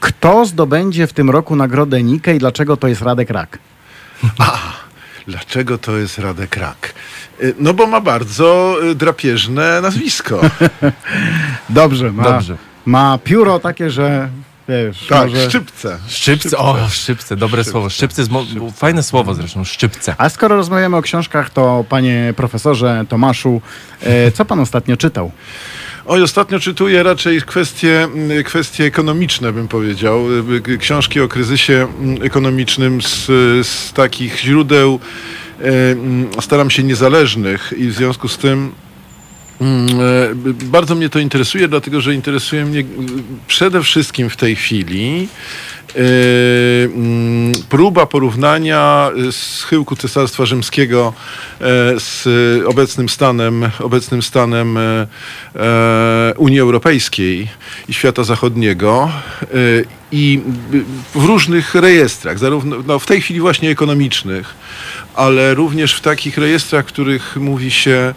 kto 0.00 0.46
zdobędzie 0.46 1.06
w 1.06 1.12
tym 1.12 1.30
roku 1.30 1.56
nagrodę 1.56 2.02
Nike 2.02 2.34
i 2.34 2.38
dlaczego 2.38 2.76
to 2.76 2.88
jest 2.88 3.02
Radek 3.02 3.30
Rak? 3.30 3.58
Dlaczego 5.26 5.78
to 5.78 5.96
jest 5.96 6.18
Radek 6.18 6.56
Rak? 6.56 6.94
Y, 7.42 7.54
No 7.58 7.74
bo 7.74 7.86
ma 7.86 8.00
bardzo 8.00 8.76
y, 8.84 8.94
drapieżne 8.94 9.80
nazwisko. 9.80 10.40
Dobrze, 11.68 12.12
ma, 12.12 12.22
Dobrze. 12.22 12.56
ma 12.86 13.18
pióro 13.24 13.58
takie, 13.58 13.90
że 13.90 14.28
wiesz, 14.68 15.06
Tak, 15.08 15.28
może... 15.30 15.48
szczypce. 15.50 15.98
Szczypce, 16.08 16.58
o, 16.58 16.88
szczypce, 16.88 17.36
dobre 17.36 17.64
słowo. 17.64 17.90
Szczypce, 17.90 18.22
jest 18.22 18.30
mo- 18.32 18.44
fajne 18.76 19.02
słowo 19.02 19.34
zresztą, 19.34 19.64
szczypce. 19.64 20.14
A 20.18 20.28
skoro 20.28 20.56
rozmawiamy 20.56 20.96
o 20.96 21.02
książkach, 21.02 21.50
to 21.50 21.84
panie 21.88 22.34
profesorze 22.36 23.04
Tomaszu, 23.08 23.60
e, 24.02 24.32
co 24.32 24.44
pan 24.44 24.60
ostatnio 24.60 24.96
czytał? 24.96 25.30
Oj, 26.08 26.22
ostatnio 26.22 26.60
czytuję 26.60 27.02
raczej 27.02 27.42
kwestie, 27.42 28.02
mm, 28.02 28.44
kwestie 28.44 28.84
ekonomiczne, 28.84 29.52
bym 29.52 29.68
powiedział. 29.68 30.32
Y, 30.32 30.72
y, 30.72 30.78
Książki 30.78 31.20
o 31.20 31.28
kryzysie 31.28 31.86
mm, 32.00 32.22
ekonomicznym 32.22 33.02
z, 33.02 33.26
z 33.66 33.92
takich 33.92 34.38
źródeł 34.40 35.00
y, 35.60 35.64
mm, 35.64 36.28
staram 36.40 36.70
się 36.70 36.82
niezależnych 36.82 37.72
i 37.76 37.88
w 37.88 37.92
związku 37.92 38.28
z 38.28 38.38
tym 38.38 38.72
bardzo 40.64 40.94
mnie 40.94 41.08
to 41.08 41.18
interesuje, 41.18 41.68
dlatego 41.68 42.00
że 42.00 42.14
interesuje 42.14 42.64
mnie 42.64 42.84
przede 43.46 43.82
wszystkim 43.82 44.30
w 44.30 44.36
tej 44.36 44.56
chwili 44.56 45.28
próba 47.68 48.06
porównania 48.06 49.10
y, 49.28 49.32
schyłku 49.32 49.96
Cesarstwa 49.96 50.46
Rzymskiego 50.46 51.12
e, 51.60 51.64
z 52.00 52.28
obecnym 52.66 53.08
stanem, 53.08 53.70
obecnym 53.80 54.22
stanem 54.22 54.78
Unii 56.36 56.60
Europejskiej 56.60 57.48
i 57.88 57.94
świata 57.94 58.24
zachodniego 58.24 59.10
i 60.12 60.40
w 61.14 61.24
różnych 61.24 61.74
rejestrach, 61.74 62.38
zarówno 62.38 62.76
no, 62.86 62.98
w 62.98 63.06
tej 63.06 63.20
chwili 63.20 63.40
właśnie 63.40 63.70
ekonomicznych, 63.70 64.54
ale 65.14 65.54
również 65.54 65.94
w 65.94 66.00
takich 66.00 66.38
rejestrach, 66.38 66.84
w 66.84 66.88
których 66.88 67.36
mówi 67.36 67.70
się 67.70 68.14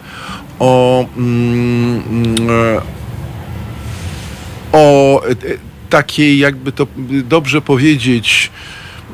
o 0.58 1.06
mm, 1.16 2.02
mm, 2.10 2.50
e, 2.50 2.80
o 4.72 5.22
e, 5.24 5.69
takiej, 5.90 6.38
jakby 6.38 6.72
to 6.72 6.86
dobrze 7.08 7.60
powiedzieć, 7.60 8.50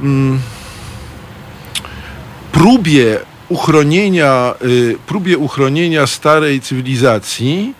mm, 0.03 0.41
próbie 2.53 3.19
uchronienia, 3.49 4.55
y, 4.63 4.97
próbie 5.07 5.39
uchronienia 5.39 6.07
starej 6.07 6.61
cywilizacji, 6.61 7.75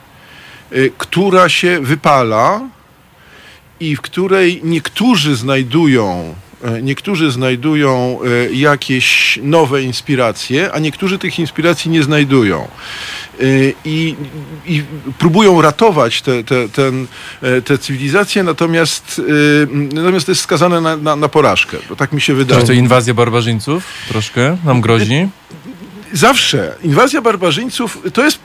y, 0.73 0.93
która 0.99 1.49
się 1.49 1.81
wypala 1.81 2.61
i 3.81 3.97
w 3.97 4.01
której 4.01 4.61
niektórzy 4.65 5.37
znajdują 5.37 6.35
e, 6.65 6.83
Niektórzy 6.83 7.31
znajdują 7.31 8.19
jakieś 8.53 9.39
nowe 9.43 9.83
inspiracje, 9.83 10.73
a 10.73 10.79
niektórzy 10.79 11.19
tych 11.19 11.39
inspiracji 11.39 11.91
nie 11.91 12.03
znajdują. 12.03 12.69
E, 13.41 13.73
I, 13.85 14.17
i 14.67 14.83
próbują 15.19 15.63
ratować 15.63 16.23
te, 16.23 16.45
te, 16.45 16.69
ten, 16.69 17.07
e, 17.43 17.63
te 17.63 17.79
cywilizacje, 17.79 18.43
natomiast, 18.43 19.21
e, 19.21 19.95
natomiast 19.95 20.27
to 20.27 20.33
jest 20.33 20.43
skazane 20.43 20.81
na, 20.81 20.97
na, 20.97 21.17
na 21.17 21.29
porażkę. 21.29 21.77
Bo 21.89 21.97
tak 21.97 22.13
mi 22.13 22.21
się 22.21 22.35
wydaje. 22.35 22.61
Czy 22.61 22.67
to 22.67 22.73
inwazja 22.73 23.15
barbarzyńców 23.15 23.85
troszkę 24.09 24.57
nam 24.65 24.81
grozi? 24.81 25.29
Zawsze. 26.13 26.75
Inwazja 26.83 27.21
barbarzyńców 27.23 27.99
to 28.13 28.25
jest, 28.25 28.39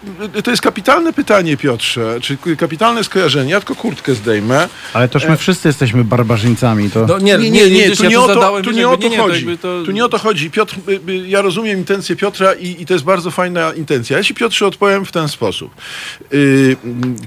to 0.43 0.51
jest 0.51 0.63
kapitalne 0.63 1.13
pytanie, 1.13 1.57
Piotrze, 1.57 2.17
czy 2.21 2.37
kapitalne 2.57 3.03
skojarzenie. 3.03 3.51
Ja 3.51 3.59
tylko 3.59 3.75
kurtkę 3.75 4.15
zdejmę. 4.15 4.69
Ale 4.93 5.09
toż 5.09 5.25
my 5.25 5.37
wszyscy 5.37 5.67
jesteśmy 5.67 6.03
barbarzyńcami. 6.03 6.89
To... 6.89 7.05
No 7.05 7.19
nie, 7.19 7.37
Nie, 7.37 7.69
nie, 7.69 7.95
tu 7.95 8.05
nie 8.05 8.19
o 8.19 8.27
to, 8.27 8.61
tu 8.61 8.71
nie 8.71 8.89
o 8.89 8.97
to 8.97 9.09
chodzi. 9.09 9.47
Tu 9.85 9.91
nie 9.91 10.05
o 10.05 10.09
to 10.09 10.17
chodzi. 10.17 10.51
Piotr, 10.51 10.75
y, 10.89 11.11
y, 11.11 11.27
ja 11.27 11.41
rozumiem 11.41 11.77
intencję 11.77 12.15
Piotra 12.15 12.53
i, 12.53 12.81
i 12.81 12.85
to 12.85 12.93
jest 12.93 13.05
bardzo 13.05 13.31
fajna 13.31 13.73
intencja. 13.73 14.17
Ja 14.17 14.23
ci, 14.23 14.33
Piotrze, 14.33 14.67
odpowiem 14.67 15.05
w 15.05 15.11
ten 15.11 15.27
sposób. 15.29 15.75
Y, 16.33 16.77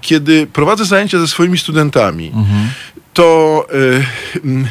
Kiedy 0.01 0.47
prowadzę 0.47 0.85
zajęcia 0.85 1.19
ze 1.19 1.29
swoimi 1.29 1.59
studentami, 1.59 2.27
Mhm. 2.35 2.69
to 3.15 3.67
y, 3.75 4.05
mm, 4.45 4.69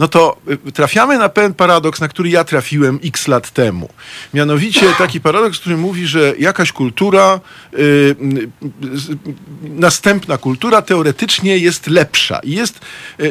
no 0.00 0.08
to 0.08 0.36
y, 0.68 0.72
trafiamy 0.72 1.18
na 1.18 1.28
pewien 1.28 1.54
paradoks, 1.54 2.00
na 2.00 2.08
który 2.08 2.28
ja 2.28 2.44
trafiłem 2.44 2.98
x 3.04 3.28
lat 3.28 3.50
temu. 3.50 3.88
Mianowicie 4.34 4.86
taki 4.98 5.20
paradoks, 5.20 5.58
który 5.58 5.76
mówi, 5.76 6.06
że 6.06 6.34
jakaś 6.38 6.72
kultura, 6.72 7.40
y, 7.74 7.78
y, 7.78 8.16
następna 9.62 10.38
kultura 10.38 10.82
teoretycznie 10.82 11.58
jest 11.58 11.86
lepsza. 11.86 12.38
I 12.38 12.50
jest 12.50 12.80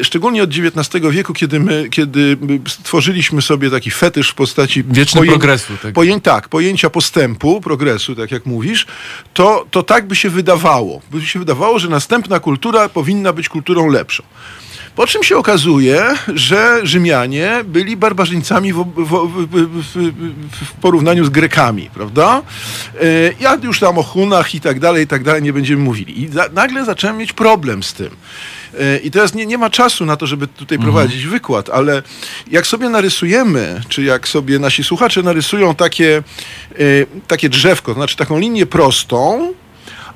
szczególnie 0.03 0.43
od 0.43 0.49
XIX 0.49 1.05
wieku, 1.11 1.33
kiedy 1.33 1.59
my, 1.59 1.89
kiedy 1.89 2.37
stworzyliśmy 2.67 3.41
sobie 3.41 3.69
taki 3.69 3.91
fetysz 3.91 4.29
w 4.29 4.35
postaci 4.35 4.83
Wieczny 4.83 5.27
progresu, 5.27 5.73
tak. 5.81 5.93
Poję, 5.93 6.21
tak, 6.21 6.49
pojęcia 6.49 6.89
postępu, 6.89 7.61
progresu, 7.61 8.15
tak 8.15 8.31
jak 8.31 8.45
mówisz, 8.45 8.85
to, 9.33 9.65
to 9.71 9.83
tak 9.83 10.07
by 10.07 10.15
się 10.15 10.29
wydawało. 10.29 11.01
By 11.11 11.21
się 11.21 11.39
wydawało, 11.39 11.79
że 11.79 11.89
następna 11.89 12.39
kultura 12.39 12.89
powinna 12.89 13.33
być 13.33 13.49
kulturą 13.49 13.87
lepszą. 13.87 14.23
Po 14.99 15.07
czym 15.07 15.23
się 15.23 15.37
okazuje, 15.37 16.15
że 16.27 16.79
Rzymianie 16.83 17.63
byli 17.65 17.97
barbarzyńcami 17.97 18.73
w, 18.73 18.77
w, 18.77 19.27
w, 19.47 19.93
w, 20.51 20.71
porównaniu 20.81 21.25
z 21.25 21.29
Grekami, 21.29 21.89
prawda? 21.93 22.41
E, 23.01 23.05
Ja 23.39 23.57
już 23.63 23.79
tam 23.79 23.97
o 23.97 24.03
Hunach 24.03 24.55
i 24.55 24.61
tak 24.61 24.79
dalej, 24.79 25.03
i 25.03 25.07
tak 25.07 25.23
dalej 25.23 25.41
nie 25.41 25.53
będziemy 25.53 25.83
mówili. 25.83 26.23
I 26.23 26.29
nagle 26.53 26.85
zacząłem 26.85 27.17
mieć 27.17 27.33
problem 27.33 27.83
z 27.83 27.93
tym. 27.93 28.09
E, 28.79 28.97
I 28.97 29.11
teraz 29.11 29.33
nie, 29.33 29.45
nie 29.45 29.57
ma 29.57 29.69
czasu 29.69 30.05
na 30.05 30.17
to, 30.17 30.27
żeby 30.27 30.47
tutaj 30.47 30.79
prowadzić 30.79 31.25
wykład, 31.25 31.69
ale 31.69 32.03
jak 32.51 32.67
sobie 32.67 32.89
narysujemy, 32.89 33.81
czy 33.89 34.03
jak 34.03 34.27
sobie 34.27 34.59
nasi 34.59 34.83
słuchacze 34.83 35.23
narysują 35.23 35.75
takie, 35.75 36.23
e, 36.71 36.75
takie 37.27 37.49
drzewko, 37.49 37.91
to 37.91 37.99
znaczy 37.99 38.15
taką 38.15 38.39
linię 38.39 38.65
prostą, 38.65 39.53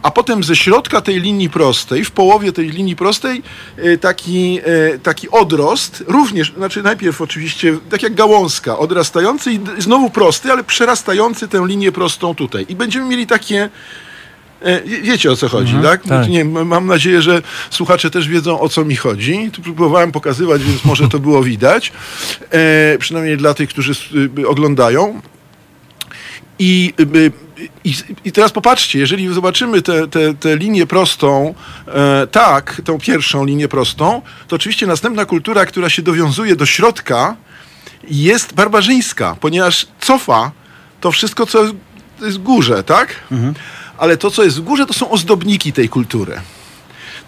a 0.04 0.12
potem 0.12 0.43
ze 0.43 0.56
środka 0.56 1.01
tej 1.01 1.22
linii 1.22 1.49
prostej, 1.49 2.06
w 2.06 2.12
połowie 2.12 2.51
tej 2.51 2.70
linii 2.70 2.95
prostej, 2.95 3.41
e, 3.78 3.97
taki, 3.97 4.60
e, 4.93 4.99
taki 4.99 5.30
odrost, 5.30 6.04
również, 6.08 6.54
znaczy 6.58 6.84
najpierw 6.84 7.22
oczywiście, 7.22 7.78
tak 7.89 8.04
jak 8.04 8.14
gałązka, 8.16 8.78
odrastający 8.78 9.51
i 9.54 9.60
znowu 9.78 10.10
prosty, 10.10 10.51
ale 10.51 10.64
przerastający 10.64 11.47
tę 11.47 11.64
linię 11.68 11.91
prostą 11.91 12.36
tutaj. 12.36 12.66
I 12.70 12.76
będziemy 12.76 13.06
mieli 13.06 13.28
takie. 13.28 13.70
wie- 14.86 15.01
Wiecie 15.01 15.32
o 15.32 15.36
co 15.36 15.49
chodzi, 15.49 15.76
tak? 15.84 16.04
tak. 16.04 16.30
Nie, 16.30 16.45
mam 16.45 16.88
nadzieję, 16.88 17.22
że 17.22 17.41
słuchacze 17.70 18.10
też 18.12 18.28
wiedzą 18.28 18.60
o 18.60 18.70
co 18.70 18.86
mi 18.86 18.95
chodzi. 18.95 19.49
Tu 19.54 19.62
próbowałem 19.62 20.12
pokazywać, 20.12 20.64
więc 20.64 20.86
może 20.86 21.10
to 21.10 21.20
było 21.20 21.43
widać. 21.43 21.91
E, 22.51 22.97
przynajmniej 22.97 23.38
dla 23.38 23.54
tych, 23.54 23.70
którzy 23.70 23.91
y, 24.39 24.47
oglądają. 24.47 25.22
I, 26.60 26.93
y, 26.99 27.32
i, 27.84 27.93
I 28.26 28.32
teraz 28.32 28.51
popatrzcie, 28.51 28.99
jeżeli 28.99 29.34
zobaczymy 29.34 29.82
tę 30.39 30.55
linię 30.55 30.86
prostą, 30.86 31.55
e, 31.88 32.28
tak, 32.28 32.82
tą 32.86 32.99
pierwszą 32.99 33.45
linię 33.45 33.68
prostą, 33.68 34.22
to 34.47 34.55
oczywiście 34.55 34.88
następna 34.88 35.26
kultura, 35.26 35.66
która 35.66 35.89
się 35.89 36.01
dowiązuje 36.01 36.55
do 36.55 36.66
środka, 36.66 37.36
jest 38.09 38.53
barbarzyńska, 38.53 39.36
ponieważ 39.39 39.88
cofa 39.99 40.51
to 41.01 41.11
wszystko, 41.11 41.45
co 41.45 41.61
jest, 41.64 41.76
jest 42.22 42.38
w 42.38 42.43
górze, 42.43 42.84
tak? 42.84 43.16
Ale 43.97 44.18
to, 44.18 44.32
co 44.32 44.43
jest 44.43 44.57
w 44.57 44.61
górze, 44.61 44.86
to 44.86 44.93
są 44.93 45.09
ozdobniki 45.09 45.74
tej 45.74 45.89
kultury. 45.89 46.41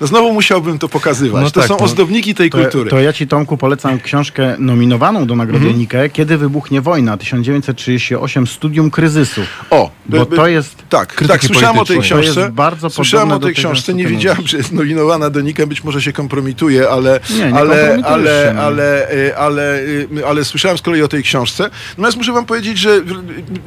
No 0.02 0.08
znowu 0.08 0.34
musiałbym 0.34 0.80
to 0.80 0.89
pokazywać. 0.89 1.43
No 1.43 1.52
to 1.52 1.60
tak, 1.60 1.70
są 1.70 1.76
to- 1.78 1.84
ozdobniki 1.84 2.36
tej 2.36 2.50
To, 2.50 2.58
kultury. 2.58 2.89
to 2.89 3.00
ja 3.00 3.14
ci, 3.14 3.28
Tomku, 3.28 3.58
polecam 3.58 4.00
książkę 4.00 4.56
nominowaną 4.60 5.26
do 5.28 5.36
Nagrody 5.36 5.74
Nike, 5.74 6.10
Kiedy 6.10 6.38
wybuchnie 6.38 6.82
wojna, 6.82 7.18
1938, 7.18 8.48
Studium 8.48 8.91
kryzysu. 8.91 9.41
O, 9.70 9.91
Bo 10.06 10.26
to 10.26 10.48
jest... 10.48 10.76
Tak, 10.89 11.24
tak, 11.28 11.43
słyszałem 11.46 11.80
o 11.80 11.86
tej 11.86 12.00
książce. 12.00 12.34
To 12.34 12.39
jest 12.39 12.52
bardzo 12.54 12.89
słyszałem 12.89 13.32
o 13.32 13.39
tej 13.39 13.54
książce, 13.54 13.93
nie 13.93 14.08
wiedziałem, 14.08 14.48
że 14.48 14.58
jest 14.58 14.72
nominowana 14.72 15.30
do 15.30 15.41
Nika, 15.41 15.68
być 15.68 15.84
może 15.84 16.02
się 16.02 16.14
kompromituje, 16.14 16.89
ale, 16.89 17.20
Nie, 17.30 17.38
nie 17.38 17.56
ale, 17.56 18.00
ale, 18.06 18.46
się, 18.48 18.54
no. 18.54 18.62
ale, 18.62 19.12
y, 19.14 19.38
ale, 19.38 19.80
y, 19.82 20.08
ale 20.28 20.46
słyszałem 20.46 20.78
z 20.78 20.82
kolei 20.82 21.02
o 21.02 21.08
tej 21.08 21.24
książce. 21.24 21.70
Natomiast 21.89 22.18
muszę 22.18 22.32
wam 22.32 22.46
powiedzieć, 22.46 22.78
że 22.78 23.02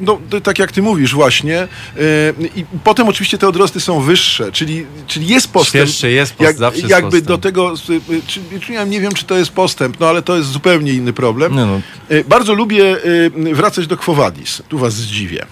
no, 0.01 0.19
tak 0.43 0.59
jak 0.59 0.71
ty 0.71 0.81
mówisz 0.81 1.13
właśnie, 1.13 1.67
y, 1.97 2.33
i 2.55 2.65
potem 2.83 3.07
oczywiście 3.07 3.37
te 3.37 3.47
odrosty 3.47 3.79
są 3.79 4.01
wyższe, 4.01 4.51
czyli, 4.51 4.85
czyli 5.07 5.27
jest 5.27 5.51
postęp. 5.51 5.85
Świeższe 5.87 6.11
jest 6.19 6.33
post- 6.35 6.57
zawsze 6.57 6.79
jest 6.79 6.89
Jakby 6.91 7.05
postęp. 7.11 7.27
do 7.27 7.37
tego, 7.37 7.73
y, 7.89 8.13
y, 8.13 8.21
czy, 8.27 8.39
czy 8.61 8.73
ja 8.73 8.83
nie 8.83 9.01
wiem, 9.01 9.11
czy 9.13 9.25
to 9.25 9.37
jest 9.37 9.51
postęp, 9.51 9.99
no 9.99 10.07
ale 10.09 10.21
to 10.21 10.37
jest 10.37 10.49
zupełnie 10.49 10.93
inny 10.93 11.13
problem. 11.13 11.55
No. 11.55 11.81
Y, 12.11 12.23
Bardzo 12.27 12.53
lubię 12.53 13.05
y, 13.05 13.31
wracać 13.55 13.87
do 13.87 13.97
Quo 13.97 14.13
Vadis. 14.15 14.61
Tu 14.69 14.77
was 14.77 14.93
zdziwię. 14.93 15.45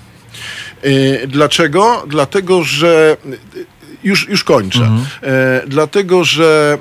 Y, 0.86 1.28
Dlaczego? 1.28 2.03
Dlatego, 2.07 2.63
że 2.63 3.18
y, 3.55 3.65
już, 4.03 4.30
już 4.30 4.43
kończę. 4.43 4.91
E, 5.24 5.61
dlatego, 5.68 6.24
że 6.24 6.78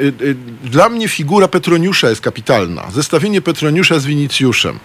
y, 0.00 0.24
y, 0.24 0.36
dla 0.64 0.88
mnie 0.88 1.08
figura 1.08 1.48
Petroniusza 1.48 2.08
jest 2.10 2.20
kapitalna. 2.20 2.90
Zestawienie 2.94 3.40
Petroniusza 3.42 3.98
z 3.98 4.06
Winicjuszem. 4.06 4.78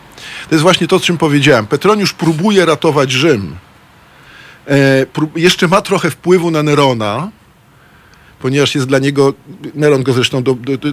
To 0.50 0.56
jest 0.56 0.62
właśnie 0.62 0.88
to, 0.88 0.96
o 0.96 1.00
czym 1.00 1.18
powiedziałem. 1.18 1.68
Petroniusz 1.68 2.14
próbuje 2.14 2.66
ratować 2.66 3.12
Rzym. 3.12 3.56
E, 4.68 5.06
prób- 5.06 5.38
jeszcze 5.38 5.68
ma 5.68 5.82
trochę 5.82 6.12
wpływu 6.12 6.52
na 6.52 6.64
Nerona, 6.64 7.30
ponieważ 8.42 8.76
jest 8.76 8.88
dla 8.88 9.00
niego, 9.00 9.34
Neron 9.76 10.04
go 10.04 10.14
zresztą, 10.14 10.44
do, 10.44 10.54
do, 10.56 10.78
do, 10.78 10.88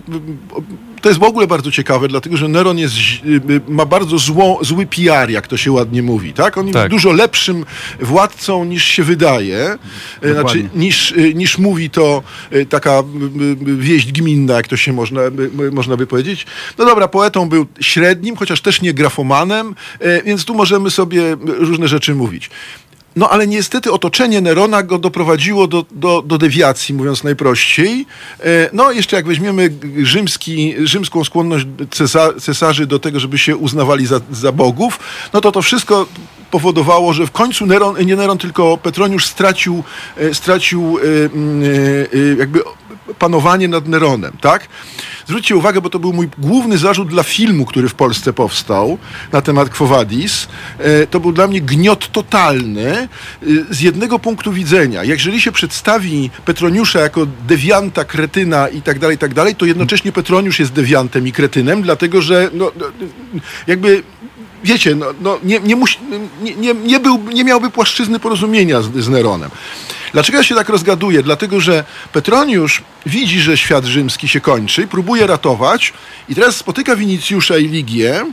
to 1.02 1.08
jest 1.08 1.20
w 1.20 1.22
ogóle 1.22 1.46
bardzo 1.46 1.70
ciekawe, 1.70 2.08
dlatego 2.08 2.36
że 2.36 2.48
Neron 2.48 2.78
jest, 2.78 2.94
ź- 2.94 3.22
y, 3.50 3.60
ma 3.68 3.84
bardzo 3.86 4.18
zło, 4.18 4.58
zły 4.62 4.86
PR, 4.86 5.30
jak 5.30 5.46
to 5.46 5.56
się 5.56 5.72
ładnie 5.72 6.02
mówi, 6.02 6.32
tak? 6.32 6.58
On 6.58 6.66
jest 6.66 6.78
Tak. 6.78 6.90
dużo 6.90 7.12
lepszym 7.12 7.64
władcą 8.00 8.64
niż 8.64 8.84
się 8.84 9.02
wydaje, 9.02 9.78
e, 10.22 10.32
znaczy 10.32 10.68
niż, 10.74 11.12
y, 11.12 11.34
niż 11.34 11.58
mówi 11.58 11.90
to 11.90 12.22
y, 12.52 12.66
taka 12.66 13.00
y, 13.66 13.70
y, 13.70 13.76
wieść 13.76 14.12
gminna, 14.12 14.54
jak 14.54 14.68
to 14.68 14.76
się 14.76 14.92
można, 14.92 15.20
można 15.72 15.96
by 15.96 16.06
powiedzieć. 16.06 16.46
No 16.78 16.84
dobra, 16.84 17.08
poetą 17.08 17.48
był 17.48 17.66
średnim, 17.80 18.36
chociaż 18.36 18.60
też 18.60 18.82
nie 18.82 18.94
grafomanem, 18.94 19.74
e, 20.00 20.22
więc 20.22 20.44
tu 20.44 20.54
możemy 20.54 20.90
sobie 20.90 21.22
różne 21.44 21.88
rzeczy 21.88 22.14
mówić. 22.14 22.50
No 23.18 23.28
ale 23.30 23.46
niestety 23.46 23.92
otoczenie 23.92 24.40
Nerona 24.40 24.82
go 24.82 24.98
doprowadziło 24.98 25.66
do, 25.66 25.84
do, 25.90 26.22
do 26.22 26.38
dewiacji, 26.38 26.94
mówiąc 26.94 27.24
najprościej. 27.24 28.06
E, 28.40 28.70
No 28.72 28.92
jeszcze 28.92 29.16
jak 29.16 29.26
weźmiemy 29.26 29.70
rzymski, 30.02 30.74
rzymską 30.84 31.24
skłonność 31.24 31.66
cesa, 31.90 32.32
cesarzy 32.40 32.86
do 32.86 32.98
tego, 32.98 33.20
żeby 33.20 33.38
się 33.38 33.56
uznawali 33.56 34.06
za, 34.06 34.20
za 34.30 34.52
bogów, 34.52 34.98
no 35.32 35.40
to 35.40 35.52
to 35.52 35.62
wszystko 35.62 36.06
powodowało, 36.50 37.12
że 37.12 37.26
w 37.26 37.30
końcu 37.30 37.66
Neron, 37.66 38.06
nie 38.06 38.16
Neron, 38.16 38.38
tylko 38.38 38.76
Petroniusz 38.76 39.26
stracił, 39.26 39.84
e, 40.16 40.34
stracił 40.34 40.98
e, 40.98 42.36
jakby 42.38 42.62
panowanie 43.18 43.68
nad 43.68 43.88
Neronem, 43.88 44.32
tak? 44.40 44.68
Zwróćcie 45.26 45.56
uwagę, 45.56 45.80
bo 45.80 45.90
to 45.90 45.98
był 45.98 46.12
mój 46.12 46.28
główny 46.38 46.78
zarzut 46.78 47.08
dla 47.08 47.22
filmu, 47.22 47.66
który 47.66 47.88
w 47.88 47.94
Polsce 47.94 48.32
powstał 48.32 48.98
na 49.32 49.40
temat 49.40 49.70
Quo 49.70 49.86
Vadis. 49.86 50.48
E, 50.78 51.06
To 51.06 51.20
był 51.20 51.32
dla 51.32 51.48
mnie 51.48 51.60
gniot 51.60 52.12
totalny 52.12 52.90
e, 52.92 53.08
z 53.70 53.80
jednego 53.80 54.18
punktu 54.18 54.52
widzenia. 54.52 55.04
Jeżeli 55.04 55.40
się 55.40 55.52
przedstawi 55.52 56.30
Petroniusza 56.44 57.00
jako 57.00 57.26
dewianta, 57.48 58.04
kretyna 58.04 58.68
i 58.68 58.82
tak 58.82 58.98
dalej, 58.98 59.18
tak 59.18 59.34
dalej, 59.34 59.54
to 59.54 59.66
jednocześnie 59.66 60.12
Petroniusz 60.12 60.58
jest 60.58 60.72
dewiantem 60.72 61.28
i 61.28 61.32
kretynem, 61.32 61.82
dlatego 61.82 62.22
że 62.22 62.50
no, 62.52 62.72
no, 62.76 62.86
jakby 63.66 64.02
wiecie, 64.64 64.94
no, 64.94 65.06
no, 65.20 65.38
nie, 65.42 65.60
nie, 65.60 65.76
musi, 65.76 65.98
nie, 66.42 66.54
nie, 66.54 66.74
nie, 66.74 67.00
był, 67.00 67.18
nie 67.32 67.44
miałby 67.44 67.70
płaszczyzny 67.70 68.20
porozumienia 68.20 68.82
z, 68.82 68.96
z 68.96 69.08
Neronem. 69.08 69.50
Dlaczego 70.12 70.38
ja 70.38 70.44
się 70.44 70.54
tak 70.54 70.68
rozgaduję? 70.68 71.22
Dlatego, 71.22 71.60
że 71.60 71.84
Petroniusz 72.12 72.82
widzi, 73.06 73.40
że 73.40 73.56
świat 73.56 73.84
rzymski 73.84 74.28
się 74.28 74.40
kończy, 74.40 74.86
próbuje 74.86 75.26
ratować 75.26 75.92
i 76.28 76.34
teraz 76.34 76.56
spotyka 76.56 76.96
Winicjusza 76.96 77.58
i 77.58 77.68
Ligię, 77.68 78.24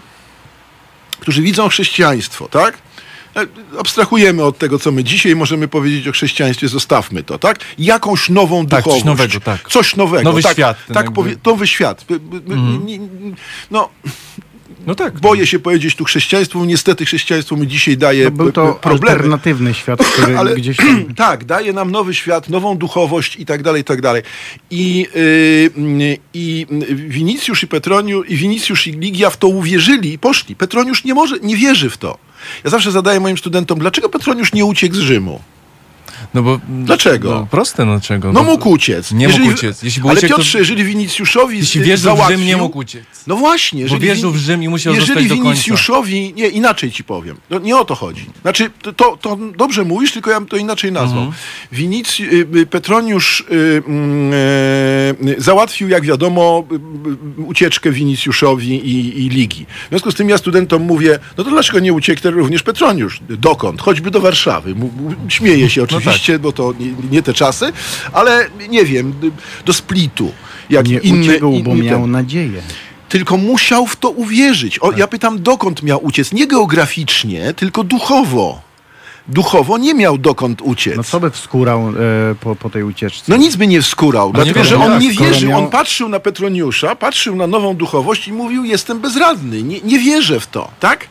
którzy 1.19 1.41
widzą 1.41 1.69
chrześcijaństwo, 1.69 2.47
tak? 2.47 2.78
E, 3.36 3.45
Abstrahujemy 3.80 4.43
od 4.43 4.57
tego, 4.57 4.80
co 4.80 4.91
my 4.91 5.03
dzisiaj 5.03 5.36
możemy 5.36 5.67
powiedzieć 5.67 6.07
o 6.07 6.11
chrześcijaństwie, 6.11 6.67
zostawmy 6.67 7.23
to, 7.23 7.39
tak? 7.39 7.59
Jakąś 7.80 8.30
nową 8.30 8.67
Tak, 8.67 8.84
coś 8.84 8.93
duchowość. 8.93 9.05
nowego, 9.05 9.39
tak. 9.39 9.69
Coś 9.69 9.95
nowego. 9.95 10.23
Nowy 10.23 10.41
tak, 10.43 10.53
świat, 10.53 10.78
Tak, 10.87 10.95
jakby- 10.95 11.12
powie, 11.16 11.36
nowy 11.45 11.67
świat. 11.67 12.05
Nie- 12.86 12.99
No, 13.71 13.89
No 14.87 14.95
tak. 14.95 15.19
boję 15.19 15.47
się 15.47 15.59
powiedzieć 15.59 15.95
tu 15.95 16.03
chrześcijaństwo. 16.03 16.65
Niestety 16.65 17.05
chrześcijaństwo 17.05 17.55
mi 17.55 17.67
dzisiaj 17.67 17.97
daje 17.97 18.25
To 18.25 18.31
był 18.31 18.51
to 18.51 18.73
problemy. 18.73 19.15
alternatywny 19.15 19.73
świat, 19.73 20.05
który 20.13 20.37
Ale 20.37 20.55
gdzieś 20.55 20.77
tam... 20.77 21.05
tak, 21.15 21.45
daje 21.45 21.73
nam 21.73 21.91
nowy 21.91 22.13
świat, 22.13 22.49
nową 22.49 22.77
duchowość 22.77 23.35
i 23.35 23.45
tak 23.45 23.63
dalej, 23.63 23.81
i 23.81 23.85
tak 23.85 24.01
dalej. 24.01 24.23
I, 24.71 25.07
yy, 25.15 26.17
i 26.33 26.67
Winicjusz 26.89 27.63
i 27.63 27.67
Petroniu, 27.67 28.23
i 28.23 28.35
Winicjusz 28.35 28.87
i 28.87 28.91
Ligia 28.91 29.29
w 29.29 29.37
to 29.37 29.47
uwierzyli 29.47 30.13
i 30.13 30.19
poszli. 30.19 30.55
Petroniusz 30.55 31.03
nie 31.03 31.13
może, 31.13 31.39
nie 31.39 31.57
wierzy 31.57 31.89
w 31.89 31.97
to. 31.97 32.17
Ja 32.63 32.69
zawsze 32.69 32.91
zadaję 32.91 33.19
moim 33.19 33.37
studentom, 33.37 33.79
dlaczego 33.79 34.09
Petroniusz 34.09 34.53
nie 34.53 34.65
uciekł 34.65 34.95
z 34.95 34.99
Rzymu? 34.99 35.39
No 36.33 36.43
bo, 36.43 36.59
Dlaczego? 36.70 37.29
No, 37.32 37.47
proste, 37.51 37.86
no 37.86 37.92
dlaczego? 37.92 38.33
No 38.33 38.43
mógł 38.43 38.70
uciec. 38.70 39.12
Nie 39.12 39.28
mógł 39.29 39.50
uciec. 39.51 39.83
Jeśli 39.83 40.01
ale 40.04 40.13
uciekł, 40.13 40.28
to- 40.33 40.37
Piotrze, 40.37 40.59
jeżeli 40.59 40.83
Winicjuszowi 40.83 41.58
Jeśli 41.58 41.82
y, 41.82 41.83
wierzył 41.83 42.13
w 42.13 42.16
załatwił, 42.16 42.37
Rzym, 42.37 42.47
nie 42.47 42.58
mógł 42.58 42.78
uciec. 42.78 43.04
No 43.28 43.36
właśnie. 43.36 43.79
Bo 43.79 43.83
Jeżeli 43.83 44.01
wierzył 44.01 44.32
Win- 44.32 44.39
w 44.39 44.43
Rzym 44.43 44.63
i 44.63 44.70
musiał 44.70 44.93
Jeżeli 44.93 45.08
zostać 45.08 45.28
do 45.29 45.36
końca. 45.36 45.50
Winicjuszowi, 45.51 46.33
nie, 46.36 46.47
inaczej 46.47 46.92
ci 46.92 47.04
powiem. 47.04 47.37
No, 47.50 47.59
nie 47.59 47.78
o 47.78 47.86
to 47.86 47.96
chodzi. 47.96 48.25
Znaczy, 48.42 48.70
to, 48.82 48.93
to, 48.93 49.17
to 49.21 49.37
dobrze 49.58 49.83
mówisz, 49.83 50.12
tylko 50.12 50.32
ja 50.32 50.39
bym 50.39 50.50
to 50.50 50.58
inaczej 50.58 50.92
nazwał. 50.92 51.24
Mhm. 51.24 51.42
Winic, 51.71 52.20
y, 52.20 52.47
y, 52.55 52.66
Petroniusz 52.66 53.42
y, 53.51 53.83
mm, 53.87 54.33
y, 55.28 55.36
załatwił, 55.37 55.89
jak 55.89 56.04
wiadomo, 56.04 56.63
y, 56.71 56.75
y, 57.42 57.43
ucieczkę 57.46 57.92
Winicjuszowi 57.92 58.70
i, 58.70 59.25
i 59.25 59.29
Ligi. 59.29 59.66
W 59.86 59.89
związku 59.89 60.12
z 60.12 60.16
tym 60.16 60.29
ja 60.29 60.37
studentom 60.37 60.82
mówię, 60.82 61.20
no 61.37 61.43
to 61.43 61.50
dlaczego 61.50 61.79
nie 61.79 61.93
uciekł 61.93 62.21
również 62.32 62.63
Petroniusz? 62.63 63.20
Dokąd? 63.29 63.82
Choćby 63.82 64.12
do 64.12 64.20
Warszawy. 64.21 64.75
Śmieje 65.28 65.70
się 65.70 65.83
oczywiście, 65.83 66.04
bo 66.39 66.51
to 66.51 66.73
nie, 66.79 66.93
nie 67.11 67.21
te 67.23 67.33
czasy, 67.33 67.71
ale 68.13 68.47
nie 68.69 68.86
wiem, 68.86 69.13
do 69.65 69.73
Splitu. 69.73 70.32
Jak 70.69 70.87
Nie 70.87 70.97
inny, 70.97 71.21
uciekł, 71.21 71.59
bo 71.63 71.71
inny 71.75 71.83
miał 71.83 72.01
ten. 72.01 72.11
nadzieję. 72.11 72.61
Tylko 73.09 73.37
musiał 73.37 73.87
w 73.87 73.95
to 73.95 74.09
uwierzyć. 74.09 74.79
O, 74.79 74.91
ja 74.97 75.07
pytam, 75.07 75.41
dokąd 75.43 75.83
miał 75.83 76.05
uciec? 76.05 76.32
Nie 76.32 76.47
geograficznie, 76.47 77.53
tylko 77.53 77.83
duchowo. 77.83 78.61
Duchowo 79.27 79.77
nie 79.77 79.93
miał 79.93 80.17
dokąd 80.17 80.61
uciec. 80.61 80.97
No 80.97 81.03
co 81.03 81.19
by 81.19 81.32
wskórał 81.32 81.89
e, 81.89 81.93
po, 82.41 82.55
po 82.55 82.69
tej 82.69 82.83
ucieczce? 82.83 83.23
No 83.27 83.37
nic 83.37 83.55
by 83.55 83.67
nie 83.67 83.82
wskurał, 83.82 84.27
nie 84.27 84.33
dlatego 84.33 84.63
że 84.63 84.69
wiadomo, 84.69 84.86
on 84.86 84.91
jak, 84.91 85.01
nie 85.01 85.09
wierzył. 85.25 85.49
miał- 85.49 85.59
On 85.63 85.69
patrzył 85.69 86.09
na 86.09 86.19
Petroniusza, 86.19 86.95
patrzył 86.95 87.36
na 87.36 87.47
nową 87.47 87.75
duchowość 87.75 88.27
i 88.27 88.33
mówił, 88.33 88.63
jestem 88.65 88.99
bezradny, 88.99 89.63
nie, 89.63 89.82
nie 89.82 89.99
wierzę 89.99 90.39
w 90.39 90.47
to, 90.47 90.71
tak? 90.79 91.07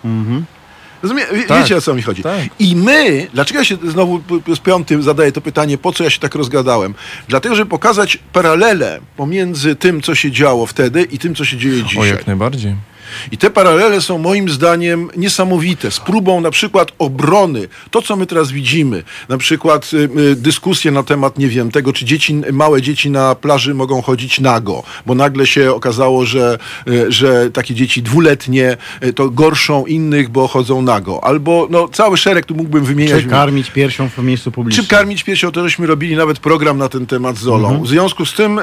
Rozumie, 1.04 1.22
wie, 1.34 1.42
Tak. 1.42 1.62
Wiecie 1.62 1.76
o 1.76 1.80
co 1.80 1.94
mi 1.94 2.02
chodzi. 2.02 2.22
Tak. 2.22 2.40
I 2.58 2.76
my, 2.76 3.26
dlaczego 3.34 3.58
ja 3.60 3.64
się 3.64 3.76
znowu 3.88 4.20
z 4.54 4.58
piątym 4.58 5.02
zadaję 5.02 5.32
to 5.32 5.40
pytanie, 5.40 5.78
po 5.78 5.92
co 5.92 6.04
ja 6.04 6.10
się 6.10 6.20
tak 6.20 6.34
rozgadałem? 6.34 6.94
Dlatego, 7.28 7.54
żeby 7.54 7.70
pokazać 7.70 8.18
paralelę 8.32 9.00
pomiędzy 9.16 9.76
tym, 9.76 10.02
co 10.02 10.14
się 10.14 10.30
działo 10.30 10.66
wtedy 10.66 11.02
i 11.02 11.18
tym, 11.18 11.34
co 11.34 11.44
się 11.44 11.56
dzieje 11.56 11.82
O, 11.84 11.86
dzisiaj. 11.88 12.08
jak 12.08 12.26
najbardziej. 12.26 12.74
I 13.32 13.38
te 13.38 13.50
paralele 13.50 14.00
są 14.00 14.18
moim 14.18 14.48
zdaniem 14.48 15.10
niesamowite. 15.16 15.90
Z 15.90 16.00
próbą 16.00 16.40
na 16.40 16.50
przykład 16.50 16.92
obrony, 16.98 17.68
to 17.90 18.02
co 18.02 18.16
my 18.16 18.26
teraz 18.26 18.50
widzimy, 18.50 19.02
na 19.28 19.38
przykład 19.38 19.90
y, 19.92 19.96
y, 20.20 20.36
dyskusje 20.36 20.90
na 20.90 21.02
temat, 21.02 21.38
nie 21.38 21.48
wiem, 21.48 21.70
tego, 21.70 21.92
czy 21.92 22.04
dzieci, 22.04 22.42
małe 22.52 22.82
dzieci 22.82 23.10
na 23.10 23.34
plaży 23.34 23.74
mogą 23.74 24.02
chodzić 24.02 24.40
nago, 24.40 24.82
bo 25.06 25.14
nagle 25.14 25.46
się 25.46 25.74
okazało, 25.74 26.24
że, 26.24 26.58
y, 26.88 27.12
że 27.12 27.50
takie 27.50 27.74
dzieci 27.74 28.02
dwuletnie 28.02 28.76
to 29.14 29.30
gorszą 29.30 29.86
innych, 29.86 30.28
bo 30.28 30.48
chodzą 30.48 30.82
nago. 30.82 31.24
Albo 31.24 31.66
no, 31.70 31.88
cały 31.88 32.16
szereg 32.16 32.46
tu 32.46 32.54
mógłbym 32.54 32.84
wymieniać. 32.84 33.22
Czy 33.22 33.28
karmić 33.28 33.70
piersią 33.70 34.08
w 34.08 34.18
miejscu 34.18 34.52
publicznym? 34.52 34.86
Czym 34.86 34.96
karmić 34.96 35.24
piersią, 35.24 35.52
to 35.52 35.62
żeśmy 35.62 35.86
robili 35.86 36.16
nawet 36.16 36.38
program 36.38 36.78
na 36.78 36.88
ten 36.88 37.06
temat 37.06 37.36
z 37.36 37.40
Zolą. 37.40 37.68
Mhm. 37.68 37.84
W 37.84 37.88
związku 37.88 38.26
z 38.26 38.34
tym, 38.34 38.60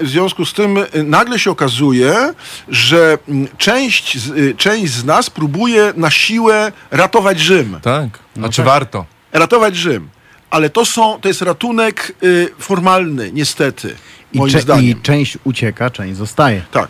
w 0.00 0.08
związku 0.08 0.44
z 0.44 0.52
tym 0.52 0.78
nagle 1.04 1.38
się 1.38 1.50
okazuje, 1.50 2.34
że 2.68 3.18
mm, 3.28 3.48
część 3.74 4.18
z, 4.18 4.30
e, 4.30 4.54
część 4.54 4.92
z 4.92 5.04
nas 5.04 5.30
próbuje 5.30 5.92
na 5.96 6.10
siłę 6.10 6.72
ratować 6.90 7.40
Rzym. 7.40 7.78
Tak. 7.82 8.08
A 8.42 8.48
czy 8.48 8.56
tak. 8.56 8.66
warto? 8.66 9.06
Ratować 9.32 9.76
Rzym. 9.76 10.08
Ale 10.50 10.70
to, 10.70 10.84
są, 10.84 11.20
to 11.20 11.28
jest 11.28 11.42
ratunek 11.42 12.12
y, 12.22 12.48
formalny, 12.58 13.30
niestety, 13.32 13.96
I, 14.32 14.38
moim 14.38 14.52
cze- 14.52 14.60
zdaniem. 14.60 14.84
I 14.84 15.02
część 15.02 15.38
ucieka, 15.44 15.90
część 15.90 16.16
zostaje. 16.16 16.62
Tak. 16.72 16.88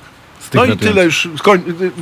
No 0.54 0.64
i 0.64 0.76
tyle 0.76 1.04
już. 1.04 1.28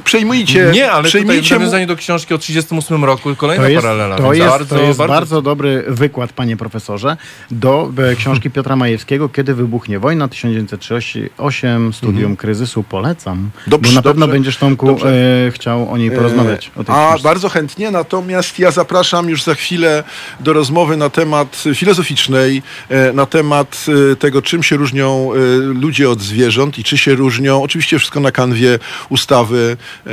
Przejmujcie. 0.05 0.71
Nie, 0.75 0.93
ale 0.93 1.05
tutaj 1.09 1.23
w 1.23 1.27
przejmijcie 1.27 1.59
mu- 1.59 1.87
do 1.87 1.97
książki 1.97 2.35
o 2.35 2.39
38 2.39 3.05
roku 3.05 3.37
kolejna 3.37 3.65
To 3.65 3.71
jest, 3.71 3.83
paralela. 3.83 4.17
to, 4.17 4.35
jest, 4.35 4.49
bardzo, 4.51 4.77
to 4.77 4.83
jest 4.83 4.99
bardzo, 4.99 5.15
bardzo, 5.15 5.43
dobry 5.43 5.85
wykład, 5.89 6.33
panie 6.33 6.57
profesorze, 6.57 7.17
do 7.51 7.91
e, 8.13 8.17
książki 8.17 8.51
Piotra 8.51 8.77
Majewskiego, 8.77 9.29
Kiedy 9.29 9.55
wybuchnie 9.55 9.99
wojna, 9.99 10.29
1938, 10.29 11.93
studium 11.93 12.37
kryzysu, 12.37 12.83
polecam. 12.83 13.51
Dobrze, 13.67 13.91
bo 13.91 13.95
na 13.95 14.03
pewno 14.03 14.27
dobrze, 14.27 14.33
będziesz, 14.37 14.57
Tomku, 14.57 14.87
dobrze. 14.87 15.13
e, 15.47 15.51
chciał 15.51 15.91
o 15.93 15.97
niej 15.99 16.11
porozmawiać. 16.11 16.71
O 16.77 16.85
tej 16.85 16.95
A 16.95 17.09
książce. 17.09 17.25
bardzo 17.29 17.49
chętnie, 17.49 17.91
natomiast 17.91 18.59
ja 18.59 18.71
zapraszam 18.71 19.29
już 19.29 19.43
za 19.43 19.55
chwilę 19.55 20.05
do 20.41 20.53
rozmowy 20.53 20.97
na 20.97 21.11
temat 21.11 21.65
filozoficznej, 21.75 22.63
e, 22.89 23.13
na 23.13 23.27
temat 23.27 23.87
e, 24.13 24.17
tego, 24.17 24.43
czym 24.43 24.63
się 24.63 24.77
różnią 24.77 25.31
e, 25.35 25.37
ludzie 25.59 26.11
od 26.11 26.21
zwierząt 26.21 26.79
i 26.79 26.85
czy 26.85 26.99
się 26.99 27.15
różnią, 27.15 27.63
oczywiście 27.63 27.99
wszystko 27.99 28.21
na 28.21 28.33
kanwie 28.39 28.79
ustawy 29.11 29.77
e, 30.07 30.11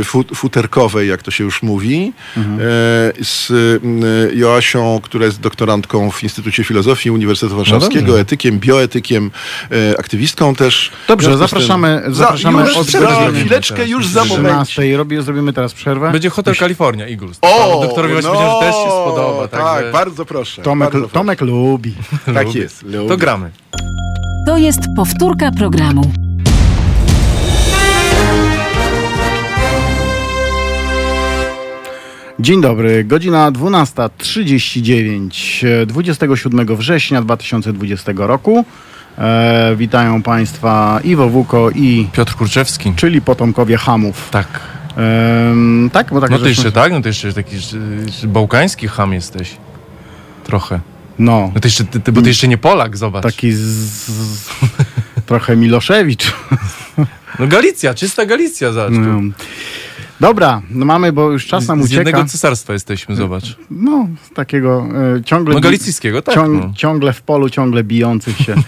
e, 0.00 0.04
fu- 0.04 0.34
futerkowej, 0.34 1.08
jak 1.08 1.22
to 1.22 1.30
się 1.30 1.44
już 1.44 1.62
mówi, 1.62 2.12
Mhm. 2.36 2.58
e, 2.60 2.62
z 3.24 3.52
Joasią, 4.34 5.00
która 5.02 5.24
jest 5.26 5.40
doktorantką 5.40 6.10
w 6.10 6.22
Instytucie 6.22 6.64
Filozofii 6.64 7.10
Uniwersytetu 7.10 7.56
Warszawskiego, 7.56 8.06
dobrze. 8.06 8.20
etykiem, 8.20 8.58
bioetykiem, 8.58 9.30
aktywistką 9.98 10.54
też. 10.54 10.90
Dobrze, 11.08 11.30
W 11.30 11.36
związku 11.36 11.46
z 11.46 11.50
tym- 11.50 11.60
zapraszamy- 11.68 12.02
Za- 12.06 12.12
zapraszamy 12.14 12.62
już 12.62 12.76
od 12.76 12.86
za 12.86 13.30
chwileczkę, 13.32 13.88
już 13.88 14.06
za 14.06 14.24
moment. 14.24 14.48
13 14.68 14.96
robi, 14.96 15.22
zrobimy 15.22 15.52
teraz 15.52 15.74
przerwę. 15.74 16.12
Będzie 16.12 16.30
Hotel 16.30 16.54
California, 16.56 17.06
Eagles. 17.06 17.38
O, 17.42 17.80
Doktorowi 17.82 18.12
właśnie 18.14 18.30
powiedziałem, 18.30 18.60
że 18.60 18.66
też 18.66 18.74
się 18.76 18.90
spodoba. 18.90 19.48
Tak, 19.48 19.60
Także 19.60 19.92
bardzo 19.92 20.24
proszę. 20.24 20.62
Tomek, 20.62 20.88
bardzo 20.90 20.98
proszę. 21.08 21.14
Tomek 21.14 21.40
lubi. 21.40 21.94
Tak 22.34 22.54
jest. 22.54 22.82
lubię. 22.82 23.08
To 23.08 23.16
gramy. 23.16 23.50
To 24.46 24.56
jest 24.56 24.80
powtórka 24.96 25.50
programu. 25.58 26.12
Dzień 32.42 32.60
dobry, 32.60 33.04
godzina 33.04 33.52
12.39, 33.52 35.64
e, 35.82 35.86
27 35.86 36.76
września 36.76 37.22
2020 37.22 38.12
roku. 38.16 38.64
E, 39.18 39.74
witają 39.76 40.22
Państwa 40.22 41.00
Iwo 41.04 41.28
Wuko 41.28 41.70
i 41.70 42.08
Piotr 42.12 42.34
Kurczewski. 42.34 42.92
czyli 42.96 43.20
potomkowie 43.22 43.76
Hamów. 43.76 44.28
Tak. 44.30 44.46
Em, 44.96 45.90
tak, 45.92 46.10
bo 46.10 46.20
tak 46.20 46.30
No 46.30 46.38
to 46.38 46.44
żeśmy- 46.44 46.62
jeszcze 46.64 46.72
tak, 46.72 46.92
no 46.92 47.00
to 47.00 47.08
jeszcze 47.08 47.32
taki 47.32 47.58
że- 47.58 47.78
bałkański 48.24 48.88
ham 48.88 49.12
jesteś. 49.12 49.56
Trochę. 50.44 50.80
No, 51.18 51.50
No 51.54 51.60
to 51.60 51.68
jeszcze, 51.68 51.84
ty, 51.84 52.00
ty, 52.00 52.12
bo 52.12 52.22
ty 52.22 52.28
jeszcze 52.28 52.48
nie 52.48 52.58
Polak, 52.58 52.96
zobacz. 52.96 53.22
taki 53.22 53.52
z, 53.52 53.60
z, 53.60 54.50
trochę 55.26 55.56
Miloszewicz. 55.56 56.32
No 57.38 57.46
Galicja, 57.46 57.94
czysta 57.94 58.26
Galicja, 58.26 58.72
zobacz. 58.72 58.92
No. 58.98 59.20
Dobra, 60.22 60.62
no 60.70 60.84
mamy, 60.84 61.12
bo 61.12 61.30
już 61.30 61.46
czas 61.46 61.68
nam 61.68 61.82
Z 61.82 61.90
jednego 61.90 62.18
ucieka. 62.18 62.32
cesarstwa 62.32 62.72
jesteśmy, 62.72 63.16
zobacz. 63.16 63.56
No, 63.70 64.08
takiego 64.34 64.86
e, 65.18 65.24
ciągle... 65.24 65.54
No 65.54 65.60
galicyjskiego, 65.60 66.22
tak. 66.22 66.34
ciąg, 66.34 66.64
no. 66.64 66.72
ciągle 66.76 67.12
w 67.12 67.22
polu, 67.22 67.50
ciągle 67.50 67.84
bijących 67.84 68.38
się. 68.38 68.54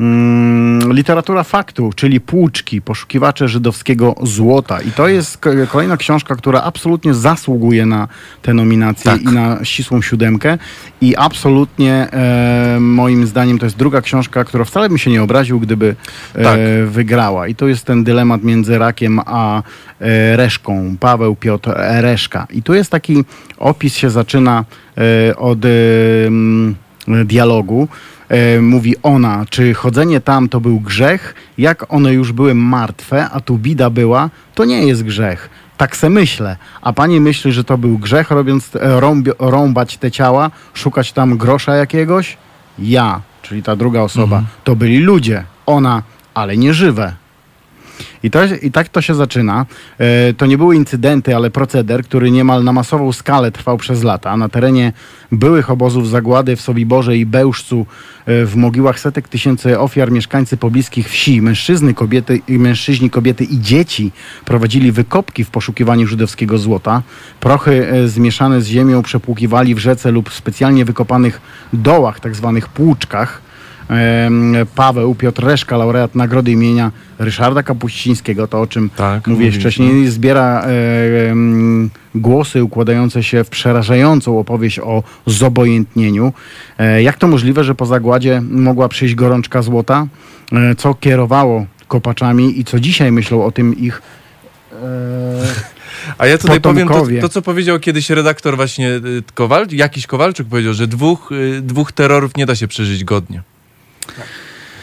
Mm, 0.00 0.92
literatura 0.92 1.44
faktu, 1.44 1.90
czyli 1.96 2.20
Płuczki, 2.20 2.82
poszukiwacze 2.82 3.48
żydowskiego 3.48 4.14
złota. 4.22 4.80
I 4.80 4.90
to 4.90 5.08
jest 5.08 5.38
kolejna 5.68 5.96
książka, 5.96 6.36
która 6.36 6.62
absolutnie 6.62 7.14
zasługuje 7.14 7.86
na 7.86 8.08
tę 8.42 8.54
nominację 8.54 9.10
Tak. 9.10 9.22
i 9.22 9.24
na 9.24 9.64
ścisłą 9.64 10.02
siódemkę. 10.02 10.58
I 11.00 11.16
absolutnie 11.16 12.08
e, 12.12 12.78
moim 12.80 13.26
zdaniem 13.26 13.58
to 13.58 13.66
jest 13.66 13.76
druga 13.76 14.00
książka, 14.00 14.44
która 14.44 14.64
wcale 14.64 14.88
bym 14.88 14.98
się 14.98 15.10
nie 15.10 15.22
obraził, 15.22 15.60
gdyby 15.60 15.96
e, 16.34 16.42
Tak. 16.42 16.60
wygrała. 16.86 17.48
I 17.48 17.54
to 17.54 17.68
jest 17.68 17.84
ten 17.84 18.04
dylemat 18.04 18.42
między 18.42 18.78
rakiem 18.78 19.20
a 19.26 19.62
e, 20.00 20.36
reszką. 20.36 20.96
Paweł 21.00 21.36
Piotr 21.36 21.72
Reszka. 21.76 22.46
I 22.50 22.62
tu 22.62 22.74
jest 22.74 22.90
taki 22.90 23.24
opis 23.58 23.96
się 23.96 24.10
zaczyna 24.10 24.64
e, 25.28 25.36
od 25.36 25.58
dialogu. 27.24 27.88
E, 28.32 28.60
mówi 28.60 28.94
ona, 29.02 29.44
czy 29.50 29.74
chodzenie 29.74 30.20
tam 30.20 30.48
to 30.48 30.60
był 30.60 30.80
grzech? 30.80 31.34
Jak 31.58 31.92
one 31.94 32.12
już 32.12 32.32
były 32.32 32.54
martwe, 32.54 33.30
a 33.30 33.40
tu 33.40 33.58
bida 33.58 33.90
była, 33.90 34.30
to 34.54 34.64
nie 34.64 34.86
jest 34.86 35.02
grzech. 35.02 35.50
Tak 35.76 35.96
se 35.96 36.10
myślę. 36.10 36.56
A 36.82 36.92
pani 36.92 37.20
myśli, 37.20 37.52
że 37.52 37.64
to 37.64 37.78
był 37.78 37.98
grzech, 37.98 38.30
robiąc, 38.30 38.76
e, 38.76 39.00
rąbio, 39.00 39.34
rąbać 39.38 39.96
te 39.96 40.10
ciała, 40.10 40.50
szukać 40.74 41.12
tam 41.12 41.36
grosza 41.36 41.76
jakiegoś? 41.76 42.36
Ja, 42.78 43.20
czyli 43.42 43.62
ta 43.62 43.76
druga 43.76 44.00
osoba, 44.00 44.42
to 44.64 44.76
byli 44.76 44.98
ludzie. 44.98 45.44
Ona, 45.66 46.02
ale 46.34 46.56
nie 46.56 46.74
żywe. 46.74 47.21
I, 48.22 48.30
to, 48.30 48.44
I 48.62 48.70
tak 48.70 48.88
to 48.88 49.02
się 49.02 49.14
zaczyna. 49.14 49.66
E, 49.98 50.34
to 50.34 50.46
nie 50.46 50.58
były 50.58 50.76
incydenty, 50.76 51.36
ale 51.36 51.50
proceder, 51.50 52.04
który 52.04 52.30
niemal 52.30 52.64
na 52.64 52.72
masową 52.72 53.12
skalę 53.12 53.52
trwał 53.52 53.76
przez 53.76 54.02
lata. 54.02 54.36
Na 54.36 54.48
terenie 54.48 54.92
byłych 55.32 55.70
obozów 55.70 56.08
zagłady 56.08 56.56
w 56.56 56.60
Sobiborze 56.60 57.16
i 57.16 57.26
Bełżcu, 57.26 57.86
e, 58.26 58.46
w 58.46 58.56
mogiłach 58.56 59.00
setek 59.00 59.28
tysięcy 59.28 59.78
ofiar 59.78 60.12
mieszkańcy 60.12 60.56
pobliskich 60.56 61.08
wsi, 61.08 61.42
mężczyzny, 61.42 61.94
kobiety, 61.94 62.40
mężczyźni, 62.48 63.10
kobiety 63.10 63.44
i 63.44 63.60
dzieci 63.60 64.12
prowadzili 64.44 64.92
wykopki 64.92 65.44
w 65.44 65.50
poszukiwaniu 65.50 66.06
żydowskiego 66.06 66.58
złota. 66.58 67.02
Prochy 67.40 67.88
e, 67.88 68.08
zmieszane 68.08 68.60
z 68.60 68.66
ziemią 68.66 69.02
przepłukiwali 69.02 69.74
w 69.74 69.78
rzece 69.78 70.10
lub 70.10 70.32
specjalnie 70.32 70.84
wykopanych 70.84 71.40
dołach, 71.72 72.20
tak 72.20 72.34
zwanych 72.34 72.68
płuczkach. 72.68 73.51
Paweł 74.74 75.14
Piotr 75.14 75.44
Reszka, 75.44 75.76
laureat 75.76 76.14
nagrody 76.14 76.50
imienia 76.50 76.92
Ryszarda 77.18 77.62
Kapuścińskiego, 77.62 78.48
to 78.48 78.60
o 78.60 78.66
czym 78.66 78.90
Tak, 78.96 79.26
mówiłeś 79.26 79.56
wcześniej, 79.56 80.08
zbiera 80.08 80.66
głosy 82.14 82.64
układające 82.64 83.22
się 83.22 83.44
w 83.44 83.48
przerażającą 83.48 84.38
opowieść 84.38 84.78
o 84.78 85.02
zobojętnieniu. 85.26 86.32
E, 86.78 87.02
jak 87.02 87.16
to 87.16 87.28
możliwe, 87.28 87.64
że 87.64 87.74
po 87.74 87.86
zagładzie 87.86 88.42
mogła 88.50 88.88
przyjść 88.88 89.14
gorączka 89.14 89.62
złota? 89.62 90.06
E, 90.52 90.74
co 90.74 90.94
kierowało 90.94 91.66
kopaczami 91.88 92.60
i 92.60 92.64
co 92.64 92.80
dzisiaj 92.80 93.12
myślą 93.12 93.44
o 93.44 93.52
tym 93.52 93.76
ich 93.78 94.02
e, 94.72 94.76
A 96.18 96.26
ja 96.26 96.38
tutaj 96.38 96.60
powiem 96.60 96.88
to, 96.88 96.94
Potomkowie. 96.94 97.20
to, 97.20 97.28
co 97.28 97.42
powiedział 97.42 97.80
kiedyś 97.80 98.10
redaktor 98.10 98.56
właśnie 98.56 98.90
Kowal, 99.34 99.66
jakiś 99.72 100.06
Kowalczuk 100.06 100.48
powiedział, 100.48 100.74
że 100.74 100.86
dwóch, 100.86 101.30
dwóch 101.62 101.92
terrorów 101.92 102.36
nie 102.36 102.46
da 102.46 102.54
się 102.54 102.68
przeżyć 102.68 103.04
godnie. 103.04 103.42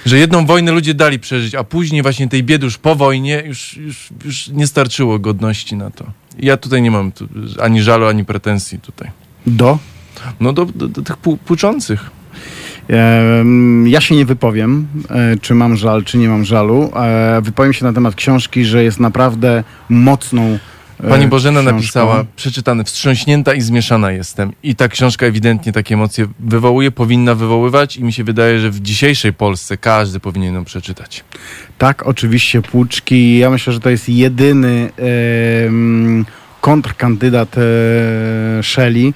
Że 0.05 0.17
jedną 0.17 0.45
wojnę 0.45 0.71
ludzie 0.71 0.93
dali 0.93 1.19
przeżyć, 1.19 1.55
a 1.55 1.63
później 1.63 2.01
właśnie 2.01 2.27
tej 2.29 2.43
biedy 2.43 2.65
już 2.65 2.77
po 2.77 2.95
wojnie 2.95 3.43
już, 3.45 3.77
już, 3.77 4.09
już 4.25 4.47
nie 4.47 4.67
starczyło 4.67 5.19
godności 5.19 5.75
na 5.75 5.91
to. 5.91 6.05
I 6.39 6.45
Ja 6.45 6.57
tutaj 6.57 6.81
nie 6.81 6.91
mam 6.91 7.11
tu, 7.11 7.27
ani 7.61 7.81
żalu, 7.81 8.05
ani 8.05 8.25
pretensji 8.25 8.79
tutaj. 8.79 9.11
Do? 9.47 9.79
No 10.39 10.53
do, 10.53 10.65
do, 10.65 10.87
do 10.87 11.01
tych 11.01 11.17
pł- 11.17 11.37
płuczących. 11.37 12.09
Ja 13.85 14.01
się 14.01 14.15
nie 14.15 14.25
wypowiem, 14.25 14.87
e, 15.09 15.37
czy 15.41 15.53
mam 15.55 15.77
żal, 15.77 16.03
czy 16.03 16.17
nie 16.17 16.29
mam 16.29 16.45
żalu. 16.45 16.91
E, 16.95 17.41
Wypowiem 17.41 17.73
się 17.73 17.85
na 17.85 17.93
temat 17.93 18.15
książki, 18.15 18.65
że 18.65 18.83
jest 18.83 18.99
naprawdę 18.99 19.63
mocną. 19.89 20.59
E, 21.03 21.09
Pani 21.09 21.27
Bożena 21.27 21.59
książką. 21.59 21.75
napisała, 21.75 22.25
przeczytane, 22.35 22.83
wstrząśnięta 22.83 23.53
i 23.53 23.61
zmieszana 23.61 24.11
jestem. 24.11 24.53
I 24.63 24.75
ta 24.75 24.87
książka 24.87 25.25
ewidentnie 25.25 25.71
takie 25.71 25.95
emocje 25.95 26.27
wywołuje, 26.39 26.91
powinna 26.91 27.35
wywoływać 27.35 27.97
i 27.97 28.03
mi 28.03 28.13
się 28.13 28.23
wydaje, 28.23 28.59
że 28.59 28.71
w 28.71 28.79
dzisiejszej 28.79 29.33
Polsce 29.33 29.77
każdy 29.77 30.19
powinien 30.19 30.53
ją 30.55 30.65
przeczytać. 30.65 31.23
Tak, 31.77 32.07
oczywiście 32.07 32.61
Płuczki. 32.61 33.37
Ja 33.37 33.49
myślę, 33.49 33.73
że 33.73 33.79
to 33.79 33.89
jest 33.89 34.09
jedyny 34.09 34.89
em, 35.65 36.25
kontrkandydat 36.61 37.55
e, 37.57 37.61
Shelley. 38.63 39.13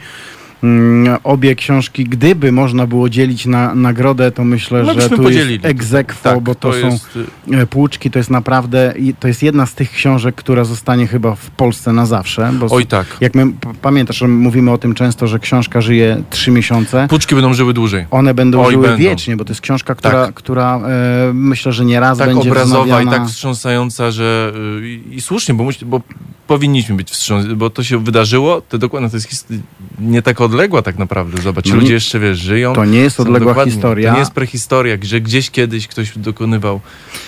Mm, 0.63 1.17
Obie 1.23 1.55
książki, 1.55 2.03
gdyby 2.03 2.51
można 2.51 2.87
było 2.87 3.09
dzielić 3.09 3.45
na 3.45 3.75
nagrodę, 3.75 4.31
to 4.31 4.43
myślę, 4.43 4.83
No 4.83 4.93
że 4.93 5.09
tu 5.09 5.17
podzielili. 5.23 5.53
jest 5.53 5.65
egzekwo, 5.65 6.41
bo 6.41 6.55
to, 6.55 6.73
są 6.73 6.77
jest, 6.77 7.15
y, 7.51 7.57
e, 7.57 7.67
Płuczki, 7.67 8.11
to 8.11 8.19
jest 8.19 8.29
naprawdę, 8.29 8.93
i 8.97 9.13
to 9.13 9.27
jest 9.27 9.43
jedna 9.43 9.65
z 9.65 9.73
tych 9.73 9.91
książek, 9.91 10.35
która 10.35 10.63
zostanie 10.63 11.07
chyba 11.07 11.35
w 11.35 11.49
Polsce 11.49 11.93
na 11.93 12.05
zawsze. 12.05 12.51
Bo 12.59 12.67
Oj 12.69 12.85
tak. 12.85 13.17
Jak 13.21 13.35
my, 13.35 13.45
pamiętasz, 13.81 14.17
że 14.17 14.27
mówimy 14.27 14.71
o 14.71 14.77
tym 14.77 14.93
często, 14.93 15.27
że 15.27 15.39
książka 15.39 15.81
żyje 15.81 16.23
trzy 16.29 16.51
miesiące. 16.51 17.07
Puczki 17.09 17.35
będą 17.35 17.53
żyły 17.53 17.73
dłużej. 17.73 18.05
One 18.11 18.33
będą 18.33 18.65
Oj, 18.65 18.71
żyły 18.71 18.87
będą. 18.87 19.03
wiecznie, 19.03 19.37
bo 19.37 19.45
to 19.45 19.51
jest 19.51 19.61
książka, 19.61 19.95
która, 19.95 20.25
Tak. 20.25 20.35
która 20.35 20.77
e, 20.77 21.31
myślę, 21.33 21.73
że 21.73 21.85
nie 21.85 21.99
raz 21.99 22.17
Tak 22.17 22.27
będzie 22.27 22.49
obrazowa 22.49 23.01
i 23.01 23.05
tak 23.05 23.27
wstrząsająca, 23.27 24.11
że 24.11 24.53
y, 24.81 24.89
i, 24.89 25.15
i 25.15 25.21
słusznie, 25.21 25.53
bo, 25.53 25.67
bo 25.85 26.01
powinniśmy 26.47 26.95
być 26.95 27.11
wstrząsni, 27.11 27.55
bo 27.55 27.69
to 27.69 27.83
się 27.83 28.03
wydarzyło, 28.03 28.61
to 28.61 28.77
dokładnie 28.77 29.09
to 29.09 29.17
jest 29.17 29.53
nie 29.99 30.21
tak 30.21 30.41
odległa 30.53 30.81
tak 30.81 30.97
naprawdę. 30.99 31.41
Zobacz, 31.41 31.65
No 31.69 31.75
ludzie 31.75 31.93
jeszcze 31.93 32.19
wiesz, 32.19 32.39
żyją. 32.39 32.73
To 32.73 32.85
nie 32.85 32.99
jest 32.99 33.19
odległa 33.19 33.65
historia. 33.65 34.09
To 34.09 34.13
nie 34.13 34.19
jest 34.19 34.31
prehistoria, 34.31 34.97
że 35.01 35.21
gdzieś 35.21 35.49
kiedyś 35.51 35.87
ktoś 35.87 36.17
dokonywał 36.17 36.79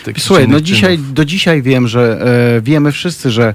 takich 0.06 0.23
Słuchaj, 0.23 0.47
no 0.47 0.61
dzisiaj, 0.61 0.97
czynów. 0.97 1.14
do 1.14 1.26
dzisiaj 1.26 1.61
wiem, 1.61 1.88
że 1.88 2.22
e, 2.57 2.61
wiemy 2.61 2.91
wszyscy, 2.91 3.31
że 3.31 3.53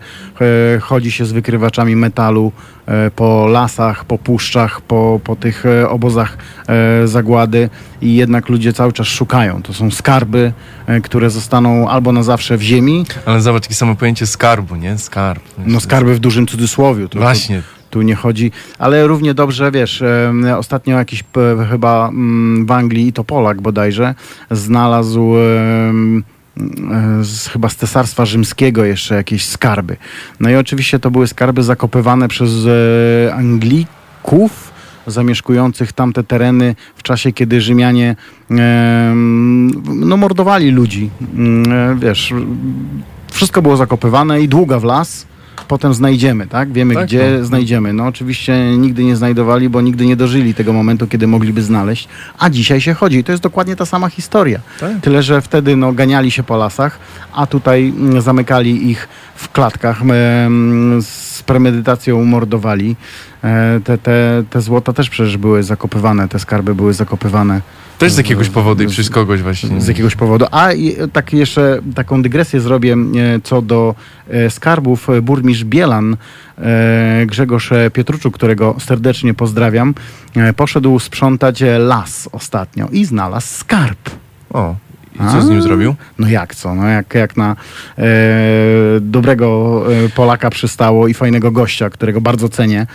e, 0.76 0.80
chodzi 0.80 1.12
się 1.12 1.24
z 1.26 1.32
wykrywaczami 1.32 1.96
metalu 1.96 2.52
e, 2.86 3.10
po 3.10 3.46
lasach, 3.46 4.04
po 4.04 4.18
puszczach, 4.18 4.80
po, 4.80 5.20
po 5.24 5.36
tych 5.36 5.66
e, 5.66 5.88
obozach 5.88 6.38
e, 6.68 7.08
zagłady 7.08 7.70
i 8.02 8.14
jednak 8.14 8.48
ludzie 8.48 8.72
cały 8.72 8.92
czas 8.92 9.06
szukają. 9.06 9.62
To 9.62 9.72
są 9.74 9.90
skarby, 9.90 10.52
e, 10.86 11.00
które 11.00 11.30
zostaną 11.30 11.88
albo 11.88 12.12
na 12.12 12.22
zawsze 12.22 12.56
w 12.56 12.62
ziemi, 12.62 13.04
Ale 13.26 13.40
zobacz, 13.40 13.62
takie 13.62 13.74
samo 13.74 13.96
pojęcie 13.96 14.26
skarbu, 14.26 14.76
nie? 14.76 14.98
Skarb. 14.98 15.42
no 15.66 15.80
skarby 15.80 16.14
w 16.14 16.18
dużym 16.18 16.46
cudzysłowiu. 16.46 17.08
To, 17.08 17.18
Właśnie. 17.18 17.62
Tu 17.90 18.02
nie 18.02 18.14
chodzi, 18.14 18.52
ale 18.78 19.06
równie 19.06 19.34
dobrze, 19.34 19.70
wiesz, 19.70 20.02
ostatnio 20.58 20.98
jakiś 20.98 21.24
chyba 21.70 22.08
mm, 22.08 22.66
w 22.66 22.70
Anglii, 22.70 23.06
i 23.08 23.12
to 23.12 23.24
Polak 23.24 23.60
bodajże, 23.60 24.14
znalazł 24.50 25.36
e, 25.36 27.22
z, 27.22 27.48
chyba 27.48 27.68
z 27.68 27.76
Cesarstwa 27.76 28.26
Rzymskiego 28.26 28.84
jeszcze 28.84 29.14
jakieś 29.14 29.46
skarby. 29.46 29.96
No 30.40 30.50
i 30.50 30.56
oczywiście 30.56 30.98
to 30.98 31.10
były 31.10 31.26
skarby 31.26 31.62
zakopywane 31.62 32.28
przez 32.28 32.50
e, 32.66 33.34
Anglików 33.34 34.70
zamieszkujących 35.06 35.92
tamte 35.92 36.24
tereny 36.24 36.74
w 36.96 37.02
czasie, 37.02 37.32
kiedy 37.32 37.60
Rzymianie 37.60 38.16
no, 39.86 40.16
mordowali 40.16 40.70
ludzi. 40.70 41.10
Mm, 41.34 41.72
e, 41.72 41.96
Wiesz, 41.96 42.34
wszystko 43.32 43.62
było 43.62 43.76
zakopywane 43.76 44.40
i 44.40 44.48
długa 44.48 44.78
w 44.78 44.84
las. 44.84 45.26
Potem 45.68 45.94
znajdziemy, 45.94 46.46
tak? 46.46 46.72
Wiemy, 46.72 46.94
Tak, 46.94 47.06
gdzie 47.06 47.36
no. 47.38 47.44
znajdziemy. 47.44 47.92
No 47.92 48.06
oczywiście 48.06 48.76
nigdy 48.78 49.04
nie 49.04 49.16
znajdowali, 49.16 49.68
bo 49.68 49.80
nigdy 49.80 50.06
nie 50.06 50.16
dożyli 50.16 50.54
tego 50.54 50.72
momentu, 50.72 51.06
kiedy 51.06 51.26
mogliby 51.26 51.62
znaleźć. 51.62 52.08
A 52.38 52.50
dzisiaj 52.50 52.80
się 52.80 52.94
chodzi. 52.94 53.18
I 53.18 53.24
to 53.24 53.32
jest 53.32 53.42
dokładnie 53.42 53.76
ta 53.76 53.86
sama 53.86 54.08
historia. 54.08 54.60
Tak. 54.80 54.92
Tyle, 55.00 55.22
że 55.22 55.40
wtedy 55.40 55.76
no, 55.76 55.92
ganiali 55.92 56.30
się 56.30 56.42
po 56.42 56.56
lasach, 56.56 56.98
a 57.32 57.46
tutaj 57.46 57.88
mm, 57.96 58.20
zamykali 58.20 58.90
ich 58.90 59.08
w 59.34 59.52
klatkach, 59.52 59.98
z 61.00 61.42
premedytacją 61.42 62.24
mordowali. 62.24 62.96
E, 63.44 63.80
Te, 63.84 63.98
te, 63.98 64.44
te 64.50 64.60
złota 64.60 64.92
też 64.92 65.10
przecież 65.10 65.36
były 65.36 65.62
zakopywane, 65.62 66.28
te 66.28 66.38
skarby 66.38 66.74
były 66.74 66.94
zakopywane 66.94 67.60
Też 68.00 68.12
z 68.12 68.16
jakiegoś 68.16 68.48
powodu 68.48 68.82
i 68.84 68.88
z- 68.88 68.90
przez 68.92 69.10
kogoś 69.10 69.42
właśnie. 69.42 69.80
z 69.80 69.86
jakiegoś 69.88 70.16
powodu. 70.16 70.46
A 70.50 70.72
i, 70.72 71.00
e, 71.00 71.08
tak 71.08 71.32
jeszcze 71.32 71.80
taką 71.94 72.22
dygresję 72.22 72.60
zrobię 72.60 72.92
e, 72.94 73.40
co 73.44 73.62
do 73.62 73.94
e, 74.30 74.50
skarbów. 74.50 75.08
Burmistrz 75.22 75.64
Bielan 75.64 76.16
e, 76.58 77.26
Grzegorz 77.26 77.70
Pietruczuk, 77.92 78.34
którego 78.34 78.76
serdecznie 78.80 79.34
pozdrawiam, 79.34 79.94
poszedł 80.56 80.98
sprzątać 80.98 81.62
las 81.78 82.28
ostatnio 82.32 82.88
i 82.92 83.04
znalazł 83.04 83.46
skarb. 83.58 84.10
O, 84.50 84.76
i 85.14 85.18
co 85.32 85.42
z 85.42 85.48
nim 85.48 85.58
A. 85.58 85.62
zrobił? 85.62 85.94
No 86.18 86.28
jak 86.28 86.54
co? 86.54 86.74
No 86.74 86.88
jak, 86.88 87.14
jak 87.14 87.36
na 87.36 87.56
e, 87.98 88.04
dobrego 89.00 89.84
e, 90.04 90.08
Polaka 90.08 90.50
przystało 90.50 91.08
i 91.08 91.14
fajnego 91.14 91.50
gościa, 91.50 91.90
którego 91.90 92.20
bardzo 92.20 92.48
cenię. 92.48 92.86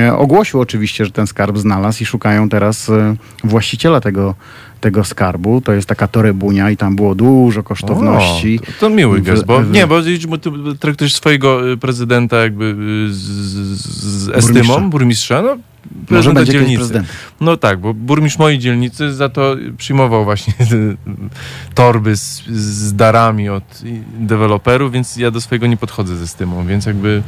E, 0.00 0.16
ogłosił 0.16 0.60
oczywiście, 0.60 1.04
że 1.04 1.10
ten 1.10 1.26
skarb 1.26 1.58
znalazł 1.58 2.02
i 2.02 2.06
szukają 2.06 2.48
teraz 2.48 2.88
e, 2.88 3.14
właściciela 3.44 4.00
tego, 4.00 4.34
tego 4.80 5.04
skarbu. 5.04 5.60
To 5.60 5.72
jest 5.72 5.88
taka 5.88 6.08
torebunia 6.08 6.70
i 6.70 6.76
tam 6.76 6.96
było 6.96 7.14
dużo 7.14 7.62
kosztowności. 7.62 8.60
O, 8.62 8.66
to, 8.66 8.72
to 8.80 8.90
miły 8.90 9.20
gest, 9.20 9.44
bo 9.46 9.60
w- 9.60 9.70
nie, 9.72 9.86
bo 9.86 10.02
ty 10.38 10.50
traktujesz 10.80 11.14
swojego 11.14 11.70
y, 11.72 11.76
prezydenta 11.76 12.36
jakby 12.36 12.64
y, 13.08 13.14
z, 13.14 13.16
z, 13.16 13.80
z 13.80 14.26
Burmistrza. 14.26 14.60
estymą, 14.60 14.90
burmistrza, 14.90 15.42
no 15.42 15.48
Może 15.48 15.60
prezydenta 16.06 16.40
kiedyś 16.40 16.52
dzielnicy. 16.52 16.76
prezydent. 16.76 17.08
No 17.40 17.56
tak, 17.56 17.80
bo 17.80 17.94
burmistrz 17.94 18.38
mojej 18.38 18.58
dzielnicy 18.58 19.14
za 19.14 19.28
to 19.28 19.56
przyjmował 19.76 20.24
właśnie 20.24 20.54
torby 21.74 22.16
z, 22.16 22.46
z 22.46 22.94
darami 22.94 23.48
od 23.48 23.82
deweloperów, 24.18 24.92
więc 24.92 25.16
ja 25.16 25.30
do 25.30 25.40
swojego 25.40 25.66
nie 25.66 25.76
podchodzę 25.76 26.16
ze 26.16 26.24
estymą, 26.24 26.66
więc 26.66 26.86
jakby 26.86 27.22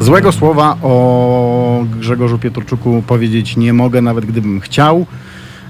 Złego 0.00 0.32
słowa 0.32 0.76
o 0.82 1.84
Grzegorzu 2.00 2.38
Pietrczuku 2.38 3.02
powiedzieć 3.06 3.56
nie 3.56 3.72
mogę, 3.72 4.02
nawet 4.02 4.26
gdybym 4.26 4.60
chciał. 4.60 5.06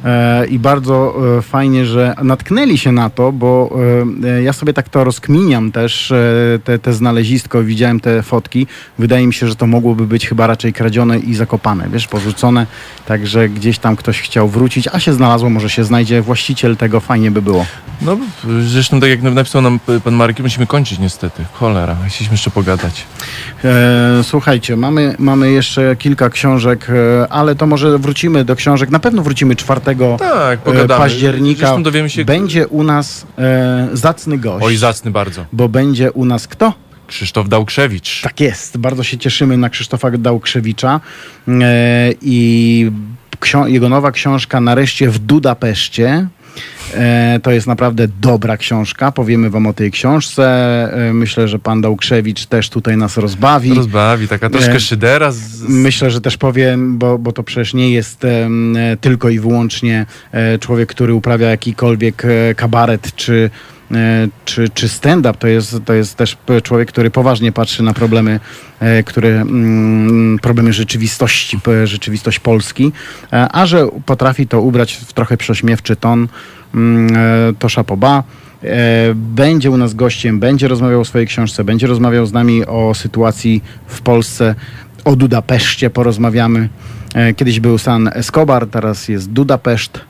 E, 0.04 0.46
I 0.46 0.58
bardzo 0.58 1.14
e, 1.38 1.42
fajnie, 1.42 1.86
że 1.86 2.14
natknęli 2.22 2.78
się 2.78 2.92
na 2.92 3.10
to, 3.10 3.32
bo 3.32 3.78
e, 4.24 4.42
ja 4.42 4.52
sobie 4.52 4.72
tak 4.72 4.88
to 4.88 5.04
rozkminiam 5.04 5.72
też, 5.72 6.12
te, 6.64 6.78
te 6.78 6.92
znalezisko, 6.92 7.62
widziałem 7.62 8.00
te 8.00 8.22
fotki. 8.22 8.66
Wydaje 8.98 9.26
mi 9.26 9.34
się, 9.34 9.48
że 9.48 9.56
to 9.56 9.66
mogłoby 9.66 10.06
być 10.06 10.28
chyba 10.28 10.46
raczej 10.46 10.72
kradzione 10.72 11.18
i 11.18 11.34
zakopane, 11.34 11.88
wiesz, 11.92 12.08
porzucone. 12.08 12.66
Także 13.06 13.48
gdzieś 13.48 13.78
tam 13.78 13.96
ktoś 13.96 14.20
chciał 14.20 14.48
wrócić, 14.48 14.88
a 14.88 15.00
się 15.00 15.12
znalazło, 15.12 15.50
może 15.50 15.70
się 15.70 15.84
znajdzie 15.84 16.22
właściciel 16.22 16.76
tego, 16.76 17.00
fajnie 17.00 17.30
by 17.30 17.42
było. 17.42 17.66
No, 18.02 18.16
zresztą 18.60 19.00
tak 19.00 19.10
jak 19.10 19.22
napisał 19.22 19.62
nam 19.62 19.80
pan 20.04 20.14
Marek, 20.14 20.40
musimy 20.40 20.66
kończyć 20.66 20.98
niestety. 20.98 21.44
Cholera, 21.52 21.96
chcieliśmy 22.06 22.34
jeszcze 22.34 22.50
pogadać. 22.50 23.06
E, 23.64 24.20
słuchajcie, 24.22 24.76
mamy, 24.76 25.14
mamy 25.18 25.50
jeszcze 25.50 25.96
kilka 25.96 26.30
książek, 26.30 26.86
ale 27.30 27.54
to 27.54 27.66
może 27.66 27.98
wrócimy 27.98 28.44
do 28.44 28.56
książek. 28.56 28.90
Na 28.90 28.98
pewno 28.98 29.22
wrócimy 29.22 29.56
4 29.56 29.80
Tak, 30.18 30.58
e, 30.60 30.62
pogadamy. 30.62 31.00
października. 31.00 31.76
Się... 32.08 32.24
Będzie 32.24 32.68
u 32.68 32.82
nas 32.82 33.26
e, 33.38 33.88
zacny 33.92 34.38
gość. 34.38 34.66
Oj, 34.66 34.76
zacny 34.76 35.10
bardzo. 35.10 35.46
Bo 35.52 35.68
będzie 35.68 36.12
u 36.12 36.24
nas 36.24 36.48
kto? 36.48 36.72
Krzysztof 37.06 37.48
Dałkrzewicz. 37.48 38.22
Tak 38.22 38.40
jest. 38.40 38.76
Bardzo 38.76 39.02
się 39.02 39.18
cieszymy 39.18 39.56
na 39.56 39.70
Krzysztofa 39.70 40.10
Dałkrzewicza 40.10 41.00
e, 41.48 42.10
i 42.22 42.90
jego 43.66 43.88
nowa 43.88 44.12
książka 44.12 44.60
Nareszcie 44.60 45.10
w 45.10 45.18
Budapeszcie. 45.18 46.28
E, 46.94 47.40
to 47.42 47.50
jest 47.50 47.66
naprawdę 47.66 48.08
dobra 48.20 48.56
książka. 48.56 49.12
Powiemy 49.12 49.50
wam 49.50 49.66
o 49.66 49.72
tej 49.72 49.90
książce. 49.90 50.44
E, 51.08 51.12
myślę, 51.12 51.48
że 51.48 51.58
pan 51.58 51.80
Dałkrzewicz 51.80 52.46
też 52.46 52.70
tutaj 52.70 52.96
nas 52.96 53.16
rozbawi. 53.16 53.74
Rozbawi, 53.74 54.28
taka 54.28 54.50
troszkę 54.50 54.72
Nie. 54.72 54.80
szydera. 54.80 55.32
Z. 55.32 55.62
Myślę, 55.68 56.10
że 56.10 56.20
też 56.20 56.36
powiem, 56.36 56.98
bo, 56.98 57.18
bo 57.18 57.32
to 57.32 57.42
przecież 57.42 57.74
nie 57.74 57.90
jest 57.90 58.24
e, 58.24 58.48
tylko 59.00 59.28
i 59.28 59.38
wyłącznie 59.38 60.06
e, 60.32 60.58
człowiek, 60.58 60.88
który 60.88 61.14
uprawia 61.14 61.50
jakikolwiek 61.50 62.24
e, 62.24 62.54
kabaret 62.54 63.14
czy, 63.16 63.50
e, 63.54 63.77
czy, 64.44 64.68
czy 64.68 64.88
stand-up. 64.88 65.38
To 65.38 65.48
jest, 65.48 65.76
to 65.84 65.94
jest 65.94 66.16
też 66.16 66.36
człowiek, 66.62 66.88
który 66.88 67.10
poważnie 67.10 67.52
patrzy 67.52 67.82
na 67.82 67.94
problemy, 67.94 68.40
e, 68.80 69.02
które, 69.02 69.28
mm, 69.40 70.38
problemy 70.38 70.72
rzeczywistości, 70.72 71.60
p- 71.60 71.86
rzeczywistość 71.86 72.38
Polski, 72.40 72.92
e, 73.32 73.48
a 73.52 73.66
że 73.66 73.88
potrafi 74.06 74.46
to 74.46 74.60
ubrać 74.60 74.92
w 74.94 75.12
trochę 75.12 75.36
prześmiewczy 75.36 75.96
ton, 75.96 76.28
mm, 76.74 77.16
e, 77.16 77.52
to 77.58 77.68
szapoba. 77.68 78.22
E, 78.64 79.14
Będzie 79.14 79.70
u 79.70 79.76
nas 79.76 79.94
gościem, 79.94 80.40
będzie 80.40 80.68
rozmawiał 80.68 81.00
o 81.00 81.04
swojej 81.04 81.26
książce, 81.26 81.64
będzie 81.64 81.86
rozmawiał 81.86 82.26
z 82.26 82.32
nami 82.32 82.66
o 82.66 82.94
sytuacji 82.94 83.62
w 83.86 84.00
Polsce, 84.00 84.54
o 85.04 85.16
Budapeszcie 85.16 85.90
porozmawiamy. 85.90 86.68
E, 87.14 87.34
Kiedyś 87.34 87.60
był 87.60 87.78
San 87.78 88.10
Escobar, 88.14 88.66
teraz 88.66 89.08
jest 89.08 89.30
Budapeszt. 89.30 90.00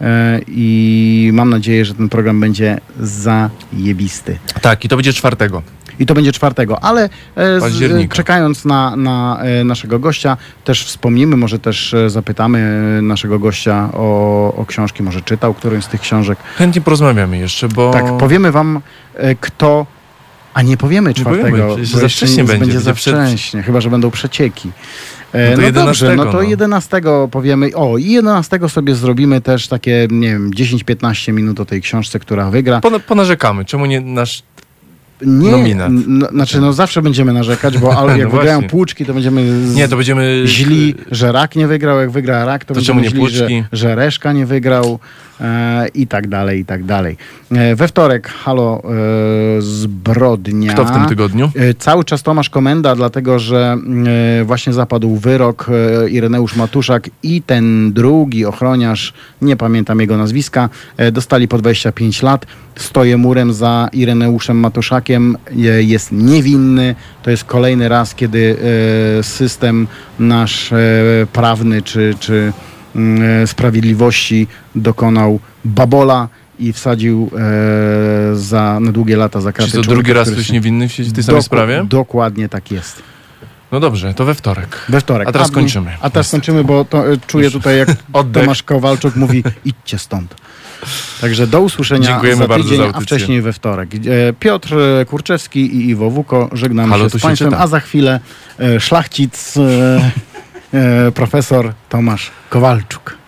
E, 0.00 0.40
i 0.46 1.30
mam 1.32 1.50
nadzieję, 1.50 1.84
że 1.84 1.94
ten 1.94 2.08
program 2.08 2.40
będzie 2.40 2.78
zajebisty. 3.00 4.38
Tak, 4.62 4.84
i 4.84 4.88
to 4.88 4.96
będzie 4.96 5.12
czwartego. 5.12 5.62
I 5.98 6.06
to 6.06 6.14
będzie 6.14 6.32
czwartego, 6.32 6.84
ale 6.84 7.04
e, 7.36 7.60
z, 7.60 8.12
czekając 8.12 8.64
na, 8.64 8.96
na 8.96 9.38
e, 9.42 9.64
naszego 9.64 9.98
gościa, 9.98 10.36
też 10.64 10.84
wspomnimy, 10.84 11.36
może 11.36 11.58
też 11.58 11.94
zapytamy 12.06 12.80
naszego 13.02 13.38
gościa 13.38 13.88
o, 13.92 14.54
o 14.56 14.66
książki, 14.66 15.02
może 15.02 15.22
czytał 15.22 15.54
którąś 15.54 15.84
z 15.84 15.88
tych 15.88 16.00
książek. 16.00 16.38
Chętnie 16.56 16.80
porozmawiamy 16.80 17.38
jeszcze, 17.38 17.68
bo... 17.68 17.90
Tak, 17.90 18.16
powiemy 18.18 18.52
wam, 18.52 18.80
kto. 19.40 19.86
A 20.54 20.62
nie 20.62 20.76
powiemy 20.76 21.14
czwartego, 21.14 21.50
powiemy, 21.50 21.74
przecież 21.74 21.92
bo 21.92 21.98
za 21.98 22.04
jeszcze 22.04 22.26
wcześnie 22.26 22.42
nic 22.42 22.50
będzie, 22.50 22.66
będzie 22.66 22.80
za 22.80 22.94
wcześnie, 22.94 23.62
chyba 23.62 23.80
że 23.80 23.90
będą 23.90 24.10
przecieki. 24.10 24.70
E, 25.34 25.50
No 25.50 25.56
to 25.56 25.62
no 25.62 25.72
dobrze, 25.86 26.06
11, 26.06 26.16
no 26.16 26.24
to 26.32 26.32
no. 26.32 26.42
11 26.42 27.00
powiemy. 27.30 27.70
O, 27.74 27.98
i 27.98 28.10
11 28.10 28.68
sobie 28.68 28.94
zrobimy 28.94 29.40
też 29.40 29.68
takie, 29.68 30.06
nie 30.10 30.28
wiem, 30.28 30.50
10-15 30.50 31.32
minut 31.32 31.60
o 31.60 31.64
tej 31.64 31.80
książce, 31.82 32.18
która 32.18 32.50
wygra. 32.50 32.80
Pona- 32.80 33.00
ponarzekamy. 33.00 33.64
Czemu 33.64 33.86
nie 33.86 34.00
nasz... 34.00 34.42
Nie, 35.22 35.50
nominat. 35.50 35.92
znaczy, 36.32 36.60
no 36.60 36.72
zawsze 36.72 37.02
będziemy 37.02 37.32
narzekać, 37.32 37.78
bo 37.78 37.94
ale 37.98 38.18
jak 38.18 38.32
No 38.32 38.36
wygrają 38.36 38.62
płuczki, 38.62 39.04
to 39.06 39.14
będziemy 39.14 39.66
z... 39.66 39.74
Nie, 39.74 39.88
to 39.88 39.96
będziemy... 39.96 40.42
źli, 40.46 40.94
że 41.10 41.32
rak 41.32 41.56
nie 41.56 41.66
wygrał, 41.66 42.00
jak 42.00 42.10
wygra 42.10 42.44
rak, 42.44 42.64
to, 42.64 42.68
To 42.68 42.74
będziemy 42.74 43.08
źli, 43.08 43.28
że, 43.30 43.48
że 43.72 43.94
Reszka 43.94 44.32
nie 44.32 44.46
wygrał 44.46 44.98
i 45.94 46.06
tak 46.06 46.28
dalej, 46.28 46.60
i 46.60 46.64
tak 46.64 46.84
dalej. 46.84 47.16
E, 47.52 47.76
we 47.76 47.88
wtorek, 47.88 48.28
halo 48.28 48.82
e, 48.84 49.62
zbrodnia. 49.62 50.72
Kto 50.72 50.84
w 50.84 50.90
tym 50.90 51.06
tygodniu? 51.06 51.50
E, 51.54 51.74
Cały 51.74 52.04
czas 52.04 52.22
Tomasz 52.22 52.50
Komenda, 52.50 52.96
dlatego 52.96 53.38
że 53.38 53.76
e, 54.40 54.44
właśnie 54.44 54.72
zapadł 54.72 55.16
wyrok 55.16 55.70
e, 56.04 56.08
Ireneusz 56.08 56.56
Matuszak 56.56 57.10
i 57.22 57.42
ten 57.42 57.92
drugi 57.92 58.44
ochroniarz, 58.44 59.12
nie 59.42 59.56
pamiętam 59.56 60.00
jego 60.00 60.16
nazwiska, 60.16 60.68
e, 60.96 61.12
dostali 61.12 61.48
po 61.48 61.58
25 61.58 62.22
lat. 62.22 62.46
Stoję 62.76 63.16
murem 63.16 63.52
za 63.52 63.88
Ireneuszem 63.92 64.56
Matuszakiem, 64.56 65.36
e, 65.50 65.82
jest 65.82 66.12
niewinny. 66.12 66.94
To 67.22 67.30
jest 67.30 67.44
kolejny 67.44 67.88
raz, 67.88 68.14
kiedy 68.14 68.56
e, 69.18 69.22
system 69.22 69.86
nasz 70.18 70.72
e, 70.72 70.76
prawny 71.32 71.82
czy, 71.82 72.14
czy 72.20 72.34
mm, 72.34 72.73
sprawiedliwości 73.46 74.46
dokonał 74.74 75.40
babola 75.64 76.28
i 76.58 76.72
wsadził 76.72 77.30
e, 78.32 78.36
za, 78.36 78.80
na 78.80 78.92
długie 78.92 79.16
lata 79.16 79.40
za 79.40 79.52
Czy 79.52 79.56
kratę 79.56 79.72
to 79.72 79.82
drugi 79.82 80.12
raz 80.12 80.30
ktoś 80.30 80.46
się- 80.46 80.52
niewinny 80.52 80.88
w 80.88 80.92
w 80.92 81.12
tej 81.12 81.24
samej 81.24 81.42
sprawie? 81.42 81.84
Dokładnie 81.88 82.48
tak 82.48 82.70
jest. 82.70 83.02
No 83.72 83.80
dobrze, 83.80 84.14
to 84.14 84.24
we 84.24 84.34
wtorek. 84.34 84.86
We 84.88 85.00
wtorek. 85.00 85.28
A 85.28 85.32
teraz 85.32 85.48
mi- 85.48 85.54
kończymy. 85.54 85.90
A 86.00 86.10
teraz 86.10 86.30
kończymy, 86.30 86.64
bo 86.64 86.84
to, 86.84 87.12
e, 87.12 87.16
czuję 87.26 87.50
tutaj, 87.50 87.78
jak 87.78 87.88
Oddech. 88.12 88.42
Tomasz 88.42 88.62
Kowalczuk 88.62 89.16
mówi, 89.16 89.44
idźcie 89.64 89.98
stąd. 89.98 90.34
Także 91.20 91.46
do 91.46 91.60
usłyszenia 91.60 92.06
Dziękujemy 92.06 92.46
za 92.46 92.56
tydzień, 92.56 92.78
za 92.78 92.88
a 92.94 93.00
wcześniej 93.00 93.42
we 93.42 93.52
wtorek. 93.52 93.94
E, 93.94 93.98
Piotr 94.32 94.74
e, 94.78 95.04
Kurczewski 95.04 95.76
i 95.76 95.88
Iwo 95.88 96.10
Wuko 96.10 96.50
żegnamy 96.52 96.88
Halo, 96.88 97.10
się 97.10 97.18
z 97.18 97.22
Państwem, 97.22 97.54
a 97.54 97.66
za 97.66 97.80
chwilę 97.80 98.20
e, 98.58 98.80
szlachcic, 98.80 99.56
e, 99.56 99.60
e, 99.60 100.10
profesor 101.14 101.72
Tomasz 101.88 102.30
Kowalczuk. 102.50 103.23